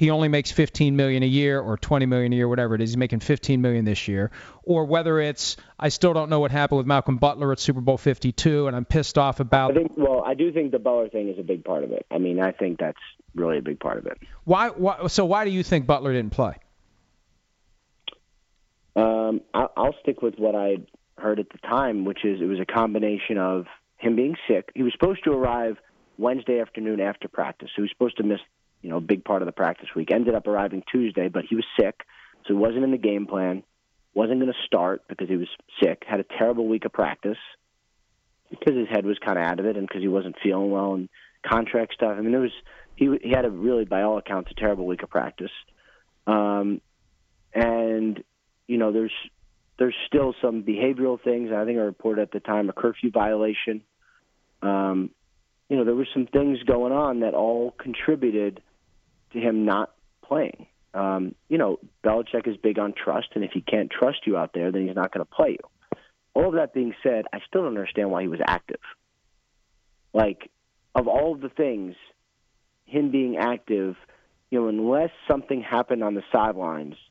he 0.00 0.08
only 0.08 0.28
makes 0.28 0.50
15 0.50 0.96
million 0.96 1.22
a 1.22 1.26
year 1.26 1.60
or 1.60 1.76
20 1.76 2.06
million 2.06 2.32
a 2.32 2.36
year, 2.36 2.48
whatever 2.48 2.74
it 2.74 2.80
is. 2.80 2.88
He's 2.88 2.96
making 2.96 3.20
15 3.20 3.60
million 3.60 3.84
this 3.84 4.08
year, 4.08 4.30
or 4.62 4.86
whether 4.86 5.20
it's 5.20 5.58
I 5.78 5.90
still 5.90 6.14
don't 6.14 6.30
know 6.30 6.40
what 6.40 6.50
happened 6.50 6.78
with 6.78 6.86
Malcolm 6.86 7.18
Butler 7.18 7.52
at 7.52 7.60
Super 7.60 7.82
Bowl 7.82 7.98
52, 7.98 8.66
and 8.66 8.74
I'm 8.74 8.86
pissed 8.86 9.18
off 9.18 9.40
about. 9.40 9.72
I 9.72 9.74
think, 9.74 9.92
well, 9.98 10.22
I 10.24 10.32
do 10.32 10.52
think 10.52 10.72
the 10.72 10.78
Butler 10.78 11.10
thing 11.10 11.28
is 11.28 11.38
a 11.38 11.42
big 11.42 11.66
part 11.66 11.84
of 11.84 11.92
it. 11.92 12.06
I 12.10 12.16
mean, 12.16 12.40
I 12.40 12.50
think 12.50 12.78
that's 12.78 12.96
really 13.34 13.58
a 13.58 13.60
big 13.60 13.78
part 13.78 13.98
of 13.98 14.06
it. 14.06 14.16
Why? 14.44 14.70
why 14.70 15.06
so 15.08 15.26
why 15.26 15.44
do 15.44 15.50
you 15.50 15.62
think 15.62 15.86
Butler 15.86 16.14
didn't 16.14 16.32
play? 16.32 16.54
Um, 18.96 19.42
I'll 19.52 19.94
stick 20.02 20.22
with 20.22 20.36
what 20.38 20.54
I 20.54 20.78
heard 21.18 21.40
at 21.40 21.50
the 21.50 21.58
time, 21.58 22.06
which 22.06 22.24
is 22.24 22.40
it 22.40 22.46
was 22.46 22.58
a 22.58 22.64
combination 22.64 23.36
of 23.36 23.66
him 23.98 24.16
being 24.16 24.36
sick. 24.48 24.72
He 24.74 24.82
was 24.82 24.94
supposed 24.94 25.24
to 25.24 25.32
arrive 25.32 25.76
Wednesday 26.16 26.58
afternoon 26.58 27.02
after 27.02 27.28
practice, 27.28 27.68
so 27.68 27.72
he 27.76 27.82
was 27.82 27.90
supposed 27.90 28.16
to 28.16 28.22
miss 28.22 28.40
you 28.82 28.90
know, 28.90 28.96
a 28.96 29.00
big 29.00 29.24
part 29.24 29.42
of 29.42 29.46
the 29.46 29.52
practice 29.52 29.88
week. 29.94 30.10
Ended 30.10 30.34
up 30.34 30.46
arriving 30.46 30.82
Tuesday, 30.90 31.28
but 31.28 31.44
he 31.48 31.54
was 31.54 31.64
sick, 31.78 32.00
so 32.42 32.54
he 32.54 32.58
wasn't 32.58 32.84
in 32.84 32.90
the 32.90 32.98
game 32.98 33.26
plan. 33.26 33.62
Wasn't 34.14 34.40
going 34.40 34.52
to 34.52 34.66
start 34.66 35.02
because 35.08 35.28
he 35.28 35.36
was 35.36 35.48
sick. 35.82 36.02
Had 36.06 36.20
a 36.20 36.24
terrible 36.24 36.66
week 36.66 36.84
of 36.84 36.92
practice 36.92 37.38
because 38.50 38.74
his 38.74 38.88
head 38.88 39.06
was 39.06 39.18
kind 39.24 39.38
of 39.38 39.44
out 39.44 39.60
of 39.60 39.66
it, 39.66 39.76
and 39.76 39.86
because 39.86 40.02
he 40.02 40.08
wasn't 40.08 40.36
feeling 40.42 40.70
well 40.70 40.94
and 40.94 41.08
contract 41.46 41.94
stuff. 41.94 42.16
I 42.16 42.20
mean, 42.20 42.34
it 42.34 42.38
was 42.38 42.52
he 42.96 43.08
he 43.22 43.30
had 43.30 43.44
a 43.44 43.50
really, 43.50 43.84
by 43.84 44.02
all 44.02 44.18
accounts, 44.18 44.50
a 44.50 44.54
terrible 44.54 44.86
week 44.86 45.02
of 45.02 45.10
practice. 45.10 45.52
Um, 46.26 46.80
and 47.54 48.22
you 48.66 48.78
know, 48.78 48.92
there's 48.92 49.12
there's 49.78 49.96
still 50.06 50.34
some 50.42 50.62
behavioral 50.62 51.22
things. 51.22 51.50
I 51.52 51.64
think 51.64 51.78
I 51.78 51.82
reported 51.82 52.22
at 52.22 52.32
the 52.32 52.40
time 52.40 52.68
a 52.68 52.72
curfew 52.72 53.10
violation. 53.10 53.82
Um, 54.62 55.10
you 55.68 55.76
know, 55.76 55.84
there 55.84 55.94
were 55.94 56.08
some 56.12 56.26
things 56.26 56.62
going 56.64 56.92
on 56.92 57.20
that 57.20 57.32
all 57.32 57.70
contributed 57.78 58.60
to 59.32 59.38
him 59.38 59.64
not 59.64 59.92
playing. 60.24 60.66
Um, 60.92 61.34
you 61.48 61.58
know, 61.58 61.78
Belichick 62.04 62.48
is 62.48 62.56
big 62.56 62.78
on 62.78 62.92
trust, 62.92 63.28
and 63.34 63.44
if 63.44 63.52
he 63.52 63.60
can't 63.60 63.90
trust 63.90 64.26
you 64.26 64.36
out 64.36 64.52
there, 64.54 64.72
then 64.72 64.86
he's 64.86 64.96
not 64.96 65.12
going 65.12 65.24
to 65.24 65.30
play 65.30 65.50
you. 65.50 65.98
All 66.34 66.48
of 66.48 66.54
that 66.54 66.74
being 66.74 66.94
said, 67.02 67.24
I 67.32 67.38
still 67.46 67.62
don't 67.62 67.76
understand 67.76 68.10
why 68.10 68.22
he 68.22 68.28
was 68.28 68.40
active. 68.44 68.80
Like, 70.12 70.50
of 70.94 71.06
all 71.06 71.36
the 71.36 71.48
things, 71.48 71.94
him 72.86 73.10
being 73.10 73.36
active, 73.36 73.96
you 74.50 74.60
know, 74.60 74.68
unless 74.68 75.10
something 75.28 75.62
happened 75.62 76.02
on 76.02 76.14
the 76.14 76.22
sidelines– 76.32 76.96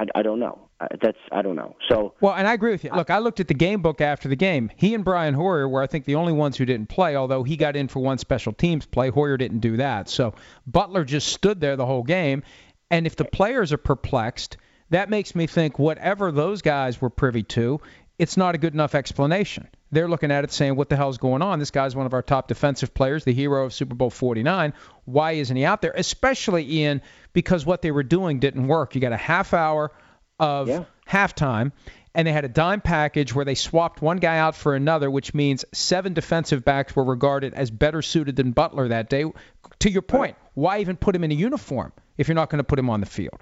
I, 0.00 0.20
I 0.20 0.22
don't 0.22 0.40
know. 0.40 0.58
That's 1.02 1.18
I 1.30 1.42
don't 1.42 1.56
know. 1.56 1.76
So 1.90 2.14
well, 2.22 2.32
and 2.32 2.48
I 2.48 2.54
agree 2.54 2.72
with 2.72 2.84
you. 2.84 2.90
Look, 2.90 3.10
I 3.10 3.18
looked 3.18 3.38
at 3.38 3.48
the 3.48 3.54
game 3.54 3.82
book 3.82 4.00
after 4.00 4.28
the 4.30 4.36
game. 4.36 4.70
He 4.76 4.94
and 4.94 5.04
Brian 5.04 5.34
Hoyer 5.34 5.68
were, 5.68 5.82
I 5.82 5.86
think, 5.86 6.06
the 6.06 6.14
only 6.14 6.32
ones 6.32 6.56
who 6.56 6.64
didn't 6.64 6.88
play. 6.88 7.16
Although 7.16 7.42
he 7.42 7.56
got 7.56 7.76
in 7.76 7.86
for 7.88 8.00
one 8.00 8.16
special 8.16 8.54
teams 8.54 8.86
play, 8.86 9.10
Hoyer 9.10 9.36
didn't 9.36 9.58
do 9.58 9.76
that. 9.76 10.08
So 10.08 10.34
Butler 10.66 11.04
just 11.04 11.28
stood 11.28 11.60
there 11.60 11.76
the 11.76 11.84
whole 11.84 12.02
game. 12.02 12.42
And 12.90 13.06
if 13.06 13.14
the 13.14 13.26
players 13.26 13.72
are 13.74 13.78
perplexed, 13.78 14.56
that 14.88 15.10
makes 15.10 15.34
me 15.34 15.46
think 15.46 15.78
whatever 15.78 16.32
those 16.32 16.62
guys 16.62 17.00
were 17.00 17.10
privy 17.10 17.42
to, 17.44 17.80
it's 18.20 18.36
not 18.36 18.54
a 18.54 18.58
good 18.58 18.74
enough 18.74 18.94
explanation. 18.94 19.66
They're 19.92 20.06
looking 20.06 20.30
at 20.30 20.44
it 20.44 20.52
saying, 20.52 20.76
what 20.76 20.90
the 20.90 20.96
hell's 20.96 21.16
going 21.16 21.40
on? 21.40 21.58
This 21.58 21.70
guy's 21.70 21.96
one 21.96 22.04
of 22.04 22.12
our 22.12 22.20
top 22.20 22.48
defensive 22.48 22.92
players, 22.92 23.24
the 23.24 23.32
hero 23.32 23.64
of 23.64 23.72
Super 23.72 23.94
Bowl 23.94 24.10
49. 24.10 24.74
Why 25.06 25.32
isn't 25.32 25.56
he 25.56 25.64
out 25.64 25.80
there? 25.80 25.94
Especially, 25.96 26.70
Ian, 26.70 27.00
because 27.32 27.64
what 27.64 27.80
they 27.80 27.90
were 27.90 28.02
doing 28.02 28.38
didn't 28.38 28.68
work. 28.68 28.94
You 28.94 29.00
got 29.00 29.12
a 29.12 29.16
half 29.16 29.54
hour 29.54 29.90
of 30.38 30.68
yeah. 30.68 30.84
halftime, 31.08 31.72
and 32.14 32.28
they 32.28 32.32
had 32.32 32.44
a 32.44 32.48
dime 32.48 32.82
package 32.82 33.34
where 33.34 33.46
they 33.46 33.54
swapped 33.54 34.02
one 34.02 34.18
guy 34.18 34.36
out 34.36 34.54
for 34.54 34.74
another, 34.74 35.10
which 35.10 35.32
means 35.32 35.64
seven 35.72 36.12
defensive 36.12 36.62
backs 36.62 36.94
were 36.94 37.04
regarded 37.04 37.54
as 37.54 37.70
better 37.70 38.02
suited 38.02 38.36
than 38.36 38.52
Butler 38.52 38.88
that 38.88 39.08
day. 39.08 39.24
To 39.78 39.90
your 39.90 40.02
point, 40.02 40.36
why 40.52 40.80
even 40.80 40.98
put 40.98 41.16
him 41.16 41.24
in 41.24 41.32
a 41.32 41.34
uniform 41.34 41.90
if 42.18 42.28
you're 42.28 42.34
not 42.34 42.50
going 42.50 42.58
to 42.58 42.64
put 42.64 42.78
him 42.78 42.90
on 42.90 43.00
the 43.00 43.06
field? 43.06 43.40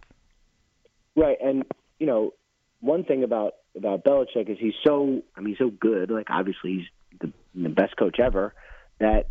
Right, 1.16 1.36
and 1.42 1.64
you 1.98 2.06
know, 2.06 2.32
one 2.78 3.02
thing 3.02 3.24
about 3.24 3.54
about 3.76 4.04
Belichick 4.04 4.48
is 4.48 4.58
he's 4.58 4.74
so 4.86 5.22
I 5.36 5.40
mean 5.40 5.56
so 5.58 5.70
good. 5.70 6.10
Like 6.10 6.30
obviously 6.30 6.78
he's 6.78 7.20
the, 7.20 7.32
the 7.54 7.68
best 7.68 7.96
coach 7.96 8.18
ever. 8.20 8.54
That 8.98 9.28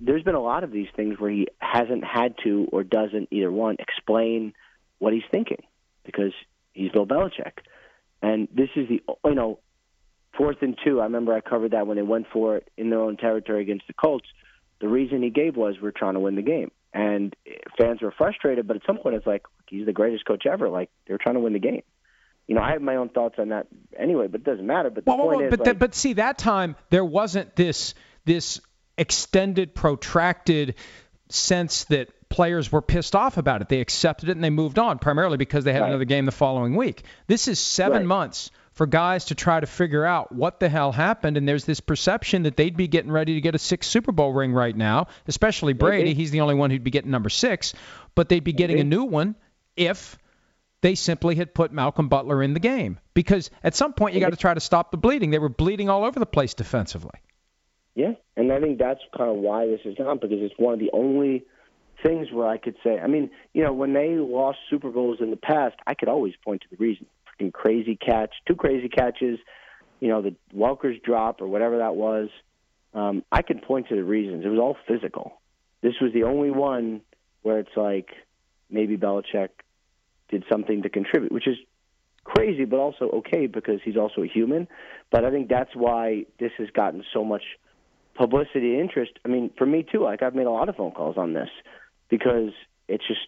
there's 0.00 0.22
been 0.22 0.34
a 0.34 0.42
lot 0.42 0.64
of 0.64 0.72
these 0.72 0.88
things 0.96 1.18
where 1.18 1.30
he 1.30 1.48
hasn't 1.58 2.04
had 2.04 2.34
to 2.44 2.68
or 2.72 2.82
doesn't 2.82 3.28
either 3.30 3.50
one 3.50 3.76
explain 3.78 4.54
what 4.98 5.12
he's 5.12 5.22
thinking 5.30 5.62
because 6.04 6.32
he's 6.72 6.90
Bill 6.90 7.06
Belichick. 7.06 7.58
And 8.22 8.48
this 8.54 8.68
is 8.76 8.88
the 8.88 9.02
you 9.24 9.34
know 9.34 9.58
fourth 10.36 10.58
and 10.62 10.78
two. 10.84 11.00
I 11.00 11.04
remember 11.04 11.34
I 11.34 11.40
covered 11.40 11.72
that 11.72 11.86
when 11.86 11.96
they 11.96 12.02
went 12.02 12.26
for 12.32 12.56
it 12.56 12.70
in 12.76 12.90
their 12.90 13.00
own 13.00 13.16
territory 13.16 13.62
against 13.62 13.86
the 13.86 13.92
Colts. 13.92 14.26
The 14.80 14.88
reason 14.88 15.22
he 15.22 15.30
gave 15.30 15.56
was 15.56 15.76
we're 15.80 15.92
trying 15.92 16.14
to 16.14 16.20
win 16.20 16.34
the 16.34 16.42
game, 16.42 16.72
and 16.92 17.34
fans 17.78 18.02
were 18.02 18.12
frustrated. 18.16 18.66
But 18.66 18.76
at 18.76 18.82
some 18.86 18.98
point, 18.98 19.14
it's 19.14 19.26
like 19.26 19.42
he's 19.68 19.86
the 19.86 19.92
greatest 19.92 20.24
coach 20.24 20.44
ever. 20.46 20.68
Like 20.68 20.90
they're 21.06 21.18
trying 21.18 21.36
to 21.36 21.40
win 21.40 21.52
the 21.52 21.60
game. 21.60 21.82
You 22.52 22.58
know, 22.58 22.64
I 22.64 22.72
have 22.72 22.82
my 22.82 22.96
own 22.96 23.08
thoughts 23.08 23.38
on 23.38 23.48
that 23.48 23.66
anyway, 23.98 24.26
but 24.26 24.42
it 24.42 24.44
doesn't 24.44 24.66
matter. 24.66 24.90
But 24.90 25.06
the 25.06 25.10
well, 25.10 25.20
point 25.20 25.36
well, 25.38 25.46
is, 25.46 25.50
but 25.56 25.66
like, 25.66 25.78
but 25.78 25.94
see, 25.94 26.12
that 26.12 26.36
time 26.36 26.76
there 26.90 27.02
wasn't 27.02 27.56
this 27.56 27.94
this 28.26 28.60
extended, 28.98 29.74
protracted 29.74 30.74
sense 31.30 31.84
that 31.84 32.10
players 32.28 32.70
were 32.70 32.82
pissed 32.82 33.16
off 33.16 33.38
about 33.38 33.62
it. 33.62 33.70
They 33.70 33.80
accepted 33.80 34.28
it 34.28 34.32
and 34.32 34.44
they 34.44 34.50
moved 34.50 34.78
on, 34.78 34.98
primarily 34.98 35.38
because 35.38 35.64
they 35.64 35.72
had 35.72 35.80
right. 35.80 35.88
another 35.88 36.04
game 36.04 36.26
the 36.26 36.30
following 36.30 36.76
week. 36.76 37.04
This 37.26 37.48
is 37.48 37.58
seven 37.58 38.00
right. 38.00 38.06
months 38.06 38.50
for 38.74 38.86
guys 38.86 39.24
to 39.26 39.34
try 39.34 39.58
to 39.58 39.66
figure 39.66 40.04
out 40.04 40.30
what 40.30 40.60
the 40.60 40.68
hell 40.68 40.92
happened. 40.92 41.38
And 41.38 41.48
there's 41.48 41.64
this 41.64 41.80
perception 41.80 42.42
that 42.42 42.58
they'd 42.58 42.76
be 42.76 42.86
getting 42.86 43.10
ready 43.10 43.32
to 43.36 43.40
get 43.40 43.54
a 43.54 43.58
sixth 43.58 43.90
Super 43.90 44.12
Bowl 44.12 44.34
ring 44.34 44.52
right 44.52 44.76
now, 44.76 45.06
especially 45.26 45.72
Brady. 45.72 46.10
Maybe. 46.10 46.14
He's 46.14 46.30
the 46.30 46.42
only 46.42 46.54
one 46.54 46.70
who'd 46.70 46.84
be 46.84 46.90
getting 46.90 47.10
number 47.10 47.30
six, 47.30 47.72
but 48.14 48.28
they'd 48.28 48.44
be 48.44 48.52
getting 48.52 48.76
Maybe. 48.76 48.88
a 48.88 48.90
new 48.90 49.04
one 49.04 49.36
if 49.74 50.18
they 50.82 50.94
simply 50.94 51.36
had 51.36 51.54
put 51.54 51.72
Malcolm 51.72 52.08
Butler 52.08 52.42
in 52.42 52.54
the 52.54 52.60
game. 52.60 52.98
Because 53.14 53.50
at 53.64 53.74
some 53.74 53.94
point 53.94 54.14
you 54.14 54.20
got 54.20 54.30
to 54.30 54.36
try 54.36 54.52
to 54.52 54.60
stop 54.60 54.90
the 54.90 54.96
bleeding. 54.96 55.30
They 55.30 55.38
were 55.38 55.48
bleeding 55.48 55.88
all 55.88 56.04
over 56.04 56.18
the 56.18 56.26
place 56.26 56.54
defensively. 56.54 57.18
Yeah, 57.94 58.12
and 58.36 58.52
I 58.52 58.60
think 58.60 58.78
that's 58.78 59.00
kind 59.16 59.30
of 59.30 59.36
why 59.36 59.66
this 59.66 59.80
is 59.84 59.96
done 59.96 60.18
because 60.20 60.38
it's 60.40 60.54
one 60.56 60.74
of 60.74 60.80
the 60.80 60.90
only 60.92 61.44
things 62.02 62.28
where 62.32 62.48
I 62.48 62.56
could 62.56 62.74
say, 62.82 62.98
I 62.98 63.06
mean, 63.06 63.30
you 63.52 63.62
know, 63.62 63.72
when 63.72 63.92
they 63.92 64.16
lost 64.16 64.58
Super 64.70 64.90
Bowls 64.90 65.18
in 65.20 65.30
the 65.30 65.36
past, 65.36 65.76
I 65.86 65.94
could 65.94 66.08
always 66.08 66.34
point 66.44 66.62
to 66.62 66.68
the 66.70 66.76
reason. 66.76 67.06
Freaking 67.28 67.52
crazy 67.52 67.96
catch, 67.96 68.30
two 68.46 68.54
crazy 68.54 68.88
catches, 68.88 69.38
you 70.00 70.08
know, 70.08 70.22
the 70.22 70.34
Welker's 70.52 70.96
drop 71.04 71.40
or 71.40 71.46
whatever 71.46 71.78
that 71.78 71.94
was. 71.94 72.28
Um, 72.94 73.24
I 73.30 73.42
could 73.42 73.62
point 73.62 73.88
to 73.88 73.94
the 73.94 74.04
reasons. 74.04 74.44
It 74.44 74.48
was 74.48 74.58
all 74.58 74.76
physical. 74.88 75.40
This 75.82 75.94
was 76.00 76.12
the 76.12 76.24
only 76.24 76.50
one 76.50 77.02
where 77.42 77.58
it's 77.58 77.76
like 77.76 78.08
maybe 78.70 78.96
Belichick 78.96 79.48
did 80.32 80.42
something 80.50 80.82
to 80.82 80.88
contribute, 80.88 81.30
which 81.30 81.46
is 81.46 81.56
crazy, 82.24 82.64
but 82.64 82.78
also 82.78 83.08
okay 83.10 83.46
because 83.46 83.80
he's 83.84 83.96
also 83.96 84.22
a 84.22 84.26
human. 84.26 84.66
But 85.12 85.24
I 85.24 85.30
think 85.30 85.48
that's 85.48 85.70
why 85.76 86.24
this 86.40 86.50
has 86.58 86.68
gotten 86.70 87.04
so 87.14 87.24
much 87.24 87.42
publicity 88.14 88.80
interest. 88.80 89.12
I 89.24 89.28
mean, 89.28 89.50
for 89.56 89.66
me 89.66 89.84
too. 89.90 90.02
Like 90.02 90.22
I've 90.22 90.34
made 90.34 90.46
a 90.46 90.50
lot 90.50 90.68
of 90.68 90.76
phone 90.76 90.92
calls 90.92 91.16
on 91.16 91.34
this 91.34 91.50
because 92.08 92.50
it's 92.88 93.06
just 93.06 93.20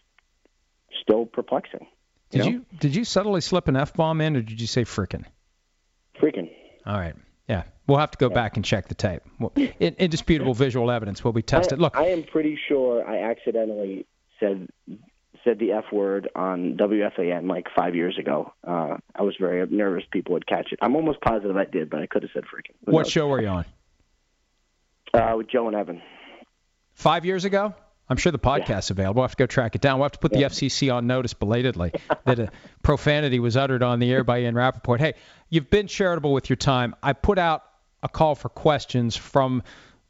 still 1.01 1.27
perplexing. 1.27 1.87
You 2.33 2.43
did 2.43 2.45
know? 2.45 2.51
you 2.51 2.67
did 2.81 2.97
you 2.97 3.05
subtly 3.05 3.43
slip 3.43 3.69
an 3.69 3.77
f 3.77 3.95
bomb 3.95 4.21
in, 4.21 4.37
or 4.37 4.43
did 4.43 4.61
you 4.61 4.67
say 4.67 4.85
frickin'? 4.85 5.25
Frickin'. 6.21 6.51
All 6.87 6.99
right. 6.99 7.15
Yeah, 7.49 7.65
we'll 7.87 7.99
have 7.99 8.11
to 8.13 8.19
go 8.19 8.29
yeah. 8.29 8.35
back 8.35 8.57
and 8.57 8.65
check 8.65 8.89
the 8.89 8.95
tape. 8.95 9.23
Well, 9.39 9.53
indisputable 9.79 10.55
visual 10.55 10.91
evidence 10.91 11.23
will 11.23 11.35
be 11.35 11.43
tested. 11.43 11.79
I, 11.79 11.83
Look, 11.83 11.97
I 11.97 12.07
am 12.07 12.25
pretty 12.25 12.59
sure 12.69 13.07
I 13.07 13.31
accidentally 13.31 14.07
said 14.41 14.69
said 15.45 15.59
the 15.59 15.73
F 15.73 15.85
word 15.93 16.29
on 16.35 16.77
WFAN 16.77 17.49
like 17.49 17.67
five 17.77 17.95
years 17.95 18.19
ago. 18.19 18.53
Uh, 18.67 18.97
I 19.15 19.23
was 19.23 19.37
very 19.39 19.67
nervous 19.69 20.05
people 20.11 20.33
would 20.33 20.47
catch 20.47 20.73
it. 20.73 20.79
I'm 20.83 20.97
almost 20.97 21.21
positive 21.21 21.57
I 21.57 21.65
did, 21.65 21.91
but 21.91 22.01
I 22.01 22.07
could 22.07 22.23
have 22.23 22.31
said 22.33 22.45
freaking. 22.45 22.75
What 22.85 23.03
knows? 23.03 23.11
show 23.11 23.29
were 23.29 23.41
you 23.41 23.49
on? 23.49 23.65
Uh, 25.13 25.35
with 25.37 25.49
Joe 25.49 25.69
and 25.69 25.77
Evan. 25.77 26.03
Five 26.95 27.25
years 27.25 27.45
ago? 27.45 27.75
I'm 28.09 28.17
sure 28.17 28.33
the 28.33 28.39
podcast's 28.39 28.91
available. 28.91 29.21
We'll 29.21 29.25
have 29.25 29.37
to 29.37 29.37
go 29.37 29.47
track 29.47 29.75
it 29.75 29.81
down. 29.81 29.99
We'll 29.99 30.07
have 30.07 30.13
to 30.13 30.19
put 30.19 30.33
the 30.33 30.43
FCC 30.43 30.95
on 30.95 31.07
notice 31.07 31.33
belatedly 31.33 31.93
that 32.27 32.39
a 32.39 32.51
profanity 32.83 33.39
was 33.39 33.57
uttered 33.57 33.83
on 33.83 33.99
the 33.99 34.13
air 34.13 34.25
by 34.25 34.41
Ian 34.41 34.55
Rapoport. 34.55 35.01
Hey, 35.01 35.15
you've 35.49 35.71
been 35.71 35.87
charitable 35.87 36.33
with 36.33 36.51
your 36.51 36.57
time. 36.57 36.95
I 37.03 37.15
put 37.15 37.39
out 37.39 37.63
a 38.03 38.09
call 38.09 38.35
for 38.35 38.51
questions 38.51 39.17
from 39.17 39.63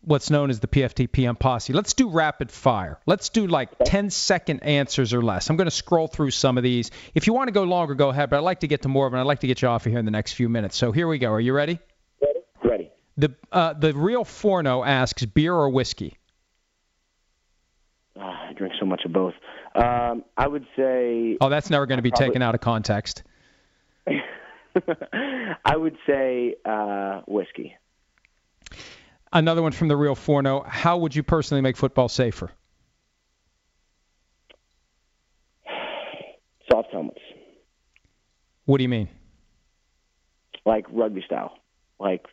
what's 0.05 0.31
known 0.31 0.51
as 0.51 0.61
the 0.61 0.67
PFT 0.67 1.11
PM 1.11 1.37
posse. 1.37 1.73
Let's 1.73 1.93
do 1.95 2.09
rapid 2.11 2.51
fire. 2.51 2.99
Let's 3.07 3.29
do 3.29 3.47
like 3.47 3.71
10 3.85 4.11
second 4.11 4.63
answers 4.63 5.13
or 5.15 5.23
less. 5.23 5.51
I'm 5.51 5.57
going 5.57 5.67
to 5.67 5.71
scroll 5.71 6.07
through 6.09 6.31
some 6.33 6.57
of 6.59 6.63
these. 6.65 6.91
If 7.15 7.27
you 7.27 7.33
want 7.33 7.49
to 7.49 7.53
go 7.53 7.63
longer, 7.65 7.95
go 7.95 8.09
ahead, 8.11 8.31
but 8.31 8.37
I'd 8.37 8.41
like 8.45 8.61
to 8.61 8.67
get 8.67 8.83
to 8.83 8.89
more 8.89 9.07
of 9.07 9.13
them. 9.13 9.21
I'd 9.21 9.27
like 9.27 9.41
to 9.41 9.47
get 9.47 9.63
you 9.63 9.69
off 9.69 9.87
of 9.87 9.91
here 9.93 9.99
in 9.99 10.05
the 10.05 10.11
next 10.11 10.35
few 10.35 10.49
minutes. 10.49 10.77
So 10.77 10.93
here 10.93 11.09
we 11.09 11.19
go. 11.19 11.31
Are 11.33 11.41
you 11.41 11.53
ready? 11.53 11.79
Ready. 12.23 12.41
ready. 12.65 12.91
The 13.17 13.35
uh, 13.53 13.73
the 13.75 13.93
real 13.95 14.25
Forno 14.25 14.83
asks 14.85 15.25
beer 15.25 15.55
or 15.55 15.69
whiskey. 15.71 16.17
Ah, 18.19 18.49
I 18.51 18.53
drink 18.53 18.75
so 18.79 18.87
much 18.87 19.03
of 19.05 19.13
both. 19.13 19.35
Um, 19.75 20.25
I 20.37 20.47
would 20.47 20.67
say 20.77 21.37
Oh, 21.41 21.49
that's 21.49 21.71
never 21.71 21.87
going 21.87 21.99
to 21.99 22.03
be 22.03 22.11
Probably- 22.11 22.27
taken 22.29 22.43
out 22.43 22.55
of 22.55 22.61
context. 22.61 23.23
I 24.07 25.77
would 25.77 25.97
say 26.07 26.57
uh, 26.65 27.21
whiskey. 27.27 27.77
Another 29.35 29.63
one 29.63 29.73
from 29.73 29.89
the 29.89 29.97
real 29.97 30.15
Forno. 30.15 30.63
How 30.67 30.97
would 30.99 31.15
you 31.15 31.25
personally 31.25 31.61
make 31.61 31.77
football 31.77 32.09
safer? 32.09 32.51
Soft 36.71 36.89
helmets, 36.93 37.21
What 38.65 38.79
do 38.79 38.83
you 38.85 38.89
mean? 38.89 39.09
like 40.67 40.87
rugby 40.91 41.21
style, 41.27 41.59
like 42.01 42.27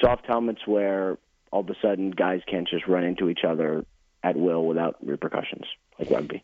soft 0.00 0.26
helmets 0.26 0.62
where 0.66 1.18
all 1.52 1.60
of 1.60 1.70
a 1.70 1.74
sudden 1.80 2.10
guys 2.10 2.40
can't 2.50 2.66
just 2.68 2.88
run 2.88 3.04
into 3.04 3.28
each 3.28 3.44
other 3.46 3.84
at 4.24 4.34
will 4.34 4.66
without 4.66 4.96
repercussions, 5.06 5.64
like 6.00 6.10
rugby. 6.10 6.42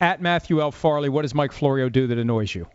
At 0.00 0.22
Matthew 0.22 0.62
L. 0.62 0.70
Farley, 0.72 1.10
what 1.10 1.22
does 1.22 1.34
Mike 1.34 1.52
Florio 1.52 1.90
do 1.90 2.06
that 2.06 2.16
annoys 2.16 2.54
you? 2.54 2.66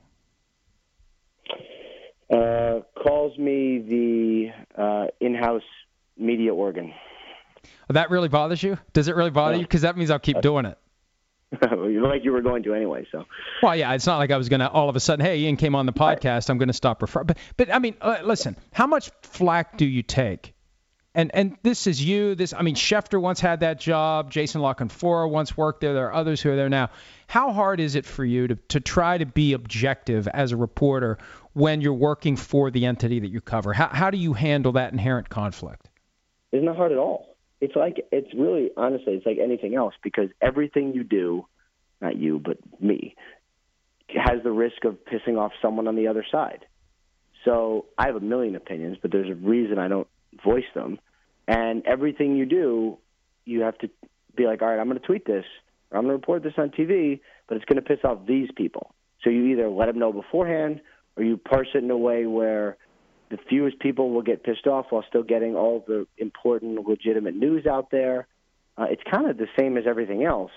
Uh, 2.31 2.81
calls 3.01 3.35
me 3.39 3.79
the 3.79 4.79
uh, 4.79 5.07
in-house 5.19 5.63
media 6.17 6.53
organ. 6.53 6.93
That 7.89 8.09
really 8.09 8.29
bothers 8.29 8.61
you? 8.61 8.77
Does 8.93 9.07
it 9.07 9.15
really 9.15 9.31
bother 9.31 9.53
No. 9.53 9.59
you? 9.59 9.65
Because 9.65 9.81
that 9.81 9.97
means 9.97 10.09
I'll 10.09 10.19
keep 10.19 10.41
doing 10.41 10.65
it. 10.65 10.77
like 11.61 12.23
you 12.23 12.31
were 12.31 12.41
going 12.41 12.63
to 12.63 12.73
anyway. 12.73 13.07
So 13.11 13.25
Well, 13.61 13.75
yeah, 13.75 13.93
it's 13.93 14.07
not 14.07 14.17
like 14.17 14.31
I 14.31 14.37
was 14.37 14.49
gonna 14.49 14.67
all 14.67 14.89
of 14.89 14.95
a 14.95 14.99
sudden, 14.99 15.25
hey, 15.25 15.39
Ian 15.39 15.57
came 15.57 15.75
on 15.75 15.85
the 15.85 15.93
podcast, 15.93 16.49
I'm 16.49 16.57
gonna 16.57 16.73
stop 16.73 17.01
referring. 17.01 17.27
But, 17.27 17.37
but 17.57 17.73
I 17.73 17.79
mean, 17.79 17.95
uh, 18.01 18.17
listen, 18.23 18.55
how 18.73 18.87
much 18.87 19.11
flack 19.21 19.77
do 19.77 19.85
you 19.85 20.03
take? 20.03 20.53
And 21.13 21.31
and 21.33 21.55
this 21.63 21.87
is 21.87 22.03
you. 22.03 22.35
This 22.35 22.53
I 22.53 22.61
mean, 22.61 22.75
Schefter 22.75 23.21
once 23.21 23.39
had 23.39 23.61
that 23.61 23.79
job. 23.79 24.31
Jason 24.31 24.59
La 24.59 24.73
Canfora 24.73 25.29
once 25.29 25.55
worked 25.55 25.79
there. 25.79 25.93
There 25.93 26.07
are 26.07 26.13
others 26.13 26.41
who 26.41 26.51
are 26.51 26.57
there 26.57 26.67
now. 26.67 26.89
How 27.27 27.53
hard 27.53 27.79
is 27.79 27.95
it 27.95 28.05
for 28.05 28.25
you 28.25 28.47
to 28.47 28.55
to 28.55 28.81
try 28.81 29.17
to 29.17 29.25
be 29.25 29.53
objective 29.53 30.27
as 30.27 30.51
a 30.51 30.57
reporter 30.57 31.17
when 31.53 31.79
you're 31.79 31.93
working 31.93 32.35
for 32.35 32.69
the 32.69 32.85
entity 32.85 33.19
that 33.19 33.29
you 33.29 33.39
cover? 33.39 33.71
How 33.71 33.87
how 33.87 34.09
do 34.09 34.17
you 34.17 34.33
handle 34.33 34.73
that 34.73 34.91
inherent 34.91 35.29
conflict? 35.29 35.89
It's 36.55 36.65
not 36.65 36.75
hard 36.75 36.91
at 36.91 36.97
all. 36.97 37.35
It's 37.61 37.75
like 37.75 38.05
it's 38.11 38.33
really 38.33 38.71
honestly, 38.75 39.13
it's 39.13 39.25
like 39.25 39.37
anything 39.41 39.75
else 39.75 39.93
because 40.03 40.29
everything 40.41 40.93
you 40.93 41.03
do, 41.03 41.45
not 42.01 42.17
you 42.17 42.39
but 42.39 42.57
me, 42.81 43.15
has 44.09 44.43
the 44.43 44.51
risk 44.51 44.83
of 44.85 44.97
pissing 45.05 45.37
off 45.37 45.51
someone 45.61 45.87
on 45.87 45.95
the 45.95 46.07
other 46.07 46.25
side. 46.31 46.65
So 47.43 47.85
I 47.97 48.07
have 48.07 48.15
a 48.15 48.21
million 48.21 48.55
opinions, 48.55 48.97
but 49.01 49.11
there's 49.11 49.29
a 49.29 49.35
reason 49.35 49.77
I 49.77 49.87
don't 49.87 50.07
voice 50.43 50.63
them. 50.73 50.99
And 51.47 51.85
everything 51.85 52.35
you 52.35 52.45
do, 52.45 52.97
you 53.45 53.61
have 53.61 53.77
to 53.79 53.89
be 54.35 54.45
like, 54.45 54.61
all 54.61 54.67
right, 54.67 54.79
I'm 54.79 54.87
going 54.87 54.99
to 54.99 55.05
tweet 55.05 55.25
this, 55.25 55.45
or 55.91 55.97
I'm 55.97 56.05
going 56.05 56.13
to 56.13 56.17
report 56.17 56.43
this 56.43 56.53
on 56.57 56.69
TV, 56.69 57.21
but 57.47 57.55
it's 57.55 57.65
going 57.65 57.81
to 57.81 57.87
piss 57.87 57.99
off 58.03 58.25
these 58.27 58.49
people. 58.55 58.93
So 59.23 59.29
you 59.29 59.45
either 59.45 59.69
let 59.69 59.85
them 59.85 59.99
know 59.99 60.11
beforehand, 60.11 60.81
or 61.15 61.23
you 61.23 61.37
parse 61.37 61.67
it 61.75 61.83
in 61.83 61.91
a 61.91 61.97
way 61.97 62.25
where 62.25 62.77
the 63.35 63.41
fewest 63.49 63.79
people 63.79 64.11
will 64.11 64.21
get 64.21 64.43
pissed 64.43 64.67
off 64.67 64.87
while 64.89 65.03
still 65.07 65.23
getting 65.23 65.55
all 65.55 65.83
the 65.87 66.07
important, 66.17 66.87
legitimate 66.87 67.35
news 67.35 67.65
out 67.65 67.91
there. 67.91 68.27
Uh, 68.77 68.85
it's 68.89 69.01
kind 69.09 69.29
of 69.29 69.37
the 69.37 69.47
same 69.57 69.77
as 69.77 69.85
everything 69.87 70.23
else. 70.23 70.51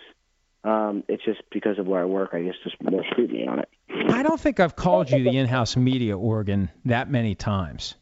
Um, 0.65 1.05
it's 1.09 1.25
just 1.25 1.41
because 1.53 1.79
of 1.79 1.87
where 1.87 2.01
I 2.01 2.05
work, 2.05 2.31
I 2.33 2.43
guess, 2.43 2.55
just 2.65 2.77
more 2.83 3.05
scrutiny 3.11 3.47
on 3.47 3.61
it. 3.61 3.69
I 4.11 4.23
don't 4.23 4.41
think 4.41 4.61
I've 4.61 4.75
called 4.77 5.11
you 5.11 5.23
the 5.23 5.37
in-house 5.37 5.77
media 5.77 6.19
organ 6.19 6.71
that 6.85 7.11
many 7.11 7.35
times. 7.35 7.95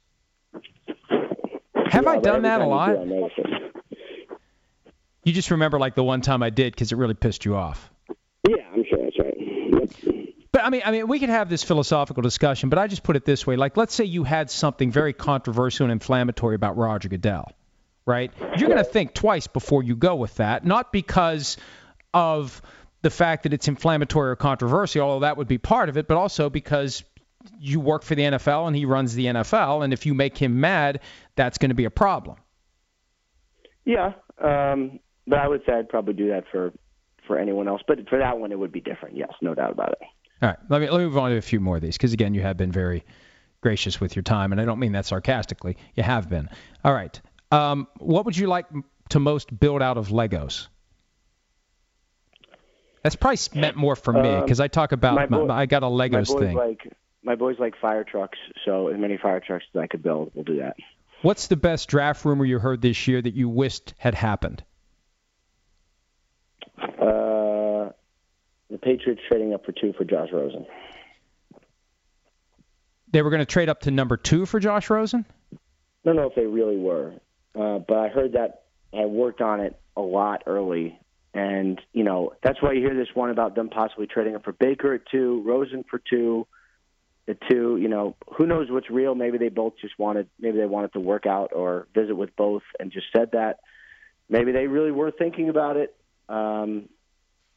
Have 1.90 2.04
Yeah, 2.04 2.10
I 2.10 2.18
done 2.18 2.42
that 2.42 2.60
a 2.60 2.64
you 2.64 2.70
lot? 2.70 2.94
do, 2.94 3.00
I 3.00 3.04
notice 3.04 3.32
it. 3.38 3.46
You 5.24 5.32
just 5.32 5.50
remember 5.50 5.78
like 5.78 5.94
the 5.94 6.04
one 6.04 6.20
time 6.20 6.42
I 6.42 6.50
did 6.50 6.72
because 6.72 6.92
it 6.92 6.96
really 6.96 7.14
pissed 7.14 7.44
you 7.44 7.56
off. 7.56 7.90
Yeah, 8.48 8.56
I'm 8.72 8.84
sure 8.88 8.98
that's 9.02 9.18
right. 9.18 9.35
But 10.56 10.64
I 10.64 10.70
mean, 10.70 10.80
I 10.86 10.90
mean, 10.90 11.06
we 11.06 11.20
could 11.20 11.28
have 11.28 11.50
this 11.50 11.62
philosophical 11.62 12.22
discussion, 12.22 12.70
but 12.70 12.78
I 12.78 12.86
just 12.86 13.02
put 13.02 13.14
it 13.14 13.26
this 13.26 13.46
way: 13.46 13.56
like, 13.56 13.76
let's 13.76 13.94
say 13.94 14.04
you 14.04 14.24
had 14.24 14.50
something 14.50 14.90
very 14.90 15.12
controversial 15.12 15.84
and 15.84 15.92
inflammatory 15.92 16.54
about 16.54 16.78
Roger 16.78 17.10
Goodell, 17.10 17.52
right? 18.06 18.32
You're 18.56 18.70
going 18.70 18.82
to 18.82 18.90
think 18.90 19.12
twice 19.12 19.48
before 19.48 19.82
you 19.82 19.94
go 19.94 20.14
with 20.14 20.36
that, 20.36 20.64
not 20.64 20.92
because 20.92 21.58
of 22.14 22.62
the 23.02 23.10
fact 23.10 23.42
that 23.42 23.52
it's 23.52 23.68
inflammatory 23.68 24.30
or 24.30 24.36
controversial, 24.36 25.02
although 25.02 25.26
that 25.26 25.36
would 25.36 25.46
be 25.46 25.58
part 25.58 25.90
of 25.90 25.98
it, 25.98 26.08
but 26.08 26.16
also 26.16 26.48
because 26.48 27.04
you 27.60 27.78
work 27.78 28.02
for 28.02 28.14
the 28.14 28.22
NFL 28.22 28.66
and 28.66 28.74
he 28.74 28.86
runs 28.86 29.14
the 29.14 29.26
NFL, 29.26 29.84
and 29.84 29.92
if 29.92 30.06
you 30.06 30.14
make 30.14 30.38
him 30.38 30.58
mad, 30.58 31.00
that's 31.34 31.58
going 31.58 31.68
to 31.68 31.74
be 31.74 31.84
a 31.84 31.90
problem. 31.90 32.38
Yeah, 33.84 34.12
um, 34.42 35.00
but 35.26 35.38
I 35.38 35.48
would 35.48 35.60
say 35.66 35.74
I'd 35.74 35.90
probably 35.90 36.14
do 36.14 36.28
that 36.28 36.44
for 36.50 36.72
for 37.26 37.38
anyone 37.38 37.68
else. 37.68 37.82
But 37.86 38.08
for 38.08 38.18
that 38.18 38.38
one, 38.38 38.52
it 38.52 38.58
would 38.58 38.72
be 38.72 38.80
different. 38.80 39.18
Yes, 39.18 39.32
no 39.42 39.54
doubt 39.54 39.72
about 39.72 39.92
it. 39.92 39.98
All 40.42 40.48
right, 40.50 40.58
let 40.68 40.80
me 40.80 40.90
let 40.90 40.98
me 40.98 41.04
move 41.04 41.16
on 41.18 41.30
to 41.30 41.36
a 41.36 41.42
few 41.42 41.60
more 41.60 41.76
of 41.76 41.82
these 41.82 41.96
because 41.96 42.12
again, 42.12 42.34
you 42.34 42.42
have 42.42 42.56
been 42.56 42.72
very 42.72 43.04
gracious 43.62 44.00
with 44.00 44.14
your 44.14 44.22
time, 44.22 44.52
and 44.52 44.60
I 44.60 44.64
don't 44.64 44.78
mean 44.78 44.92
that 44.92 45.06
sarcastically. 45.06 45.76
You 45.94 46.02
have 46.02 46.28
been. 46.28 46.48
All 46.84 46.92
right, 46.92 47.18
um, 47.50 47.88
what 47.98 48.24
would 48.26 48.36
you 48.36 48.46
like 48.46 48.66
to 49.10 49.18
most 49.20 49.58
build 49.58 49.80
out 49.82 49.96
of 49.96 50.08
Legos? 50.08 50.68
That's 53.02 53.16
probably 53.16 53.38
meant 53.54 53.76
more 53.76 53.94
for 53.96 54.12
me 54.12 54.28
Um, 54.28 54.42
because 54.42 54.60
I 54.60 54.68
talk 54.68 54.92
about 54.92 55.14
my 55.14 55.26
boy- 55.26 55.46
my, 55.46 55.54
I 55.62 55.66
got 55.66 55.82
a 55.84 55.88
my 55.88 56.08
Legos 56.08 56.26
boys 56.28 56.38
thing. 56.40 56.56
like 56.56 56.92
my 57.22 57.34
boys 57.34 57.56
like 57.58 57.74
fire 57.80 58.04
trucks, 58.04 58.38
so 58.64 58.88
as 58.88 58.98
many 58.98 59.16
fire 59.16 59.40
trucks 59.40 59.64
as 59.74 59.80
I 59.80 59.86
could 59.86 60.02
build, 60.02 60.32
we'll 60.34 60.44
do 60.44 60.58
that. 60.58 60.76
What's 61.22 61.46
the 61.46 61.56
best 61.56 61.88
draft 61.88 62.24
rumor 62.24 62.44
you 62.44 62.58
heard 62.58 62.82
this 62.82 63.08
year 63.08 63.22
that 63.22 63.34
you 63.34 63.48
wished 63.48 63.94
had 63.96 64.14
happened? 64.14 64.62
Uh, 66.78 67.25
the 68.70 68.78
Patriots 68.78 69.20
trading 69.28 69.54
up 69.54 69.64
for 69.64 69.72
two 69.72 69.92
for 69.96 70.04
Josh 70.04 70.28
Rosen. 70.32 70.66
They 73.12 73.22
were 73.22 73.30
going 73.30 73.40
to 73.40 73.46
trade 73.46 73.68
up 73.68 73.80
to 73.82 73.90
number 73.90 74.16
two 74.16 74.46
for 74.46 74.60
Josh 74.60 74.90
Rosen. 74.90 75.24
I 75.52 75.56
don't 76.04 76.16
know 76.16 76.26
if 76.28 76.34
they 76.34 76.46
really 76.46 76.76
were, 76.76 77.14
uh, 77.54 77.78
but 77.78 77.96
I 77.96 78.08
heard 78.08 78.32
that 78.32 78.64
I 78.92 79.06
worked 79.06 79.40
on 79.40 79.60
it 79.60 79.78
a 79.96 80.00
lot 80.00 80.42
early, 80.46 80.98
and 81.34 81.80
you 81.92 82.04
know 82.04 82.32
that's 82.42 82.60
why 82.62 82.72
you 82.72 82.80
hear 82.80 82.94
this 82.94 83.08
one 83.14 83.30
about 83.30 83.54
them 83.54 83.68
possibly 83.68 84.06
trading 84.06 84.34
up 84.34 84.44
for 84.44 84.52
Baker 84.52 84.94
at 84.94 85.02
two, 85.10 85.42
Rosen 85.44 85.84
for 85.88 86.00
two, 86.10 86.46
at 87.28 87.38
two. 87.48 87.76
You 87.76 87.88
know, 87.88 88.16
who 88.36 88.46
knows 88.46 88.70
what's 88.70 88.90
real? 88.90 89.14
Maybe 89.14 89.38
they 89.38 89.48
both 89.48 89.74
just 89.80 89.98
wanted, 89.98 90.28
maybe 90.38 90.58
they 90.58 90.66
wanted 90.66 90.92
to 90.94 91.00
work 91.00 91.26
out 91.26 91.52
or 91.54 91.86
visit 91.94 92.14
with 92.14 92.34
both 92.36 92.62
and 92.78 92.92
just 92.92 93.06
said 93.16 93.30
that. 93.32 93.60
Maybe 94.28 94.50
they 94.50 94.66
really 94.66 94.90
were 94.90 95.12
thinking 95.12 95.48
about 95.48 95.76
it. 95.76 95.94
Um, 96.28 96.88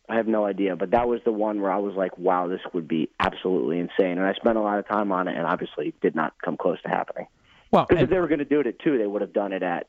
I 0.10 0.15
have 0.15 0.27
no 0.27 0.45
idea, 0.45 0.76
but 0.76 0.91
that 0.91 1.07
was 1.07 1.22
the 1.23 1.31
one 1.31 1.61
where 1.61 1.72
I 1.72 1.77
was 1.77 1.94
like, 1.95 2.18
"Wow, 2.18 2.48
this 2.48 2.61
would 2.73 2.88
be 2.88 3.10
absolutely 3.19 3.80
insane," 3.80 4.18
and 4.18 4.22
I 4.26 4.34
spent 4.34 4.57
a 4.57 4.61
lot 4.61 4.80
of 4.80 4.88
time 4.88 5.11
on 5.11 5.27
it, 5.27 5.38
and 5.38 5.45
obviously 5.45 5.94
did 6.02 6.15
not 6.15 6.34
come 6.44 6.57
close 6.57 6.81
to 6.81 6.90
happening. 6.90 7.27
Well, 7.72 7.86
Because 7.88 8.03
if 8.03 8.10
they 8.10 8.19
were 8.19 8.27
going 8.27 8.40
to 8.40 8.45
do 8.45 8.60
it 8.60 8.68
at 8.68 8.80
two, 8.80 8.98
they 8.98 9.06
would 9.06 9.22
have 9.22 9.34
done 9.34 9.53
it 9.53 9.61
at 9.61 9.88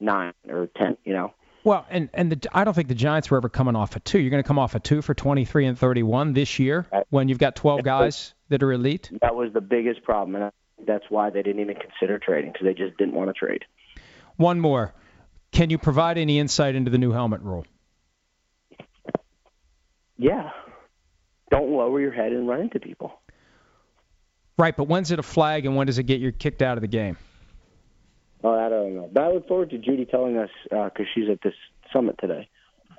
nine 0.00 0.32
or 0.48 0.68
ten. 0.76 0.96
You 1.04 1.12
know. 1.14 1.34
well, 1.64 1.84
and 1.90 2.08
and 2.14 2.30
the, 2.30 2.48
I 2.52 2.62
don't 2.64 2.74
think 2.74 2.88
the 2.88 2.94
Giants 2.94 3.30
were 3.30 3.36
ever 3.38 3.48
coming 3.48 3.74
off 3.74 3.96
a 3.96 4.00
two. 4.00 4.20
You're 4.20 4.30
going 4.30 4.42
to 4.42 4.46
come 4.46 4.58
off 4.58 4.74
a 4.74 4.80
two 4.80 5.02
for 5.02 5.14
23 5.14 5.66
and 5.66 5.78
31 5.78 6.32
this 6.32 6.58
year 6.58 6.86
Right. 6.92 7.04
when 7.10 7.28
you've 7.28 7.38
got 7.38 7.56
12 7.56 7.82
guys 7.82 8.34
that 8.50 8.62
are 8.62 8.72
elite. 8.72 9.10
That 9.20 9.34
was 9.34 9.52
the 9.52 9.60
biggest 9.60 10.04
problem, 10.04 10.40
and 10.40 10.52
that's 10.86 11.04
why 11.08 11.30
they 11.30 11.42
didn't 11.42 11.60
even 11.60 11.76
consider 11.76 12.18
trading 12.18 12.52
because 12.52 12.66
they 12.66 12.74
just 12.74 12.96
didn't 12.98 13.14
want 13.14 13.28
to 13.30 13.32
trade. 13.34 13.64
One 14.36 14.60
more. 14.60 14.94
Can 15.52 15.70
you 15.70 15.78
provide 15.78 16.18
any 16.18 16.38
insight 16.38 16.74
into 16.74 16.90
the 16.90 16.98
new 16.98 17.12
helmet 17.12 17.40
rule? 17.40 17.64
Yeah. 20.16 20.50
Don't 21.50 21.70
lower 21.70 22.00
your 22.00 22.12
head 22.12 22.32
and 22.32 22.48
run 22.48 22.60
into 22.60 22.80
people. 22.80 23.20
Right, 24.56 24.76
but 24.76 24.84
when's 24.84 25.10
it 25.10 25.18
a 25.18 25.22
flag 25.22 25.66
and 25.66 25.76
when 25.76 25.86
does 25.86 25.98
it 25.98 26.04
get 26.04 26.20
you 26.20 26.30
kicked 26.32 26.62
out 26.62 26.78
of 26.78 26.82
the 26.82 26.88
game? 26.88 27.16
Oh, 28.42 28.54
I 28.54 28.68
don't 28.68 28.94
know. 28.94 29.10
But 29.12 29.24
I 29.24 29.32
look 29.32 29.48
forward 29.48 29.70
to 29.70 29.78
Judy 29.78 30.04
telling 30.04 30.36
us 30.36 30.50
because 30.70 31.06
she's 31.14 31.28
at 31.30 31.40
this 31.42 31.54
summit 31.92 32.16
today. 32.20 32.48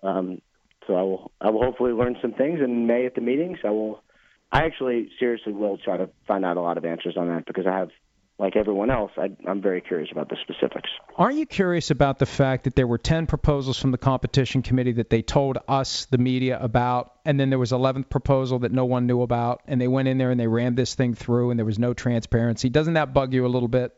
Um, 0.04 0.42
So 0.88 0.96
I 0.96 1.02
will 1.02 1.32
I 1.42 1.50
will 1.50 1.64
hopefully 1.64 1.94
learn 1.94 2.18
some 2.22 2.34
things 2.34 2.60
in 2.62 2.88
May 2.88 3.06
at 3.06 3.16
the 3.16 3.22
meetings. 3.22 3.60
I 3.64 3.70
will. 3.70 4.04
I 4.52 4.64
actually 4.66 5.10
seriously 5.20 5.54
will 5.54 5.78
try 5.78 5.98
to 5.98 6.10
find 6.28 6.46
out 6.46 6.58
a 6.58 6.62
lot 6.62 6.78
of 6.78 6.86
answers 6.86 7.18
on 7.18 7.28
that 7.30 7.46
because 7.46 7.66
I 7.66 7.78
have 7.78 7.90
like 8.38 8.56
everyone 8.58 8.90
else, 8.90 9.12
I, 9.18 9.30
am 9.48 9.62
very 9.62 9.80
curious 9.80 10.10
about 10.12 10.30
the 10.30 10.36
specifics. 10.42 10.90
Aren't 11.16 11.38
you 11.38 11.46
curious 11.46 11.90
about 11.90 12.20
the 12.20 12.26
fact 12.26 12.66
that 12.66 12.76
there 12.76 12.86
were 12.86 12.98
10 12.98 13.28
proposals 13.28 13.80
from 13.80 13.92
the 13.92 13.98
competition 13.98 14.62
committee 14.62 14.92
that 14.94 15.10
they 15.10 15.22
told 15.22 15.58
us, 15.70 16.06
the 16.06 16.18
media, 16.18 16.60
about, 16.60 17.14
and 17.24 17.40
then 17.40 17.50
there 17.50 17.60
was 17.60 17.72
11th 17.72 18.10
proposal 18.10 18.60
that 18.60 18.74
no 18.74 18.84
one 18.84 19.08
knew 19.08 19.22
about, 19.22 19.62
and 19.68 19.80
they 19.80 19.88
went 19.88 20.10
in 20.10 20.18
there 20.18 20.32
and 20.32 20.40
they 20.40 20.48
ran 20.48 20.76
this 20.76 20.96
thing 20.96 21.14
through, 21.14 21.52
and 21.52 21.58
there 21.58 21.66
was 21.66 21.80
no 21.80 21.94
transparency? 21.94 22.70
Doesn't 22.70 22.96
that 22.96 23.14
bug 23.14 23.34
you 23.34 23.46
a 23.46 23.48
little 23.48 23.70
bit? 23.70 23.98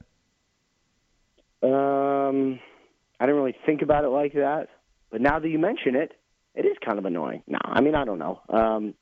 Um, 1.63 2.59
I 3.19 3.25
didn't 3.25 3.41
really 3.41 3.55
think 3.65 3.81
about 3.81 4.03
it 4.03 4.09
like 4.09 4.33
that, 4.33 4.67
but 5.09 5.19
now 5.19 5.39
that 5.39 5.49
you 5.49 5.57
mention 5.57 5.95
it, 5.95 6.11
it 6.53 6.65
is 6.65 6.77
kind 6.85 6.99
of 6.99 7.05
annoying. 7.05 7.41
No, 7.47 7.59
I 7.63 7.81
mean 7.81 7.95
I 7.95 8.05
don't 8.05 8.19
know. 8.19 8.41
Um, 8.49 8.93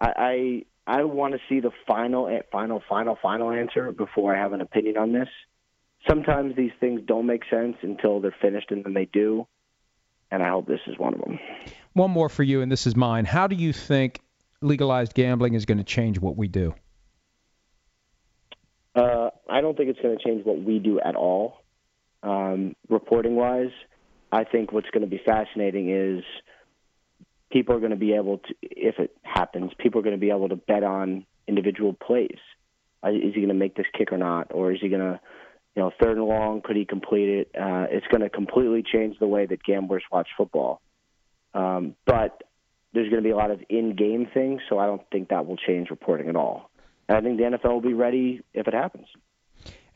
I, 0.00 0.62
I 0.90 1.04
want 1.04 1.34
to 1.34 1.40
see 1.48 1.60
the 1.60 1.70
final, 1.86 2.28
final, 2.50 2.82
final, 2.88 3.16
final 3.22 3.52
answer 3.52 3.92
before 3.92 4.34
I 4.34 4.40
have 4.40 4.52
an 4.52 4.60
opinion 4.60 4.96
on 4.96 5.12
this. 5.12 5.28
Sometimes 6.08 6.56
these 6.56 6.72
things 6.80 7.00
don't 7.06 7.26
make 7.26 7.42
sense 7.48 7.76
until 7.82 8.18
they're 8.18 8.34
finished, 8.42 8.72
and 8.72 8.84
then 8.84 8.94
they 8.94 9.04
do. 9.04 9.46
And 10.32 10.42
I 10.42 10.48
hope 10.48 10.66
this 10.66 10.80
is 10.88 10.98
one 10.98 11.14
of 11.14 11.20
them. 11.20 11.38
One 11.92 12.10
more 12.10 12.28
for 12.28 12.42
you, 12.42 12.60
and 12.60 12.72
this 12.72 12.88
is 12.88 12.96
mine. 12.96 13.24
How 13.24 13.46
do 13.46 13.54
you 13.54 13.72
think 13.72 14.20
legalized 14.62 15.14
gambling 15.14 15.54
is 15.54 15.64
going 15.64 15.78
to 15.78 15.84
change 15.84 16.18
what 16.18 16.36
we 16.36 16.48
do? 16.48 16.74
Uh, 18.96 19.30
I 19.48 19.60
don't 19.60 19.76
think 19.76 19.90
it's 19.90 20.00
going 20.00 20.18
to 20.18 20.24
change 20.24 20.44
what 20.44 20.60
we 20.60 20.80
do 20.80 20.98
at 20.98 21.14
all. 21.14 21.62
Um, 22.24 22.74
reporting 22.88 23.36
wise, 23.36 23.70
I 24.32 24.42
think 24.42 24.72
what's 24.72 24.90
going 24.90 25.04
to 25.04 25.08
be 25.08 25.22
fascinating 25.24 25.88
is 25.90 26.24
people 27.50 27.74
are 27.74 27.80
going 27.80 27.90
to 27.90 27.96
be 27.96 28.14
able 28.14 28.38
to, 28.38 28.54
if 28.62 28.98
it 28.98 29.16
happens, 29.22 29.72
people 29.78 30.00
are 30.00 30.02
going 30.02 30.16
to 30.16 30.20
be 30.20 30.30
able 30.30 30.48
to 30.48 30.56
bet 30.56 30.84
on 30.84 31.26
individual 31.46 31.92
plays. 31.92 32.38
Uh, 33.04 33.10
is 33.10 33.34
he 33.34 33.40
going 33.40 33.48
to 33.48 33.54
make 33.54 33.74
this 33.74 33.86
kick 33.96 34.12
or 34.12 34.18
not, 34.18 34.48
or 34.52 34.72
is 34.72 34.80
he 34.80 34.88
going 34.88 35.00
to, 35.00 35.20
you 35.74 35.82
know, 35.82 35.90
third 36.00 36.16
and 36.16 36.26
long? 36.26 36.60
Could 36.62 36.76
he 36.76 36.84
complete 36.84 37.28
it? 37.28 37.50
Uh, 37.54 37.86
it's 37.90 38.06
going 38.08 38.20
to 38.20 38.28
completely 38.28 38.82
change 38.82 39.18
the 39.18 39.26
way 39.26 39.46
that 39.46 39.62
gamblers 39.62 40.02
watch 40.12 40.28
football. 40.36 40.80
Um, 41.54 41.96
but 42.06 42.42
there's 42.92 43.08
going 43.08 43.22
to 43.22 43.26
be 43.26 43.32
a 43.32 43.36
lot 43.36 43.50
of 43.50 43.60
in-game 43.68 44.28
things, 44.32 44.60
so 44.68 44.78
I 44.78 44.86
don't 44.86 45.02
think 45.10 45.28
that 45.28 45.46
will 45.46 45.56
change 45.56 45.90
reporting 45.90 46.28
at 46.28 46.36
all. 46.36 46.70
And 47.08 47.16
I 47.16 47.20
think 47.20 47.38
the 47.38 47.44
NFL 47.44 47.72
will 47.72 47.80
be 47.80 47.94
ready 47.94 48.42
if 48.52 48.68
it 48.68 48.74
happens. 48.74 49.06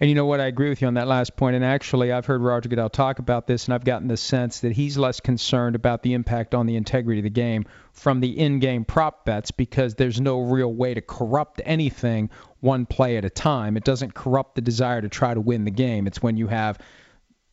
And 0.04 0.10
you 0.10 0.14
know 0.14 0.26
what? 0.26 0.38
I 0.38 0.48
agree 0.48 0.68
with 0.68 0.82
you 0.82 0.86
on 0.88 0.92
that 0.94 1.08
last 1.08 1.34
point. 1.34 1.56
And 1.56 1.64
actually, 1.64 2.12
I've 2.12 2.26
heard 2.26 2.42
Roger 2.42 2.68
Goodell 2.68 2.90
talk 2.90 3.20
about 3.20 3.46
this, 3.46 3.64
and 3.64 3.72
I've 3.72 3.86
gotten 3.86 4.06
the 4.06 4.18
sense 4.18 4.60
that 4.60 4.72
he's 4.72 4.98
less 4.98 5.18
concerned 5.18 5.74
about 5.74 6.02
the 6.02 6.12
impact 6.12 6.54
on 6.54 6.66
the 6.66 6.76
integrity 6.76 7.20
of 7.20 7.24
the 7.24 7.30
game 7.30 7.64
from 7.94 8.20
the 8.20 8.38
in 8.38 8.58
game 8.58 8.84
prop 8.84 9.24
bets 9.24 9.50
because 9.50 9.94
there's 9.94 10.20
no 10.20 10.40
real 10.40 10.70
way 10.70 10.92
to 10.92 11.00
corrupt 11.00 11.62
anything 11.64 12.28
one 12.60 12.84
play 12.84 13.16
at 13.16 13.24
a 13.24 13.30
time. 13.30 13.78
It 13.78 13.84
doesn't 13.84 14.12
corrupt 14.12 14.56
the 14.56 14.60
desire 14.60 15.00
to 15.00 15.08
try 15.08 15.32
to 15.32 15.40
win 15.40 15.64
the 15.64 15.70
game. 15.70 16.06
It's 16.06 16.22
when 16.22 16.36
you 16.36 16.48
have 16.48 16.78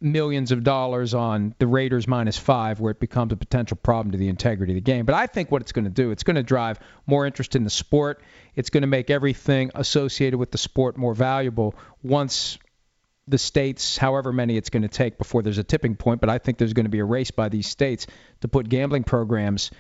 millions 0.02 0.52
of 0.52 0.64
dollars 0.64 1.14
on 1.14 1.54
the 1.60 1.68
Raiders 1.68 2.08
minus 2.08 2.38
five, 2.38 2.80
where 2.80 2.92
it 2.92 3.00
becomes 3.00 3.32
a 3.32 3.36
potential 3.36 3.78
problem 3.78 4.12
to 4.12 4.18
the 4.18 4.28
integrity 4.28 4.74
of 4.74 4.76
the 4.76 4.82
game. 4.82 5.06
But 5.06 5.16
I 5.16 5.28
think 5.28 5.52
what 5.52 5.62
it's 5.62 5.72
going 5.72 5.86
to 5.86 5.92
do, 5.92 6.12
it's 6.12 6.24
going 6.24 6.36
to 6.36 6.44
drive 6.44 6.80
more 7.06 7.26
interest 7.26 7.56
in 7.56 7.64
the 7.64 7.70
sport. 7.70 8.22
It's 8.56 8.70
going 8.70 8.82
to 8.82 8.88
make 8.88 9.10
everything 9.10 9.72
associated 9.76 10.38
with 10.38 10.52
the 10.52 10.58
sport 10.58 10.98
more 10.98 11.14
valuable 11.14 11.76
once 12.02 12.58
the 13.28 13.38
states, 13.38 13.98
however 13.98 14.34
many 14.34 14.58
it's 14.58 14.70
going 14.70 14.82
to 14.82 14.90
take 14.90 15.18
before 15.18 15.44
there's 15.44 15.60
a 15.60 15.64
tipping 15.64 15.96
point. 15.96 16.20
But 16.20 16.30
I 16.30 16.40
think 16.40 16.58
there's 16.58 16.74
going 16.74 16.86
to 16.86 16.90
be 16.90 17.00
a 17.00 17.06
race 17.06 17.32
by 17.32 17.50
these 17.50 17.68
states 17.68 18.08
to 18.42 18.48
put 18.48 18.68
gambling 18.68 19.04
programs 19.04 19.72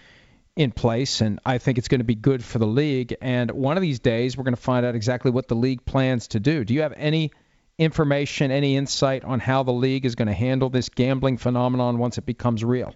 in 0.56 0.72
place, 0.72 1.22
and 1.22 1.40
I 1.46 1.58
think 1.58 1.78
it's 1.78 1.88
going 1.88 2.02
to 2.02 2.06
be 2.06 2.16
good 2.16 2.44
for 2.44 2.60
the 2.60 2.68
league. 2.68 3.16
And 3.22 3.50
one 3.52 3.78
of 3.78 3.82
these 3.82 4.00
days, 4.00 4.38
we're 4.38 4.44
going 4.44 4.56
to 4.56 4.62
find 4.62 4.86
out 4.86 4.96
exactly 4.96 5.32
what 5.32 5.48
the 5.48 5.56
league 5.56 5.86
plans 5.86 6.28
to 6.30 6.40
do. 6.40 6.64
Do 6.64 6.74
you 6.74 6.82
have 6.82 6.94
any 6.96 7.32
information, 7.78 8.52
any 8.52 8.76
insight 8.76 9.24
on 9.24 9.40
how 9.40 9.64
the 9.64 9.72
league 9.72 10.06
is 10.06 10.16
going 10.16 10.28
to 10.28 10.34
handle 10.34 10.70
this 10.70 10.90
gambling 10.90 11.38
phenomenon 11.38 11.98
once 11.98 12.18
it 12.18 12.26
becomes 12.26 12.64
real? 12.64 12.96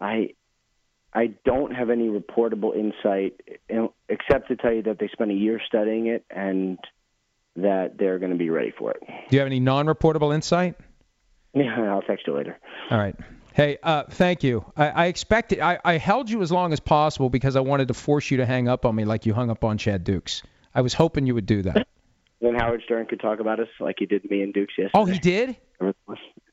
I 0.00 0.30
I 1.12 1.28
don't 1.44 1.74
have 1.74 1.90
any 1.90 2.08
reportable 2.08 2.76
insight 2.76 3.40
except 4.08 4.48
to 4.48 4.56
tell 4.56 4.72
you 4.72 4.82
that 4.82 4.98
they 4.98 5.08
spent 5.08 5.30
a 5.30 5.34
year 5.34 5.60
studying 5.66 6.06
it 6.06 6.24
and 6.30 6.78
that 7.56 7.98
they're 7.98 8.18
going 8.18 8.30
to 8.30 8.38
be 8.38 8.50
ready 8.50 8.72
for 8.76 8.92
it. 8.92 9.02
Do 9.06 9.36
you 9.36 9.40
have 9.40 9.46
any 9.46 9.58
non-reportable 9.58 10.34
insight? 10.34 10.76
Yeah, 11.54 11.74
I'll 11.92 12.02
text 12.02 12.26
you 12.26 12.36
later. 12.36 12.58
All 12.90 12.98
right. 12.98 13.16
Hey, 13.54 13.78
uh, 13.82 14.04
thank 14.04 14.44
you. 14.44 14.64
I, 14.76 14.88
I 14.88 15.06
expected 15.06 15.60
I, 15.60 15.78
I 15.84 15.96
held 15.96 16.30
you 16.30 16.42
as 16.42 16.52
long 16.52 16.72
as 16.72 16.78
possible 16.78 17.30
because 17.30 17.56
I 17.56 17.60
wanted 17.60 17.88
to 17.88 17.94
force 17.94 18.30
you 18.30 18.36
to 18.36 18.46
hang 18.46 18.68
up 18.68 18.84
on 18.84 18.94
me 18.94 19.04
like 19.04 19.26
you 19.26 19.34
hung 19.34 19.50
up 19.50 19.64
on 19.64 19.78
Chad 19.78 20.04
Dukes. 20.04 20.42
I 20.74 20.82
was 20.82 20.94
hoping 20.94 21.26
you 21.26 21.34
would 21.34 21.46
do 21.46 21.62
that. 21.62 21.88
Then 22.40 22.54
Howard 22.54 22.82
Stern 22.84 23.06
could 23.06 23.20
talk 23.20 23.40
about 23.40 23.60
us 23.60 23.68
like 23.80 23.96
he 23.98 24.06
did 24.06 24.28
me 24.30 24.42
and 24.42 24.54
Dukes 24.54 24.74
yesterday. 24.78 24.90
Oh, 24.94 25.04
he 25.04 25.18
did? 25.18 25.56
That's 25.80 25.96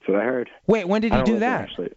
what 0.07 0.19
I 0.19 0.23
heard. 0.23 0.49
Wait, 0.67 0.87
when 0.87 1.01
did 1.01 1.13
he 1.13 1.21
do 1.23 1.39
that? 1.39 1.61
Actually, 1.61 1.91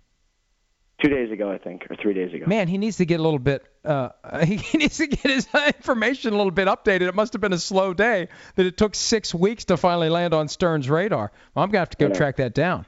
two 1.02 1.08
days 1.08 1.30
ago, 1.30 1.50
I 1.50 1.58
think, 1.58 1.86
or 1.90 1.96
three 1.96 2.14
days 2.14 2.32
ago. 2.34 2.46
Man, 2.46 2.68
he 2.68 2.78
needs 2.78 2.98
to 2.98 3.06
get 3.06 3.20
a 3.20 3.22
little 3.22 3.38
bit. 3.38 3.64
Uh, 3.84 4.10
he 4.44 4.78
needs 4.78 4.98
to 4.98 5.06
get 5.06 5.30
his 5.30 5.48
information 5.66 6.34
a 6.34 6.36
little 6.36 6.50
bit 6.50 6.68
updated. 6.68 7.02
It 7.02 7.14
must 7.14 7.32
have 7.32 7.40
been 7.40 7.52
a 7.52 7.58
slow 7.58 7.94
day 7.94 8.28
that 8.56 8.66
it 8.66 8.76
took 8.76 8.94
six 8.94 9.34
weeks 9.34 9.66
to 9.66 9.76
finally 9.76 10.10
land 10.10 10.34
on 10.34 10.48
Stern's 10.48 10.90
radar. 10.90 11.32
Well, 11.54 11.64
I'm 11.64 11.70
gonna 11.70 11.80
have 11.80 11.90
to 11.90 11.96
go 11.96 12.10
track 12.10 12.36
that 12.36 12.54
down. 12.54 12.86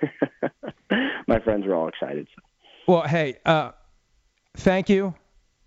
My 1.26 1.40
friends 1.40 1.66
were 1.66 1.74
all 1.74 1.88
excited. 1.88 2.28
So. 2.34 2.42
Well, 2.86 3.02
hey, 3.02 3.36
uh, 3.44 3.72
thank 4.56 4.88
you 4.88 5.14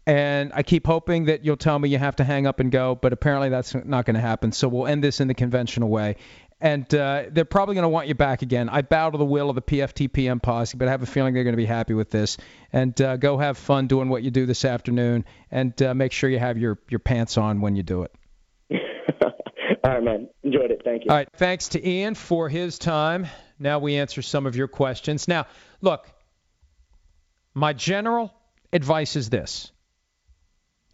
and 0.08 0.52
I 0.54 0.64
keep 0.64 0.88
hoping 0.88 1.26
that 1.26 1.46
you'll 1.46 1.58
tell 1.58 1.78
me 1.78 1.90
you 1.90 2.00
have 2.00 2.16
to 2.18 2.24
hang 2.24 2.48
up 2.48 2.60
and 2.60 2.72
go, 2.72 2.96
but 2.96 3.14
apparently 3.14 3.50
that's 3.50 3.76
not 3.76 4.06
going 4.06 4.16
to 4.16 4.22
happen. 4.22 4.52
So 4.52 4.68
we'll 4.68 4.88
end 4.88 5.04
this 5.04 5.20
in 5.20 5.28
the 5.28 5.34
conventional 5.34 5.90
way. 5.90 6.16
And 6.60 6.94
uh, 6.94 7.26
they're 7.32 7.46
probably 7.46 7.74
going 7.76 7.84
to 7.84 7.90
want 7.90 8.08
you 8.08 8.14
back 8.14 8.44
again. 8.44 8.70
I 8.70 8.84
bow 8.84 9.10
to 9.10 9.18
the 9.18 9.26
will 9.26 9.50
of 9.50 9.56
the 9.56 9.62
PFTPM 9.62 10.42
posse, 10.42 10.78
but 10.78 10.88
I 10.88 10.92
have 10.92 11.02
a 11.02 11.08
feeling 11.08 11.34
they're 11.34 11.44
going 11.44 11.54
to 11.54 11.58
be 11.58 11.66
happy 11.66 11.96
with 11.96 12.12
this. 12.12 12.38
And 12.72 13.00
uh, 13.02 13.18
go 13.18 13.38
have 13.38 13.58
fun 13.58 13.88
doing 13.88 14.10
what 14.10 14.22
you 14.22 14.30
do 14.30 14.46
this 14.46 14.64
afternoon, 14.64 15.26
and 15.50 15.80
uh, 15.82 15.96
make 15.96 16.12
sure 16.12 16.30
you 16.30 16.38
have 16.38 16.60
your, 16.60 16.78
your 16.88 17.00
pants 17.00 17.38
on 17.40 17.62
when 17.62 17.76
you 17.76 17.82
do 17.82 18.04
it. 18.04 18.14
All 19.84 19.92
right, 19.92 20.04
man. 20.04 20.30
Enjoyed 20.44 20.70
it. 20.70 20.82
Thank 20.84 21.06
you. 21.06 21.10
All 21.10 21.18
right. 21.18 21.30
Thanks 21.34 21.70
to 21.70 21.88
Ian 21.88 22.14
for 22.14 22.48
his 22.48 22.78
time. 22.78 23.28
Now 23.58 23.80
we 23.80 23.96
answer 23.98 24.22
some 24.22 24.46
of 24.46 24.56
your 24.56 24.68
questions. 24.68 25.28
Now, 25.28 25.48
look, 25.82 26.08
my 27.56 27.74
general 27.74 28.32
advice 28.72 29.16
is 29.16 29.30
this 29.30 29.72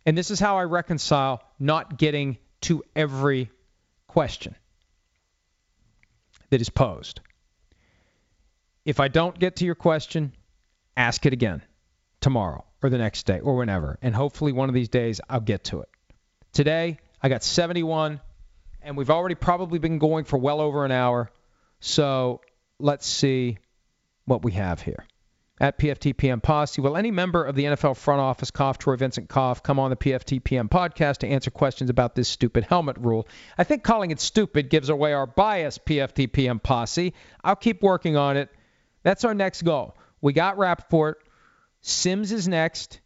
and 0.08 0.18
this 0.18 0.32
is 0.32 0.40
how 0.40 0.58
I 0.58 0.64
reconcile 0.64 1.44
not 1.60 1.98
getting 1.98 2.38
to 2.62 2.82
every 2.96 3.52
question 4.08 4.56
that 6.50 6.62
is 6.62 6.70
posed. 6.70 7.20
If 8.86 9.02
I 9.02 9.10
don't 9.10 9.38
get 9.38 9.58
to 9.58 9.66
your 9.66 9.76
question, 9.76 10.32
ask 10.96 11.26
it 11.26 11.34
again 11.34 11.62
tomorrow 12.22 12.64
or 12.82 12.90
the 12.90 12.98
next 12.98 13.26
day 13.26 13.42
or 13.42 13.58
whenever. 13.58 14.00
And 14.02 14.16
hopefully 14.16 14.54
one 14.54 14.70
of 14.70 14.76
these 14.76 14.88
days 14.88 15.20
I'll 15.30 15.42
get 15.42 15.66
to 15.66 15.82
it. 15.82 15.90
Today, 16.54 17.00
I 17.22 17.28
got 17.28 17.44
71, 17.44 18.22
and 18.82 18.96
we've 18.96 19.10
already 19.10 19.36
probably 19.36 19.78
been 19.78 20.00
going 20.00 20.24
for 20.24 20.38
well 20.38 20.62
over 20.62 20.86
an 20.86 20.92
hour. 20.92 21.30
So 21.82 22.40
let's 22.80 23.06
see 23.06 23.58
what 24.24 24.42
we 24.42 24.54
have 24.54 24.82
here 24.82 25.06
at 25.60 25.80
PFTPM 25.80 26.42
Posse. 26.42 26.82
Will 26.82 26.98
any 26.98 27.12
member 27.12 27.44
of 27.44 27.56
the 27.56 27.64
NFL 27.66 27.98
front 27.98 28.22
office, 28.22 28.52
Koff, 28.52 28.78
Troy 28.78 28.96
Vincent 28.96 29.28
Koff, 29.28 29.64
come 29.64 29.80
on 29.80 29.90
the 29.90 29.96
PFTPM 29.96 30.70
podcast 30.70 31.18
to 31.18 31.28
answer 31.28 31.50
questions 31.50 31.90
about 31.90 32.16
this 32.16 32.28
stupid 32.28 32.64
helmet 32.64 32.98
rule? 33.00 33.28
I 33.58 33.64
think 33.64 33.84
calling 33.84 34.12
it 34.12 34.20
stupid 34.20 34.70
gives 34.70 34.90
away 34.90 35.14
our 35.14 35.26
bias, 35.26 35.78
PFTPM 35.80 36.62
Posse. 36.62 37.14
I'll 37.44 37.56
keep 37.56 37.82
working 37.82 38.16
on 38.18 38.38
it. 38.38 38.50
That's 39.04 39.26
our 39.26 39.34
next 39.34 39.64
goal. 39.64 39.98
We 40.22 40.34
got 40.34 40.58
Rapoport. 40.58 41.24
Sims 41.82 42.32
is 42.32 42.48
next. 42.48 43.00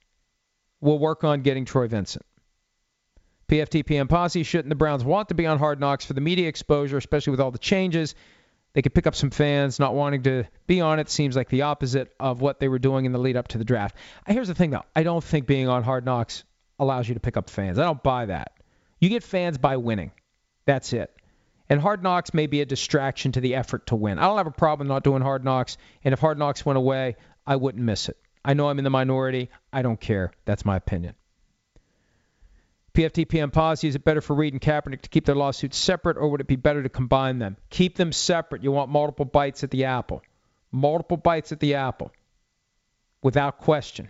We'll 0.81 0.99
work 0.99 1.23
on 1.23 1.41
getting 1.41 1.65
Troy 1.65 1.87
Vincent. 1.87 2.25
PFTPM 3.47 4.07
Posse, 4.09 4.43
shouldn't 4.43 4.69
the 4.69 4.75
Browns 4.75 5.03
want 5.03 5.29
to 5.29 5.35
be 5.35 5.45
on 5.45 5.59
Hard 5.59 5.79
Knocks 5.79 6.05
for 6.05 6.13
the 6.13 6.21
media 6.21 6.47
exposure, 6.47 6.97
especially 6.97 7.31
with 7.31 7.41
all 7.41 7.51
the 7.51 7.59
changes? 7.59 8.15
They 8.73 8.81
could 8.81 8.93
pick 8.93 9.07
up 9.07 9.15
some 9.15 9.31
fans 9.31 9.79
not 9.79 9.93
wanting 9.93 10.23
to 10.23 10.45
be 10.65 10.81
on 10.81 10.99
it. 10.99 11.09
Seems 11.09 11.35
like 11.35 11.49
the 11.49 11.63
opposite 11.63 12.13
of 12.19 12.41
what 12.41 12.59
they 12.59 12.69
were 12.69 12.79
doing 12.79 13.05
in 13.05 13.11
the 13.11 13.19
lead 13.19 13.35
up 13.35 13.49
to 13.49 13.57
the 13.57 13.65
draft. 13.65 13.95
Here's 14.27 14.47
the 14.47 14.55
thing, 14.55 14.69
though. 14.69 14.85
I 14.95 15.03
don't 15.03 15.23
think 15.23 15.45
being 15.45 15.67
on 15.67 15.83
Hard 15.83 16.05
Knocks 16.05 16.43
allows 16.79 17.07
you 17.07 17.15
to 17.15 17.19
pick 17.19 17.37
up 17.37 17.49
fans. 17.49 17.79
I 17.79 17.83
don't 17.83 18.01
buy 18.01 18.27
that. 18.27 18.53
You 18.99 19.09
get 19.09 19.23
fans 19.23 19.57
by 19.57 19.77
winning. 19.77 20.11
That's 20.65 20.93
it. 20.93 21.13
And 21.69 21.81
Hard 21.81 22.03
Knocks 22.03 22.33
may 22.33 22.47
be 22.47 22.61
a 22.61 22.65
distraction 22.65 23.33
to 23.33 23.41
the 23.41 23.55
effort 23.55 23.87
to 23.87 23.95
win. 23.95 24.19
I 24.19 24.27
don't 24.27 24.37
have 24.37 24.47
a 24.47 24.51
problem 24.51 24.87
not 24.87 25.03
doing 25.03 25.21
Hard 25.21 25.43
Knocks. 25.43 25.77
And 26.03 26.13
if 26.13 26.19
Hard 26.19 26.37
Knocks 26.37 26.65
went 26.65 26.77
away, 26.77 27.15
I 27.45 27.55
wouldn't 27.55 27.83
miss 27.83 28.09
it. 28.09 28.17
I 28.43 28.53
know 28.53 28.69
I'm 28.69 28.77
in 28.77 28.83
the 28.83 28.89
minority. 28.89 29.49
I 29.71 29.81
don't 29.81 29.99
care. 29.99 30.31
That's 30.45 30.65
my 30.65 30.75
opinion. 30.75 31.15
PFTPM 32.93 33.53
Posse 33.53 33.87
is 33.87 33.95
it 33.95 34.03
better 34.03 34.21
for 34.21 34.35
Reid 34.35 34.53
and 34.53 34.61
Kaepernick 34.61 35.01
to 35.01 35.09
keep 35.09 35.25
their 35.25 35.35
lawsuits 35.35 35.77
separate, 35.77 36.17
or 36.17 36.27
would 36.29 36.41
it 36.41 36.47
be 36.47 36.57
better 36.57 36.83
to 36.83 36.89
combine 36.89 37.39
them? 37.39 37.57
Keep 37.69 37.95
them 37.95 38.11
separate. 38.11 38.63
You 38.63 38.71
want 38.71 38.89
multiple 38.89 39.25
bites 39.25 39.63
at 39.63 39.71
the 39.71 39.85
apple. 39.85 40.21
Multiple 40.71 41.17
bites 41.17 41.51
at 41.51 41.59
the 41.59 41.75
apple. 41.75 42.11
without 43.23 43.59
question. 43.59 44.09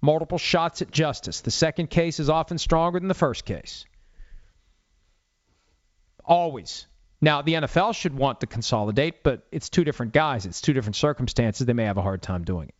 Multiple 0.00 0.36
shots 0.36 0.82
at 0.82 0.90
justice. 0.90 1.40
The 1.40 1.50
second 1.50 1.88
case 1.88 2.20
is 2.20 2.28
often 2.28 2.58
stronger 2.58 3.00
than 3.00 3.08
the 3.08 3.14
first 3.14 3.46
case. 3.46 3.86
Always. 6.24 6.86
Now, 7.22 7.40
the 7.40 7.54
NFL 7.54 7.94
should 7.94 8.14
want 8.14 8.40
to 8.40 8.46
consolidate, 8.46 9.22
but 9.22 9.46
it's 9.50 9.70
two 9.70 9.84
different 9.84 10.12
guys. 10.12 10.44
It's 10.44 10.60
two 10.60 10.74
different 10.74 10.96
circumstances. 10.96 11.66
They 11.66 11.72
may 11.72 11.84
have 11.84 11.96
a 11.96 12.02
hard 12.02 12.20
time 12.20 12.44
doing 12.44 12.68
it. 12.68 12.74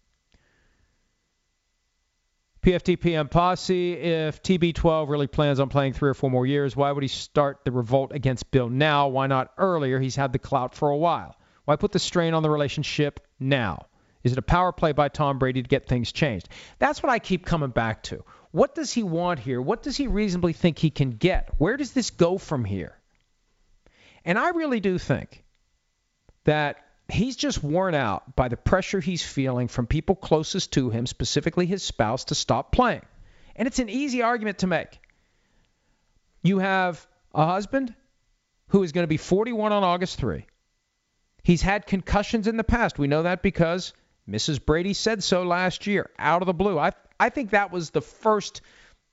PFTPM 2.64 3.30
Posse, 3.30 3.92
if 3.92 4.42
TB12 4.42 5.10
really 5.10 5.26
plans 5.26 5.60
on 5.60 5.68
playing 5.68 5.92
three 5.92 6.08
or 6.08 6.14
four 6.14 6.30
more 6.30 6.46
years, 6.46 6.74
why 6.74 6.90
would 6.90 7.02
he 7.02 7.08
start 7.08 7.60
the 7.62 7.70
revolt 7.70 8.12
against 8.14 8.50
Bill 8.50 8.70
now? 8.70 9.08
Why 9.08 9.26
not 9.26 9.52
earlier? 9.58 10.00
He's 10.00 10.16
had 10.16 10.32
the 10.32 10.38
clout 10.38 10.74
for 10.74 10.88
a 10.88 10.96
while. 10.96 11.36
Why 11.66 11.76
put 11.76 11.92
the 11.92 11.98
strain 11.98 12.32
on 12.32 12.42
the 12.42 12.48
relationship 12.48 13.20
now? 13.38 13.88
Is 14.22 14.32
it 14.32 14.38
a 14.38 14.42
power 14.42 14.72
play 14.72 14.92
by 14.92 15.10
Tom 15.10 15.38
Brady 15.38 15.62
to 15.62 15.68
get 15.68 15.86
things 15.86 16.10
changed? 16.10 16.48
That's 16.78 17.02
what 17.02 17.12
I 17.12 17.18
keep 17.18 17.44
coming 17.44 17.68
back 17.68 18.02
to. 18.04 18.24
What 18.50 18.74
does 18.74 18.90
he 18.90 19.02
want 19.02 19.40
here? 19.40 19.60
What 19.60 19.82
does 19.82 19.98
he 19.98 20.06
reasonably 20.06 20.54
think 20.54 20.78
he 20.78 20.88
can 20.88 21.10
get? 21.10 21.50
Where 21.58 21.76
does 21.76 21.92
this 21.92 22.12
go 22.12 22.38
from 22.38 22.64
here? 22.64 22.98
And 24.24 24.38
I 24.38 24.48
really 24.50 24.80
do 24.80 24.96
think 24.96 25.44
that 26.44 26.78
he's 27.08 27.36
just 27.36 27.62
worn 27.62 27.94
out 27.94 28.36
by 28.36 28.48
the 28.48 28.56
pressure 28.56 29.00
he's 29.00 29.22
feeling 29.22 29.68
from 29.68 29.86
people 29.86 30.14
closest 30.14 30.72
to 30.72 30.90
him, 30.90 31.06
specifically 31.06 31.66
his 31.66 31.82
spouse, 31.82 32.24
to 32.24 32.34
stop 32.34 32.72
playing. 32.72 33.02
And 33.56 33.68
it's 33.68 33.78
an 33.78 33.88
easy 33.88 34.22
argument 34.22 34.58
to 34.58 34.66
make. 34.66 34.98
You 36.42 36.58
have 36.58 37.06
a 37.34 37.46
husband 37.46 37.94
who 38.68 38.82
is 38.82 38.92
going 38.92 39.04
to 39.04 39.08
be 39.08 39.16
41 39.16 39.72
on 39.72 39.84
August 39.84 40.18
3. 40.18 40.46
He's 41.42 41.62
had 41.62 41.86
concussions 41.86 42.48
in 42.48 42.56
the 42.56 42.64
past. 42.64 42.98
We 42.98 43.06
know 43.06 43.24
that 43.24 43.42
because 43.42 43.92
Mrs. 44.28 44.64
Brady 44.64 44.94
said 44.94 45.22
so 45.22 45.42
last 45.42 45.86
year, 45.86 46.10
out 46.18 46.42
of 46.42 46.46
the 46.46 46.54
blue. 46.54 46.78
I, 46.78 46.92
I 47.20 47.28
think 47.28 47.50
that 47.50 47.70
was 47.70 47.90
the 47.90 48.00
first 48.00 48.62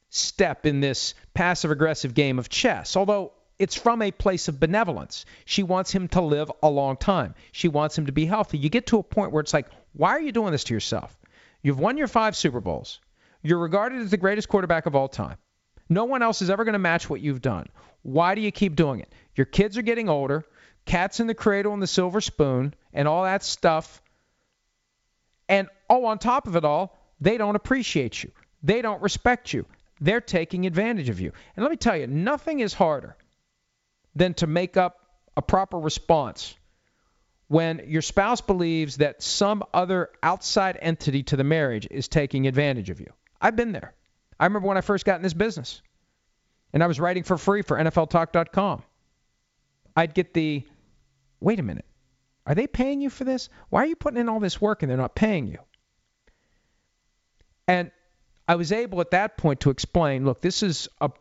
step 0.09 0.65
in 0.65 0.79
this 0.79 1.13
passive 1.33 1.71
aggressive 1.71 2.13
game 2.13 2.39
of 2.39 2.49
chess. 2.49 2.95
Although 2.95 3.33
it's 3.61 3.75
from 3.75 4.01
a 4.01 4.09
place 4.09 4.47
of 4.47 4.59
benevolence. 4.59 5.23
She 5.45 5.61
wants 5.61 5.91
him 5.91 6.07
to 6.09 6.21
live 6.21 6.51
a 6.63 6.69
long 6.69 6.97
time. 6.97 7.35
She 7.51 7.67
wants 7.67 7.95
him 7.95 8.07
to 8.07 8.11
be 8.11 8.25
healthy. 8.25 8.57
You 8.57 8.69
get 8.69 8.87
to 8.87 8.97
a 8.97 9.03
point 9.03 9.31
where 9.31 9.41
it's 9.41 9.53
like, 9.53 9.67
why 9.93 10.09
are 10.09 10.19
you 10.19 10.31
doing 10.31 10.51
this 10.51 10.63
to 10.63 10.73
yourself? 10.73 11.15
You've 11.61 11.79
won 11.79 11.95
your 11.95 12.07
five 12.07 12.35
Super 12.35 12.59
Bowls. 12.59 12.99
You're 13.43 13.59
regarded 13.59 14.01
as 14.01 14.09
the 14.09 14.17
greatest 14.17 14.49
quarterback 14.49 14.87
of 14.87 14.95
all 14.95 15.07
time. 15.07 15.37
No 15.89 16.05
one 16.05 16.23
else 16.23 16.41
is 16.41 16.49
ever 16.49 16.63
going 16.63 16.73
to 16.73 16.79
match 16.79 17.07
what 17.07 17.21
you've 17.21 17.43
done. 17.43 17.67
Why 18.01 18.33
do 18.33 18.41
you 18.41 18.51
keep 18.51 18.75
doing 18.75 18.99
it? 18.99 19.13
Your 19.35 19.45
kids 19.45 19.77
are 19.77 19.83
getting 19.83 20.09
older, 20.09 20.43
cats 20.85 21.19
in 21.19 21.27
the 21.27 21.35
cradle 21.35 21.73
and 21.73 21.83
the 21.83 21.87
silver 21.87 22.19
spoon, 22.19 22.73
and 22.93 23.07
all 23.07 23.25
that 23.25 23.43
stuff. 23.43 24.01
And 25.47 25.67
oh, 25.87 26.05
on 26.05 26.17
top 26.17 26.47
of 26.47 26.55
it 26.55 26.65
all, 26.65 26.97
they 27.19 27.37
don't 27.37 27.55
appreciate 27.55 28.23
you. 28.23 28.31
They 28.63 28.81
don't 28.81 29.03
respect 29.03 29.53
you. 29.53 29.67
They're 29.99 30.19
taking 30.19 30.65
advantage 30.65 31.09
of 31.09 31.19
you. 31.19 31.31
And 31.55 31.63
let 31.63 31.69
me 31.69 31.77
tell 31.77 31.95
you, 31.95 32.07
nothing 32.07 32.61
is 32.61 32.73
harder 32.73 33.15
than 34.15 34.33
to 34.35 34.47
make 34.47 34.77
up 34.77 34.97
a 35.37 35.41
proper 35.41 35.79
response 35.79 36.55
when 37.47 37.81
your 37.87 38.01
spouse 38.01 38.41
believes 38.41 38.97
that 38.97 39.21
some 39.21 39.63
other 39.73 40.09
outside 40.23 40.77
entity 40.81 41.23
to 41.23 41.35
the 41.35 41.43
marriage 41.43 41.87
is 41.91 42.07
taking 42.07 42.47
advantage 42.47 42.89
of 42.89 42.99
you. 42.99 43.11
I've 43.41 43.55
been 43.55 43.71
there. 43.73 43.93
I 44.39 44.45
remember 44.45 44.67
when 44.67 44.77
I 44.77 44.81
first 44.81 45.05
got 45.05 45.17
in 45.17 45.21
this 45.21 45.33
business 45.33 45.81
and 46.73 46.83
I 46.83 46.87
was 46.87 46.99
writing 46.99 47.23
for 47.23 47.37
free 47.37 47.61
for 47.61 47.77
NFLTalk.com. 47.77 48.83
I'd 49.95 50.13
get 50.13 50.33
the 50.33 50.63
wait 51.41 51.59
a 51.59 51.63
minute, 51.63 51.85
are 52.45 52.55
they 52.55 52.67
paying 52.67 53.01
you 53.01 53.09
for 53.09 53.23
this? 53.23 53.49
Why 53.69 53.83
are 53.83 53.87
you 53.87 53.95
putting 53.95 54.19
in 54.19 54.29
all 54.29 54.39
this 54.39 54.61
work 54.61 54.83
and 54.83 54.89
they're 54.89 54.97
not 54.97 55.15
paying 55.15 55.47
you? 55.47 55.59
And 57.67 57.91
I 58.47 58.55
was 58.55 58.71
able 58.71 59.01
at 59.01 59.11
that 59.11 59.37
point 59.37 59.61
to 59.61 59.69
explain 59.69 60.25
look, 60.25 60.41
this 60.41 60.63
is 60.63 60.87
a, 60.99 61.11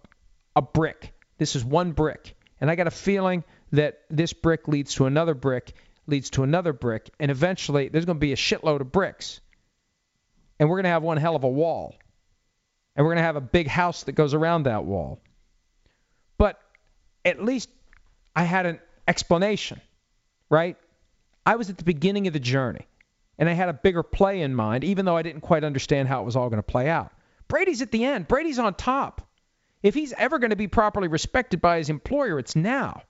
a 0.54 0.62
brick. 0.62 1.12
This 1.38 1.56
is 1.56 1.64
one 1.64 1.92
brick. 1.92 2.36
And 2.60 2.70
I 2.70 2.74
got 2.74 2.86
a 2.86 2.92
feeling 2.92 3.44
that 3.72 4.00
this 4.10 4.32
brick 4.32 4.68
leads 4.68 4.94
to 4.94 5.06
another 5.06 5.34
brick, 5.34 5.72
leads 6.06 6.30
to 6.30 6.42
another 6.42 6.72
brick, 6.72 7.10
and 7.18 7.30
eventually 7.30 7.88
there's 7.88 8.04
going 8.04 8.18
to 8.18 8.20
be 8.20 8.32
a 8.32 8.36
shitload 8.36 8.80
of 8.80 8.92
bricks. 8.92 9.40
And 10.58 10.68
we're 10.68 10.76
going 10.76 10.84
to 10.84 10.90
have 10.90 11.02
one 11.02 11.16
hell 11.16 11.36
of 11.36 11.44
a 11.44 11.48
wall. 11.48 11.94
And 12.94 13.06
we're 13.06 13.12
going 13.14 13.22
to 13.22 13.26
have 13.26 13.36
a 13.36 13.40
big 13.40 13.66
house 13.66 14.02
that 14.04 14.12
goes 14.12 14.34
around 14.34 14.64
that 14.64 14.84
wall. 14.84 15.20
But 16.36 16.60
at 17.24 17.42
least 17.42 17.70
I 18.34 18.44
had 18.44 18.66
an 18.66 18.80
explanation, 19.08 19.80
right? 20.50 20.76
I 21.46 21.56
was 21.56 21.70
at 21.70 21.78
the 21.78 21.84
beginning 21.84 22.26
of 22.26 22.32
the 22.32 22.40
journey, 22.40 22.86
and 23.38 23.48
I 23.48 23.52
had 23.52 23.70
a 23.70 23.72
bigger 23.72 24.02
play 24.02 24.42
in 24.42 24.54
mind, 24.54 24.84
even 24.84 25.04
though 25.04 25.16
I 25.16 25.22
didn't 25.22 25.40
quite 25.40 25.64
understand 25.64 26.08
how 26.08 26.20
it 26.20 26.24
was 26.24 26.36
all 26.36 26.50
going 26.50 26.58
to 26.58 26.62
play 26.62 26.88
out. 26.90 27.12
Brady's 27.48 27.80
at 27.80 27.90
the 27.90 28.04
end. 28.04 28.28
Brady's 28.28 28.58
on 28.58 28.74
top. 28.74 29.26
If 29.82 29.94
he's 29.94 30.12
ever 30.12 30.38
going 30.38 30.50
to 30.50 30.56
be 30.56 30.68
properly 30.68 31.08
respected 31.08 31.60
by 31.60 31.78
his 31.78 31.88
employer, 31.88 32.38
it's 32.38 32.56
now. 32.56 33.02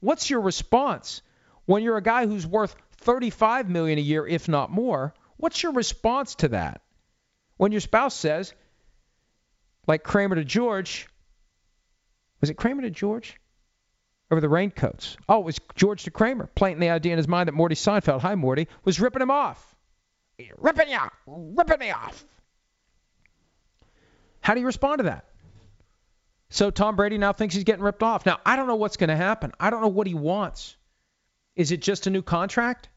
What's 0.00 0.28
your 0.28 0.40
response 0.40 1.22
when 1.64 1.82
you're 1.82 1.96
a 1.96 2.02
guy 2.02 2.26
who's 2.26 2.46
worth 2.46 2.74
35 2.98 3.68
million 3.68 3.98
a 3.98 4.02
year 4.02 4.26
if 4.26 4.48
not 4.48 4.70
more? 4.70 5.14
What's 5.36 5.62
your 5.62 5.72
response 5.72 6.34
to 6.36 6.48
that? 6.48 6.82
When 7.56 7.72
your 7.72 7.80
spouse 7.80 8.14
says 8.14 8.52
like 9.86 10.02
Kramer 10.02 10.34
to 10.34 10.44
George, 10.44 11.06
was 12.40 12.50
it 12.50 12.54
Kramer 12.54 12.82
to 12.82 12.90
George? 12.90 13.38
Over 14.28 14.40
the 14.40 14.48
raincoats. 14.48 15.16
Oh, 15.28 15.38
it 15.38 15.44
was 15.44 15.60
George 15.76 16.02
to 16.04 16.10
Kramer, 16.10 16.50
planting 16.52 16.80
the 16.80 16.90
idea 16.90 17.12
in 17.12 17.18
his 17.18 17.28
mind 17.28 17.46
that 17.46 17.52
Morty 17.52 17.76
Seinfeld, 17.76 18.20
hi 18.20 18.34
Morty, 18.34 18.66
was 18.84 19.00
ripping 19.00 19.22
him 19.22 19.30
off. 19.30 19.76
Ripping 20.58 20.88
you, 20.88 20.98
ripping 21.26 21.78
me 21.78 21.92
off. 21.92 22.24
How 24.40 24.54
do 24.54 24.60
you 24.60 24.66
respond 24.66 24.98
to 24.98 25.04
that? 25.04 25.26
So 26.48 26.70
Tom 26.70 26.96
Brady 26.96 27.18
now 27.18 27.32
thinks 27.32 27.54
he's 27.54 27.64
getting 27.64 27.82
ripped 27.82 28.02
off. 28.02 28.24
Now, 28.24 28.38
I 28.46 28.56
don't 28.56 28.66
know 28.66 28.76
what's 28.76 28.96
going 28.96 29.08
to 29.08 29.16
happen. 29.16 29.52
I 29.58 29.70
don't 29.70 29.82
know 29.82 29.88
what 29.88 30.06
he 30.06 30.14
wants. 30.14 30.76
Is 31.56 31.72
it 31.72 31.82
just 31.82 32.06
a 32.06 32.10
new 32.10 32.22
contract? 32.22 32.88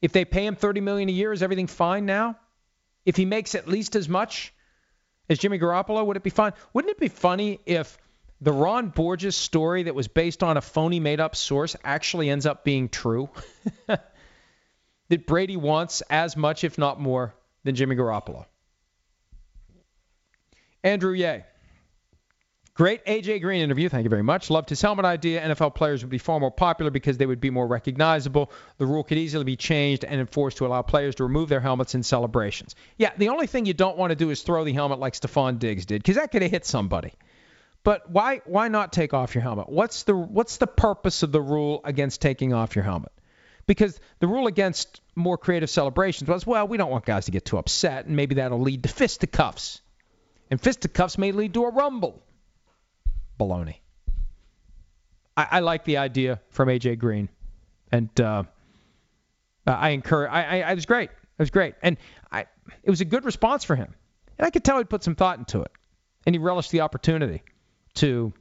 If 0.00 0.12
they 0.12 0.24
pay 0.24 0.46
him 0.46 0.56
30 0.56 0.80
million 0.80 1.08
a 1.08 1.12
year, 1.12 1.32
is 1.32 1.42
everything 1.42 1.66
fine 1.66 2.06
now? 2.06 2.36
If 3.04 3.16
he 3.16 3.24
makes 3.24 3.54
at 3.54 3.66
least 3.66 3.96
as 3.96 4.08
much 4.08 4.52
as 5.28 5.38
Jimmy 5.38 5.58
Garoppolo, 5.58 6.04
would 6.06 6.16
it 6.16 6.22
be 6.22 6.30
fine? 6.30 6.52
Wouldn't 6.72 6.90
it 6.90 7.00
be 7.00 7.08
funny 7.08 7.60
if 7.66 7.98
the 8.40 8.52
Ron 8.52 8.88
Borges 8.88 9.36
story 9.36 9.84
that 9.84 9.94
was 9.94 10.08
based 10.08 10.42
on 10.42 10.56
a 10.56 10.60
phony 10.60 11.00
made 11.00 11.20
up 11.20 11.34
source 11.34 11.76
actually 11.82 12.30
ends 12.30 12.46
up 12.46 12.64
being 12.64 12.88
true? 12.88 13.30
that 13.86 15.26
Brady 15.26 15.56
wants 15.56 16.02
as 16.02 16.36
much, 16.36 16.64
if 16.64 16.78
not 16.78 17.00
more, 17.00 17.34
than 17.64 17.74
Jimmy 17.74 17.96
Garoppolo. 17.96 18.46
Andrew 20.84 21.12
Ye. 21.12 21.42
Great 22.74 23.04
AJ 23.04 23.42
Green 23.42 23.60
interview. 23.60 23.90
Thank 23.90 24.04
you 24.04 24.08
very 24.08 24.22
much. 24.22 24.48
Loved 24.48 24.70
his 24.70 24.80
helmet 24.80 25.04
idea. 25.04 25.42
NFL 25.42 25.74
players 25.74 26.02
would 26.02 26.10
be 26.10 26.16
far 26.16 26.40
more 26.40 26.50
popular 26.50 26.90
because 26.90 27.18
they 27.18 27.26
would 27.26 27.40
be 27.40 27.50
more 27.50 27.66
recognizable. 27.66 28.50
The 28.78 28.86
rule 28.86 29.04
could 29.04 29.18
easily 29.18 29.44
be 29.44 29.56
changed 29.56 30.06
and 30.06 30.18
enforced 30.18 30.56
to 30.56 30.66
allow 30.66 30.80
players 30.80 31.16
to 31.16 31.24
remove 31.24 31.50
their 31.50 31.60
helmets 31.60 31.94
in 31.94 32.02
celebrations. 32.02 32.74
Yeah, 32.96 33.10
the 33.18 33.28
only 33.28 33.46
thing 33.46 33.66
you 33.66 33.74
don't 33.74 33.98
want 33.98 34.10
to 34.10 34.16
do 34.16 34.30
is 34.30 34.42
throw 34.42 34.64
the 34.64 34.72
helmet 34.72 35.00
like 35.00 35.12
Stefon 35.12 35.58
Diggs 35.58 35.84
did 35.84 36.02
because 36.02 36.16
that 36.16 36.32
could 36.32 36.40
have 36.40 36.50
hit 36.50 36.64
somebody. 36.64 37.12
But 37.84 38.08
why 38.08 38.40
why 38.46 38.68
not 38.68 38.90
take 38.90 39.12
off 39.12 39.34
your 39.34 39.42
helmet? 39.42 39.68
What's 39.68 40.04
the 40.04 40.16
what's 40.16 40.56
the 40.56 40.66
purpose 40.66 41.22
of 41.22 41.30
the 41.30 41.42
rule 41.42 41.82
against 41.84 42.22
taking 42.22 42.54
off 42.54 42.74
your 42.74 42.84
helmet? 42.84 43.12
Because 43.66 44.00
the 44.18 44.26
rule 44.26 44.46
against 44.46 45.02
more 45.14 45.36
creative 45.36 45.68
celebrations 45.68 46.28
was, 46.28 46.46
well, 46.46 46.66
we 46.66 46.78
don't 46.78 46.90
want 46.90 47.04
guys 47.04 47.26
to 47.26 47.32
get 47.32 47.44
too 47.44 47.58
upset, 47.58 48.06
and 48.06 48.16
maybe 48.16 48.36
that'll 48.36 48.60
lead 48.60 48.84
to 48.84 48.88
fisticuffs. 48.88 49.82
And 50.50 50.58
fisticuffs 50.58 51.18
may 51.18 51.32
lead 51.32 51.52
to 51.54 51.64
a 51.64 51.70
rumble 51.70 52.22
baloney. 53.38 53.76
I, 55.36 55.48
I 55.50 55.60
like 55.60 55.84
the 55.84 55.98
idea 55.98 56.40
from 56.50 56.68
AJ 56.68 56.98
Green, 56.98 57.28
and 57.90 58.08
uh, 58.20 58.44
I 59.66 59.90
encourage. 59.90 60.30
I, 60.30 60.62
I, 60.62 60.74
was 60.74 60.86
great. 60.86 61.10
It 61.10 61.38
was 61.38 61.50
great, 61.50 61.74
and 61.82 61.96
I 62.30 62.46
it 62.82 62.90
was 62.90 63.00
a 63.00 63.04
good 63.04 63.24
response 63.24 63.64
for 63.64 63.76
him, 63.76 63.94
and 64.38 64.46
I 64.46 64.50
could 64.50 64.64
tell 64.64 64.78
he 64.78 64.84
put 64.84 65.02
some 65.02 65.14
thought 65.14 65.38
into 65.38 65.62
it, 65.62 65.72
and 66.26 66.34
he 66.34 66.38
relished 66.38 66.70
the 66.70 66.80
opportunity 66.80 67.42
to 67.94 68.32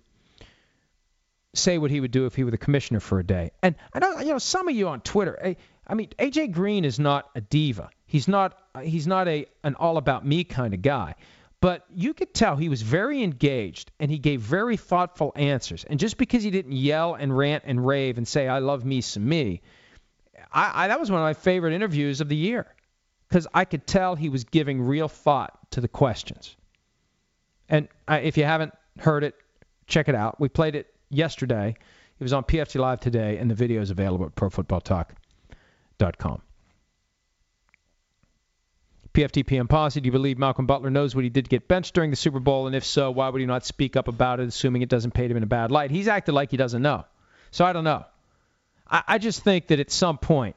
say 1.54 1.78
what 1.78 1.92
he 1.92 2.00
would 2.00 2.12
do 2.12 2.26
if 2.26 2.36
he 2.36 2.44
were 2.44 2.52
the 2.52 2.58
commissioner 2.58 3.00
for 3.00 3.20
a 3.20 3.24
day. 3.24 3.52
And 3.62 3.76
I 3.94 4.00
know 4.00 4.20
you 4.20 4.32
know 4.32 4.40
some 4.40 4.68
of 4.68 4.76
you 4.76 4.88
on 4.88 5.02
Twitter. 5.02 5.40
I, 5.44 5.56
I 5.88 5.94
mean, 5.94 6.10
AJ 6.20 6.52
Green 6.52 6.86
is 6.86 7.00
not 7.00 7.30
a 7.36 7.42
diva. 7.42 7.90
He's 8.06 8.28
not. 8.28 8.58
He's 8.82 9.08
not 9.08 9.28
a 9.28 9.46
an 9.64 9.76
all 9.76 9.98
about 9.98 10.26
me 10.26 10.44
kind 10.44 10.74
of 10.74 10.82
guy. 10.82 11.16
But 11.62 11.86
you 11.94 12.14
could 12.16 12.34
tell 12.34 12.56
he 12.56 12.70
was 12.70 12.82
very 12.82 13.22
engaged 13.24 13.92
and 14.00 14.10
he 14.10 14.18
gave 14.18 14.42
very 14.42 14.78
thoughtful 14.78 15.32
answers. 15.36 15.84
And 15.84 16.00
just 16.00 16.18
because 16.18 16.42
he 16.44 16.50
didn't 16.50 16.72
yell 16.72 17.14
and 17.14 17.38
rant 17.38 17.66
and 17.68 17.86
rave 17.86 18.18
and 18.18 18.28
say, 18.28 18.48
I 18.48 18.58
love 18.60 18.84
me 18.84 19.02
some 19.02 19.30
me, 19.30 19.62
I, 20.52 20.86
I, 20.86 20.88
that 20.88 21.00
was 21.00 21.12
one 21.12 21.22
of 21.22 21.24
my 21.24 21.36
favorite 21.36 21.74
interviews 21.74 22.20
of 22.20 22.30
the 22.30 22.36
year 22.36 22.66
because 23.30 23.46
I 23.54 23.66
could 23.66 23.86
tell 23.86 24.16
he 24.16 24.30
was 24.30 24.44
giving 24.44 24.82
real 24.82 25.08
thought 25.08 25.56
to 25.72 25.82
the 25.82 25.88
questions. 25.88 26.56
And 27.70 27.88
if 28.10 28.38
you 28.38 28.44
haven't 28.44 28.74
heard 28.98 29.24
it, 29.24 29.36
check 29.86 30.10
it 30.10 30.16
out. 30.16 30.40
We 30.40 30.50
played 30.50 30.76
it 30.76 30.92
yesterday. 31.12 31.76
It 32.20 32.24
was 32.24 32.34
on 32.34 32.44
PFT 32.44 32.80
Live 32.80 33.00
today, 33.00 33.38
and 33.38 33.50
the 33.50 33.56
video 33.56 33.82
is 33.82 33.92
available 33.92 34.26
at 34.26 34.36
ProFootballTalk.com. 34.36 36.42
PFT 39.14 39.46
PM 39.46 39.68
Posse, 39.68 40.00
do 40.00 40.06
you 40.06 40.12
believe 40.12 40.38
Malcolm 40.38 40.66
Butler 40.66 40.90
knows 40.90 41.14
what 41.14 41.24
he 41.24 41.30
did 41.30 41.46
to 41.46 41.50
get 41.50 41.68
benched 41.68 41.94
during 41.94 42.12
the 42.12 42.16
Super 42.16 42.40
Bowl? 42.40 42.68
And 42.68 42.76
if 42.76 42.86
so, 42.86 43.12
why 43.12 43.28
would 43.28 43.42
he 43.42 43.46
not 43.46 43.66
speak 43.66 43.98
up 43.98 44.08
about 44.08 44.40
it, 44.40 44.48
assuming 44.48 44.82
it 44.82 44.90
doesn't 44.90 45.12
paint 45.12 45.32
him 45.32 45.38
in 45.38 45.44
a 45.44 45.48
bad 45.48 45.72
light? 45.72 45.92
He's 45.92 46.08
acted 46.08 46.34
like 46.34 46.52
he 46.52 46.58
doesn't 46.58 46.82
know. 46.82 47.06
So 47.52 47.66
I 47.66 47.74
don't 47.74 47.84
know. 47.84 48.06
I, 48.90 49.04
I 49.08 49.18
just 49.18 49.44
think 49.44 49.68
that 49.68 49.80
at 49.80 49.92
some 49.92 50.18
point 50.18 50.56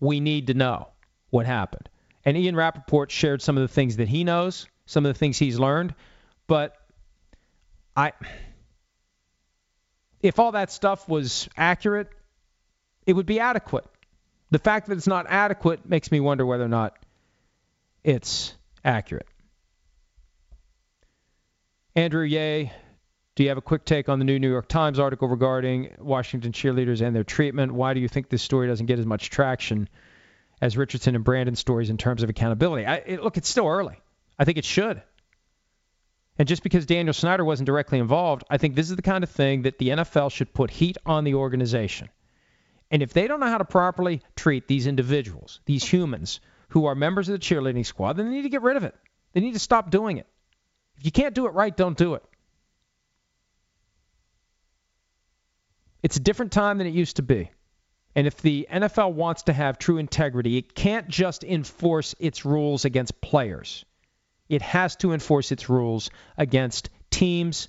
we 0.00 0.20
need 0.20 0.48
to 0.48 0.54
know 0.54 0.88
what 1.30 1.46
happened. 1.46 1.88
And 2.24 2.36
Ian 2.36 2.56
Rapoport 2.56 3.10
shared 3.10 3.40
some 3.40 3.56
of 3.56 3.62
the 3.62 3.68
things 3.68 3.96
that 3.96 4.08
he 4.08 4.24
knows, 4.24 4.66
some 4.86 5.06
of 5.06 5.12
the 5.12 5.18
things 5.18 5.38
he's 5.38 5.58
learned. 5.58 5.94
But 6.46 6.76
I, 7.96 8.12
if 10.22 10.38
all 10.38 10.52
that 10.52 10.70
stuff 10.70 11.08
was 11.08 11.48
accurate, 11.56 12.08
it 13.06 13.14
would 13.14 13.26
be 13.26 13.40
adequate. 13.40 13.84
The 14.50 14.58
fact 14.58 14.88
that 14.88 14.96
it's 14.96 15.06
not 15.06 15.26
adequate 15.28 15.88
makes 15.88 16.12
me 16.12 16.20
wonder 16.20 16.44
whether 16.46 16.64
or 16.64 16.68
not 16.68 16.96
it's 18.04 18.54
accurate. 18.84 19.26
Andrew 21.96 22.24
Ye, 22.24 22.70
do 23.34 23.42
you 23.42 23.48
have 23.48 23.58
a 23.58 23.62
quick 23.62 23.84
take 23.84 24.08
on 24.08 24.18
the 24.18 24.24
new 24.24 24.38
New 24.38 24.50
York 24.50 24.68
Times 24.68 24.98
article 24.98 25.26
regarding 25.26 25.94
Washington 25.98 26.52
cheerleaders 26.52 27.00
and 27.00 27.16
their 27.16 27.24
treatment? 27.24 27.72
Why 27.72 27.94
do 27.94 28.00
you 28.00 28.08
think 28.08 28.28
this 28.28 28.42
story 28.42 28.68
doesn't 28.68 28.86
get 28.86 28.98
as 28.98 29.06
much 29.06 29.30
traction 29.30 29.88
as 30.60 30.76
Richardson 30.76 31.14
and 31.14 31.24
Brandon 31.24 31.56
stories 31.56 31.90
in 31.90 31.96
terms 31.96 32.22
of 32.22 32.30
accountability? 32.30 32.86
I, 32.86 32.96
it, 32.96 33.22
look, 33.22 33.36
it's 33.36 33.48
still 33.48 33.66
early. 33.66 33.98
I 34.38 34.44
think 34.44 34.58
it 34.58 34.64
should. 34.64 35.02
And 36.38 36.48
just 36.48 36.62
because 36.62 36.84
Daniel 36.84 37.12
Snyder 37.12 37.44
wasn't 37.44 37.66
directly 37.66 37.98
involved, 37.98 38.44
I 38.50 38.58
think 38.58 38.74
this 38.74 38.90
is 38.90 38.96
the 38.96 39.02
kind 39.02 39.22
of 39.22 39.30
thing 39.30 39.62
that 39.62 39.78
the 39.78 39.90
NFL 39.90 40.32
should 40.32 40.52
put 40.52 40.70
heat 40.70 40.98
on 41.06 41.24
the 41.24 41.34
organization. 41.34 42.08
And 42.90 43.02
if 43.02 43.12
they 43.12 43.28
don't 43.28 43.40
know 43.40 43.46
how 43.46 43.58
to 43.58 43.64
properly 43.64 44.20
treat 44.36 44.66
these 44.66 44.86
individuals, 44.86 45.60
these 45.64 45.84
humans 45.84 46.40
who 46.74 46.86
are 46.86 46.96
members 46.96 47.28
of 47.28 47.34
the 47.34 47.38
cheerleading 47.38 47.86
squad, 47.86 48.14
then 48.14 48.26
they 48.26 48.32
need 48.32 48.42
to 48.42 48.48
get 48.48 48.62
rid 48.62 48.76
of 48.76 48.82
it. 48.82 48.96
They 49.32 49.40
need 49.40 49.52
to 49.52 49.60
stop 49.60 49.90
doing 49.90 50.18
it. 50.18 50.26
If 50.98 51.04
you 51.04 51.12
can't 51.12 51.32
do 51.32 51.46
it 51.46 51.50
right, 51.50 51.74
don't 51.74 51.96
do 51.96 52.14
it. 52.14 52.24
It's 56.02 56.16
a 56.16 56.20
different 56.20 56.50
time 56.50 56.78
than 56.78 56.88
it 56.88 56.92
used 56.92 57.16
to 57.16 57.22
be. 57.22 57.52
And 58.16 58.26
if 58.26 58.42
the 58.42 58.66
NFL 58.68 59.12
wants 59.12 59.44
to 59.44 59.52
have 59.52 59.78
true 59.78 59.98
integrity, 59.98 60.58
it 60.58 60.74
can't 60.74 61.06
just 61.06 61.44
enforce 61.44 62.16
its 62.18 62.44
rules 62.44 62.84
against 62.84 63.20
players. 63.20 63.84
It 64.48 64.60
has 64.60 64.96
to 64.96 65.12
enforce 65.12 65.52
its 65.52 65.68
rules 65.68 66.10
against 66.36 66.90
teams, 67.08 67.68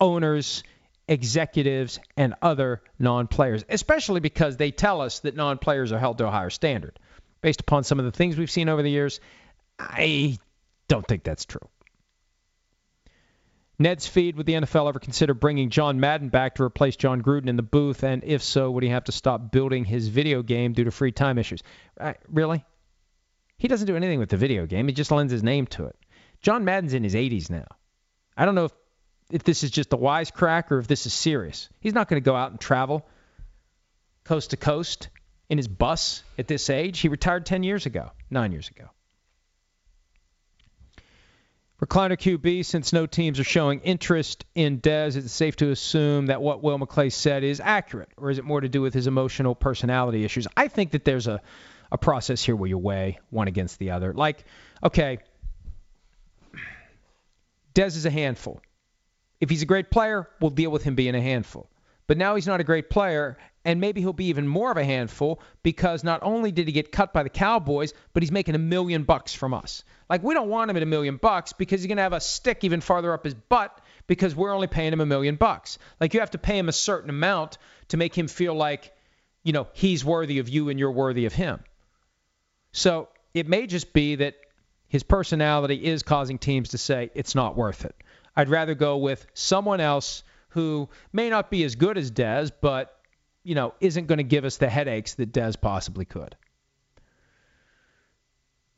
owners, 0.00 0.62
executives, 1.06 2.00
and 2.16 2.34
other 2.40 2.80
non 2.98 3.26
players, 3.26 3.62
especially 3.68 4.20
because 4.20 4.56
they 4.56 4.70
tell 4.70 5.02
us 5.02 5.20
that 5.20 5.36
non 5.36 5.58
players 5.58 5.92
are 5.92 5.98
held 5.98 6.16
to 6.18 6.26
a 6.26 6.30
higher 6.30 6.48
standard. 6.48 6.98
Based 7.46 7.60
upon 7.60 7.84
some 7.84 8.00
of 8.00 8.04
the 8.04 8.10
things 8.10 8.36
we've 8.36 8.50
seen 8.50 8.68
over 8.68 8.82
the 8.82 8.90
years, 8.90 9.20
I 9.78 10.36
don't 10.88 11.06
think 11.06 11.22
that's 11.22 11.44
true. 11.44 11.60
Ned's 13.78 14.08
feed, 14.08 14.36
would 14.36 14.46
the 14.46 14.54
NFL 14.54 14.88
ever 14.88 14.98
consider 14.98 15.32
bringing 15.32 15.70
John 15.70 16.00
Madden 16.00 16.28
back 16.28 16.56
to 16.56 16.64
replace 16.64 16.96
Jon 16.96 17.22
Gruden 17.22 17.46
in 17.46 17.54
the 17.54 17.62
booth? 17.62 18.02
And 18.02 18.24
if 18.24 18.42
so, 18.42 18.72
would 18.72 18.82
he 18.82 18.88
have 18.88 19.04
to 19.04 19.12
stop 19.12 19.52
building 19.52 19.84
his 19.84 20.08
video 20.08 20.42
game 20.42 20.72
due 20.72 20.82
to 20.82 20.90
free 20.90 21.12
time 21.12 21.38
issues? 21.38 21.62
Uh, 22.00 22.14
really? 22.28 22.64
He 23.58 23.68
doesn't 23.68 23.86
do 23.86 23.94
anything 23.94 24.18
with 24.18 24.30
the 24.30 24.36
video 24.36 24.66
game. 24.66 24.88
He 24.88 24.92
just 24.92 25.12
lends 25.12 25.30
his 25.30 25.44
name 25.44 25.68
to 25.68 25.84
it. 25.84 25.96
John 26.42 26.64
Madden's 26.64 26.94
in 26.94 27.04
his 27.04 27.14
80s 27.14 27.48
now. 27.48 27.68
I 28.36 28.44
don't 28.44 28.56
know 28.56 28.64
if, 28.64 28.72
if 29.30 29.44
this 29.44 29.62
is 29.62 29.70
just 29.70 29.92
a 29.92 29.96
wisecrack 29.96 30.72
or 30.72 30.80
if 30.80 30.88
this 30.88 31.06
is 31.06 31.14
serious. 31.14 31.68
He's 31.78 31.94
not 31.94 32.08
going 32.08 32.20
to 32.20 32.24
go 32.28 32.34
out 32.34 32.50
and 32.50 32.58
travel 32.58 33.06
coast 34.24 34.50
to 34.50 34.56
coast 34.56 35.10
in 35.48 35.58
his 35.58 35.68
bus 35.68 36.22
at 36.38 36.48
this 36.48 36.70
age. 36.70 36.98
He 37.00 37.08
retired 37.08 37.46
10 37.46 37.62
years 37.62 37.86
ago, 37.86 38.10
nine 38.30 38.52
years 38.52 38.68
ago. 38.68 38.90
Recliner 41.80 42.16
QB, 42.16 42.64
since 42.64 42.92
no 42.94 43.04
teams 43.04 43.38
are 43.38 43.44
showing 43.44 43.80
interest 43.80 44.46
in 44.54 44.80
Dez, 44.80 45.08
is 45.08 45.16
it 45.16 45.28
safe 45.28 45.56
to 45.56 45.70
assume 45.70 46.26
that 46.26 46.40
what 46.40 46.62
Will 46.62 46.78
McClay 46.78 47.12
said 47.12 47.44
is 47.44 47.60
accurate, 47.60 48.08
or 48.16 48.30
is 48.30 48.38
it 48.38 48.44
more 48.44 48.62
to 48.62 48.68
do 48.68 48.80
with 48.80 48.94
his 48.94 49.06
emotional 49.06 49.54
personality 49.54 50.24
issues? 50.24 50.48
I 50.56 50.68
think 50.68 50.92
that 50.92 51.04
there's 51.04 51.26
a 51.26 51.42
a 51.90 51.98
process 51.98 52.42
here 52.42 52.56
where 52.56 52.68
you 52.68 52.78
weigh 52.78 53.18
one 53.30 53.48
against 53.48 53.78
the 53.78 53.90
other. 53.90 54.12
Like, 54.12 54.44
okay, 54.82 55.18
Dez 57.74 57.96
is 57.96 58.06
a 58.06 58.10
handful. 58.10 58.60
If 59.40 59.50
he's 59.50 59.62
a 59.62 59.66
great 59.66 59.90
player, 59.90 60.28
we'll 60.40 60.50
deal 60.50 60.70
with 60.70 60.82
him 60.82 60.94
being 60.94 61.14
a 61.14 61.20
handful. 61.20 61.68
But 62.06 62.16
now 62.16 62.34
he's 62.34 62.46
not 62.46 62.60
a 62.60 62.64
great 62.64 62.88
player, 62.88 63.36
and 63.66 63.80
maybe 63.80 64.00
he'll 64.00 64.12
be 64.12 64.26
even 64.26 64.46
more 64.46 64.70
of 64.70 64.76
a 64.76 64.84
handful 64.84 65.42
because 65.64 66.04
not 66.04 66.22
only 66.22 66.52
did 66.52 66.68
he 66.68 66.72
get 66.72 66.92
cut 66.92 67.12
by 67.12 67.24
the 67.24 67.28
Cowboys, 67.28 67.92
but 68.12 68.22
he's 68.22 68.30
making 68.30 68.54
a 68.54 68.58
million 68.58 69.02
bucks 69.02 69.34
from 69.34 69.52
us. 69.52 69.82
Like, 70.08 70.22
we 70.22 70.34
don't 70.34 70.48
want 70.48 70.70
him 70.70 70.76
at 70.76 70.84
a 70.84 70.86
million 70.86 71.16
bucks 71.16 71.52
because 71.52 71.80
he's 71.80 71.88
going 71.88 71.96
to 71.96 72.04
have 72.04 72.12
a 72.12 72.20
stick 72.20 72.62
even 72.62 72.80
farther 72.80 73.12
up 73.12 73.24
his 73.24 73.34
butt 73.34 73.76
because 74.06 74.36
we're 74.36 74.54
only 74.54 74.68
paying 74.68 74.92
him 74.92 75.00
a 75.00 75.06
million 75.06 75.34
bucks. 75.34 75.78
Like, 76.00 76.14
you 76.14 76.20
have 76.20 76.30
to 76.30 76.38
pay 76.38 76.56
him 76.56 76.68
a 76.68 76.72
certain 76.72 77.10
amount 77.10 77.58
to 77.88 77.96
make 77.96 78.16
him 78.16 78.28
feel 78.28 78.54
like, 78.54 78.94
you 79.42 79.52
know, 79.52 79.66
he's 79.72 80.04
worthy 80.04 80.38
of 80.38 80.48
you 80.48 80.68
and 80.68 80.78
you're 80.78 80.92
worthy 80.92 81.26
of 81.26 81.32
him. 81.32 81.58
So 82.70 83.08
it 83.34 83.48
may 83.48 83.66
just 83.66 83.92
be 83.92 84.14
that 84.14 84.36
his 84.86 85.02
personality 85.02 85.84
is 85.84 86.04
causing 86.04 86.38
teams 86.38 86.68
to 86.68 86.78
say 86.78 87.10
it's 87.16 87.34
not 87.34 87.56
worth 87.56 87.84
it. 87.84 87.96
I'd 88.36 88.48
rather 88.48 88.76
go 88.76 88.98
with 88.98 89.26
someone 89.34 89.80
else 89.80 90.22
who 90.50 90.88
may 91.12 91.30
not 91.30 91.50
be 91.50 91.64
as 91.64 91.74
good 91.74 91.98
as 91.98 92.12
Dez, 92.12 92.52
but 92.60 92.95
you 93.46 93.54
know 93.54 93.74
isn't 93.80 94.06
going 94.06 94.18
to 94.18 94.24
give 94.24 94.44
us 94.44 94.56
the 94.56 94.68
headaches 94.68 95.14
that 95.14 95.32
Dez 95.32 95.60
possibly 95.60 96.04
could. 96.04 96.36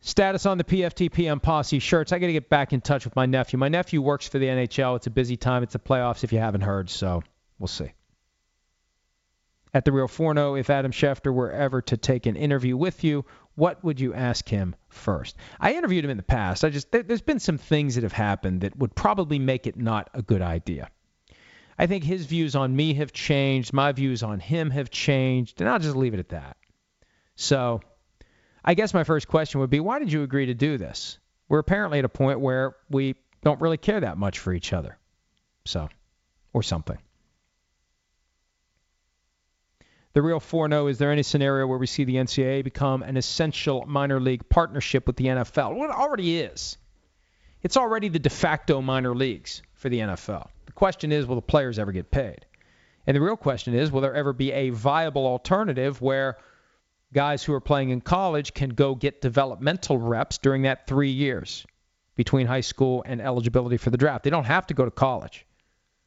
Status 0.01 0.47
on 0.47 0.59
the 0.59 0.65
PFT 0.65 1.11
PM 1.11 1.41
Posse 1.41 1.81
shirts. 1.81 2.13
I 2.13 2.21
got 2.21 2.29
to 2.29 2.33
get 2.33 2.49
back 2.49 2.73
in 2.73 2.81
touch 2.81 3.05
with 3.05 3.17
my 3.17 3.27
nephew. 3.27 3.59
My 3.59 3.69
nephew 3.69 4.01
works 4.01 4.29
for 4.29 4.39
the 4.39 4.47
NHL. 4.47 4.97
It's 4.97 5.09
a 5.09 5.11
busy 5.11 5.37
time. 5.37 5.65
It's 5.65 5.73
the 5.73 5.81
playoffs 5.81 6.23
if 6.23 6.33
you 6.33 6.39
haven't 6.39 6.61
heard, 6.61 6.89
so 6.89 7.23
we'll 7.59 7.67
see 7.67 7.93
at 9.75 9.85
the 9.85 9.93
Real 9.93 10.09
Forno, 10.09 10.53
oh, 10.53 10.55
if 10.55 10.71
Adam 10.71 10.93
Schefter 10.93 11.33
were 11.33 11.53
ever 11.53 11.83
to 11.83 11.97
take 11.97 12.27
an 12.27 12.37
interview 12.37 12.77
with 12.77 13.05
you, 13.05 13.25
what 13.55 13.83
would 13.85 14.01
you 14.01 14.15
ask 14.15 14.49
him 14.49 14.75
first? 14.89 15.37
I 15.61 15.75
interviewed 15.75 16.05
him 16.05 16.11
in 16.11 16.17
the 16.17 16.23
past. 16.23 16.65
I 16.65 16.71
just 16.71 16.91
there, 16.91 17.05
has 17.09 17.21
been 17.21 17.41
some 17.41 17.59
things 17.59 17.95
that 17.95 18.05
have 18.05 18.13
happened 18.13 18.63
that 18.63 18.77
would 18.79 18.95
probably 18.95 19.39
make 19.39 19.67
it 19.67 19.77
not 19.77 20.11
a 20.15 20.23
good 20.23 20.43
idea. 20.43 20.91
I 21.79 21.87
think 21.87 22.03
his 22.03 22.27
views 22.27 22.57
on 22.57 22.75
me 22.75 22.95
have 22.95 23.13
changed, 23.13 23.73
my 23.73 23.93
views 23.93 24.23
on 24.23 24.41
him 24.41 24.71
have 24.71 24.91
changed, 24.91 25.61
and 25.61 25.71
I'll 25.71 25.79
just 25.79 25.95
leave 25.95 26.15
it 26.15 26.21
at 26.21 26.31
that. 26.31 26.57
So, 27.37 27.81
I 28.65 28.75
guess 28.75 28.93
my 28.93 29.05
first 29.05 29.29
question 29.29 29.61
would 29.61 29.71
be 29.71 29.79
why 29.79 30.01
did 30.01 30.13
you 30.13 30.25
agree 30.25 30.47
to 30.47 30.55
do 30.55 30.77
this? 30.77 31.19
We're 31.49 31.61
apparently 31.61 32.01
at 32.01 32.05
a 32.05 32.09
point 32.09 32.41
where 32.41 32.75
we 32.91 33.15
don't 33.43 33.61
really 33.61 33.77
care 33.77 34.01
that 34.01 34.19
much 34.19 34.41
for 34.41 34.53
each 34.53 34.73
other. 34.73 34.99
So, 35.65 35.89
or 36.53 36.63
something. 36.63 36.99
The 40.15 40.23
real 40.23 40.41
4 40.41 40.69
0 40.69 40.87
is 40.89 40.99
there 40.99 41.13
any 41.13 41.23
scenario 41.23 41.67
where 41.69 41.79
we 41.79 41.87
see 41.87 42.03
the 42.03 42.17
NCAA 42.17 42.65
become 42.65 43.03
an 43.05 43.17
essential 43.17 43.85
minor 43.87 44.19
league 44.19 44.49
partnership 44.49 45.07
with 45.07 45.17
the 45.17 45.27
NFL? 45.27 45.77
Well, 45.77 45.89
it 45.89 45.95
already 45.95 46.41
is. 46.41 46.77
It's 47.63 47.77
already 47.77 48.09
the 48.09 48.19
de 48.19 48.31
facto 48.31 48.81
minor 48.81 49.15
leagues 49.15 49.63
for 49.75 49.89
the 49.89 50.01
NFL. 50.01 50.49
Question 50.79 51.11
is 51.11 51.27
will 51.27 51.35
the 51.35 51.43
players 51.43 51.77
ever 51.81 51.91
get 51.91 52.13
paid? 52.13 52.47
And 53.05 53.17
the 53.17 53.21
real 53.21 53.37
question 53.37 53.75
is 53.75 53.91
will 53.91 54.01
there 54.01 54.15
ever 54.15 54.33
be 54.33 54.53
a 54.53 54.71
viable 54.71 55.27
alternative 55.27 56.01
where 56.01 56.39
guys 57.13 57.43
who 57.43 57.53
are 57.53 57.61
playing 57.61 57.91
in 57.91 58.01
college 58.01 58.55
can 58.55 58.69
go 58.69 58.95
get 58.95 59.21
developmental 59.21 59.99
reps 59.99 60.39
during 60.39 60.63
that 60.63 60.87
three 60.87 61.11
years 61.11 61.67
between 62.15 62.47
high 62.47 62.61
school 62.61 63.03
and 63.05 63.21
eligibility 63.21 63.77
for 63.77 63.91
the 63.91 63.97
draft? 63.97 64.23
They 64.23 64.31
don't 64.31 64.45
have 64.45 64.69
to 64.69 64.75
go 64.75 64.85
to 64.85 64.91
college, 64.93 65.45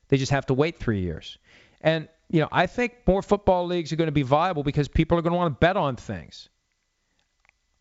they 0.08 0.16
just 0.16 0.32
have 0.32 0.46
to 0.46 0.54
wait 0.54 0.78
three 0.80 1.02
years. 1.02 1.38
And 1.82 2.08
you 2.30 2.40
know, 2.40 2.48
I 2.50 2.66
think 2.66 2.94
more 3.06 3.22
football 3.22 3.66
leagues 3.66 3.92
are 3.92 3.98
going 3.98 4.08
to 4.08 4.14
be 4.14 4.22
viable 4.22 4.64
because 4.64 4.88
people 4.88 5.18
are 5.18 5.22
going 5.22 5.34
to 5.34 5.38
want 5.38 5.54
to 5.54 5.60
bet 5.60 5.76
on 5.76 5.98
things. 5.98 6.48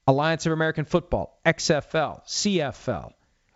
Alliance 0.09 0.45
of 0.45 0.51
American 0.51 0.87
Football, 0.87 1.39
XFL, 1.47 2.27
CFL, 2.27 3.13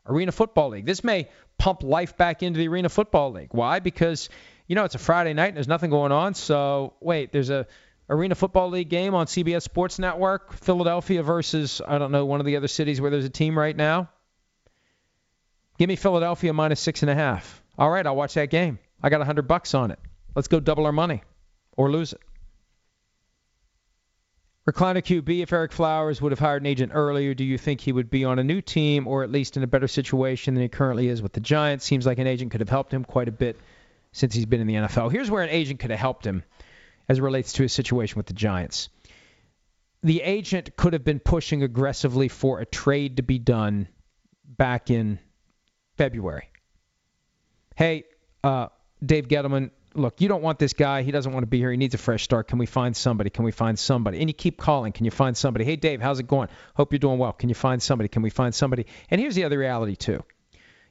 Arena 0.07 0.33
Football 0.33 0.71
League. 0.71 0.87
This 0.87 1.03
may 1.03 1.29
pump 1.59 1.83
life 1.83 2.17
back 2.17 2.43
into 2.43 2.59
the 2.59 2.69
Arena 2.69 2.89
Football 2.89 3.33
League. 3.33 3.51
Why? 3.53 3.81
Because 3.81 4.29
you 4.67 4.75
know 4.75 4.85
it's 4.85 4.95
a 4.95 4.99
Friday 4.99 5.35
night 5.35 5.49
and 5.49 5.57
there's 5.57 5.69
nothing 5.69 5.91
going 5.91 6.13
on. 6.13 6.35
So 6.35 6.95
wait, 7.01 7.33
there's 7.33 7.51
a 7.51 7.67
Arena 8.09 8.35
Football 8.35 8.71
League 8.71 8.91
game 8.91 9.15
on 9.15 9.27
CBS 9.27 9.63
Sports 9.63 9.99
Network, 9.99 10.53
Philadelphia 10.53 11.23
versus 11.23 11.81
I 11.87 11.99
don't 11.99 12.13
know 12.13 12.27
one 12.27 12.41
of 12.41 12.47
the 12.47 12.57
other 12.57 12.69
cities 12.69 13.01
where 13.01 13.11
there's 13.11 13.25
a 13.25 13.31
team 13.31 13.59
right 13.59 13.77
now. 13.77 14.11
Give 15.79 15.89
me 15.89 15.97
Philadelphia 15.97 16.53
minus 16.53 16.81
six 16.81 17.03
and 17.03 17.11
a 17.11 17.15
half. 17.15 17.63
All 17.79 17.91
right, 17.91 18.07
I'll 18.07 18.17
watch 18.17 18.35
that 18.35 18.51
game. 18.51 18.79
I 19.03 19.09
got 19.09 19.21
a 19.21 19.25
hundred 19.25 19.49
bucks 19.49 19.75
on 19.75 19.91
it. 19.91 19.99
Let's 20.35 20.49
go 20.49 20.61
double 20.61 20.87
our 20.87 20.93
money 20.93 21.23
or 21.77 21.91
lose 21.91 22.13
it. 22.13 22.21
Recliner 24.67 25.03
QB, 25.03 25.43
if 25.43 25.51
Ereck 25.51 25.73
Flowers 25.73 26.23
would 26.23 26.33
have 26.33 26.39
hired 26.39 26.63
an 26.63 26.67
agent 26.67 26.93
earlier, 26.95 27.35
do 27.35 27.45
you 27.45 27.59
think 27.59 27.83
he 27.83 27.93
would 27.93 28.09
be 28.09 28.25
on 28.25 28.39
a 28.39 28.45
new 28.45 28.63
team 28.63 29.07
or 29.07 29.23
at 29.23 29.31
least 29.31 29.59
in 29.59 29.63
a 29.63 29.67
better 29.67 29.87
situation 29.87 30.55
than 30.55 30.63
he 30.63 30.69
currently 30.71 31.09
is 31.09 31.21
with 31.21 31.35
the 31.35 31.41
Giants? 31.41 31.85
Seems 31.85 32.07
like 32.07 32.19
an 32.19 32.27
agent 32.27 32.51
could 32.51 32.61
have 32.61 32.71
helped 32.71 32.93
him 32.93 33.05
quite 33.05 33.29
a 33.29 33.33
bit 33.33 33.61
since 34.13 34.35
he's 34.35 34.47
been 34.47 34.63
in 34.63 34.67
the 34.67 34.75
NFL. 34.75 35.13
Here's 35.13 35.31
where 35.31 35.43
an 35.43 35.51
agent 35.51 35.81
could 35.81 35.91
have 35.91 36.01
helped 36.01 36.27
him 36.27 36.45
as 37.11 37.19
it 37.19 37.23
relates 37.23 37.53
to 37.55 37.63
his 37.63 37.75
situation 37.75 38.17
with 38.17 38.27
the 38.27 38.33
Giants. 38.33 38.89
the 40.03 40.23
agent 40.23 40.77
could 40.77 40.93
have 40.93 41.05
been 41.05 41.21
pushing 41.21 41.63
aggressively 41.63 42.29
for 42.29 42.61
a 42.61 42.67
trade 42.67 43.17
to 43.17 43.23
be 43.23 43.39
done 43.39 43.89
back 44.47 44.91
in 44.91 45.19
February. 45.97 46.49
Hey, 47.75 48.05
uh, 48.43 48.69
Dave 49.05 49.29
Gettleman, 49.29 49.71
look, 49.95 50.21
you 50.21 50.29
don't 50.29 50.43
want 50.43 50.59
this 50.59 50.73
guy. 50.73 51.03
He 51.03 51.11
doesn't 51.11 51.33
want 51.33 51.45
to 51.45 51.49
be 51.49 51.59
here. 51.59 51.71
He 51.71 51.77
needs 51.77 51.95
a 51.95 51.99
fresh 51.99 52.23
start. 52.25 52.49
Can 52.49 52.59
we 52.59 52.67
find 52.67 52.97
somebody? 52.97 53.31
Can 53.31 53.45
we 53.45 53.53
find 53.53 53.79
somebody? 53.79 54.21
And 54.21 54.29
you 54.29 54.35
keep 54.35 54.59
calling. 54.59 54.93
Can 54.93 55.05
you 55.05 55.11
find 55.11 55.37
somebody? 55.37 55.65
Hey, 55.65 55.77
Dave, 55.77 56.01
how's 56.01 56.21
it 56.21 56.27
going? 56.27 56.49
Hope 56.75 56.93
you're 56.93 56.99
doing 56.99 57.19
well. 57.19 57.33
Can 57.33 57.49
you 57.49 57.55
find 57.55 57.83
somebody? 57.83 58.09
Can 58.09 58.23
we 58.23 58.31
find 58.31 58.55
somebody? 58.55 58.87
And 59.11 59.21
here's 59.21 59.35
the 59.35 59.45
other 59.45 59.59
reality, 59.59 59.97
too. 59.97 60.23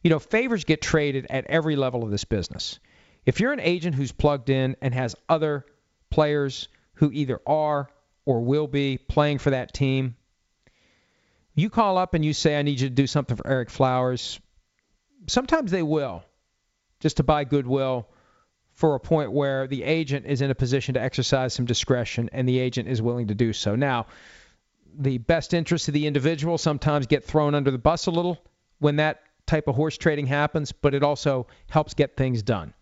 You 0.01 0.09
know, 0.09 0.19
favors 0.19 0.63
get 0.63 0.81
traded 0.81 1.27
at 1.29 1.45
every 1.47 1.75
level 1.75 2.03
of 2.03 2.11
this 2.11 2.25
business. 2.25 2.79
If 3.25 3.39
you're 3.39 3.53
an 3.53 3.59
agent 3.59 3.95
who's 3.95 4.11
plugged 4.11 4.49
in 4.49 4.75
and 4.81 4.93
has 4.93 5.15
other 5.29 5.65
players 6.09 6.67
who 6.95 7.11
either 7.11 7.39
are 7.47 7.89
or 8.25 8.41
will 8.41 8.67
be 8.67 8.97
playing 8.97 9.39
for 9.39 9.51
that 9.51 9.73
team, 9.73 10.15
you 11.55 11.69
call 11.69 11.97
up 11.97 12.13
and 12.13 12.25
you 12.25 12.33
say, 12.33 12.57
I 12.57 12.63
need 12.63 12.79
you 12.79 12.89
to 12.89 12.95
do 12.95 13.07
something 13.07 13.37
for 13.37 13.43
Ereck 13.43 13.69
Flowers. 13.69 14.39
Sometimes 15.27 15.71
they 15.71 15.83
will, 15.83 16.23
just 16.99 17.17
to 17.17 17.23
buy 17.23 17.43
goodwill 17.43 18.07
for 18.73 18.95
a 18.95 18.99
point 18.99 19.31
where 19.31 19.67
the 19.67 19.83
agent 19.83 20.25
is 20.25 20.41
in 20.41 20.49
a 20.49 20.55
position 20.55 20.95
to 20.95 21.01
exercise 21.01 21.53
some 21.53 21.65
discretion 21.65 22.29
and 22.33 22.47
the 22.47 22.59
agent 22.59 22.87
is 22.87 23.01
willing 23.01 23.27
to 23.27 23.35
do 23.35 23.53
so. 23.53 23.75
Now, 23.75 24.07
the 24.97 25.17
best 25.17 25.53
interests 25.53 25.87
of 25.87 25.93
the 25.93 26.07
individual 26.07 26.57
sometimes 26.57 27.07
get 27.07 27.23
thrown 27.23 27.55
under 27.55 27.71
the 27.71 27.77
bus 27.77 28.07
a 28.07 28.11
little 28.11 28.43
when 28.79 28.97
that 28.97 29.21
type 29.45 29.67
of 29.67 29.75
horse 29.75 29.97
trading 29.97 30.27
happens, 30.27 30.71
but 30.71 30.93
it 30.93 31.03
also 31.03 31.47
helps 31.69 31.93
get 31.93 32.15
things 32.15 32.41
done. 32.41 32.73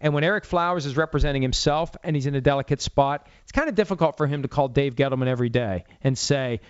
And 0.00 0.14
when 0.14 0.22
Ereck 0.22 0.44
Flowers 0.44 0.86
is 0.86 0.96
representing 0.96 1.42
himself 1.42 1.96
and 2.04 2.14
he's 2.14 2.26
in 2.26 2.34
a 2.34 2.40
delicate 2.40 2.80
spot, 2.80 3.26
it's 3.42 3.52
kind 3.52 3.68
of 3.68 3.74
difficult 3.74 4.16
for 4.16 4.26
him 4.26 4.42
to 4.42 4.48
call 4.48 4.68
Dave 4.68 4.94
Gettleman 4.94 5.26
every 5.26 5.48
day 5.48 5.84
and 6.02 6.16
say, 6.16 6.60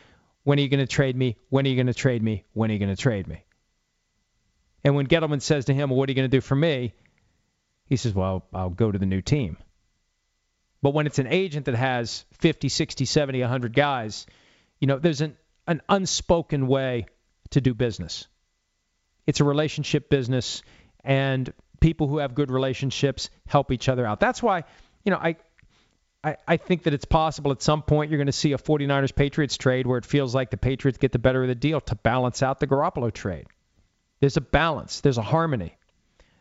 When 0.45 0.59
are 0.59 0.63
you 0.63 0.69
going 0.69 0.81
to 0.81 0.87
trade 0.87 1.17
me? 1.17 1.37
When 1.51 1.67
are 1.67 1.69
you 1.69 1.77
going 1.77 1.89
to 1.89 1.95
trade 1.95 2.23
me? 2.23 2.45
When 2.55 2.71
are 2.71 2.73
you 2.73 2.79
going 2.79 2.95
to 2.95 3.01
trade 3.01 3.29
me? 3.29 3.45
And 4.83 4.95
when 4.95 5.07
Gettleman 5.07 5.43
says 5.43 5.67
to 5.67 5.75
him, 5.75 5.91
well, 5.91 5.99
What 5.99 6.09
are 6.09 6.13
you 6.13 6.17
going 6.17 6.31
to 6.31 6.37
do 6.37 6.41
for 6.41 6.57
me? 6.57 6.95
He 7.89 7.97
says, 7.97 8.15
Well, 8.15 8.45
I'll 8.53 8.71
go 8.71 8.91
to 8.91 8.99
the 8.99 9.07
new 9.07 9.23
team. 9.23 9.57
But 10.83 10.95
when 10.95 11.07
it's 11.07 11.19
an 11.19 11.27
agent 11.27 11.67
that 11.67 11.75
has 11.75 12.25
50, 12.39 12.69
60, 12.69 13.05
70, 13.05 13.41
100 13.41 13.75
guys, 13.75 14.27
you 14.81 14.87
know, 14.87 14.99
there's 14.99 15.21
an, 15.21 15.37
an 15.67 15.83
unspoken 15.89 16.69
way 16.69 17.07
to 17.51 17.61
do 17.61 17.75
business. 17.75 18.29
It's 19.27 19.41
a 19.41 19.45
relationship 19.45 20.09
business, 20.09 20.63
and 21.05 21.53
people 21.81 22.07
who 22.07 22.19
have 22.19 22.35
good 22.35 22.51
relationships 22.51 23.31
help 23.47 23.73
each 23.73 23.89
other 23.89 24.07
out. 24.07 24.21
That's 24.21 24.43
why, 24.43 24.65
you 25.05 25.11
know, 25.11 25.19
I, 25.19 25.37
I, 26.23 26.37
I 26.47 26.57
think 26.57 26.85
that 26.85 26.95
it's 26.95 27.05
possible 27.05 27.51
at 27.53 27.63
some 27.63 27.83
point 27.83 28.11
you're 28.11 28.19
going 28.19 28.27
to 28.27 28.33
see 28.33 28.53
a 28.53 28.59
49ers 28.59 29.15
Patriots 29.15 29.57
trade 29.57 29.87
where 29.87 29.99
it 29.99 30.05
feels 30.05 30.35
like 30.35 30.51
the 30.51 30.57
Patriots 30.57 30.99
get 30.99 31.13
the 31.13 31.19
better 31.19 31.43
of 31.43 31.49
the 31.49 31.55
deal 31.55 31.81
to 31.83 31.95
balance 31.95 32.43
out 32.43 32.61
the 32.61 32.67
Garoppolo 32.67 33.13
trade. 33.13 33.47
There's 34.21 34.37
a 34.37 34.41
balance, 34.41 35.01
there's 35.01 35.19
a 35.19 35.23
harmony, 35.23 35.77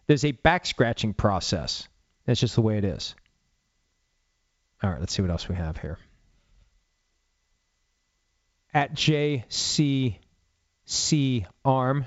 there's 0.08 0.26
a 0.26 0.32
back 0.32 0.66
scratching 0.66 1.14
process. 1.14 1.88
That's 2.26 2.40
just 2.40 2.56
the 2.56 2.62
way 2.62 2.78
it 2.78 2.86
is. 2.86 3.16
All 4.82 4.90
right, 4.90 5.00
let's 5.00 5.14
see 5.14 5.22
what 5.22 5.32
else 5.32 5.48
we 5.48 5.56
have 5.56 5.78
here. 5.78 5.98
At 8.74 8.94
JCC 8.94 10.16
Arm, 11.66 12.06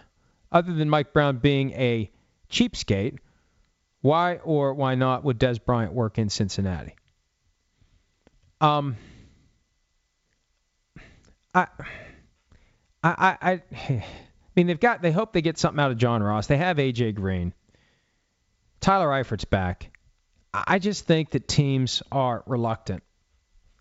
other 0.52 0.72
than 0.72 0.89
Mike 0.89 1.12
Brown 1.12 1.39
being 1.39 1.72
a 1.72 2.10
cheapskate, 2.51 3.18
why 4.02 4.36
or 4.36 4.74
why 4.74 4.94
not 4.94 5.24
would 5.24 5.39
Dez 5.39 5.62
Bryant 5.62 5.93
work 5.93 6.18
in 6.18 6.31
Cincinnati? 6.31 6.94
Um, 8.60 8.97
I, 11.55 11.66
I, 13.02 13.36
I, 13.40 13.62
I 13.72 14.05
mean, 14.55 14.66
they've 14.66 14.81
got. 14.81 15.02
They 15.02 15.12
hope 15.12 15.32
they 15.32 15.43
get 15.43 15.59
something 15.59 15.81
out 15.81 15.90
of 15.90 15.98
John 15.98 16.22
Ross. 16.22 16.47
They 16.47 16.56
have 16.56 16.77
AJ 16.77 17.14
Green. 17.14 17.52
Tyler 18.81 19.09
Eifert's 19.09 19.44
back. 19.44 19.90
I 20.52 20.78
just 20.78 21.05
think 21.05 21.31
that 21.31 21.47
teams 21.47 22.02
are 22.11 22.43
reluctant. 22.47 23.02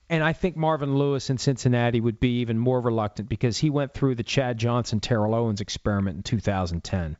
And 0.10 0.24
I 0.24 0.34
think 0.34 0.56
Marvin 0.56 0.98
Lewis 0.98 1.30
in 1.30 1.38
Cincinnati 1.38 2.02
would 2.02 2.20
be 2.20 2.40
even 2.40 2.58
more 2.58 2.82
reluctant 2.82 3.30
because 3.30 3.58
he 3.58 3.70
went 3.70 3.94
through 3.94 4.16
the 4.16 4.24
Chad 4.24 4.58
Johnson, 4.58 5.00
Terrell 5.00 5.36
Owens 5.36 5.62
experiment 5.62 6.18
in 6.18 6.24
2010. 6.24 7.16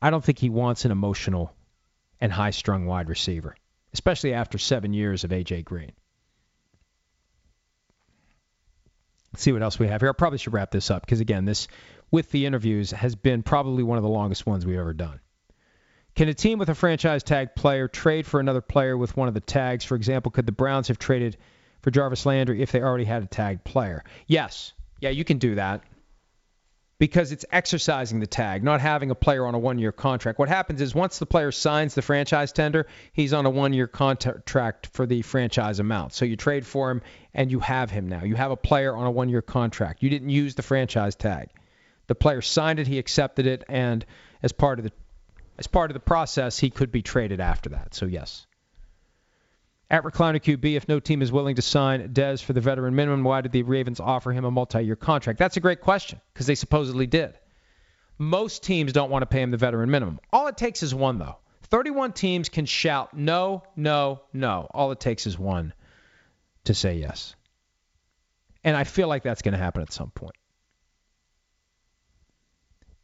I 0.00 0.10
don't 0.10 0.24
think 0.24 0.38
he 0.38 0.48
wants 0.48 0.84
an 0.84 0.90
emotional 0.90 1.54
and 2.20 2.32
high 2.32 2.50
strung 2.50 2.86
wide 2.86 3.08
receiver, 3.08 3.54
especially 3.92 4.32
after 4.32 4.58
seven 4.58 4.92
years 4.92 5.24
of 5.24 5.32
A.J. 5.32 5.62
Green. 5.62 5.92
Let's 9.32 9.42
see 9.42 9.52
what 9.52 9.62
else 9.62 9.78
we 9.78 9.88
have 9.88 10.00
here. 10.00 10.10
I 10.10 10.12
probably 10.12 10.38
should 10.38 10.52
wrap 10.52 10.70
this 10.70 10.90
up 10.90 11.04
because, 11.04 11.20
again, 11.20 11.44
this 11.44 11.68
with 12.10 12.30
the 12.30 12.46
interviews 12.46 12.90
has 12.90 13.14
been 13.14 13.42
probably 13.42 13.82
one 13.82 13.98
of 13.98 14.02
the 14.02 14.10
longest 14.10 14.46
ones 14.46 14.66
we've 14.66 14.78
ever 14.78 14.92
done. 14.92 15.20
Can 16.14 16.28
a 16.28 16.34
team 16.34 16.58
with 16.58 16.68
a 16.68 16.74
franchise 16.74 17.22
tag 17.22 17.54
player 17.54 17.88
trade 17.88 18.26
for 18.26 18.38
another 18.38 18.60
player 18.60 18.96
with 18.96 19.16
one 19.16 19.28
of 19.28 19.34
the 19.34 19.40
tags? 19.40 19.84
For 19.84 19.94
example, 19.94 20.30
could 20.30 20.46
the 20.46 20.52
Browns 20.52 20.88
have 20.88 20.98
traded 20.98 21.38
for 21.80 21.90
Jarvis 21.90 22.26
Landry 22.26 22.60
if 22.60 22.70
they 22.70 22.82
already 22.82 23.04
had 23.04 23.22
a 23.22 23.26
tagged 23.26 23.64
player? 23.64 24.04
Yes. 24.26 24.72
Yeah, 25.00 25.10
you 25.10 25.24
can 25.24 25.38
do 25.38 25.54
that 25.54 25.82
because 27.02 27.32
it's 27.32 27.44
exercising 27.50 28.20
the 28.20 28.28
tag, 28.28 28.62
not 28.62 28.80
having 28.80 29.10
a 29.10 29.14
player 29.16 29.44
on 29.44 29.56
a 29.56 29.58
one 29.58 29.78
year 29.78 29.90
contract. 29.90 30.38
What 30.38 30.48
happens 30.48 30.80
is 30.80 30.94
once 30.94 31.18
the 31.18 31.26
player 31.26 31.50
signs 31.50 31.94
the 31.94 32.02
franchise 32.02 32.52
tender, 32.52 32.86
he's 33.12 33.32
on 33.32 33.44
a 33.44 33.50
one 33.50 33.72
year 33.72 33.88
contract 33.88 34.90
for 34.92 35.04
the 35.06 35.22
franchise 35.22 35.80
amount. 35.80 36.12
So 36.12 36.24
you 36.24 36.36
trade 36.36 36.64
for 36.64 36.92
him 36.92 37.02
and 37.34 37.50
you 37.50 37.58
have 37.58 37.90
him 37.90 38.08
now. 38.08 38.22
You 38.22 38.36
have 38.36 38.52
a 38.52 38.56
player 38.56 38.94
on 38.94 39.06
a 39.06 39.10
one 39.10 39.30
year 39.30 39.42
contract. 39.42 40.02
You 40.02 40.10
didn't 40.10 40.30
use 40.30 40.54
the 40.54 40.62
franchise 40.62 41.16
tag. 41.16 41.48
The 42.06 42.14
player 42.14 42.40
signed 42.40 42.78
it, 42.78 42.86
he 42.86 42.98
accepted 42.98 43.46
it, 43.46 43.64
and 43.68 44.04
as 44.42 44.52
part 44.52 44.78
of 44.78 44.84
the 44.84 44.92
as 45.62 45.68
part 45.68 45.92
of 45.92 45.94
the 45.94 46.00
process, 46.00 46.58
he 46.58 46.70
could 46.70 46.90
be 46.90 47.02
traded 47.02 47.38
after 47.38 47.68
that. 47.70 47.94
So 47.94 48.06
yes. 48.06 48.48
At 49.88 50.02
Recliner 50.02 50.42
QB, 50.42 50.74
if 50.74 50.88
no 50.88 50.98
team 50.98 51.22
is 51.22 51.30
willing 51.30 51.54
to 51.54 51.62
sign 51.62 52.08
Dez 52.12 52.42
for 52.42 52.52
the 52.52 52.60
veteran 52.60 52.96
minimum, 52.96 53.22
why 53.22 53.42
did 53.42 53.52
the 53.52 53.62
Ravens 53.62 54.00
offer 54.00 54.32
him 54.32 54.44
a 54.44 54.50
multi-year 54.50 54.96
contract? 54.96 55.38
That's 55.38 55.56
a 55.56 55.60
great 55.60 55.80
question 55.80 56.20
because 56.34 56.48
they 56.48 56.56
supposedly 56.56 57.06
did. 57.06 57.38
Most 58.18 58.64
teams 58.64 58.92
don't 58.92 59.08
want 59.08 59.22
to 59.22 59.26
pay 59.26 59.40
him 59.40 59.52
the 59.52 59.56
veteran 59.56 59.88
minimum. 59.88 60.18
All 60.32 60.48
it 60.48 60.56
takes 60.56 60.82
is 60.82 60.92
one, 60.92 61.18
though. 61.18 61.36
31 61.64 62.12
teams 62.12 62.48
can 62.48 62.66
shout 62.66 63.14
no, 63.14 63.62
no, 63.76 64.22
no. 64.32 64.66
All 64.74 64.90
it 64.90 64.98
takes 64.98 65.28
is 65.28 65.38
one 65.38 65.74
to 66.64 66.74
say 66.74 66.96
yes. 66.96 67.36
And 68.64 68.76
I 68.76 68.82
feel 68.82 69.06
like 69.06 69.22
that's 69.22 69.42
going 69.42 69.52
to 69.52 69.58
happen 69.58 69.82
at 69.82 69.92
some 69.92 70.10
point. 70.10 70.34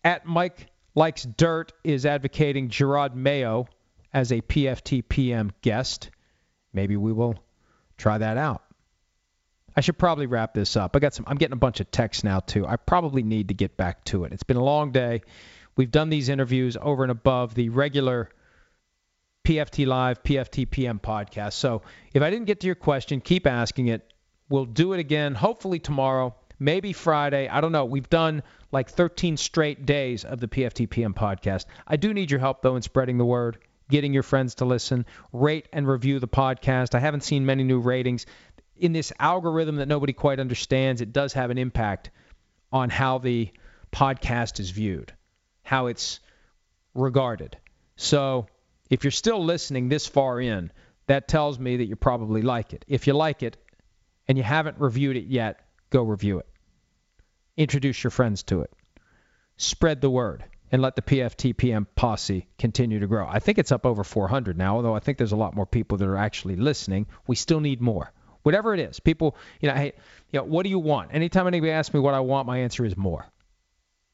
At 0.03 0.27
Mike 0.27 0.67
Likes 0.95 1.25
Dirt 1.25 1.73
is 1.85 2.07
advocating 2.07 2.69
Jerod 2.69 3.15
Mayo 3.15 3.69
as 4.13 4.33
a 4.33 4.41
PFT 4.41 5.07
PM 5.09 5.53
guest. 5.63 6.11
Maybe 6.73 6.97
we 6.97 7.13
will 7.13 7.37
try 7.97 8.19
that 8.19 8.37
out. 8.37 8.63
I 9.77 9.81
should 9.81 9.99
probably 9.99 10.27
wrap 10.27 10.55
this 10.55 10.77
up. 10.77 10.97
I 10.97 10.99
got 10.99 11.15
some 11.15 11.25
I'm 11.29 11.37
getting 11.37 11.53
a 11.53 11.57
bunch 11.57 11.81
of 11.81 11.91
texts 11.91 12.25
now 12.25 12.41
too. 12.41 12.67
I 12.67 12.77
probably 12.77 13.23
need 13.23 13.49
to 13.49 13.55
get 13.55 13.77
back 13.77 14.05
to 14.07 14.25
it. 14.25 14.33
It's 14.33 14.43
been 14.43 14.57
a 14.57 14.65
long 14.65 14.91
day. 14.91 15.23
We've 15.77 15.91
done 15.91 16.09
these 16.09 16.29
interviews 16.29 16.77
over 16.81 17.05
and 17.05 17.13
above 17.13 17.55
the 17.55 17.69
regular 17.69 18.31
PFT 19.45 19.87
Live, 19.87 20.23
PFT 20.25 20.69
PM 20.69 20.99
podcast. 20.99 21.53
So 21.53 21.83
if 22.13 22.23
I 22.23 22.31
didn't 22.31 22.47
get 22.47 22.61
to 22.61 22.67
your 22.67 22.75
question, 22.75 23.21
keep 23.21 23.47
asking 23.47 23.87
it. 23.87 24.13
We'll 24.49 24.65
do 24.65 24.95
it 24.95 24.99
again, 24.99 25.35
hopefully 25.35 25.79
tomorrow, 25.79 26.35
maybe 26.59 26.93
Friday. 26.93 27.49
I 27.49 27.61
don't 27.61 27.73
know. 27.73 27.85
We've 27.85 28.09
done 28.09 28.43
like 28.73 28.91
13 28.91 29.37
straight 29.37 29.87
days 29.87 30.25
of 30.25 30.41
the 30.41 30.49
PFT 30.49 30.89
PM 30.89 31.15
podcast. 31.15 31.67
I 31.87 31.97
do 31.97 32.13
need 32.13 32.31
your 32.31 32.41
help, 32.41 32.63
though, 32.63 32.77
in 32.77 32.83
spreading 32.83 33.19
the 33.19 33.25
word 33.25 33.59
getting 33.89 34.13
your 34.13 34.23
friends 34.23 34.57
to 34.57 34.65
listen, 34.65 35.07
rate 35.33 35.69
and 35.73 35.89
review 35.89 36.19
the 36.19 36.29
podcast. 36.29 36.95
I 36.95 37.01
haven't 37.01 37.23
seen 37.23 37.47
many 37.47 37.65
new 37.65 37.81
ratings. 37.81 38.27
In 38.77 38.93
this 38.93 39.13
algorithm 39.19 39.77
that 39.77 39.89
nobody 39.89 40.13
quite 40.13 40.41
understands, 40.41 41.01
it 41.01 41.13
does 41.13 41.33
have 41.33 41.51
an 41.51 41.59
impact 41.59 42.11
on 42.73 42.91
how 42.91 43.19
the 43.19 43.51
podcast 43.91 44.61
is 44.61 44.71
viewed, 44.71 45.13
how 45.63 45.87
it's 45.87 46.21
regarded. 46.95 47.57
So 47.97 48.47
if 48.91 49.05
you're 49.05 49.11
still 49.11 49.45
listening 49.45 49.89
this 49.89 50.07
far 50.07 50.41
in, 50.41 50.71
that 51.07 51.27
tells 51.27 51.59
me 51.59 51.79
that 51.79 51.87
you 51.87 51.97
probably 51.97 52.43
like 52.43 52.75
it. 52.75 52.85
If 52.87 53.07
you 53.07 53.15
like 53.15 53.43
it 53.43 53.57
and 54.29 54.37
you 54.37 54.45
haven't 54.45 54.79
reviewed 54.79 55.17
it 55.17 55.25
yet, 55.25 55.61
go 55.91 56.03
review 56.03 56.39
it. 56.39 56.47
Introduce 57.57 58.03
your 58.03 58.11
friends 58.11 58.43
to 58.45 58.63
it. 58.63 58.73
Spread 59.57 60.01
the 60.01 60.11
word 60.11 60.45
and 60.71 60.83
let 60.83 60.97
the 60.97 61.03
PFTPM 61.03 61.87
posse 61.95 62.47
continue 62.59 63.01
to 63.01 63.07
grow. 63.07 63.27
I 63.27 63.39
think 63.39 63.59
it's 63.59 63.73
up 63.73 63.87
over 63.87 64.05
400 64.05 64.57
now, 64.57 64.77
although 64.77 64.95
I 64.95 65.01
think 65.01 65.19
there's 65.19 65.33
a 65.33 65.37
lot 65.37 65.57
more 65.57 65.67
people 65.67 65.99
that 65.99 66.09
are 66.09 66.17
actually 66.17 66.57
listening. 66.57 67.07
We 67.27 67.37
still 67.37 67.61
need 67.61 67.81
more. 67.81 68.13
Whatever 68.43 68.75
it 68.75 68.81
is, 68.81 69.01
people, 69.01 69.37
you 69.61 69.69
know, 69.69 69.75
hey, 69.75 69.93
you 70.31 70.41
know, 70.41 70.45
what 70.45 70.63
do 70.63 70.71
you 70.71 70.79
want? 70.79 71.13
Anytime 71.13 71.47
anybody 71.47 71.73
asks 71.73 71.93
me 71.93 72.01
what 72.01 72.15
I 72.15 72.21
want, 72.21 72.47
my 72.47 72.59
answer 72.59 72.85
is 72.85 72.97
more. 72.97 73.27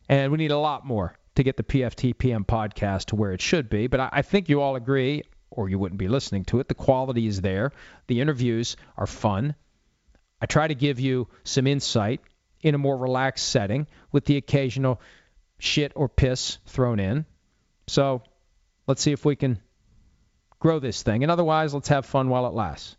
And 0.09 0.32
we 0.32 0.38
need 0.38 0.51
a 0.51 0.59
lot 0.59 0.86
more 0.86 1.16
to 1.34 1.42
get 1.42 1.56
the 1.56 1.62
PFTPM 1.62 2.46
podcast 2.46 3.06
to 3.06 3.16
where 3.16 3.32
it 3.32 3.40
should 3.40 3.68
be. 3.68 3.86
But 3.86 4.01
I, 4.01 4.09
I 4.12 4.22
think 4.22 4.48
you 4.48 4.60
all 4.60 4.76
agree, 4.76 5.22
or 5.51 5.68
you 5.68 5.78
wouldn't 5.78 5.98
be 5.98 6.09
listening 6.09 6.44
to 6.46 6.60
it. 6.60 6.68
The 6.68 6.74
quality 6.74 7.26
is 7.26 7.40
there. 7.40 7.72
The 8.06 8.20
interviews 8.20 8.76
are 8.96 9.06
fun. 9.06 9.55
I 10.45 10.47
try 10.47 10.69
to 10.69 10.75
give 10.75 11.01
you 11.01 11.27
some 11.45 11.66
insight 11.66 12.21
in 12.61 12.75
a 12.75 12.79
more 12.79 12.99
relaxed 12.99 13.49
setting 13.49 13.87
with 14.12 14.27
the 14.27 14.37
occasional 14.37 15.01
shit 15.59 15.93
or 15.95 16.07
piss 16.07 16.59
thrown 16.66 17.01
in. 17.01 17.25
So 17.87 18.21
let's 18.87 19.01
see 19.01 19.12
if 19.12 19.25
we 19.25 19.37
can 19.37 19.59
grow 20.61 20.81
this 20.81 21.03
thing. 21.03 21.23
And 21.23 21.33
otherwise, 21.33 21.73
let's 21.73 21.89
have 21.89 22.05
fun 22.05 22.29
while 22.29 22.47
it 22.47 22.53
lasts. 22.53 22.95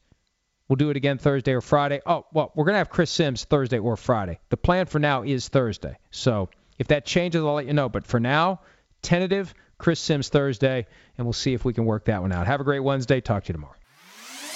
We'll 0.68 0.78
do 0.78 0.90
it 0.90 0.98
again 0.98 1.20
Thursday 1.20 1.54
or 1.54 1.62
Friday. 1.62 2.02
Oh, 2.04 2.26
well, 2.34 2.52
we're 2.56 2.66
going 2.66 2.74
to 2.74 2.80
have 2.80 2.90
Chris 2.90 3.12
Simms 3.12 3.44
Thursday 3.44 3.78
or 3.78 3.96
Friday. 3.96 4.40
The 4.50 4.58
plan 4.58 4.88
for 4.88 4.98
now 4.98 5.22
is 5.22 5.48
Thursday. 5.48 6.00
So 6.10 6.50
if 6.80 6.88
that 6.88 7.06
changes, 7.06 7.44
I'll 7.44 7.54
let 7.54 7.68
you 7.68 7.74
know. 7.74 7.90
But 7.90 8.08
for 8.08 8.20
now, 8.20 8.62
tentative 9.04 9.54
Chris 9.78 10.00
Simms 10.00 10.30
Thursday, 10.30 10.88
and 11.16 11.28
we'll 11.28 11.34
see 11.34 11.54
if 11.54 11.64
we 11.64 11.74
can 11.74 11.86
work 11.86 12.06
that 12.06 12.24
one 12.24 12.32
out. 12.32 12.48
Have 12.48 12.62
a 12.62 12.64
great 12.64 12.80
Wednesday. 12.80 13.22
Talk 13.22 13.44
to 13.44 13.50
you 13.50 13.54
tomorrow. 13.54 13.76